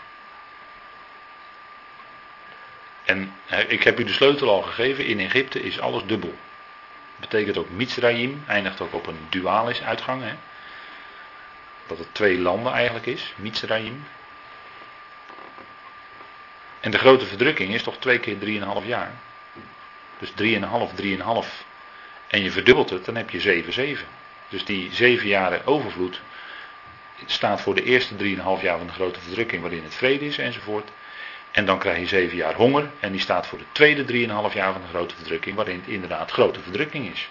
En 3.05 3.35
ik 3.69 3.82
heb 3.82 4.01
u 4.01 4.05
de 4.05 4.12
sleutel 4.12 4.48
al 4.48 4.62
gegeven. 4.62 5.06
In 5.06 5.20
Egypte 5.20 5.62
is 5.62 5.81
alles 5.81 6.05
dubbel. 6.05 6.35
Betekent 7.16 7.58
ook 7.58 7.70
Mitzrayim. 7.70 8.44
Eindigt 8.46 8.80
ook 8.80 8.94
op 8.94 9.06
een 9.06 9.26
dualis 9.30 9.82
uitgang. 9.82 10.22
Hè? 10.22 10.34
Dat 11.86 11.98
het 11.98 12.14
twee 12.14 12.38
landen 12.38 12.72
eigenlijk 12.72 13.06
is. 13.06 13.32
Mitzrayim. 13.36 14.04
En 16.80 16.90
de 16.90 16.98
grote 16.98 17.26
verdrukking 17.26 17.74
is 17.74 17.82
toch 17.82 17.96
twee 17.98 18.18
keer 18.18 18.36
3,5 18.82 18.86
jaar. 18.86 19.12
Dus 20.18 20.30
3,5, 20.30 20.34
3,5. 20.94 21.64
En 22.26 22.42
je 22.42 22.50
verdubbelt 22.50 22.90
het, 22.90 23.04
dan 23.04 23.16
heb 23.16 23.30
je 23.30 23.40
7, 23.40 23.72
7. 23.72 24.06
Dus 24.48 24.64
die 24.64 24.92
7 24.92 25.28
jaren 25.28 25.66
overvloed 25.66 26.20
staat 27.26 27.60
voor 27.60 27.74
de 27.74 27.82
eerste 27.82 28.14
3,5 28.14 28.62
jaar 28.62 28.78
van 28.78 28.86
de 28.86 28.92
grote 28.92 29.20
verdrukking 29.20 29.62
waarin 29.62 29.84
het 29.84 29.94
vrede 29.94 30.26
is 30.26 30.38
enzovoort. 30.38 30.90
En 31.55 31.66
dan 31.66 31.78
krijg 31.78 31.98
je 31.98 32.06
7 32.06 32.36
jaar 32.36 32.55
honger 32.55 32.90
en 33.01 33.12
die 33.12 33.20
staat 33.20 33.47
voor 33.47 33.59
de 33.59 33.64
tweede 33.72 34.02
3,5 34.02 34.55
jaar 34.55 34.72
van 34.72 34.81
de 34.81 34.89
grote 34.89 35.14
verdrukking 35.14 35.56
waarin 35.56 35.78
het 35.78 35.89
inderdaad 35.89 36.31
grote 36.31 36.60
verdrukking 36.60 37.12
is. 37.12 37.28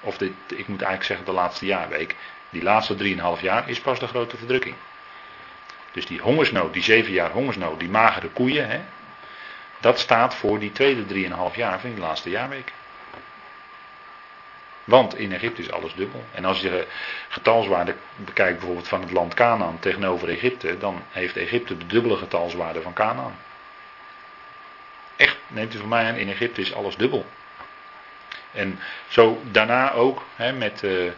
Of 0.00 0.18
dit, 0.18 0.32
ik 0.46 0.68
moet 0.68 0.82
eigenlijk 0.82 1.04
zeggen 1.04 1.24
de 1.24 1.32
laatste 1.32 1.66
jaarweek. 1.66 2.16
Die 2.50 2.62
laatste 2.62 2.96
3,5 3.36 3.40
jaar 3.40 3.68
is 3.68 3.80
pas 3.80 3.98
de 3.98 4.06
grote 4.06 4.36
verdrukking. 4.36 4.74
Dus 5.92 6.06
die 6.06 6.20
hongersnood, 6.20 6.72
die 6.72 6.82
7 6.82 7.12
jaar 7.12 7.30
hongersnood, 7.30 7.78
die 7.78 7.88
magere 7.88 8.28
koeien, 8.28 8.68
hè, 8.68 8.80
dat 9.80 9.98
staat 9.98 10.34
voor 10.34 10.58
die 10.58 10.72
tweede 10.72 11.04
3,5 11.06 11.56
jaar 11.56 11.80
van 11.80 11.90
die 11.90 12.00
laatste 12.00 12.30
jaarweek. 12.30 12.72
Want 14.84 15.18
in 15.18 15.32
Egypte 15.32 15.62
is 15.62 15.70
alles 15.70 15.94
dubbel. 15.94 16.24
En 16.32 16.44
als 16.44 16.60
je 16.60 16.86
getalswaarde 17.28 17.94
bekijkt 18.16 18.58
bijvoorbeeld 18.58 18.88
van 18.88 19.00
het 19.00 19.10
land 19.10 19.34
Canaan 19.34 19.78
tegenover 19.78 20.28
Egypte, 20.28 20.78
dan 20.78 21.02
heeft 21.10 21.36
Egypte 21.36 21.76
de 21.76 21.86
dubbele 21.86 22.16
getalswaarde 22.16 22.82
van 22.82 22.92
Canaan. 22.92 23.34
Echt, 25.22 25.36
neemt 25.46 25.74
u 25.74 25.78
van 25.78 25.88
mij 25.88 26.04
aan, 26.06 26.14
in 26.14 26.30
Egypte 26.30 26.60
is 26.60 26.74
alles 26.74 26.96
dubbel. 26.96 27.26
En 28.52 28.78
zo 29.08 29.40
daarna 29.50 29.92
ook 29.92 30.24
hè, 30.36 30.52
met 30.52 30.82
uh, 30.82 31.10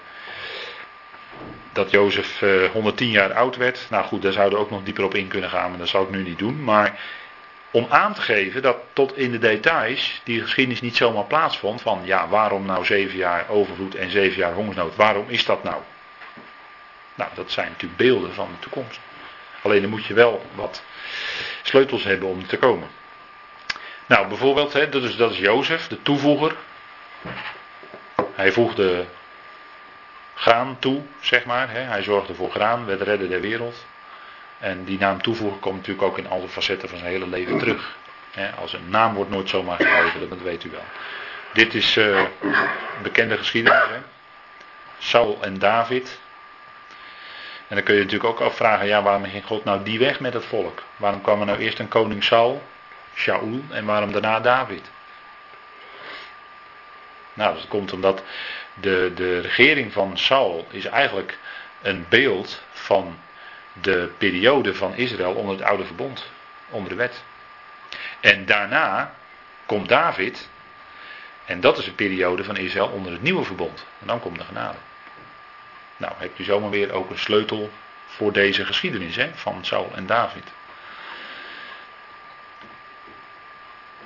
dat 1.72 1.90
Jozef 1.90 2.42
uh, 2.42 2.70
110 2.70 3.10
jaar 3.10 3.34
oud 3.34 3.56
werd. 3.56 3.86
Nou 3.90 4.04
goed, 4.04 4.22
daar 4.22 4.32
zouden 4.32 4.58
we 4.58 4.64
ook 4.64 4.70
nog 4.70 4.82
dieper 4.82 5.04
op 5.04 5.14
in 5.14 5.28
kunnen 5.28 5.50
gaan, 5.50 5.70
maar 5.70 5.78
dat 5.78 5.88
zal 5.88 6.02
ik 6.02 6.10
nu 6.10 6.22
niet 6.22 6.38
doen. 6.38 6.64
Maar 6.64 6.98
om 7.70 7.86
aan 7.90 8.14
te 8.14 8.20
geven 8.20 8.62
dat 8.62 8.76
tot 8.92 9.16
in 9.16 9.30
de 9.30 9.38
details 9.38 10.20
die 10.24 10.42
geschiedenis 10.42 10.80
niet 10.80 10.96
zomaar 10.96 11.24
plaatsvond. 11.24 11.82
Van 11.82 12.00
ja, 12.04 12.28
waarom 12.28 12.66
nou 12.66 12.84
zeven 12.84 13.16
jaar 13.16 13.48
overvloed 13.48 13.94
en 13.94 14.10
zeven 14.10 14.38
jaar 14.38 14.52
hongersnood? 14.52 14.96
Waarom 14.96 15.28
is 15.28 15.44
dat 15.44 15.62
nou? 15.62 15.82
Nou, 17.14 17.30
dat 17.34 17.50
zijn 17.50 17.68
natuurlijk 17.68 18.00
beelden 18.00 18.34
van 18.34 18.48
de 18.50 18.58
toekomst. 18.58 19.00
Alleen 19.62 19.80
dan 19.80 19.90
moet 19.90 20.04
je 20.04 20.14
wel 20.14 20.46
wat 20.54 20.82
sleutels 21.62 22.04
hebben 22.04 22.28
om 22.28 22.46
te 22.46 22.56
komen. 22.56 22.88
Nou, 24.06 24.28
bijvoorbeeld, 24.28 24.72
hè, 24.72 24.88
dat, 24.88 25.02
is, 25.02 25.16
dat 25.16 25.30
is 25.30 25.38
Jozef, 25.38 25.88
de 25.88 26.02
toevoeger. 26.02 26.56
Hij 28.34 28.52
voegde 28.52 29.04
graan 30.34 30.76
toe, 30.78 31.02
zeg 31.20 31.44
maar. 31.44 31.70
Hè. 31.70 31.80
Hij 31.80 32.02
zorgde 32.02 32.34
voor 32.34 32.50
graan, 32.50 32.86
werd 32.86 33.00
redder 33.00 33.28
der 33.28 33.40
wereld. 33.40 33.86
En 34.58 34.84
die 34.84 34.98
naam 34.98 35.22
toevoegen 35.22 35.60
komt 35.60 35.76
natuurlijk 35.76 36.06
ook 36.06 36.18
in 36.18 36.28
alle 36.28 36.48
facetten 36.48 36.88
van 36.88 36.98
zijn 36.98 37.10
hele 37.10 37.28
leven 37.28 37.58
terug. 37.58 37.96
als 38.60 38.72
een 38.72 38.90
naam 38.90 39.14
wordt 39.14 39.30
nooit 39.30 39.48
zomaar 39.48 39.76
gegeven, 39.76 40.28
dat 40.28 40.42
weet 40.42 40.64
u 40.64 40.70
wel. 40.70 40.84
Dit 41.52 41.74
is 41.74 41.96
uh, 41.96 42.22
bekende 43.02 43.36
geschiedenis. 43.36 43.82
Hè? 43.88 43.98
Saul 44.98 45.38
en 45.40 45.58
David. 45.58 46.18
En 47.68 47.76
dan 47.76 47.84
kun 47.84 47.94
je 47.94 48.02
natuurlijk 48.02 48.30
ook 48.30 48.40
afvragen, 48.40 48.86
ja, 48.86 49.02
waarom 49.02 49.24
ging 49.24 49.44
God 49.44 49.64
nou 49.64 49.82
die 49.82 49.98
weg 49.98 50.20
met 50.20 50.34
het 50.34 50.44
volk? 50.44 50.82
Waarom 50.96 51.20
kwam 51.20 51.40
er 51.40 51.46
nou 51.46 51.58
eerst 51.58 51.78
een 51.78 51.88
koning 51.88 52.24
Saul, 52.24 52.62
Shaul, 53.14 53.62
en 53.70 53.84
waarom 53.84 54.12
daarna 54.12 54.40
David? 54.40 54.90
Nou, 57.34 57.54
dat 57.54 57.68
komt 57.68 57.92
omdat 57.92 58.22
de, 58.74 59.12
de 59.14 59.40
regering 59.40 59.92
van 59.92 60.18
Saul 60.18 60.66
is 60.70 60.84
eigenlijk 60.84 61.38
een 61.82 62.06
beeld 62.08 62.62
van 62.72 63.18
de 63.72 64.10
periode 64.18 64.74
van 64.74 64.94
Israël 64.94 65.32
onder 65.32 65.56
het 65.56 65.64
oude 65.64 65.84
verbond, 65.84 66.30
onder 66.68 66.88
de 66.88 66.94
wet. 66.94 67.22
En 68.20 68.46
daarna 68.46 69.14
komt 69.66 69.88
David, 69.88 70.48
en 71.44 71.60
dat 71.60 71.78
is 71.78 71.86
een 71.86 71.94
periode 71.94 72.44
van 72.44 72.56
Israël 72.56 72.88
onder 72.88 73.12
het 73.12 73.22
nieuwe 73.22 73.44
verbond. 73.44 73.86
En 74.00 74.06
dan 74.06 74.20
komt 74.20 74.38
de 74.38 74.44
genade. 74.44 74.78
Nou, 75.96 76.12
hebt 76.16 76.38
u 76.38 76.44
zomaar 76.44 76.70
weer 76.70 76.92
ook 76.92 77.10
een 77.10 77.18
sleutel 77.18 77.70
voor 78.06 78.32
deze 78.32 78.64
geschiedenis 78.64 79.16
hè, 79.16 79.30
van 79.34 79.64
Saul 79.64 79.90
en 79.94 80.06
David. 80.06 80.44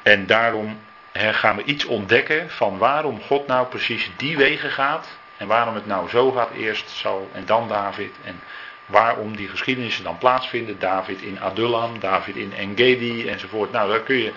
En 0.08 0.26
daarom 0.26 0.80
gaan 1.12 1.56
we 1.56 1.64
iets 1.64 1.84
ontdekken 1.84 2.50
van 2.50 2.78
waarom 2.78 3.20
God 3.20 3.46
nou 3.46 3.66
precies 3.66 4.10
die 4.16 4.36
wegen 4.36 4.70
gaat. 4.70 5.08
En 5.36 5.46
waarom 5.46 5.74
het 5.74 5.86
nou 5.86 6.08
zo 6.08 6.30
gaat, 6.30 6.50
eerst 6.50 6.90
Saul 6.90 7.30
en 7.32 7.46
dan 7.46 7.68
David. 7.68 8.14
En 8.24 8.40
waarom 8.86 9.36
die 9.36 9.48
geschiedenissen 9.48 10.04
dan 10.04 10.18
plaatsvinden. 10.18 10.78
David 10.78 11.20
in 11.20 11.40
Adullam, 11.40 12.00
David 12.00 12.36
in 12.36 12.52
Engedi 12.52 13.28
enzovoort. 13.28 13.72
Nou, 13.72 13.90
daar 13.90 14.00
kun 14.00 14.16
je, 14.16 14.32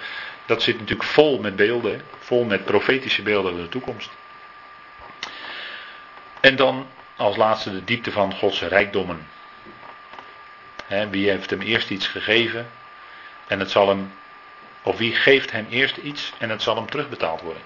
dat 0.45 0.61
zit 0.61 0.80
natuurlijk 0.80 1.10
vol 1.10 1.39
met 1.39 1.56
beelden, 1.56 2.02
vol 2.19 2.43
met 2.43 2.65
profetische 2.65 3.22
beelden 3.22 3.52
van 3.52 3.61
de 3.61 3.69
toekomst. 3.69 4.10
En 6.39 6.56
dan 6.56 6.88
als 7.15 7.35
laatste 7.35 7.72
de 7.72 7.84
diepte 7.84 8.11
van 8.11 8.34
Gods 8.34 8.61
rijkdommen. 8.61 9.27
wie 11.10 11.30
heeft 11.30 11.49
hem 11.49 11.61
eerst 11.61 11.89
iets 11.89 12.07
gegeven 12.07 12.69
en 13.48 13.60
het 13.60 13.72
zal 13.72 13.88
hem, 13.88 14.11
of 14.82 14.98
wie 14.98 15.16
geeft 15.16 15.52
hem 15.52 15.68
eerst 15.70 15.98
iets 15.98 16.34
en 16.38 16.49
het 16.49 16.62
zal 16.62 16.76
hem 16.76 16.90
terugbetaald 16.90 17.41
worden? 17.41 17.64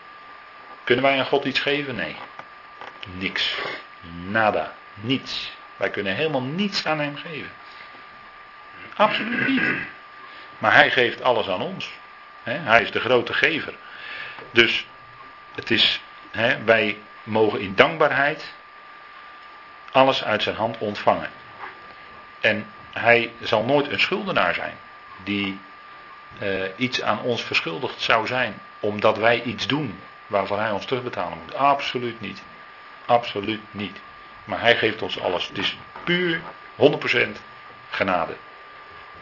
Kunnen 0.83 1.03
wij 1.05 1.19
aan 1.19 1.25
God 1.25 1.45
iets 1.45 1.59
geven? 1.59 1.95
Nee. 1.95 2.15
Niks. 3.07 3.57
Nada. 4.27 4.73
Niets. 4.93 5.51
Wij 5.77 5.89
kunnen 5.89 6.15
helemaal 6.15 6.41
niets 6.41 6.85
aan 6.85 6.99
hem 6.99 7.15
geven. 7.15 7.51
Absoluut 8.95 9.47
niet. 9.47 9.61
Maar 10.57 10.73
hij 10.73 10.91
geeft 10.91 11.21
alles 11.21 11.47
aan 11.47 11.61
ons. 11.61 11.93
Hij 12.43 12.81
is 12.81 12.91
de 12.91 12.99
grote 12.99 13.33
gever. 13.33 13.73
Dus 14.51 14.85
het 15.55 15.71
is, 15.71 16.01
wij 16.65 16.97
mogen 17.23 17.59
in 17.59 17.75
dankbaarheid 17.75 18.53
alles 19.91 20.23
uit 20.23 20.43
zijn 20.43 20.55
hand 20.55 20.77
ontvangen. 20.77 21.29
En 22.39 22.67
hij 22.91 23.31
zal 23.41 23.63
nooit 23.63 23.91
een 23.91 23.99
schuldenaar 23.99 24.53
zijn 24.53 24.77
die 25.23 25.59
uh, 26.41 26.63
iets 26.75 27.01
aan 27.01 27.21
ons 27.21 27.43
verschuldigd 27.43 28.01
zou 28.01 28.27
zijn 28.27 28.61
omdat 28.79 29.17
wij 29.17 29.41
iets 29.41 29.67
doen 29.67 29.99
waarvan 30.27 30.59
hij 30.59 30.71
ons 30.71 30.85
terugbetalen 30.85 31.37
moet. 31.43 31.55
Absoluut 31.55 32.21
niet. 32.21 32.41
Absoluut 33.05 33.61
niet. 33.71 33.99
Maar 34.43 34.59
hij 34.59 34.77
geeft 34.77 35.01
ons 35.01 35.19
alles. 35.19 35.47
Het 35.47 35.57
is 35.57 35.77
puur 36.03 36.41
100% 36.75 37.37
genade. 37.89 38.33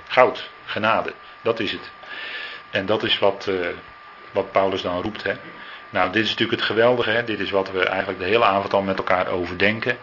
Goud, 0.08 0.50
genade. 0.66 1.14
Dat 1.42 1.60
is 1.60 1.72
het. 1.72 1.92
En 2.70 2.86
dat 2.86 3.04
is 3.04 3.20
wat, 3.20 3.48
uh, 3.50 3.68
wat 4.32 4.52
Paulus 4.52 4.82
dan 4.82 5.02
roept. 5.02 5.24
Hè. 5.24 5.34
Nou, 5.90 6.12
dit 6.12 6.24
is 6.24 6.30
natuurlijk 6.30 6.60
het 6.60 6.70
geweldige. 6.70 7.10
Hè. 7.10 7.24
Dit 7.24 7.40
is 7.40 7.52
wat 7.52 7.72
we 7.72 7.86
eigenlijk 7.86 8.20
de 8.20 8.26
hele 8.26 8.46
avond 8.46 8.74
al 8.74 8.82
met 8.82 8.98
elkaar 8.98 9.28
overdenken. 9.28 9.98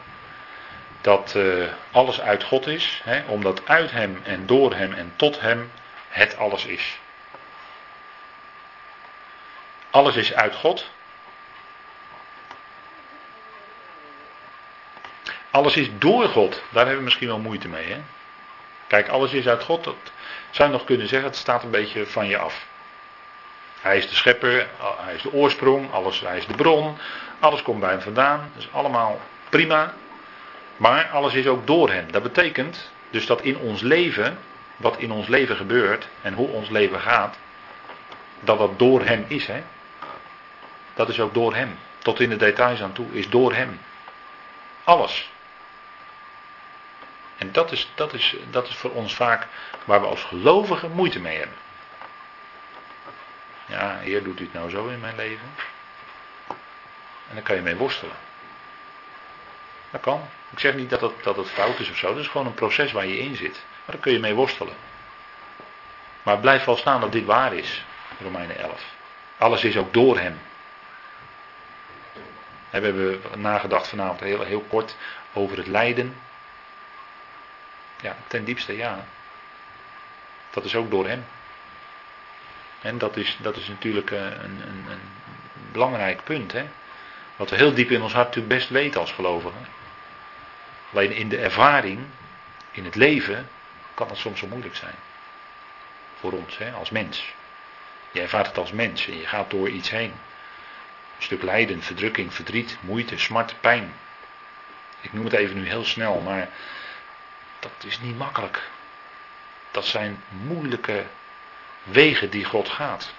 Dat 1.00 1.34
uh, 1.36 1.64
alles 1.90 2.20
uit 2.20 2.42
God 2.42 2.66
is. 2.66 3.00
Hè, 3.04 3.22
omdat 3.26 3.62
uit 3.66 3.90
Hem 3.90 4.20
en 4.22 4.46
door 4.46 4.74
Hem 4.74 4.92
en 4.92 5.12
tot 5.16 5.40
Hem 5.40 5.70
het 6.10 6.36
alles 6.36 6.64
is. 6.64 6.98
Alles 9.90 10.16
is 10.16 10.34
uit 10.34 10.54
God. 10.54 10.90
Alles 15.50 15.76
is 15.76 15.88
door 15.98 16.28
God. 16.28 16.62
Daar 16.68 16.84
hebben 16.84 16.96
we 16.96 17.04
misschien 17.04 17.28
wel 17.28 17.38
moeite 17.38 17.68
mee. 17.68 17.86
Hè? 17.92 18.00
Kijk, 18.86 19.08
alles 19.08 19.32
is 19.32 19.48
uit 19.48 19.62
God. 19.62 19.84
Dat 19.84 19.94
zou 20.50 20.70
je 20.70 20.76
nog 20.76 20.84
kunnen 20.84 21.08
zeggen, 21.08 21.28
het 21.28 21.38
staat 21.38 21.62
een 21.62 21.70
beetje 21.70 22.06
van 22.06 22.26
je 22.26 22.38
af. 22.38 22.66
Hij 23.80 23.96
is 23.96 24.08
de 24.08 24.14
schepper, 24.14 24.68
hij 24.98 25.14
is 25.14 25.22
de 25.22 25.32
oorsprong, 25.32 25.92
alles, 25.92 26.20
hij 26.20 26.36
is 26.36 26.46
de 26.46 26.54
bron. 26.54 26.98
Alles 27.38 27.62
komt 27.62 27.80
bij 27.80 27.90
hem 27.90 28.00
vandaan. 28.00 28.50
Dat 28.54 28.62
is 28.62 28.68
allemaal 28.72 29.20
prima. 29.48 29.94
Maar 30.76 31.08
alles 31.08 31.34
is 31.34 31.46
ook 31.46 31.66
door 31.66 31.90
hem. 31.90 32.12
Dat 32.12 32.22
betekent 32.22 32.90
dus 33.10 33.26
dat 33.26 33.42
in 33.42 33.58
ons 33.58 33.80
leven, 33.80 34.38
wat 34.80 34.98
in 34.98 35.10
ons 35.10 35.26
leven 35.26 35.56
gebeurt 35.56 36.08
en 36.22 36.34
hoe 36.34 36.48
ons 36.48 36.68
leven 36.68 37.00
gaat, 37.00 37.38
dat 38.40 38.58
dat 38.58 38.78
door 38.78 39.04
hem 39.04 39.24
is. 39.28 39.46
Hè? 39.46 39.62
Dat 40.94 41.08
is 41.08 41.20
ook 41.20 41.34
door 41.34 41.54
hem. 41.54 41.78
Tot 41.98 42.20
in 42.20 42.28
de 42.28 42.36
details 42.36 42.82
aan 42.82 42.92
toe 42.92 43.12
is 43.12 43.28
door 43.28 43.54
hem. 43.54 43.80
Alles. 44.84 45.30
En 47.36 47.52
dat 47.52 47.72
is, 47.72 47.90
dat, 47.94 48.12
is, 48.12 48.36
dat 48.50 48.68
is 48.68 48.74
voor 48.74 48.90
ons 48.90 49.14
vaak 49.14 49.46
waar 49.84 50.00
we 50.00 50.06
als 50.06 50.22
gelovigen 50.22 50.90
moeite 50.90 51.20
mee 51.20 51.38
hebben. 51.38 51.56
Ja, 53.66 53.96
Heer, 53.98 54.22
doet 54.22 54.40
u 54.40 54.44
het 54.44 54.52
nou 54.52 54.70
zo 54.70 54.86
in 54.86 55.00
mijn 55.00 55.16
leven? 55.16 55.54
En 57.28 57.34
dan 57.34 57.42
kan 57.42 57.56
je 57.56 57.62
mee 57.62 57.76
worstelen. 57.76 58.16
Dat 59.90 60.00
kan. 60.00 60.28
Ik 60.50 60.58
zeg 60.58 60.74
niet 60.74 60.90
dat 60.90 61.00
het, 61.00 61.12
dat 61.22 61.50
fout 61.50 61.78
is 61.78 61.90
of 61.90 61.96
zo. 61.96 62.08
Dat 62.08 62.18
is 62.18 62.28
gewoon 62.28 62.46
een 62.46 62.54
proces 62.54 62.92
waar 62.92 63.06
je 63.06 63.18
in 63.18 63.36
zit. 63.36 63.60
Daar 63.90 64.00
kun 64.00 64.12
je 64.12 64.18
mee 64.18 64.34
worstelen. 64.34 64.74
Maar 66.22 66.38
blijf 66.38 66.64
wel 66.64 66.76
staan 66.76 67.00
dat 67.00 67.12
dit 67.12 67.24
waar 67.24 67.54
is. 67.54 67.84
Romeinen 68.20 68.58
11. 68.58 68.84
Alles 69.38 69.64
is 69.64 69.76
ook 69.76 69.92
door 69.92 70.18
hem. 70.18 70.40
We 72.70 72.78
hebben 72.78 73.20
nagedacht 73.36 73.88
vanavond 73.88 74.20
heel, 74.20 74.42
heel 74.42 74.64
kort 74.68 74.96
over 75.32 75.56
het 75.56 75.66
lijden. 75.66 76.16
Ja, 78.00 78.16
ten 78.26 78.44
diepste 78.44 78.76
ja. 78.76 79.04
Dat 80.50 80.64
is 80.64 80.74
ook 80.74 80.90
door 80.90 81.06
hem. 81.06 81.24
En 82.82 82.98
dat 82.98 83.16
is, 83.16 83.38
dat 83.40 83.56
is 83.56 83.68
natuurlijk 83.68 84.10
een, 84.10 84.42
een, 84.42 84.84
een 84.88 85.00
belangrijk 85.72 86.24
punt. 86.24 86.52
Hè? 86.52 86.66
Wat 87.36 87.50
we 87.50 87.56
heel 87.56 87.74
diep 87.74 87.90
in 87.90 88.02
ons 88.02 88.12
hart 88.12 88.26
natuurlijk 88.26 88.54
best 88.54 88.68
weten 88.68 89.00
als 89.00 89.12
gelovigen. 89.12 89.66
Alleen 90.92 91.12
in 91.12 91.28
de 91.28 91.38
ervaring, 91.38 91.98
in 92.70 92.84
het 92.84 92.94
leven, 92.94 93.48
kan 94.00 94.08
het 94.08 94.18
soms 94.18 94.38
zo 94.38 94.46
moeilijk 94.46 94.76
zijn. 94.76 94.94
Voor 96.18 96.32
ons, 96.32 96.58
hè, 96.58 96.72
als 96.72 96.90
mens. 96.90 97.34
Je 98.10 98.20
ervaart 98.20 98.46
het 98.46 98.58
als 98.58 98.72
mens 98.72 99.06
en 99.06 99.16
je 99.16 99.26
gaat 99.26 99.50
door 99.50 99.68
iets 99.68 99.90
heen. 99.90 100.12
Een 101.16 101.22
stuk 101.22 101.42
lijden, 101.42 101.82
verdrukking, 101.82 102.34
verdriet, 102.34 102.76
moeite, 102.80 103.18
smart, 103.18 103.54
pijn. 103.60 103.92
Ik 105.00 105.12
noem 105.12 105.24
het 105.24 105.32
even 105.32 105.56
nu 105.56 105.66
heel 105.66 105.84
snel, 105.84 106.20
maar 106.20 106.48
dat 107.58 107.72
is 107.86 108.00
niet 108.00 108.18
makkelijk. 108.18 108.68
Dat 109.70 109.86
zijn 109.86 110.22
moeilijke 110.28 111.04
wegen 111.82 112.30
die 112.30 112.44
God 112.44 112.68
gaat. 112.68 113.12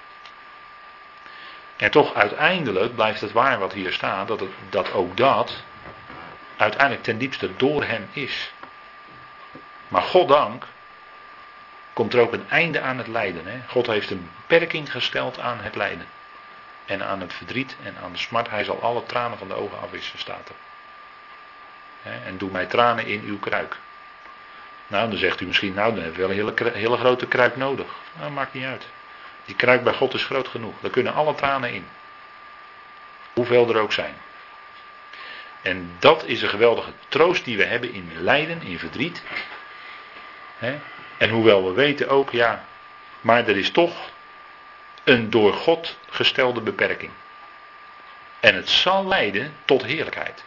En 1.77 1.91
toch 1.91 2.13
uiteindelijk 2.13 2.95
blijft 2.95 3.21
het 3.21 3.31
waar 3.31 3.59
wat 3.59 3.73
hier 3.73 3.93
staat, 3.93 4.27
dat, 4.27 4.39
het, 4.39 4.51
dat 4.69 4.91
ook 4.91 5.17
dat 5.17 5.63
uiteindelijk 6.57 7.03
ten 7.03 7.17
diepste 7.17 7.55
door 7.55 7.83
hem 7.83 8.09
is. 8.11 8.51
Maar 9.91 10.01
God 10.01 10.27
dank, 10.27 10.65
komt 11.93 12.13
er 12.13 12.19
ook 12.19 12.33
een 12.33 12.49
einde 12.49 12.81
aan 12.81 12.97
het 12.97 13.07
lijden. 13.07 13.45
Hè? 13.45 13.59
God 13.67 13.87
heeft 13.87 14.09
een 14.09 14.29
beperking 14.35 14.91
gesteld 14.91 15.39
aan 15.39 15.59
het 15.59 15.75
lijden. 15.75 16.07
En 16.85 17.03
aan 17.03 17.21
het 17.21 17.33
verdriet 17.33 17.75
en 17.83 17.95
aan 18.03 18.11
de 18.11 18.17
smart. 18.17 18.49
Hij 18.49 18.63
zal 18.63 18.81
alle 18.81 19.03
tranen 19.05 19.37
van 19.37 19.47
de 19.47 19.53
ogen 19.53 19.79
afwissen, 19.79 20.19
staat 20.19 20.49
er. 20.49 20.55
En 22.25 22.37
doe 22.37 22.51
mij 22.51 22.65
tranen 22.65 23.05
in 23.05 23.21
uw 23.25 23.39
kruik. 23.39 23.77
Nou, 24.87 25.09
dan 25.09 25.17
zegt 25.17 25.41
u 25.41 25.45
misschien, 25.45 25.73
nou, 25.73 25.93
dan 25.93 26.03
hebben 26.03 26.21
we 26.21 26.27
wel 26.27 26.47
een 26.47 26.55
hele, 26.57 26.71
hele 26.71 26.97
grote 26.97 27.27
kruik 27.27 27.55
nodig. 27.55 27.87
Nou, 28.19 28.31
maakt 28.31 28.53
niet 28.53 28.65
uit. 28.65 28.87
Die 29.45 29.55
kruik 29.55 29.83
bij 29.83 29.93
God 29.93 30.13
is 30.13 30.25
groot 30.25 30.47
genoeg. 30.47 30.75
Daar 30.81 30.91
kunnen 30.91 31.13
alle 31.13 31.35
tranen 31.35 31.73
in. 31.73 31.87
Hoeveel 33.33 33.69
er 33.69 33.81
ook 33.81 33.93
zijn. 33.93 34.13
En 35.61 35.95
dat 35.99 36.23
is 36.25 36.41
een 36.41 36.49
geweldige 36.49 36.91
troost 37.07 37.45
die 37.45 37.57
we 37.57 37.65
hebben 37.65 37.93
in 37.93 38.11
lijden, 38.15 38.61
in 38.61 38.79
verdriet. 38.79 39.23
En 41.17 41.29
hoewel 41.29 41.65
we 41.65 41.73
weten 41.73 42.09
ook, 42.09 42.31
ja, 42.31 42.65
maar 43.21 43.47
er 43.47 43.57
is 43.57 43.71
toch 43.71 44.09
een 45.03 45.29
door 45.29 45.53
God 45.53 45.97
gestelde 46.09 46.61
beperking. 46.61 47.11
En 48.39 48.55
het 48.55 48.69
zal 48.69 49.07
leiden 49.07 49.53
tot 49.65 49.83
heerlijkheid. 49.83 50.43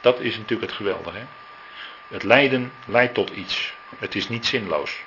Dat 0.00 0.20
is 0.20 0.36
natuurlijk 0.36 0.70
het 0.70 0.78
geweldige. 0.78 1.20
Het 2.08 2.22
lijden 2.22 2.72
leidt 2.84 3.14
tot 3.14 3.30
iets. 3.30 3.74
Het 3.98 4.14
is 4.14 4.28
niet 4.28 4.46
zinloos. 4.46 5.00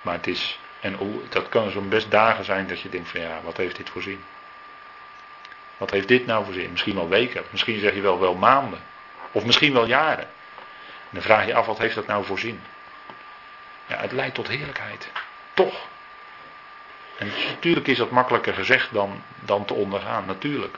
Maar 0.00 0.14
het 0.14 0.26
is, 0.26 0.58
en 0.80 0.98
dat 1.28 1.48
kan 1.48 1.70
zo'n 1.70 1.88
best 1.88 2.10
dagen 2.10 2.44
zijn 2.44 2.66
dat 2.66 2.80
je 2.80 2.88
denkt 2.88 3.08
van 3.08 3.20
ja, 3.20 3.40
wat 3.44 3.56
heeft 3.56 3.76
dit 3.76 3.90
voor 3.90 4.02
zin? 4.02 4.24
Wat 5.76 5.90
heeft 5.90 6.08
dit 6.08 6.26
nou 6.26 6.44
voor 6.44 6.54
zin? 6.54 6.70
Misschien 6.70 6.94
wel 6.94 7.08
weken, 7.08 7.44
misschien 7.50 7.80
zeg 7.80 7.94
je 7.94 8.00
wel 8.00 8.20
wel 8.20 8.34
maanden. 8.34 8.80
Of 9.32 9.44
misschien 9.44 9.72
wel 9.72 9.86
jaren. 9.86 10.28
En 11.08 11.14
dan 11.14 11.22
vraag 11.22 11.46
je 11.46 11.54
af, 11.54 11.66
wat 11.66 11.78
heeft 11.78 11.94
dat 11.94 12.06
nou 12.06 12.24
voor 12.24 12.38
zin? 12.38 12.60
Ja, 13.86 13.96
het 13.96 14.12
leidt 14.12 14.34
tot 14.34 14.48
heerlijkheid. 14.48 15.08
Toch. 15.54 15.86
En 17.18 17.32
natuurlijk 17.48 17.86
is 17.86 17.98
dat 17.98 18.10
makkelijker 18.10 18.54
gezegd 18.54 18.92
dan, 18.92 19.22
dan 19.40 19.64
te 19.64 19.74
ondergaan, 19.74 20.26
natuurlijk. 20.26 20.76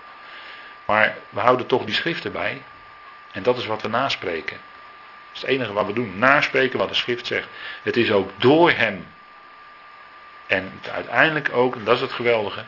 Maar 0.85 1.16
we 1.28 1.40
houden 1.40 1.66
toch 1.66 1.85
die 1.85 1.94
schrift 1.94 2.24
erbij. 2.24 2.62
En 3.32 3.43
dat 3.43 3.59
is 3.59 3.66
wat 3.66 3.82
we 3.82 3.89
naspreken. 3.89 4.57
Dat 4.57 5.35
is 5.35 5.40
het 5.40 5.51
enige 5.51 5.73
wat 5.73 5.86
we 5.86 5.93
doen. 5.93 6.19
Naspreken 6.19 6.78
wat 6.78 6.89
de 6.89 6.94
schrift 6.94 7.27
zegt. 7.27 7.48
Het 7.82 7.97
is 7.97 8.12
ook 8.12 8.31
door 8.36 8.70
hem. 8.70 9.07
En 10.47 10.81
uiteindelijk 10.93 11.52
ook, 11.52 11.77
en 11.77 11.85
dat 11.85 11.94
is 11.94 12.01
het 12.01 12.12
geweldige, 12.12 12.65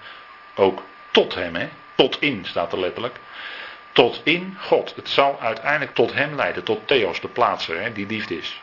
ook 0.55 0.83
tot 1.11 1.35
hem. 1.35 1.55
Hè? 1.55 1.69
Tot 1.95 2.21
in 2.21 2.45
staat 2.45 2.73
er 2.73 2.79
letterlijk. 2.79 3.17
Tot 3.93 4.21
in 4.25 4.57
God. 4.61 4.95
Het 4.97 5.09
zal 5.09 5.41
uiteindelijk 5.41 5.95
tot 5.95 6.13
hem 6.13 6.35
leiden. 6.35 6.65
Tot 6.65 6.89
Theos, 6.89 7.21
de 7.21 7.29
plaatser, 7.29 7.81
hè, 7.81 7.93
die 7.93 8.07
liefde 8.07 8.39
is. 8.39 8.61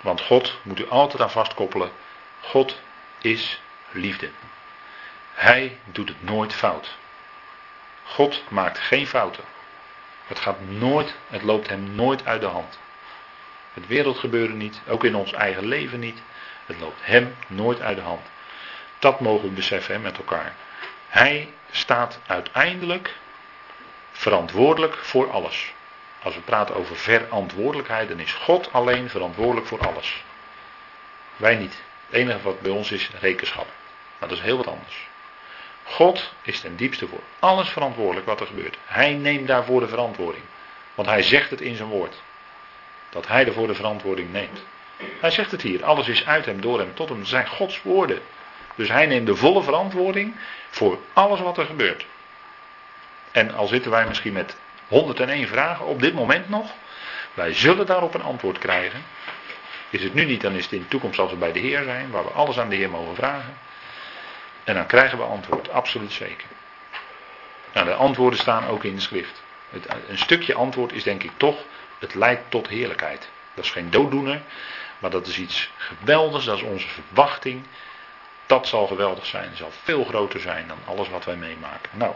Want 0.00 0.20
God 0.20 0.58
moet 0.62 0.80
u 0.80 0.88
altijd 0.88 1.22
aan 1.22 1.30
vastkoppelen. 1.30 1.90
God 2.40 2.80
is 3.20 3.60
liefde. 3.90 4.30
Hij 5.32 5.78
doet 5.84 6.08
het 6.08 6.22
nooit 6.22 6.54
fout. 6.54 6.96
God 8.04 8.42
maakt 8.48 8.78
geen 8.78 9.06
fouten. 9.06 9.44
Het 10.26 10.38
gaat 10.38 10.60
nooit, 10.60 11.14
het 11.28 11.42
loopt 11.42 11.68
hem 11.68 11.94
nooit 11.94 12.26
uit 12.26 12.40
de 12.40 12.46
hand. 12.46 12.78
Het 13.72 13.86
wereldgebeuren 13.86 14.56
niet, 14.56 14.80
ook 14.88 15.04
in 15.04 15.14
ons 15.14 15.32
eigen 15.32 15.66
leven 15.66 16.00
niet. 16.00 16.22
Het 16.66 16.80
loopt 16.80 17.00
hem 17.00 17.36
nooit 17.46 17.80
uit 17.80 17.96
de 17.96 18.02
hand. 18.02 18.26
Dat 18.98 19.20
mogen 19.20 19.48
we 19.48 19.54
beseffen 19.54 20.00
met 20.00 20.16
elkaar. 20.16 20.54
Hij 21.08 21.52
staat 21.70 22.20
uiteindelijk 22.26 23.14
verantwoordelijk 24.14 24.94
voor 24.94 25.30
alles. 25.30 25.72
Als 26.22 26.34
we 26.34 26.40
praten 26.40 26.76
over 26.76 26.96
verantwoordelijkheid, 26.96 28.08
dan 28.08 28.20
is 28.20 28.32
God 28.32 28.72
alleen 28.72 29.10
verantwoordelijk 29.10 29.66
voor 29.66 29.86
alles. 29.86 30.22
Wij 31.36 31.56
niet. 31.56 31.82
Het 32.06 32.14
enige 32.14 32.42
wat 32.42 32.60
bij 32.60 32.70
ons 32.70 32.92
is 32.92 33.10
rekenschap. 33.20 33.66
Maar 34.18 34.28
dat 34.28 34.38
is 34.38 34.44
heel 34.44 34.56
wat 34.56 34.66
anders. 34.66 35.08
God 35.84 36.32
is 36.42 36.60
ten 36.60 36.76
diepste 36.76 37.08
voor 37.08 37.20
alles 37.38 37.68
verantwoordelijk 37.68 38.26
wat 38.26 38.40
er 38.40 38.46
gebeurt. 38.46 38.76
Hij 38.84 39.12
neemt 39.12 39.46
daarvoor 39.46 39.80
de 39.80 39.88
verantwoording. 39.88 40.44
Want 40.94 41.08
hij 41.08 41.22
zegt 41.22 41.50
het 41.50 41.60
in 41.60 41.76
zijn 41.76 41.88
woord. 41.88 42.22
Dat 43.10 43.28
hij 43.28 43.46
ervoor 43.46 43.66
de 43.66 43.74
verantwoording 43.74 44.32
neemt. 44.32 44.64
Hij 45.20 45.30
zegt 45.30 45.50
het 45.50 45.62
hier. 45.62 45.84
Alles 45.84 46.08
is 46.08 46.26
uit 46.26 46.46
hem, 46.46 46.60
door 46.60 46.78
hem, 46.78 46.94
tot 46.94 47.08
hem. 47.08 47.18
Het 47.18 47.28
zijn 47.28 47.48
Gods 47.48 47.82
woorden. 47.82 48.20
Dus 48.74 48.88
hij 48.88 49.06
neemt 49.06 49.26
de 49.26 49.36
volle 49.36 49.62
verantwoording 49.62 50.36
voor 50.70 50.98
alles 51.12 51.40
wat 51.40 51.58
er 51.58 51.66
gebeurt. 51.66 52.06
En 53.34 53.54
al 53.54 53.66
zitten 53.66 53.90
wij 53.90 54.06
misschien 54.06 54.32
met 54.32 54.56
101 54.88 55.48
vragen 55.48 55.86
op 55.86 56.00
dit 56.00 56.14
moment 56.14 56.48
nog. 56.48 56.70
Wij 57.34 57.54
zullen 57.54 57.86
daarop 57.86 58.14
een 58.14 58.22
antwoord 58.22 58.58
krijgen. 58.58 59.04
Is 59.90 60.02
het 60.02 60.14
nu 60.14 60.24
niet, 60.24 60.40
dan 60.40 60.52
is 60.52 60.62
het 60.62 60.72
in 60.72 60.80
de 60.80 60.88
toekomst 60.88 61.18
als 61.18 61.30
we 61.30 61.36
bij 61.36 61.52
de 61.52 61.58
Heer 61.58 61.82
zijn, 61.82 62.10
waar 62.10 62.24
we 62.24 62.30
alles 62.30 62.58
aan 62.58 62.68
de 62.68 62.76
Heer 62.76 62.90
mogen 62.90 63.14
vragen. 63.14 63.56
En 64.64 64.74
dan 64.74 64.86
krijgen 64.86 65.18
we 65.18 65.24
antwoord, 65.24 65.70
absoluut 65.70 66.12
zeker. 66.12 66.46
Nou, 67.72 67.86
de 67.86 67.94
antwoorden 67.94 68.38
staan 68.38 68.66
ook 68.66 68.84
in 68.84 68.94
de 68.94 69.00
schrift. 69.00 69.42
Het, 69.70 69.86
een 70.08 70.18
stukje 70.18 70.54
antwoord 70.54 70.92
is 70.92 71.02
denk 71.02 71.22
ik 71.22 71.32
toch, 71.36 71.56
het 71.98 72.14
leidt 72.14 72.50
tot 72.50 72.68
heerlijkheid. 72.68 73.28
Dat 73.54 73.64
is 73.64 73.70
geen 73.70 73.90
dooddoener, 73.90 74.40
maar 74.98 75.10
dat 75.10 75.26
is 75.26 75.38
iets 75.38 75.70
geweldigs, 75.76 76.44
dat 76.44 76.56
is 76.56 76.62
onze 76.62 76.88
verwachting. 76.88 77.66
Dat 78.46 78.66
zal 78.66 78.86
geweldig 78.86 79.26
zijn, 79.26 79.56
zal 79.56 79.70
veel 79.82 80.04
groter 80.04 80.40
zijn 80.40 80.68
dan 80.68 80.78
alles 80.84 81.08
wat 81.08 81.24
wij 81.24 81.36
meemaken. 81.36 81.90
Nou, 81.92 82.14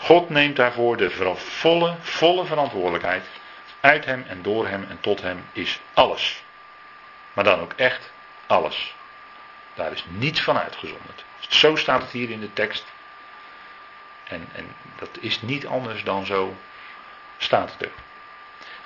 God 0.00 0.28
neemt 0.28 0.56
daarvoor 0.56 0.96
de 0.96 1.10
volle, 1.36 1.94
volle 2.00 2.44
verantwoordelijkheid. 2.44 3.24
Uit 3.80 4.04
hem 4.04 4.24
en 4.28 4.42
door 4.42 4.68
hem 4.68 4.86
en 4.90 5.00
tot 5.00 5.22
hem 5.22 5.44
is 5.52 5.80
alles. 5.94 6.42
Maar 7.32 7.44
dan 7.44 7.60
ook 7.60 7.72
echt 7.76 8.10
alles. 8.46 8.94
Daar 9.74 9.92
is 9.92 10.04
niets 10.08 10.42
van 10.42 10.58
uitgezonderd. 10.58 11.24
Zo 11.38 11.76
staat 11.76 12.02
het 12.02 12.10
hier 12.10 12.30
in 12.30 12.40
de 12.40 12.52
tekst. 12.52 12.84
En, 14.24 14.48
en 14.52 14.74
dat 14.98 15.08
is 15.20 15.42
niet 15.42 15.66
anders 15.66 16.04
dan 16.04 16.26
zo 16.26 16.56
staat 17.38 17.72
het 17.72 17.82
er. 17.82 17.92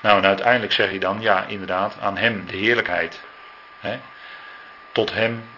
Nou, 0.00 0.18
en 0.18 0.26
uiteindelijk 0.26 0.72
zeg 0.72 0.92
je 0.92 0.98
dan, 0.98 1.20
ja, 1.20 1.44
inderdaad, 1.44 1.96
aan 2.00 2.16
hem 2.16 2.46
de 2.46 2.56
heerlijkheid. 2.56 3.20
Hè? 3.80 3.98
Tot 4.92 5.12
hem, 5.12 5.48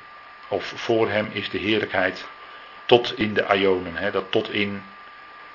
of 0.48 0.72
voor 0.76 1.10
hem 1.10 1.28
is 1.32 1.50
de 1.50 1.58
heerlijkheid 1.58 2.26
tot 2.84 3.18
in 3.18 3.34
de 3.34 3.46
Ionen. 3.52 3.96
Hè? 3.96 4.10
Dat 4.10 4.30
tot 4.30 4.50
in 4.50 4.82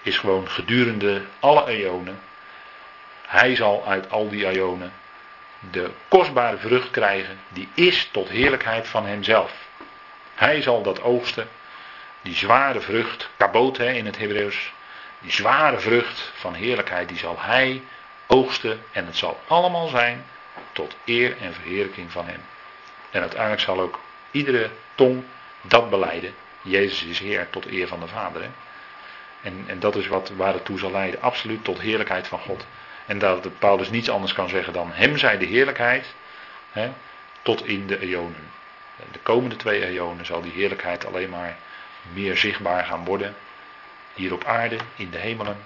is 0.01 0.17
gewoon 0.17 0.49
gedurende 0.49 1.21
alle 1.39 1.67
eonen. 1.67 2.19
Hij 3.27 3.55
zal 3.55 3.85
uit 3.87 4.09
al 4.09 4.29
die 4.29 4.47
eonen 4.47 4.93
de 5.69 5.91
kostbare 6.07 6.57
vrucht 6.57 6.91
krijgen, 6.91 7.39
die 7.49 7.69
is 7.73 8.09
tot 8.11 8.29
heerlijkheid 8.29 8.87
van 8.87 9.05
hemzelf. 9.05 9.51
Hij 10.35 10.61
zal 10.61 10.83
dat 10.83 11.01
oogsten, 11.01 11.49
die 12.21 12.35
zware 12.35 12.81
vrucht, 12.81 13.29
kabot 13.37 13.77
hè, 13.77 13.91
in 13.91 14.05
het 14.05 14.17
Hebreeuws, 14.17 14.73
die 15.19 15.31
zware 15.31 15.79
vrucht 15.79 16.31
van 16.35 16.53
heerlijkheid, 16.53 17.07
die 17.07 17.17
zal 17.17 17.35
hij 17.39 17.83
oogsten 18.27 18.83
en 18.91 19.05
het 19.05 19.17
zal 19.17 19.39
allemaal 19.47 19.87
zijn 19.87 20.25
tot 20.71 20.95
eer 21.05 21.37
en 21.41 21.53
verheerlijking 21.53 22.11
van 22.11 22.25
hem. 22.25 22.41
En 23.11 23.21
uiteindelijk 23.21 23.61
zal 23.61 23.79
ook 23.79 23.99
iedere 24.31 24.69
tong 24.95 25.23
dat 25.61 25.89
beleiden. 25.89 26.33
Jezus 26.61 27.03
is 27.03 27.19
Heer 27.19 27.49
tot 27.49 27.65
eer 27.65 27.87
van 27.87 27.99
de 27.99 28.07
Vader. 28.07 28.41
Hè? 28.41 28.49
En, 29.41 29.63
en 29.67 29.79
dat 29.79 29.95
is 29.95 30.07
wat, 30.07 30.29
waar 30.29 30.53
het 30.53 30.65
toe 30.65 30.79
zal 30.79 30.91
leiden, 30.91 31.21
absoluut 31.21 31.63
tot 31.63 31.79
heerlijkheid 31.79 32.27
van 32.27 32.39
God. 32.39 32.65
En 33.05 33.19
dat 33.19 33.59
Paulus 33.59 33.89
niets 33.89 34.09
anders 34.09 34.33
kan 34.33 34.49
zeggen 34.49 34.73
dan 34.73 34.91
hem 34.91 35.17
zij 35.17 35.37
de 35.37 35.45
heerlijkheid 35.45 36.05
hè, 36.71 36.91
tot 37.41 37.65
in 37.65 37.87
de 37.87 37.99
eonen. 37.99 38.49
De 39.11 39.19
komende 39.19 39.55
twee 39.55 39.85
eonen 39.85 40.25
zal 40.25 40.41
die 40.41 40.51
heerlijkheid 40.51 41.05
alleen 41.05 41.29
maar 41.29 41.55
meer 42.13 42.37
zichtbaar 42.37 42.85
gaan 42.85 43.05
worden. 43.05 43.35
Hier 44.13 44.33
op 44.33 44.45
aarde, 44.45 44.77
in 44.95 45.09
de 45.09 45.17
hemelen. 45.17 45.57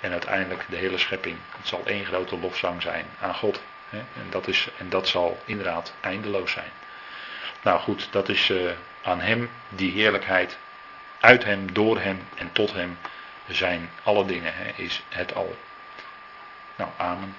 En 0.00 0.10
uiteindelijk 0.10 0.64
de 0.68 0.76
hele 0.76 0.98
schepping. 0.98 1.36
Het 1.56 1.68
zal 1.68 1.82
één 1.84 2.04
grote 2.04 2.38
lofzang 2.38 2.82
zijn 2.82 3.06
aan 3.20 3.34
God. 3.34 3.62
Hè, 3.88 3.98
en, 3.98 4.26
dat 4.30 4.48
is, 4.48 4.68
en 4.78 4.88
dat 4.88 5.08
zal 5.08 5.42
inderdaad 5.44 5.94
eindeloos 6.00 6.52
zijn. 6.52 6.70
Nou 7.62 7.80
goed, 7.80 8.08
dat 8.10 8.28
is 8.28 8.50
eh, 8.50 8.70
aan 9.02 9.20
hem 9.20 9.50
die 9.68 9.92
heerlijkheid. 9.92 10.58
Uit 11.20 11.44
hem, 11.44 11.72
door 11.72 12.00
hem 12.00 12.28
en 12.34 12.52
tot 12.52 12.72
hem 12.72 12.98
zijn 13.48 13.90
alle 14.02 14.24
dingen. 14.24 14.52
Hè, 14.54 14.82
is 14.82 15.02
het 15.08 15.34
al. 15.34 15.56
Nou, 16.76 16.90
amen. 16.96 17.36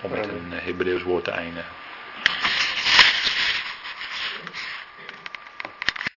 Om 0.00 0.10
met 0.10 0.28
een 0.28 0.52
Hebreeuws 0.52 1.02
woord 1.02 1.24
te 1.24 1.30
eindigen. 1.30 1.70